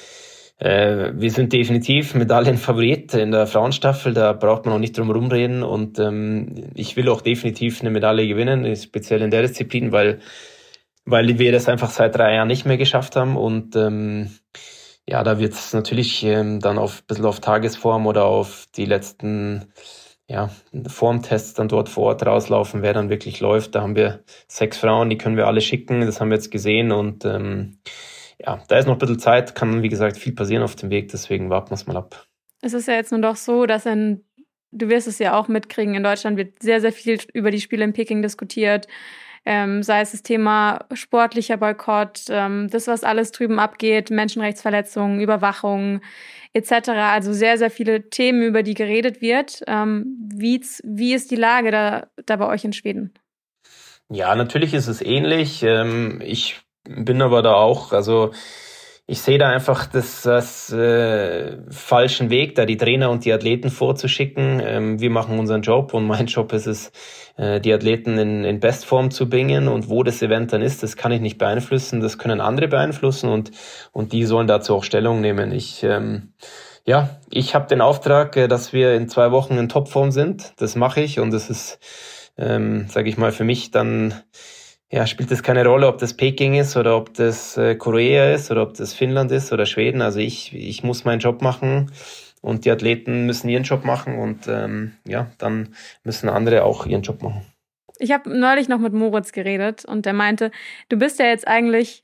äh, 0.57 1.11
wir 1.13 1.31
sind 1.31 1.51
definitiv 1.51 2.15
Medaillenfavorit 2.15 3.13
in 3.13 3.31
der 3.31 3.45
Frauenstaffel, 3.45 4.13
da 4.13 4.31
braucht 4.33 4.65
man 4.65 4.75
auch 4.75 4.79
nicht 4.79 4.97
drum 4.97 5.11
rumreden. 5.11 5.63
Und 5.63 5.99
ähm, 5.99 6.69
ich 6.75 6.95
will 6.95 7.09
auch 7.09 7.21
definitiv 7.21 7.81
eine 7.81 7.89
Medaille 7.89 8.27
gewinnen, 8.27 8.75
speziell 8.75 9.21
in 9.21 9.31
der 9.31 9.41
Disziplin, 9.41 9.91
weil, 9.91 10.19
weil 11.05 11.37
wir 11.39 11.51
das 11.51 11.67
einfach 11.67 11.89
seit 11.89 12.15
drei 12.15 12.35
Jahren 12.35 12.47
nicht 12.47 12.65
mehr 12.65 12.77
geschafft 12.77 13.15
haben. 13.17 13.35
Und 13.35 13.75
ähm, 13.75 14.29
ja, 15.07 15.23
da 15.23 15.39
wird 15.39 15.53
es 15.53 15.73
natürlich 15.73 16.23
ähm, 16.23 16.61
dann 16.61 16.77
auf 16.77 17.01
ein 17.01 17.07
bisschen 17.07 17.25
auf 17.25 17.41
Tagesform 17.41 18.07
oder 18.07 18.25
auf 18.25 18.65
die 18.75 18.85
letzten 18.85 19.73
ja, 20.27 20.49
Formtests 20.87 21.53
dann 21.53 21.67
dort 21.67 21.89
vor 21.89 22.05
Ort 22.05 22.25
rauslaufen, 22.25 22.81
wer 22.81 22.93
dann 22.93 23.09
wirklich 23.09 23.41
läuft. 23.41 23.75
Da 23.75 23.81
haben 23.81 23.95
wir 23.95 24.23
sechs 24.47 24.77
Frauen, 24.77 25.09
die 25.09 25.17
können 25.17 25.37
wir 25.37 25.47
alle 25.47 25.61
schicken, 25.61 26.01
das 26.01 26.19
haben 26.19 26.29
wir 26.29 26.35
jetzt 26.35 26.49
gesehen. 26.49 26.91
Und 26.91 27.25
ähm, 27.25 27.77
ja, 28.39 28.61
da 28.67 28.77
ist 28.77 28.85
noch 28.85 28.95
ein 28.95 28.99
bisschen 28.99 29.19
Zeit, 29.19 29.55
kann 29.55 29.83
wie 29.83 29.89
gesagt 29.89 30.17
viel 30.17 30.33
passieren 30.33 30.63
auf 30.63 30.75
dem 30.75 30.89
Weg, 30.89 31.09
deswegen 31.09 31.49
warten 31.49 31.71
wir 31.71 31.75
es 31.75 31.87
mal 31.87 31.97
ab. 31.97 32.27
Es 32.61 32.73
ist 32.73 32.87
ja 32.87 32.95
jetzt 32.95 33.11
nur 33.11 33.21
doch 33.21 33.35
so, 33.35 33.65
dass 33.65 33.85
in, 33.85 34.23
du 34.71 34.89
wirst 34.89 35.07
es 35.07 35.19
ja 35.19 35.37
auch 35.37 35.47
mitkriegen, 35.47 35.95
in 35.95 36.03
Deutschland 36.03 36.37
wird 36.37 36.61
sehr, 36.61 36.81
sehr 36.81 36.93
viel 36.93 37.19
über 37.33 37.51
die 37.51 37.61
Spiele 37.61 37.83
in 37.83 37.93
Peking 37.93 38.21
diskutiert. 38.21 38.87
Ähm, 39.47 39.83
sei 39.83 40.01
es 40.01 40.11
das 40.11 40.23
Thema 40.23 40.85
sportlicher 40.93 41.57
Boykott, 41.57 42.23
ähm, 42.29 42.67
das, 42.71 42.87
was 42.87 43.03
alles 43.03 43.31
drüben 43.31 43.59
abgeht, 43.59 44.09
Menschenrechtsverletzungen, 44.09 45.21
Überwachung 45.21 46.01
etc. 46.53 46.89
Also 46.89 47.31
sehr, 47.31 47.59
sehr 47.59 47.69
viele 47.69 48.09
Themen, 48.09 48.41
über 48.41 48.63
die 48.63 48.73
geredet 48.73 49.21
wird. 49.21 49.61
Ähm, 49.67 50.17
wie, 50.33 50.65
wie 50.83 51.13
ist 51.13 51.29
die 51.29 51.35
Lage 51.35 51.69
da, 51.69 52.07
da 52.25 52.37
bei 52.37 52.47
euch 52.47 52.63
in 52.65 52.73
Schweden? 52.73 53.13
Ja, 54.09 54.35
natürlich 54.35 54.73
ist 54.73 54.87
es 54.87 55.01
ähnlich. 55.01 55.61
Ähm, 55.61 56.21
ich 56.23 56.64
bin 56.87 57.21
aber 57.21 57.41
da 57.41 57.53
auch, 57.55 57.91
also 57.91 58.31
ich 59.07 59.21
sehe 59.21 59.37
da 59.37 59.49
einfach 59.49 59.85
das, 59.85 60.23
das 60.23 60.71
äh, 60.71 61.57
falschen 61.69 62.31
Weg, 62.31 62.55
da 62.55 62.65
die 62.65 62.77
Trainer 62.77 63.11
und 63.11 63.23
die 63.23 63.33
Athleten 63.33 63.69
vorzuschicken. 63.69 64.59
Ähm, 64.65 64.99
wir 64.99 65.11
machen 65.11 65.37
unseren 65.37 65.61
Job 65.61 65.93
und 65.93 66.07
mein 66.07 66.25
Job 66.25 66.53
ist 66.53 66.65
es, 66.65 66.91
äh, 67.37 67.61
die 67.61 67.71
Athleten 67.71 68.17
in, 68.17 68.43
in 68.43 68.59
Bestform 68.59 69.11
zu 69.11 69.29
bringen 69.29 69.67
und 69.67 69.89
wo 69.89 70.01
das 70.01 70.23
Event 70.23 70.53
dann 70.53 70.63
ist, 70.63 70.81
das 70.81 70.95
kann 70.95 71.11
ich 71.11 71.21
nicht 71.21 71.37
beeinflussen, 71.37 71.99
das 71.99 72.17
können 72.17 72.41
andere 72.41 72.67
beeinflussen 72.67 73.29
und, 73.29 73.51
und 73.91 74.11
die 74.11 74.25
sollen 74.25 74.47
dazu 74.47 74.75
auch 74.75 74.83
Stellung 74.83 75.21
nehmen. 75.21 75.51
Ich 75.51 75.83
ähm, 75.83 76.33
ja, 76.87 77.19
ich 77.31 77.55
habe 77.55 77.67
den 77.67 77.81
Auftrag, 77.81 78.35
äh, 78.37 78.47
dass 78.47 78.73
wir 78.73 78.95
in 78.95 79.09
zwei 79.09 79.31
Wochen 79.31 79.57
in 79.57 79.69
Topform 79.69 80.11
sind. 80.11 80.53
Das 80.57 80.75
mache 80.75 81.01
ich 81.01 81.19
und 81.19 81.31
das 81.31 81.49
ist, 81.49 81.79
ähm, 82.37 82.87
sage 82.89 83.09
ich 83.09 83.17
mal, 83.17 83.31
für 83.31 83.43
mich 83.43 83.71
dann 83.71 84.13
ja, 84.91 85.07
spielt 85.07 85.31
es 85.31 85.43
keine 85.43 85.65
Rolle, 85.65 85.87
ob 85.87 85.97
das 85.97 86.15
Peking 86.15 86.55
ist 86.55 86.77
oder 86.77 86.95
ob 86.95 87.13
das 87.13 87.57
äh, 87.57 87.75
Korea 87.75 88.33
ist 88.33 88.51
oder 88.51 88.61
ob 88.61 88.75
das 88.75 88.93
Finnland 88.93 89.31
ist 89.31 89.51
oder 89.51 89.65
Schweden. 89.65 90.01
Also 90.01 90.19
ich, 90.19 90.53
ich 90.53 90.83
muss 90.83 91.05
meinen 91.05 91.19
Job 91.19 91.41
machen 91.41 91.91
und 92.41 92.65
die 92.65 92.71
Athleten 92.71 93.25
müssen 93.25 93.49
ihren 93.49 93.63
Job 93.63 93.83
machen 93.83 94.17
und 94.19 94.47
ähm, 94.47 94.93
ja, 95.07 95.27
dann 95.39 95.73
müssen 96.03 96.29
andere 96.29 96.63
auch 96.63 96.85
ihren 96.85 97.01
Job 97.01 97.23
machen. 97.23 97.45
Ich 97.97 98.11
habe 98.11 98.29
neulich 98.37 98.67
noch 98.67 98.79
mit 98.79 98.93
Moritz 98.93 99.31
geredet 99.31 99.85
und 99.85 100.05
der 100.05 100.13
meinte, 100.13 100.51
du 100.89 100.97
bist 100.97 101.17
ja 101.19 101.25
jetzt 101.25 101.47
eigentlich, 101.47 102.03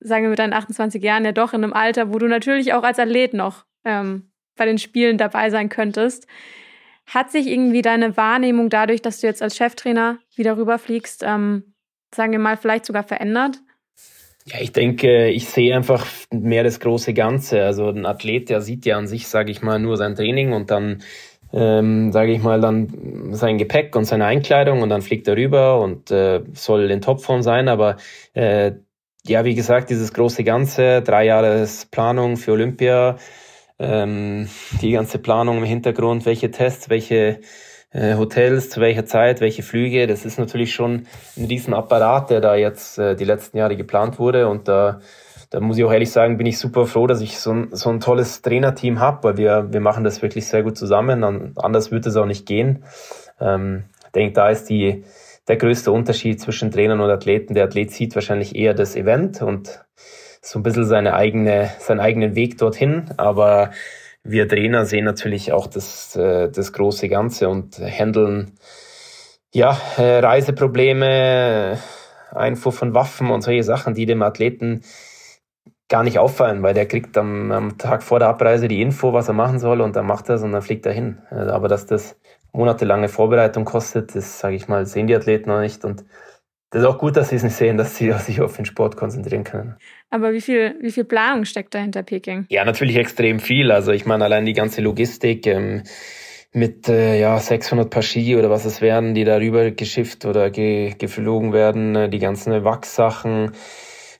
sagen 0.00 0.24
wir 0.24 0.30
mit 0.30 0.38
deinen 0.38 0.52
28 0.52 1.02
Jahren, 1.02 1.24
ja 1.24 1.32
doch 1.32 1.54
in 1.54 1.64
einem 1.64 1.72
Alter, 1.72 2.12
wo 2.12 2.18
du 2.18 2.26
natürlich 2.26 2.74
auch 2.74 2.82
als 2.82 2.98
Athlet 2.98 3.34
noch 3.34 3.64
ähm, 3.84 4.30
bei 4.56 4.66
den 4.66 4.78
Spielen 4.78 5.16
dabei 5.16 5.48
sein 5.48 5.68
könntest. 5.70 6.26
Hat 7.06 7.30
sich 7.30 7.46
irgendwie 7.46 7.80
deine 7.80 8.16
Wahrnehmung 8.18 8.68
dadurch, 8.68 9.00
dass 9.00 9.20
du 9.20 9.26
jetzt 9.26 9.42
als 9.42 9.56
Cheftrainer 9.56 10.18
wieder 10.34 10.58
rüberfliegst, 10.58 11.22
ähm, 11.24 11.74
sagen 12.14 12.32
wir 12.32 12.38
mal, 12.38 12.56
vielleicht 12.56 12.86
sogar 12.86 13.02
verändert? 13.02 13.58
Ja, 14.50 14.60
ich 14.60 14.72
denke, 14.72 15.28
ich 15.28 15.46
sehe 15.46 15.76
einfach 15.76 16.06
mehr 16.32 16.64
das 16.64 16.80
große 16.80 17.12
Ganze. 17.12 17.64
Also 17.64 17.88
ein 17.90 18.06
Athlet, 18.06 18.48
der 18.48 18.62
sieht 18.62 18.86
ja 18.86 18.96
an 18.96 19.06
sich, 19.06 19.28
sage 19.28 19.50
ich 19.50 19.60
mal, 19.60 19.78
nur 19.78 19.98
sein 19.98 20.14
Training 20.14 20.52
und 20.52 20.70
dann, 20.70 21.02
ähm, 21.52 22.12
sage 22.12 22.32
ich 22.32 22.42
mal, 22.42 22.60
dann 22.60 23.34
sein 23.34 23.58
Gepäck 23.58 23.94
und 23.94 24.04
seine 24.04 24.24
Einkleidung 24.24 24.80
und 24.80 24.88
dann 24.88 25.02
fliegt 25.02 25.28
er 25.28 25.36
rüber 25.36 25.80
und 25.80 26.10
äh, 26.10 26.42
soll 26.54 26.90
in 26.90 27.02
Topform 27.02 27.42
sein. 27.42 27.68
Aber 27.68 27.96
äh, 28.32 28.72
ja, 29.26 29.44
wie 29.44 29.54
gesagt, 29.54 29.90
dieses 29.90 30.14
große 30.14 30.44
Ganze, 30.44 31.02
drei 31.02 31.26
Jahre 31.26 31.68
Planung 31.90 32.38
für 32.38 32.52
Olympia, 32.52 33.16
ähm, 33.78 34.48
die 34.80 34.92
ganze 34.92 35.18
Planung 35.18 35.58
im 35.58 35.64
Hintergrund, 35.64 36.24
welche 36.24 36.50
Tests, 36.50 36.88
welche 36.88 37.40
äh, 37.90 38.16
Hotels, 38.16 38.70
zu 38.70 38.80
welcher 38.80 39.06
Zeit, 39.06 39.40
welche 39.40 39.62
Flüge. 39.62 40.06
Das 40.06 40.24
ist 40.24 40.38
natürlich 40.38 40.74
schon 40.74 41.06
ein 41.36 41.44
Riesenapparat, 41.44 42.30
der 42.30 42.40
da 42.40 42.54
jetzt 42.54 42.98
äh, 42.98 43.16
die 43.16 43.24
letzten 43.24 43.58
Jahre 43.58 43.76
geplant 43.76 44.18
wurde. 44.18 44.48
Und 44.48 44.68
da, 44.68 45.00
da 45.50 45.60
muss 45.60 45.78
ich 45.78 45.84
auch 45.84 45.92
ehrlich 45.92 46.10
sagen, 46.10 46.36
bin 46.36 46.46
ich 46.46 46.58
super 46.58 46.86
froh, 46.86 47.06
dass 47.06 47.20
ich 47.20 47.38
so 47.38 47.52
ein, 47.52 47.68
so 47.72 47.90
ein 47.90 48.00
tolles 48.00 48.42
Trainerteam 48.42 49.00
habe, 49.00 49.24
weil 49.24 49.36
wir, 49.36 49.72
wir 49.72 49.80
machen 49.80 50.04
das 50.04 50.22
wirklich 50.22 50.46
sehr 50.46 50.62
gut 50.62 50.76
zusammen. 50.76 51.54
Anders 51.56 51.90
würde 51.90 52.08
es 52.08 52.16
auch 52.16 52.26
nicht 52.26 52.46
gehen. 52.46 52.84
Ähm, 53.40 53.84
ich 54.06 54.12
denke, 54.12 54.34
da 54.34 54.50
ist 54.50 54.68
die, 54.68 55.04
der 55.48 55.56
größte 55.56 55.90
Unterschied 55.90 56.40
zwischen 56.40 56.70
Trainern 56.70 57.00
und 57.00 57.10
Athleten. 57.10 57.54
Der 57.54 57.64
Athlet 57.64 57.90
sieht 57.90 58.14
wahrscheinlich 58.14 58.54
eher 58.54 58.74
das 58.74 58.96
Event 58.96 59.40
und 59.42 59.84
so 60.40 60.58
ein 60.58 60.62
bisschen 60.62 60.84
seine 60.84 61.14
eigene, 61.14 61.70
seinen 61.78 62.00
eigenen 62.00 62.34
Weg 62.34 62.58
dorthin. 62.58 63.10
Aber 63.16 63.70
wir 64.28 64.48
Trainer 64.48 64.84
sehen 64.84 65.04
natürlich 65.04 65.52
auch 65.52 65.66
das, 65.66 66.14
äh, 66.16 66.50
das 66.50 66.72
große 66.72 67.08
Ganze 67.08 67.48
und 67.48 67.78
handeln 67.78 68.52
ja, 69.52 69.78
äh, 69.96 70.18
Reiseprobleme, 70.18 71.78
Einfuhr 72.30 72.72
von 72.72 72.94
Waffen 72.94 73.30
und 73.30 73.42
solche 73.42 73.62
Sachen, 73.62 73.94
die 73.94 74.06
dem 74.06 74.22
Athleten 74.22 74.82
gar 75.88 76.04
nicht 76.04 76.18
auffallen, 76.18 76.62
weil 76.62 76.74
der 76.74 76.86
kriegt 76.86 77.16
am, 77.16 77.50
am, 77.50 77.78
Tag 77.78 78.02
vor 78.02 78.18
der 78.18 78.28
Abreise 78.28 78.68
die 78.68 78.82
Info, 78.82 79.14
was 79.14 79.28
er 79.28 79.34
machen 79.34 79.58
soll 79.58 79.80
und 79.80 79.96
dann 79.96 80.06
macht 80.06 80.28
er 80.28 80.34
es 80.34 80.42
und 80.42 80.52
dann 80.52 80.60
fliegt 80.62 80.84
er 80.84 80.92
hin. 80.92 81.22
Äh, 81.30 81.36
aber 81.36 81.68
dass 81.68 81.86
das 81.86 82.16
monatelange 82.52 83.08
Vorbereitung 83.08 83.64
kostet, 83.64 84.14
das 84.14 84.38
sage 84.38 84.56
ich 84.56 84.68
mal, 84.68 84.84
sehen 84.86 85.06
die 85.06 85.16
Athleten 85.16 85.48
noch 85.48 85.60
nicht 85.60 85.84
und 85.84 86.04
das 86.70 86.82
ist 86.82 86.88
auch 86.88 86.98
gut, 86.98 87.16
dass 87.16 87.30
sie 87.30 87.36
es 87.36 87.42
nicht 87.42 87.56
sehen, 87.56 87.76
dass 87.76 87.96
sie 87.96 88.12
sich 88.12 88.40
auf 88.40 88.56
den 88.56 88.66
Sport 88.66 88.96
konzentrieren 88.96 89.44
können. 89.44 89.76
Aber 90.10 90.32
wie 90.32 90.40
viel, 90.40 90.76
wie 90.80 90.90
viel 90.90 91.04
Planung 91.04 91.44
steckt 91.44 91.74
dahinter 91.74 92.02
Peking? 92.02 92.46
Ja, 92.48 92.64
natürlich 92.64 92.96
extrem 92.96 93.40
viel. 93.40 93.70
Also 93.72 93.92
ich 93.92 94.06
meine, 94.06 94.24
allein 94.24 94.44
die 94.44 94.52
ganze 94.52 94.80
Logistik 94.80 95.46
ähm, 95.46 95.82
mit 96.52 96.88
äh, 96.88 97.18
ja, 97.20 97.38
600 97.38 97.90
Paar 97.90 98.02
Ski 98.02 98.36
oder 98.36 98.50
was 98.50 98.64
es 98.64 98.80
werden, 98.80 99.14
die 99.14 99.24
darüber 99.24 99.70
geschifft 99.70 100.24
oder 100.24 100.50
ge 100.50 100.94
geflogen 100.98 101.52
werden, 101.52 101.94
äh, 101.94 102.08
die 102.08 102.18
ganzen 102.18 102.64
Wachsachen, 102.64 103.52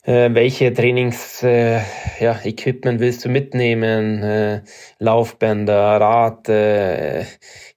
äh, 0.05 0.31
welche 0.33 0.73
Trainings 0.73 1.43
äh, 1.43 1.81
ja, 2.21 2.39
Equipment 2.45 3.01
willst 3.01 3.25
du 3.25 3.29
mitnehmen, 3.29 4.23
äh, 4.23 4.63
Laufbänder, 4.99 6.01
Rad, 6.01 6.49
äh, 6.49 7.25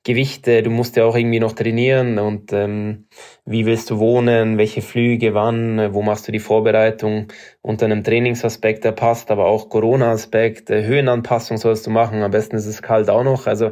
Gewichte, 0.04 0.64
du 0.64 0.72
musst 0.72 0.96
ja 0.96 1.06
auch 1.06 1.16
irgendwie 1.16 1.40
noch 1.40 1.54
trainieren 1.54 2.18
und 2.18 2.52
ähm, 2.54 3.08
wie 3.46 3.68
willst 3.68 3.90
du 3.92 4.00
wohnen, 4.00 4.58
welche 4.58 4.82
Flüge, 4.82 5.36
wann, 5.36 5.78
äh, 5.78 5.94
wo 5.94 6.02
machst 6.02 6.28
du 6.28 6.32
die 6.32 6.40
Vorbereitung 6.40 7.28
unter 7.62 7.86
einem 7.86 8.04
Trainingsaspekt, 8.04 8.84
der 8.84 8.94
passt, 8.94 9.30
aber 9.30 9.46
auch 9.46 9.70
Corona-Aspekt, 9.70 10.72
äh, 10.72 10.84
Höhenanpassung 10.86 11.58
sollst 11.58 11.86
du 11.86 11.92
machen, 11.92 12.24
am 12.24 12.32
besten 12.32 12.56
ist 12.56 12.66
es 12.66 12.82
kalt 12.82 13.10
auch 13.10 13.24
noch, 13.24 13.46
also 13.46 13.72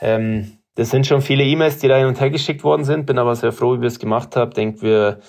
ähm, 0.00 0.58
das 0.74 0.90
sind 0.90 1.06
schon 1.06 1.20
viele 1.20 1.44
E-Mails, 1.44 1.78
die 1.78 1.88
da 1.88 1.98
hin 1.98 2.06
und 2.06 2.20
her 2.20 2.30
geschickt 2.30 2.64
worden 2.64 2.84
sind, 2.84 3.04
bin 3.06 3.18
aber 3.18 3.34
sehr 3.34 3.52
froh, 3.52 3.76
wie 3.76 3.80
wir 3.82 3.88
es 3.88 3.98
gemacht 3.98 4.36
haben, 4.36 4.52
denke 4.52 4.82
wir 4.82 5.20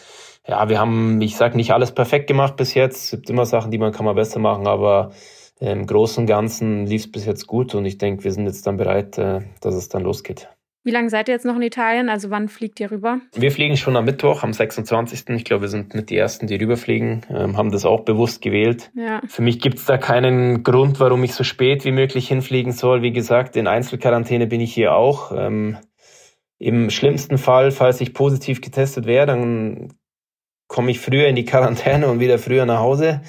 ja, 0.47 0.69
wir 0.69 0.79
haben, 0.79 1.19
ich 1.19 1.35
sage 1.35 1.57
nicht 1.57 1.71
alles 1.71 1.91
perfekt 1.91 2.27
gemacht 2.27 2.55
bis 2.55 2.73
jetzt. 2.73 3.05
Es 3.05 3.11
gibt 3.11 3.29
immer 3.29 3.45
Sachen, 3.45 3.69
die 3.69 3.77
man 3.77 3.91
kann 3.91 4.05
man 4.05 4.15
besser 4.15 4.39
machen, 4.39 4.65
aber 4.65 5.11
im 5.59 5.87
Großen 5.87 6.21
und 6.21 6.27
Ganzen 6.27 6.85
lief 6.85 7.05
es 7.05 7.11
bis 7.11 7.25
jetzt 7.25 7.47
gut 7.47 7.73
und 7.73 7.85
ich 7.85 7.97
denke, 7.97 8.23
wir 8.23 8.31
sind 8.31 8.45
jetzt 8.45 8.67
dann 8.67 8.77
bereit, 8.77 9.17
äh, 9.17 9.41
dass 9.61 9.75
es 9.75 9.89
dann 9.89 10.03
losgeht. 10.03 10.47
Wie 10.87 10.91
lange 10.91 11.09
seid 11.09 11.27
ihr 11.27 11.33
jetzt 11.33 11.43
noch 11.43 11.57
in 11.57 11.63
Italien? 11.63 12.07
Also 12.07 12.29
wann 12.29 12.47
fliegt 12.47 12.79
ihr 12.79 12.89
rüber? 12.91 13.19
Wir 13.35 13.51
fliegen 13.51 13.75
schon 13.75 13.97
am 13.97 14.05
Mittwoch, 14.05 14.43
am 14.43 14.53
26. 14.53 15.25
Ich 15.35 15.43
glaube, 15.43 15.63
wir 15.63 15.67
sind 15.67 15.93
mit 15.93 16.09
die 16.09 16.15
Ersten, 16.15 16.47
die 16.47 16.55
rüberfliegen, 16.55 17.25
ähm, 17.29 17.57
haben 17.57 17.71
das 17.71 17.83
auch 17.83 18.05
bewusst 18.05 18.41
gewählt. 18.41 18.89
Ja. 18.95 19.21
Für 19.27 19.41
mich 19.41 19.59
gibt 19.59 19.79
es 19.79 19.85
da 19.85 19.97
keinen 19.97 20.63
Grund, 20.63 21.01
warum 21.01 21.25
ich 21.25 21.33
so 21.33 21.43
spät 21.43 21.83
wie 21.83 21.91
möglich 21.91 22.29
hinfliegen 22.29 22.71
soll. 22.71 23.01
Wie 23.01 23.11
gesagt, 23.11 23.57
in 23.57 23.67
Einzelquarantäne 23.67 24.47
bin 24.47 24.61
ich 24.61 24.73
hier 24.73 24.95
auch. 24.95 25.33
Ähm, 25.35 25.77
Im 26.57 26.89
schlimmsten 26.89 27.37
Fall, 27.37 27.71
falls 27.71 27.99
ich 27.99 28.13
positiv 28.13 28.61
getestet 28.61 29.07
wäre, 29.07 29.25
dann 29.25 29.93
komme 30.67 30.91
ich 30.91 31.01
früher 31.01 31.27
in 31.27 31.35
die 31.35 31.43
Quarantäne 31.43 32.07
und 32.07 32.21
wieder 32.21 32.39
früher 32.39 32.65
nach 32.65 32.79
Hause. 32.79 33.19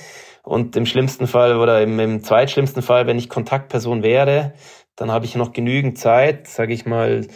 Und 0.48 0.76
im 0.76 0.86
schlimmsten 0.86 1.26
Fall 1.26 1.56
oder 1.56 1.82
im, 1.82 2.00
im 2.00 2.22
zweitschlimmsten 2.22 2.82
Fall, 2.82 3.06
wenn 3.06 3.18
ich 3.18 3.28
Kontaktperson 3.28 4.02
wäre, 4.02 4.54
dann 4.96 5.10
habe 5.12 5.26
ich 5.26 5.36
noch 5.36 5.52
genügend 5.52 5.98
Zeit, 5.98 6.48
sage 6.48 6.72
ich 6.72 6.86
mal, 6.86 7.26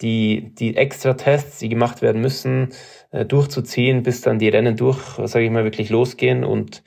die, 0.00 0.54
die 0.54 0.76
extra 0.76 1.12
Tests, 1.12 1.58
die 1.58 1.68
gemacht 1.68 2.00
werden 2.00 2.22
müssen, 2.22 2.70
äh, 3.10 3.26
durchzuziehen, 3.26 4.02
bis 4.02 4.22
dann 4.22 4.38
die 4.38 4.48
Rennen 4.48 4.76
durch, 4.76 4.98
sage 5.24 5.44
ich 5.44 5.50
mal, 5.50 5.64
wirklich 5.64 5.90
losgehen. 5.90 6.42
Und 6.42 6.82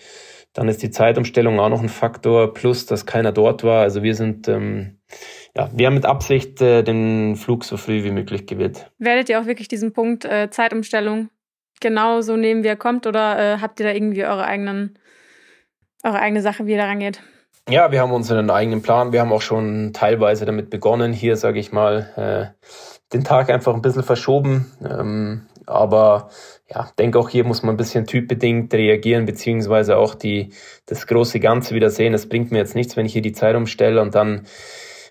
dann 0.54 0.68
ist 0.68 0.82
die 0.82 0.90
Zeitumstellung 0.90 1.60
auch 1.60 1.70
noch 1.70 1.82
ein 1.82 1.90
Faktor, 1.90 2.54
plus 2.56 2.88
dass 2.88 3.06
keiner 3.06 3.32
dort 3.32 3.64
war. 3.64 3.82
Also 3.82 4.02
wir 4.02 4.16
sind, 4.16 4.48
ähm, 4.48 4.98
ja, 5.56 5.70
wir 5.74 5.86
haben 5.86 5.94
mit 5.94 6.06
Absicht 6.06 6.60
äh, 6.60 6.82
den 6.82 7.36
Flug 7.36 7.64
so 7.64 7.78
früh 7.78 8.04
wie 8.04 8.12
möglich 8.12 8.48
gewählt. 8.48 8.92
Werdet 8.98 9.30
ihr 9.30 9.40
auch 9.40 9.46
wirklich 9.46 9.68
diesen 9.68 9.94
Punkt 9.94 10.26
äh, 10.26 10.50
Zeitumstellung 10.50 11.30
genau 11.80 12.22
so 12.22 12.36
nehmen, 12.36 12.64
wie 12.64 12.68
er 12.68 12.76
kommt, 12.76 13.06
oder 13.06 13.38
äh, 13.38 13.58
habt 13.62 13.80
ihr 13.80 13.86
da 13.86 13.94
irgendwie 13.94 14.26
eure 14.26 14.46
eigenen, 14.46 14.98
eure 16.04 16.20
eigene 16.20 16.42
Sache, 16.42 16.66
wie 16.66 16.72
ihr 16.72 16.78
da 16.78 16.86
rangeht? 16.86 17.22
Ja, 17.70 17.92
wir 17.92 18.02
haben 18.02 18.14
unseren 18.14 18.50
eigenen 18.50 18.82
Plan. 18.82 19.12
Wir 19.12 19.20
haben 19.20 19.34
auch 19.34 19.42
schon 19.42 19.92
teilweise 19.94 20.46
damit 20.46 20.70
begonnen, 20.70 21.12
hier, 21.12 21.36
sage 21.36 21.60
ich 21.60 21.72
mal, 21.72 22.54
äh, 22.56 22.68
den 23.14 23.24
Tag 23.24 23.50
einfach 23.50 23.74
ein 23.74 23.82
bisschen 23.82 24.04
verschoben. 24.04 24.72
Ähm, 24.84 25.48
aber 25.66 26.30
ja, 26.70 26.90
denke 26.98 27.20
auch 27.20 27.30
hier 27.30 27.44
muss 27.44 27.64
man 27.64 27.76
ein 27.76 27.78
bisschen 27.78 28.06
typbedingt 28.06 28.74
reagieren, 28.74 29.26
beziehungsweise 29.26 29.98
auch 29.98 30.16
die, 30.16 30.54
das 30.86 31.08
große 31.08 31.40
Ganze 31.40 31.76
wieder 31.76 31.90
sehen. 31.90 32.14
Es 32.14 32.30
bringt 32.30 32.52
mir 32.52 32.60
jetzt 32.60 32.76
nichts, 32.76 32.96
wenn 32.96 33.06
ich 33.06 33.14
hier 33.14 33.22
die 33.22 33.34
Zeit 33.34 33.56
umstelle 33.56 34.02
und 34.02 34.16
dann 34.16 34.46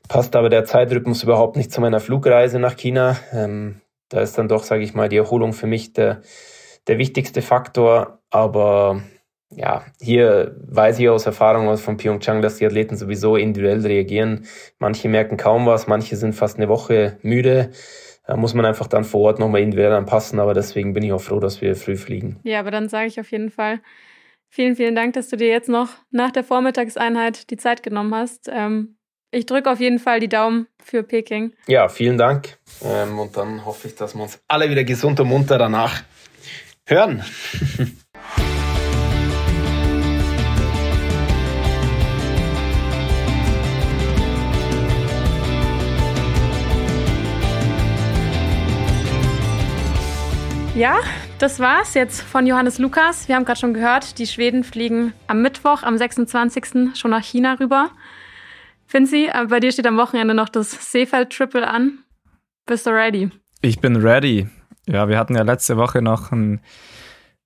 passt 0.08 0.34
aber 0.36 0.48
der 0.48 0.64
Zeitrhythmus 0.64 1.22
überhaupt 1.22 1.56
nicht 1.56 1.72
zu 1.72 1.80
meiner 1.80 2.00
Flugreise 2.00 2.58
nach 2.58 2.76
China. 2.76 3.16
Ähm, 3.32 3.80
da 4.08 4.20
ist 4.20 4.38
dann 4.38 4.48
doch, 4.48 4.62
sage 4.62 4.82
ich 4.82 4.94
mal, 4.94 5.08
die 5.08 5.16
Erholung 5.16 5.52
für 5.52 5.66
mich 5.66 5.92
der, 5.92 6.22
der 6.86 6.98
wichtigste 6.98 7.42
Faktor. 7.42 8.20
Aber 8.30 9.02
ja, 9.50 9.84
hier 10.00 10.56
weiß 10.66 10.98
ich 10.98 11.08
aus 11.08 11.26
Erfahrung 11.26 11.68
aus 11.68 11.80
von 11.80 11.96
Pyeongchang, 11.96 12.42
dass 12.42 12.56
die 12.56 12.66
Athleten 12.66 12.96
sowieso 12.96 13.36
individuell 13.36 13.80
reagieren. 13.86 14.46
Manche 14.78 15.08
merken 15.08 15.36
kaum 15.36 15.66
was, 15.66 15.86
manche 15.86 16.16
sind 16.16 16.34
fast 16.34 16.56
eine 16.56 16.68
Woche 16.68 17.18
müde. 17.22 17.70
Da 18.26 18.36
muss 18.36 18.54
man 18.54 18.64
einfach 18.64 18.88
dann 18.88 19.04
vor 19.04 19.20
Ort 19.20 19.38
nochmal 19.38 19.60
individuell 19.60 19.92
anpassen, 19.92 20.40
aber 20.40 20.52
deswegen 20.52 20.94
bin 20.94 21.04
ich 21.04 21.12
auch 21.12 21.20
froh, 21.20 21.38
dass 21.38 21.60
wir 21.60 21.76
früh 21.76 21.96
fliegen. 21.96 22.40
Ja, 22.42 22.58
aber 22.58 22.72
dann 22.72 22.88
sage 22.88 23.06
ich 23.06 23.20
auf 23.20 23.30
jeden 23.30 23.50
Fall 23.50 23.80
vielen, 24.48 24.74
vielen 24.74 24.96
Dank, 24.96 25.14
dass 25.14 25.28
du 25.28 25.36
dir 25.36 25.48
jetzt 25.48 25.68
noch 25.68 25.90
nach 26.10 26.32
der 26.32 26.42
Vormittagseinheit 26.42 27.50
die 27.50 27.56
Zeit 27.56 27.84
genommen 27.84 28.14
hast. 28.14 28.50
Ähm, 28.52 28.96
ich 29.30 29.46
drücke 29.46 29.70
auf 29.70 29.80
jeden 29.80 29.98
Fall 29.98 30.18
die 30.18 30.28
Daumen 30.28 30.66
für 30.82 31.02
Peking. 31.02 31.52
Ja, 31.68 31.88
vielen 31.88 32.18
Dank. 32.18 32.58
Ähm, 32.82 33.18
und 33.18 33.36
dann 33.36 33.64
hoffe 33.64 33.88
ich, 33.88 33.94
dass 33.94 34.14
wir 34.14 34.22
uns 34.22 34.40
alle 34.48 34.70
wieder 34.70 34.82
gesund 34.82 35.20
und 35.20 35.28
munter 35.28 35.58
danach 35.58 36.02
hören. 36.86 37.22
Ja, 50.76 50.98
das 51.38 51.58
war's 51.58 51.94
jetzt 51.94 52.20
von 52.20 52.46
Johannes 52.46 52.78
Lukas. 52.78 53.28
Wir 53.28 53.36
haben 53.36 53.46
gerade 53.46 53.58
schon 53.58 53.72
gehört, 53.72 54.18
die 54.18 54.26
Schweden 54.26 54.62
fliegen 54.62 55.14
am 55.26 55.40
Mittwoch, 55.40 55.82
am 55.82 55.96
26. 55.96 56.94
schon 56.94 57.12
nach 57.12 57.24
China 57.24 57.54
rüber. 57.54 57.88
Finzi, 58.84 59.30
äh, 59.32 59.46
bei 59.46 59.58
dir 59.58 59.72
steht 59.72 59.86
am 59.86 59.96
Wochenende 59.96 60.34
noch 60.34 60.50
das 60.50 60.92
Seefeld-Triple 60.92 61.66
an. 61.66 62.00
Bist 62.66 62.86
du 62.86 62.90
ready? 62.90 63.30
Ich 63.62 63.80
bin 63.80 63.96
ready. 63.96 64.50
Ja, 64.86 65.08
wir 65.08 65.18
hatten 65.18 65.34
ja 65.34 65.44
letzte 65.44 65.78
Woche 65.78 66.02
noch 66.02 66.30
ein, 66.30 66.60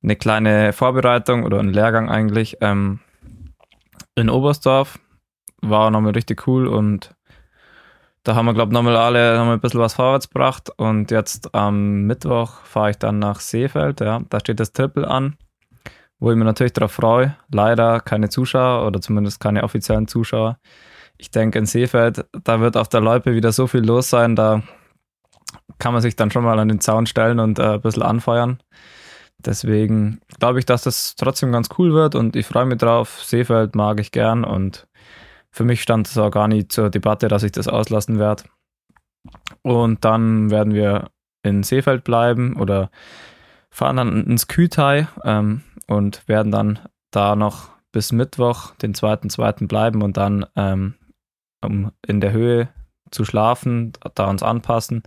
eine 0.03 0.17
kleine 0.17 0.73
Vorbereitung 0.73 1.45
oder 1.45 1.61
einen 1.61 1.73
Lehrgang 1.73 2.11
eigentlich 2.11 2.57
ähm, 2.61 2.99
in 4.17 4.29
Oberstdorf. 4.29 4.99
War 5.63 5.93
nochmal 5.93 6.15
richtig 6.15 6.49
cool 6.49 6.67
und 6.67 7.15
da 8.25 8.35
haben 8.35 8.47
wir, 8.47 8.55
glaube 8.55 8.71
ich, 8.71 8.75
nochmal 8.75 8.97
alle 8.97 9.37
nochmal 9.39 9.55
ein 9.55 9.61
bisschen 9.61 9.81
was 9.81 9.95
vorwärts 9.95 10.29
gebracht. 10.29 10.71
Und 10.77 11.11
jetzt 11.11 11.55
am 11.55 12.03
Mittwoch 12.03 12.65
fahre 12.65 12.91
ich 12.91 12.99
dann 12.99 13.19
nach 13.19 13.41
Seefeld. 13.41 14.01
Ja. 14.01 14.21
Da 14.29 14.41
steht 14.41 14.61
das 14.61 14.73
Triple 14.73 15.09
an, 15.09 15.37
wo 16.19 16.31
ich 16.31 16.37
mich 16.37 16.45
natürlich 16.45 16.73
darauf 16.75 16.93
freue. 16.93 17.37
Leider 17.51 18.01
keine 18.01 18.29
Zuschauer 18.29 18.87
oder 18.87 19.01
zumindest 19.01 19.41
keine 19.41 19.65
offiziellen 19.65 20.07
Zuschauer. 20.07 20.59
Ich 21.17 21.31
denke, 21.31 21.59
in 21.59 21.67
Seefeld, 21.67 22.27
da 22.45 22.61
wird 22.61 22.77
auf 22.77 22.89
der 22.89 23.01
Loipe 23.01 23.35
wieder 23.35 23.53
so 23.53 23.67
viel 23.67 23.85
los 23.85 24.09
sein, 24.09 24.37
da 24.37 24.63
kann 25.79 25.93
man 25.93 26.03
sich 26.03 26.17
dann 26.17 26.31
schon 26.31 26.45
mal 26.45 26.59
an 26.59 26.69
den 26.69 26.81
Zaun 26.81 27.07
stellen 27.07 27.39
und 27.41 27.59
äh, 27.59 27.75
ein 27.75 27.81
bisschen 27.81 28.03
anfeuern. 28.03 28.59
Deswegen 29.39 30.21
glaube 30.39 30.59
ich, 30.59 30.67
dass 30.67 30.83
das 30.83 31.17
trotzdem 31.17 31.53
ganz 31.53 31.69
cool 31.79 31.93
wird 31.95 32.15
und 32.15 32.37
ich 32.37 32.47
freue 32.47 32.67
mich 32.67 32.79
drauf. 32.79 33.23
Seefeld 33.23 33.75
mag 33.75 34.01
ich 34.01 34.13
gern 34.13 34.45
und 34.45 34.87
für 35.51 35.65
mich 35.65 35.83
stand 35.83 36.07
es 36.07 36.19
auch 36.19 36.31
gar 36.31 36.49
nicht 36.49 36.73
zur 36.73 36.91
Debatte, 36.91 37.29
dass 37.29 37.43
ich 37.43 37.53
das 37.53 37.69
auslassen 37.69 38.19
werde. 38.19 38.45
Und 39.63 40.05
dann 40.05 40.51
werden 40.51 40.75
wir 40.75 41.11
in 41.43 41.63
Seefeld 41.63 42.05
bleiben 42.05 42.57
oder 42.57 42.91
fahren 43.71 43.97
dann 43.97 44.27
ins 44.27 44.47
Kütai 44.49 45.09
ähm, 45.25 45.63
und 45.87 46.27
werden 46.29 46.53
dann 46.53 46.79
da 47.11 47.37
noch 47.37 47.71
bis 47.93 48.13
Mittwoch, 48.13 48.75
den 48.77 48.95
2.2. 48.95 49.67
bleiben 49.67 50.03
und 50.03 50.17
dann 50.17 50.47
ähm, 50.57 50.95
um 51.63 51.93
in 52.07 52.21
der 52.21 52.33
Höhe 52.33 52.69
zu 53.11 53.25
schlafen, 53.25 53.93
da 54.15 54.27
uns 54.27 54.43
anpassen 54.43 55.03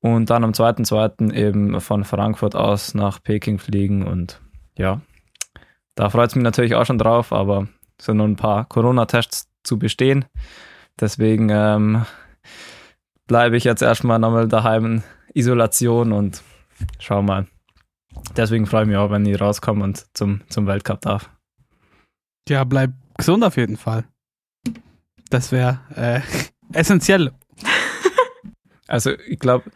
und 0.00 0.30
dann 0.30 0.44
am 0.44 0.52
2.2. 0.52 1.32
eben 1.32 1.80
von 1.80 2.04
Frankfurt 2.04 2.56
aus 2.56 2.94
nach 2.94 3.22
Peking 3.22 3.58
fliegen 3.58 4.06
und 4.06 4.40
ja, 4.76 5.00
da 5.94 6.10
freut 6.10 6.30
es 6.30 6.36
mich 6.36 6.44
natürlich 6.44 6.74
auch 6.74 6.86
schon 6.86 6.98
drauf, 6.98 7.32
aber 7.32 7.68
es 7.98 8.06
sind 8.06 8.18
nur 8.18 8.28
ein 8.28 8.36
paar 8.36 8.64
Corona-Tests 8.64 9.47
zu 9.62 9.78
bestehen. 9.78 10.24
Deswegen 11.00 11.48
ähm, 11.50 12.04
bleibe 13.26 13.56
ich 13.56 13.64
jetzt 13.64 13.82
erstmal 13.82 14.18
nochmal 14.18 14.48
daheim 14.48 14.84
in 14.84 15.02
Isolation 15.34 16.12
und 16.12 16.42
schau 16.98 17.22
mal. 17.22 17.46
Deswegen 18.36 18.66
freue 18.66 18.82
ich 18.82 18.88
mich 18.88 18.96
auch, 18.96 19.10
wenn 19.10 19.26
ich 19.26 19.40
rauskomme 19.40 19.84
und 19.84 20.06
zum, 20.14 20.40
zum 20.48 20.66
Weltcup 20.66 21.00
darf. 21.02 21.30
Ja, 22.48 22.64
bleib 22.64 22.92
gesund 23.16 23.44
auf 23.44 23.56
jeden 23.56 23.76
Fall. 23.76 24.04
Das 25.30 25.52
wäre 25.52 25.80
äh, 25.94 26.20
essentiell. 26.72 27.32
Also 28.86 29.10
ich 29.28 29.38
glaube, 29.38 29.70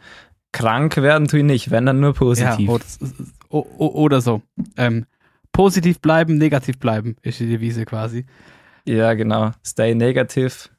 krank 0.51 0.97
werden 0.97 1.27
tue 1.27 1.39
ich 1.39 1.45
nicht, 1.45 1.71
wenn 1.71 1.85
dann 1.85 1.99
nur 1.99 2.13
positiv. 2.13 2.67
Ja, 2.67 2.73
oder, 3.49 3.79
oder 3.79 4.21
so. 4.21 4.41
Ähm, 4.75 5.05
positiv 5.51 5.99
bleiben, 5.99 6.37
negativ 6.37 6.79
bleiben, 6.79 7.15
ist 7.21 7.39
die 7.39 7.47
Devise 7.47 7.85
quasi. 7.85 8.25
Ja, 8.85 9.13
genau. 9.13 9.51
Stay 9.65 9.95
negative, 9.95 10.69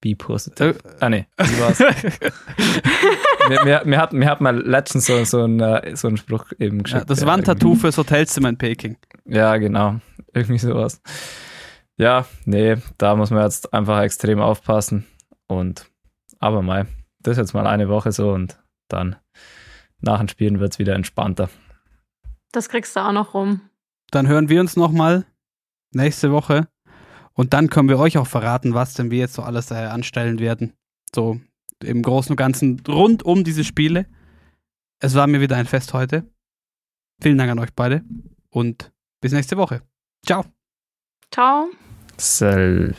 be 0.00 0.14
positive. 0.16 0.78
Äh, 0.84 0.96
Ah, 1.00 1.08
nee, 1.08 1.26
wie 1.38 1.60
war's? 1.60 1.78
mir, 3.48 3.64
mir, 3.64 3.82
mir, 3.84 3.98
hat, 3.98 4.12
mir 4.12 4.28
hat 4.28 4.40
mal 4.40 4.56
letztens 4.58 5.06
so, 5.06 5.22
so, 5.24 5.44
ein, 5.44 5.60
äh, 5.60 5.94
so 5.96 6.08
einen 6.08 6.16
Spruch 6.16 6.52
eben 6.58 6.78
Ja, 6.78 6.82
geschickt. 6.84 7.10
das 7.10 7.20
ja, 7.20 7.26
Wandtattoo 7.26 7.74
fürs 7.74 7.98
Hotelzimmer 7.98 8.48
in 8.48 8.58
Peking. 8.58 8.96
Ja, 9.26 9.56
genau. 9.58 10.00
Irgendwie 10.32 10.58
sowas. 10.58 11.00
Ja, 11.96 12.24
nee, 12.46 12.76
da 12.98 13.14
muss 13.16 13.30
man 13.30 13.42
jetzt 13.44 13.72
einfach 13.74 14.00
extrem 14.00 14.40
aufpassen. 14.40 15.06
Und, 15.48 15.90
aber 16.38 16.62
mal, 16.62 16.86
das 17.20 17.32
ist 17.32 17.38
jetzt 17.38 17.52
mal 17.54 17.66
eine 17.66 17.88
Woche 17.88 18.12
so 18.12 18.30
und 18.32 18.58
dann 18.88 19.16
nach 20.00 20.18
den 20.18 20.28
Spielen 20.28 20.60
wird 20.60 20.72
es 20.72 20.78
wieder 20.78 20.94
entspannter. 20.94 21.50
Das 22.52 22.68
kriegst 22.70 22.96
du 22.96 23.00
auch 23.00 23.12
noch 23.12 23.34
rum. 23.34 23.60
Dann 24.10 24.26
hören 24.28 24.48
wir 24.48 24.60
uns 24.60 24.76
nochmal 24.76 25.26
nächste 25.92 26.32
Woche. 26.32 26.68
Und 27.40 27.54
dann 27.54 27.70
können 27.70 27.88
wir 27.88 27.98
euch 27.98 28.18
auch 28.18 28.26
verraten, 28.26 28.74
was 28.74 28.92
denn 28.92 29.10
wir 29.10 29.16
jetzt 29.16 29.32
so 29.32 29.40
alles 29.40 29.70
äh, 29.70 29.76
anstellen 29.76 30.40
werden. 30.40 30.74
So 31.14 31.40
im 31.82 32.02
Großen 32.02 32.34
und 32.34 32.36
Ganzen 32.36 32.82
rund 32.86 33.22
um 33.22 33.44
diese 33.44 33.64
Spiele. 33.64 34.04
Es 34.98 35.14
war 35.14 35.26
mir 35.26 35.40
wieder 35.40 35.56
ein 35.56 35.64
Fest 35.64 35.94
heute. 35.94 36.30
Vielen 37.22 37.38
Dank 37.38 37.50
an 37.50 37.58
euch 37.58 37.72
beide 37.74 38.04
und 38.50 38.92
bis 39.22 39.32
nächste 39.32 39.56
Woche. 39.56 39.80
Ciao. 40.26 40.44
Ciao. 41.32 41.70
Sel. 42.18 42.94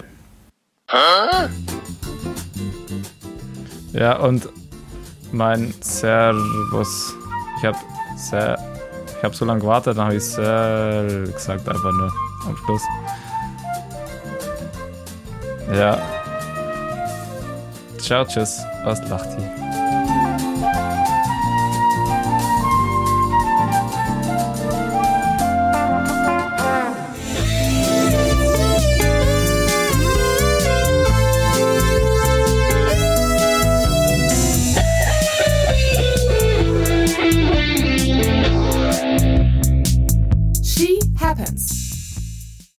Ja, 3.93 4.17
und 4.21 4.49
mein 5.31 5.71
Servus. 5.81 7.13
Ich 7.59 7.65
habe 7.65 7.77
sehr, 8.15 8.57
ich 9.05 9.23
habe 9.23 9.35
so 9.35 9.45
lange 9.45 9.61
gewartet, 9.61 9.99
dann 9.99 10.05
habe 10.05 10.15
ich 10.15 10.23
Sel 10.23 11.31
gesagt, 11.31 11.69
einfach 11.69 11.91
nur 11.91 12.11
am 12.47 12.57
Schluss. 12.57 12.81
Ja. 15.71 15.97
Ciao, 17.99 18.25
tschüss. 18.25 18.61
Was 18.83 19.07
lacht 19.09 19.29
hier? 19.37 19.60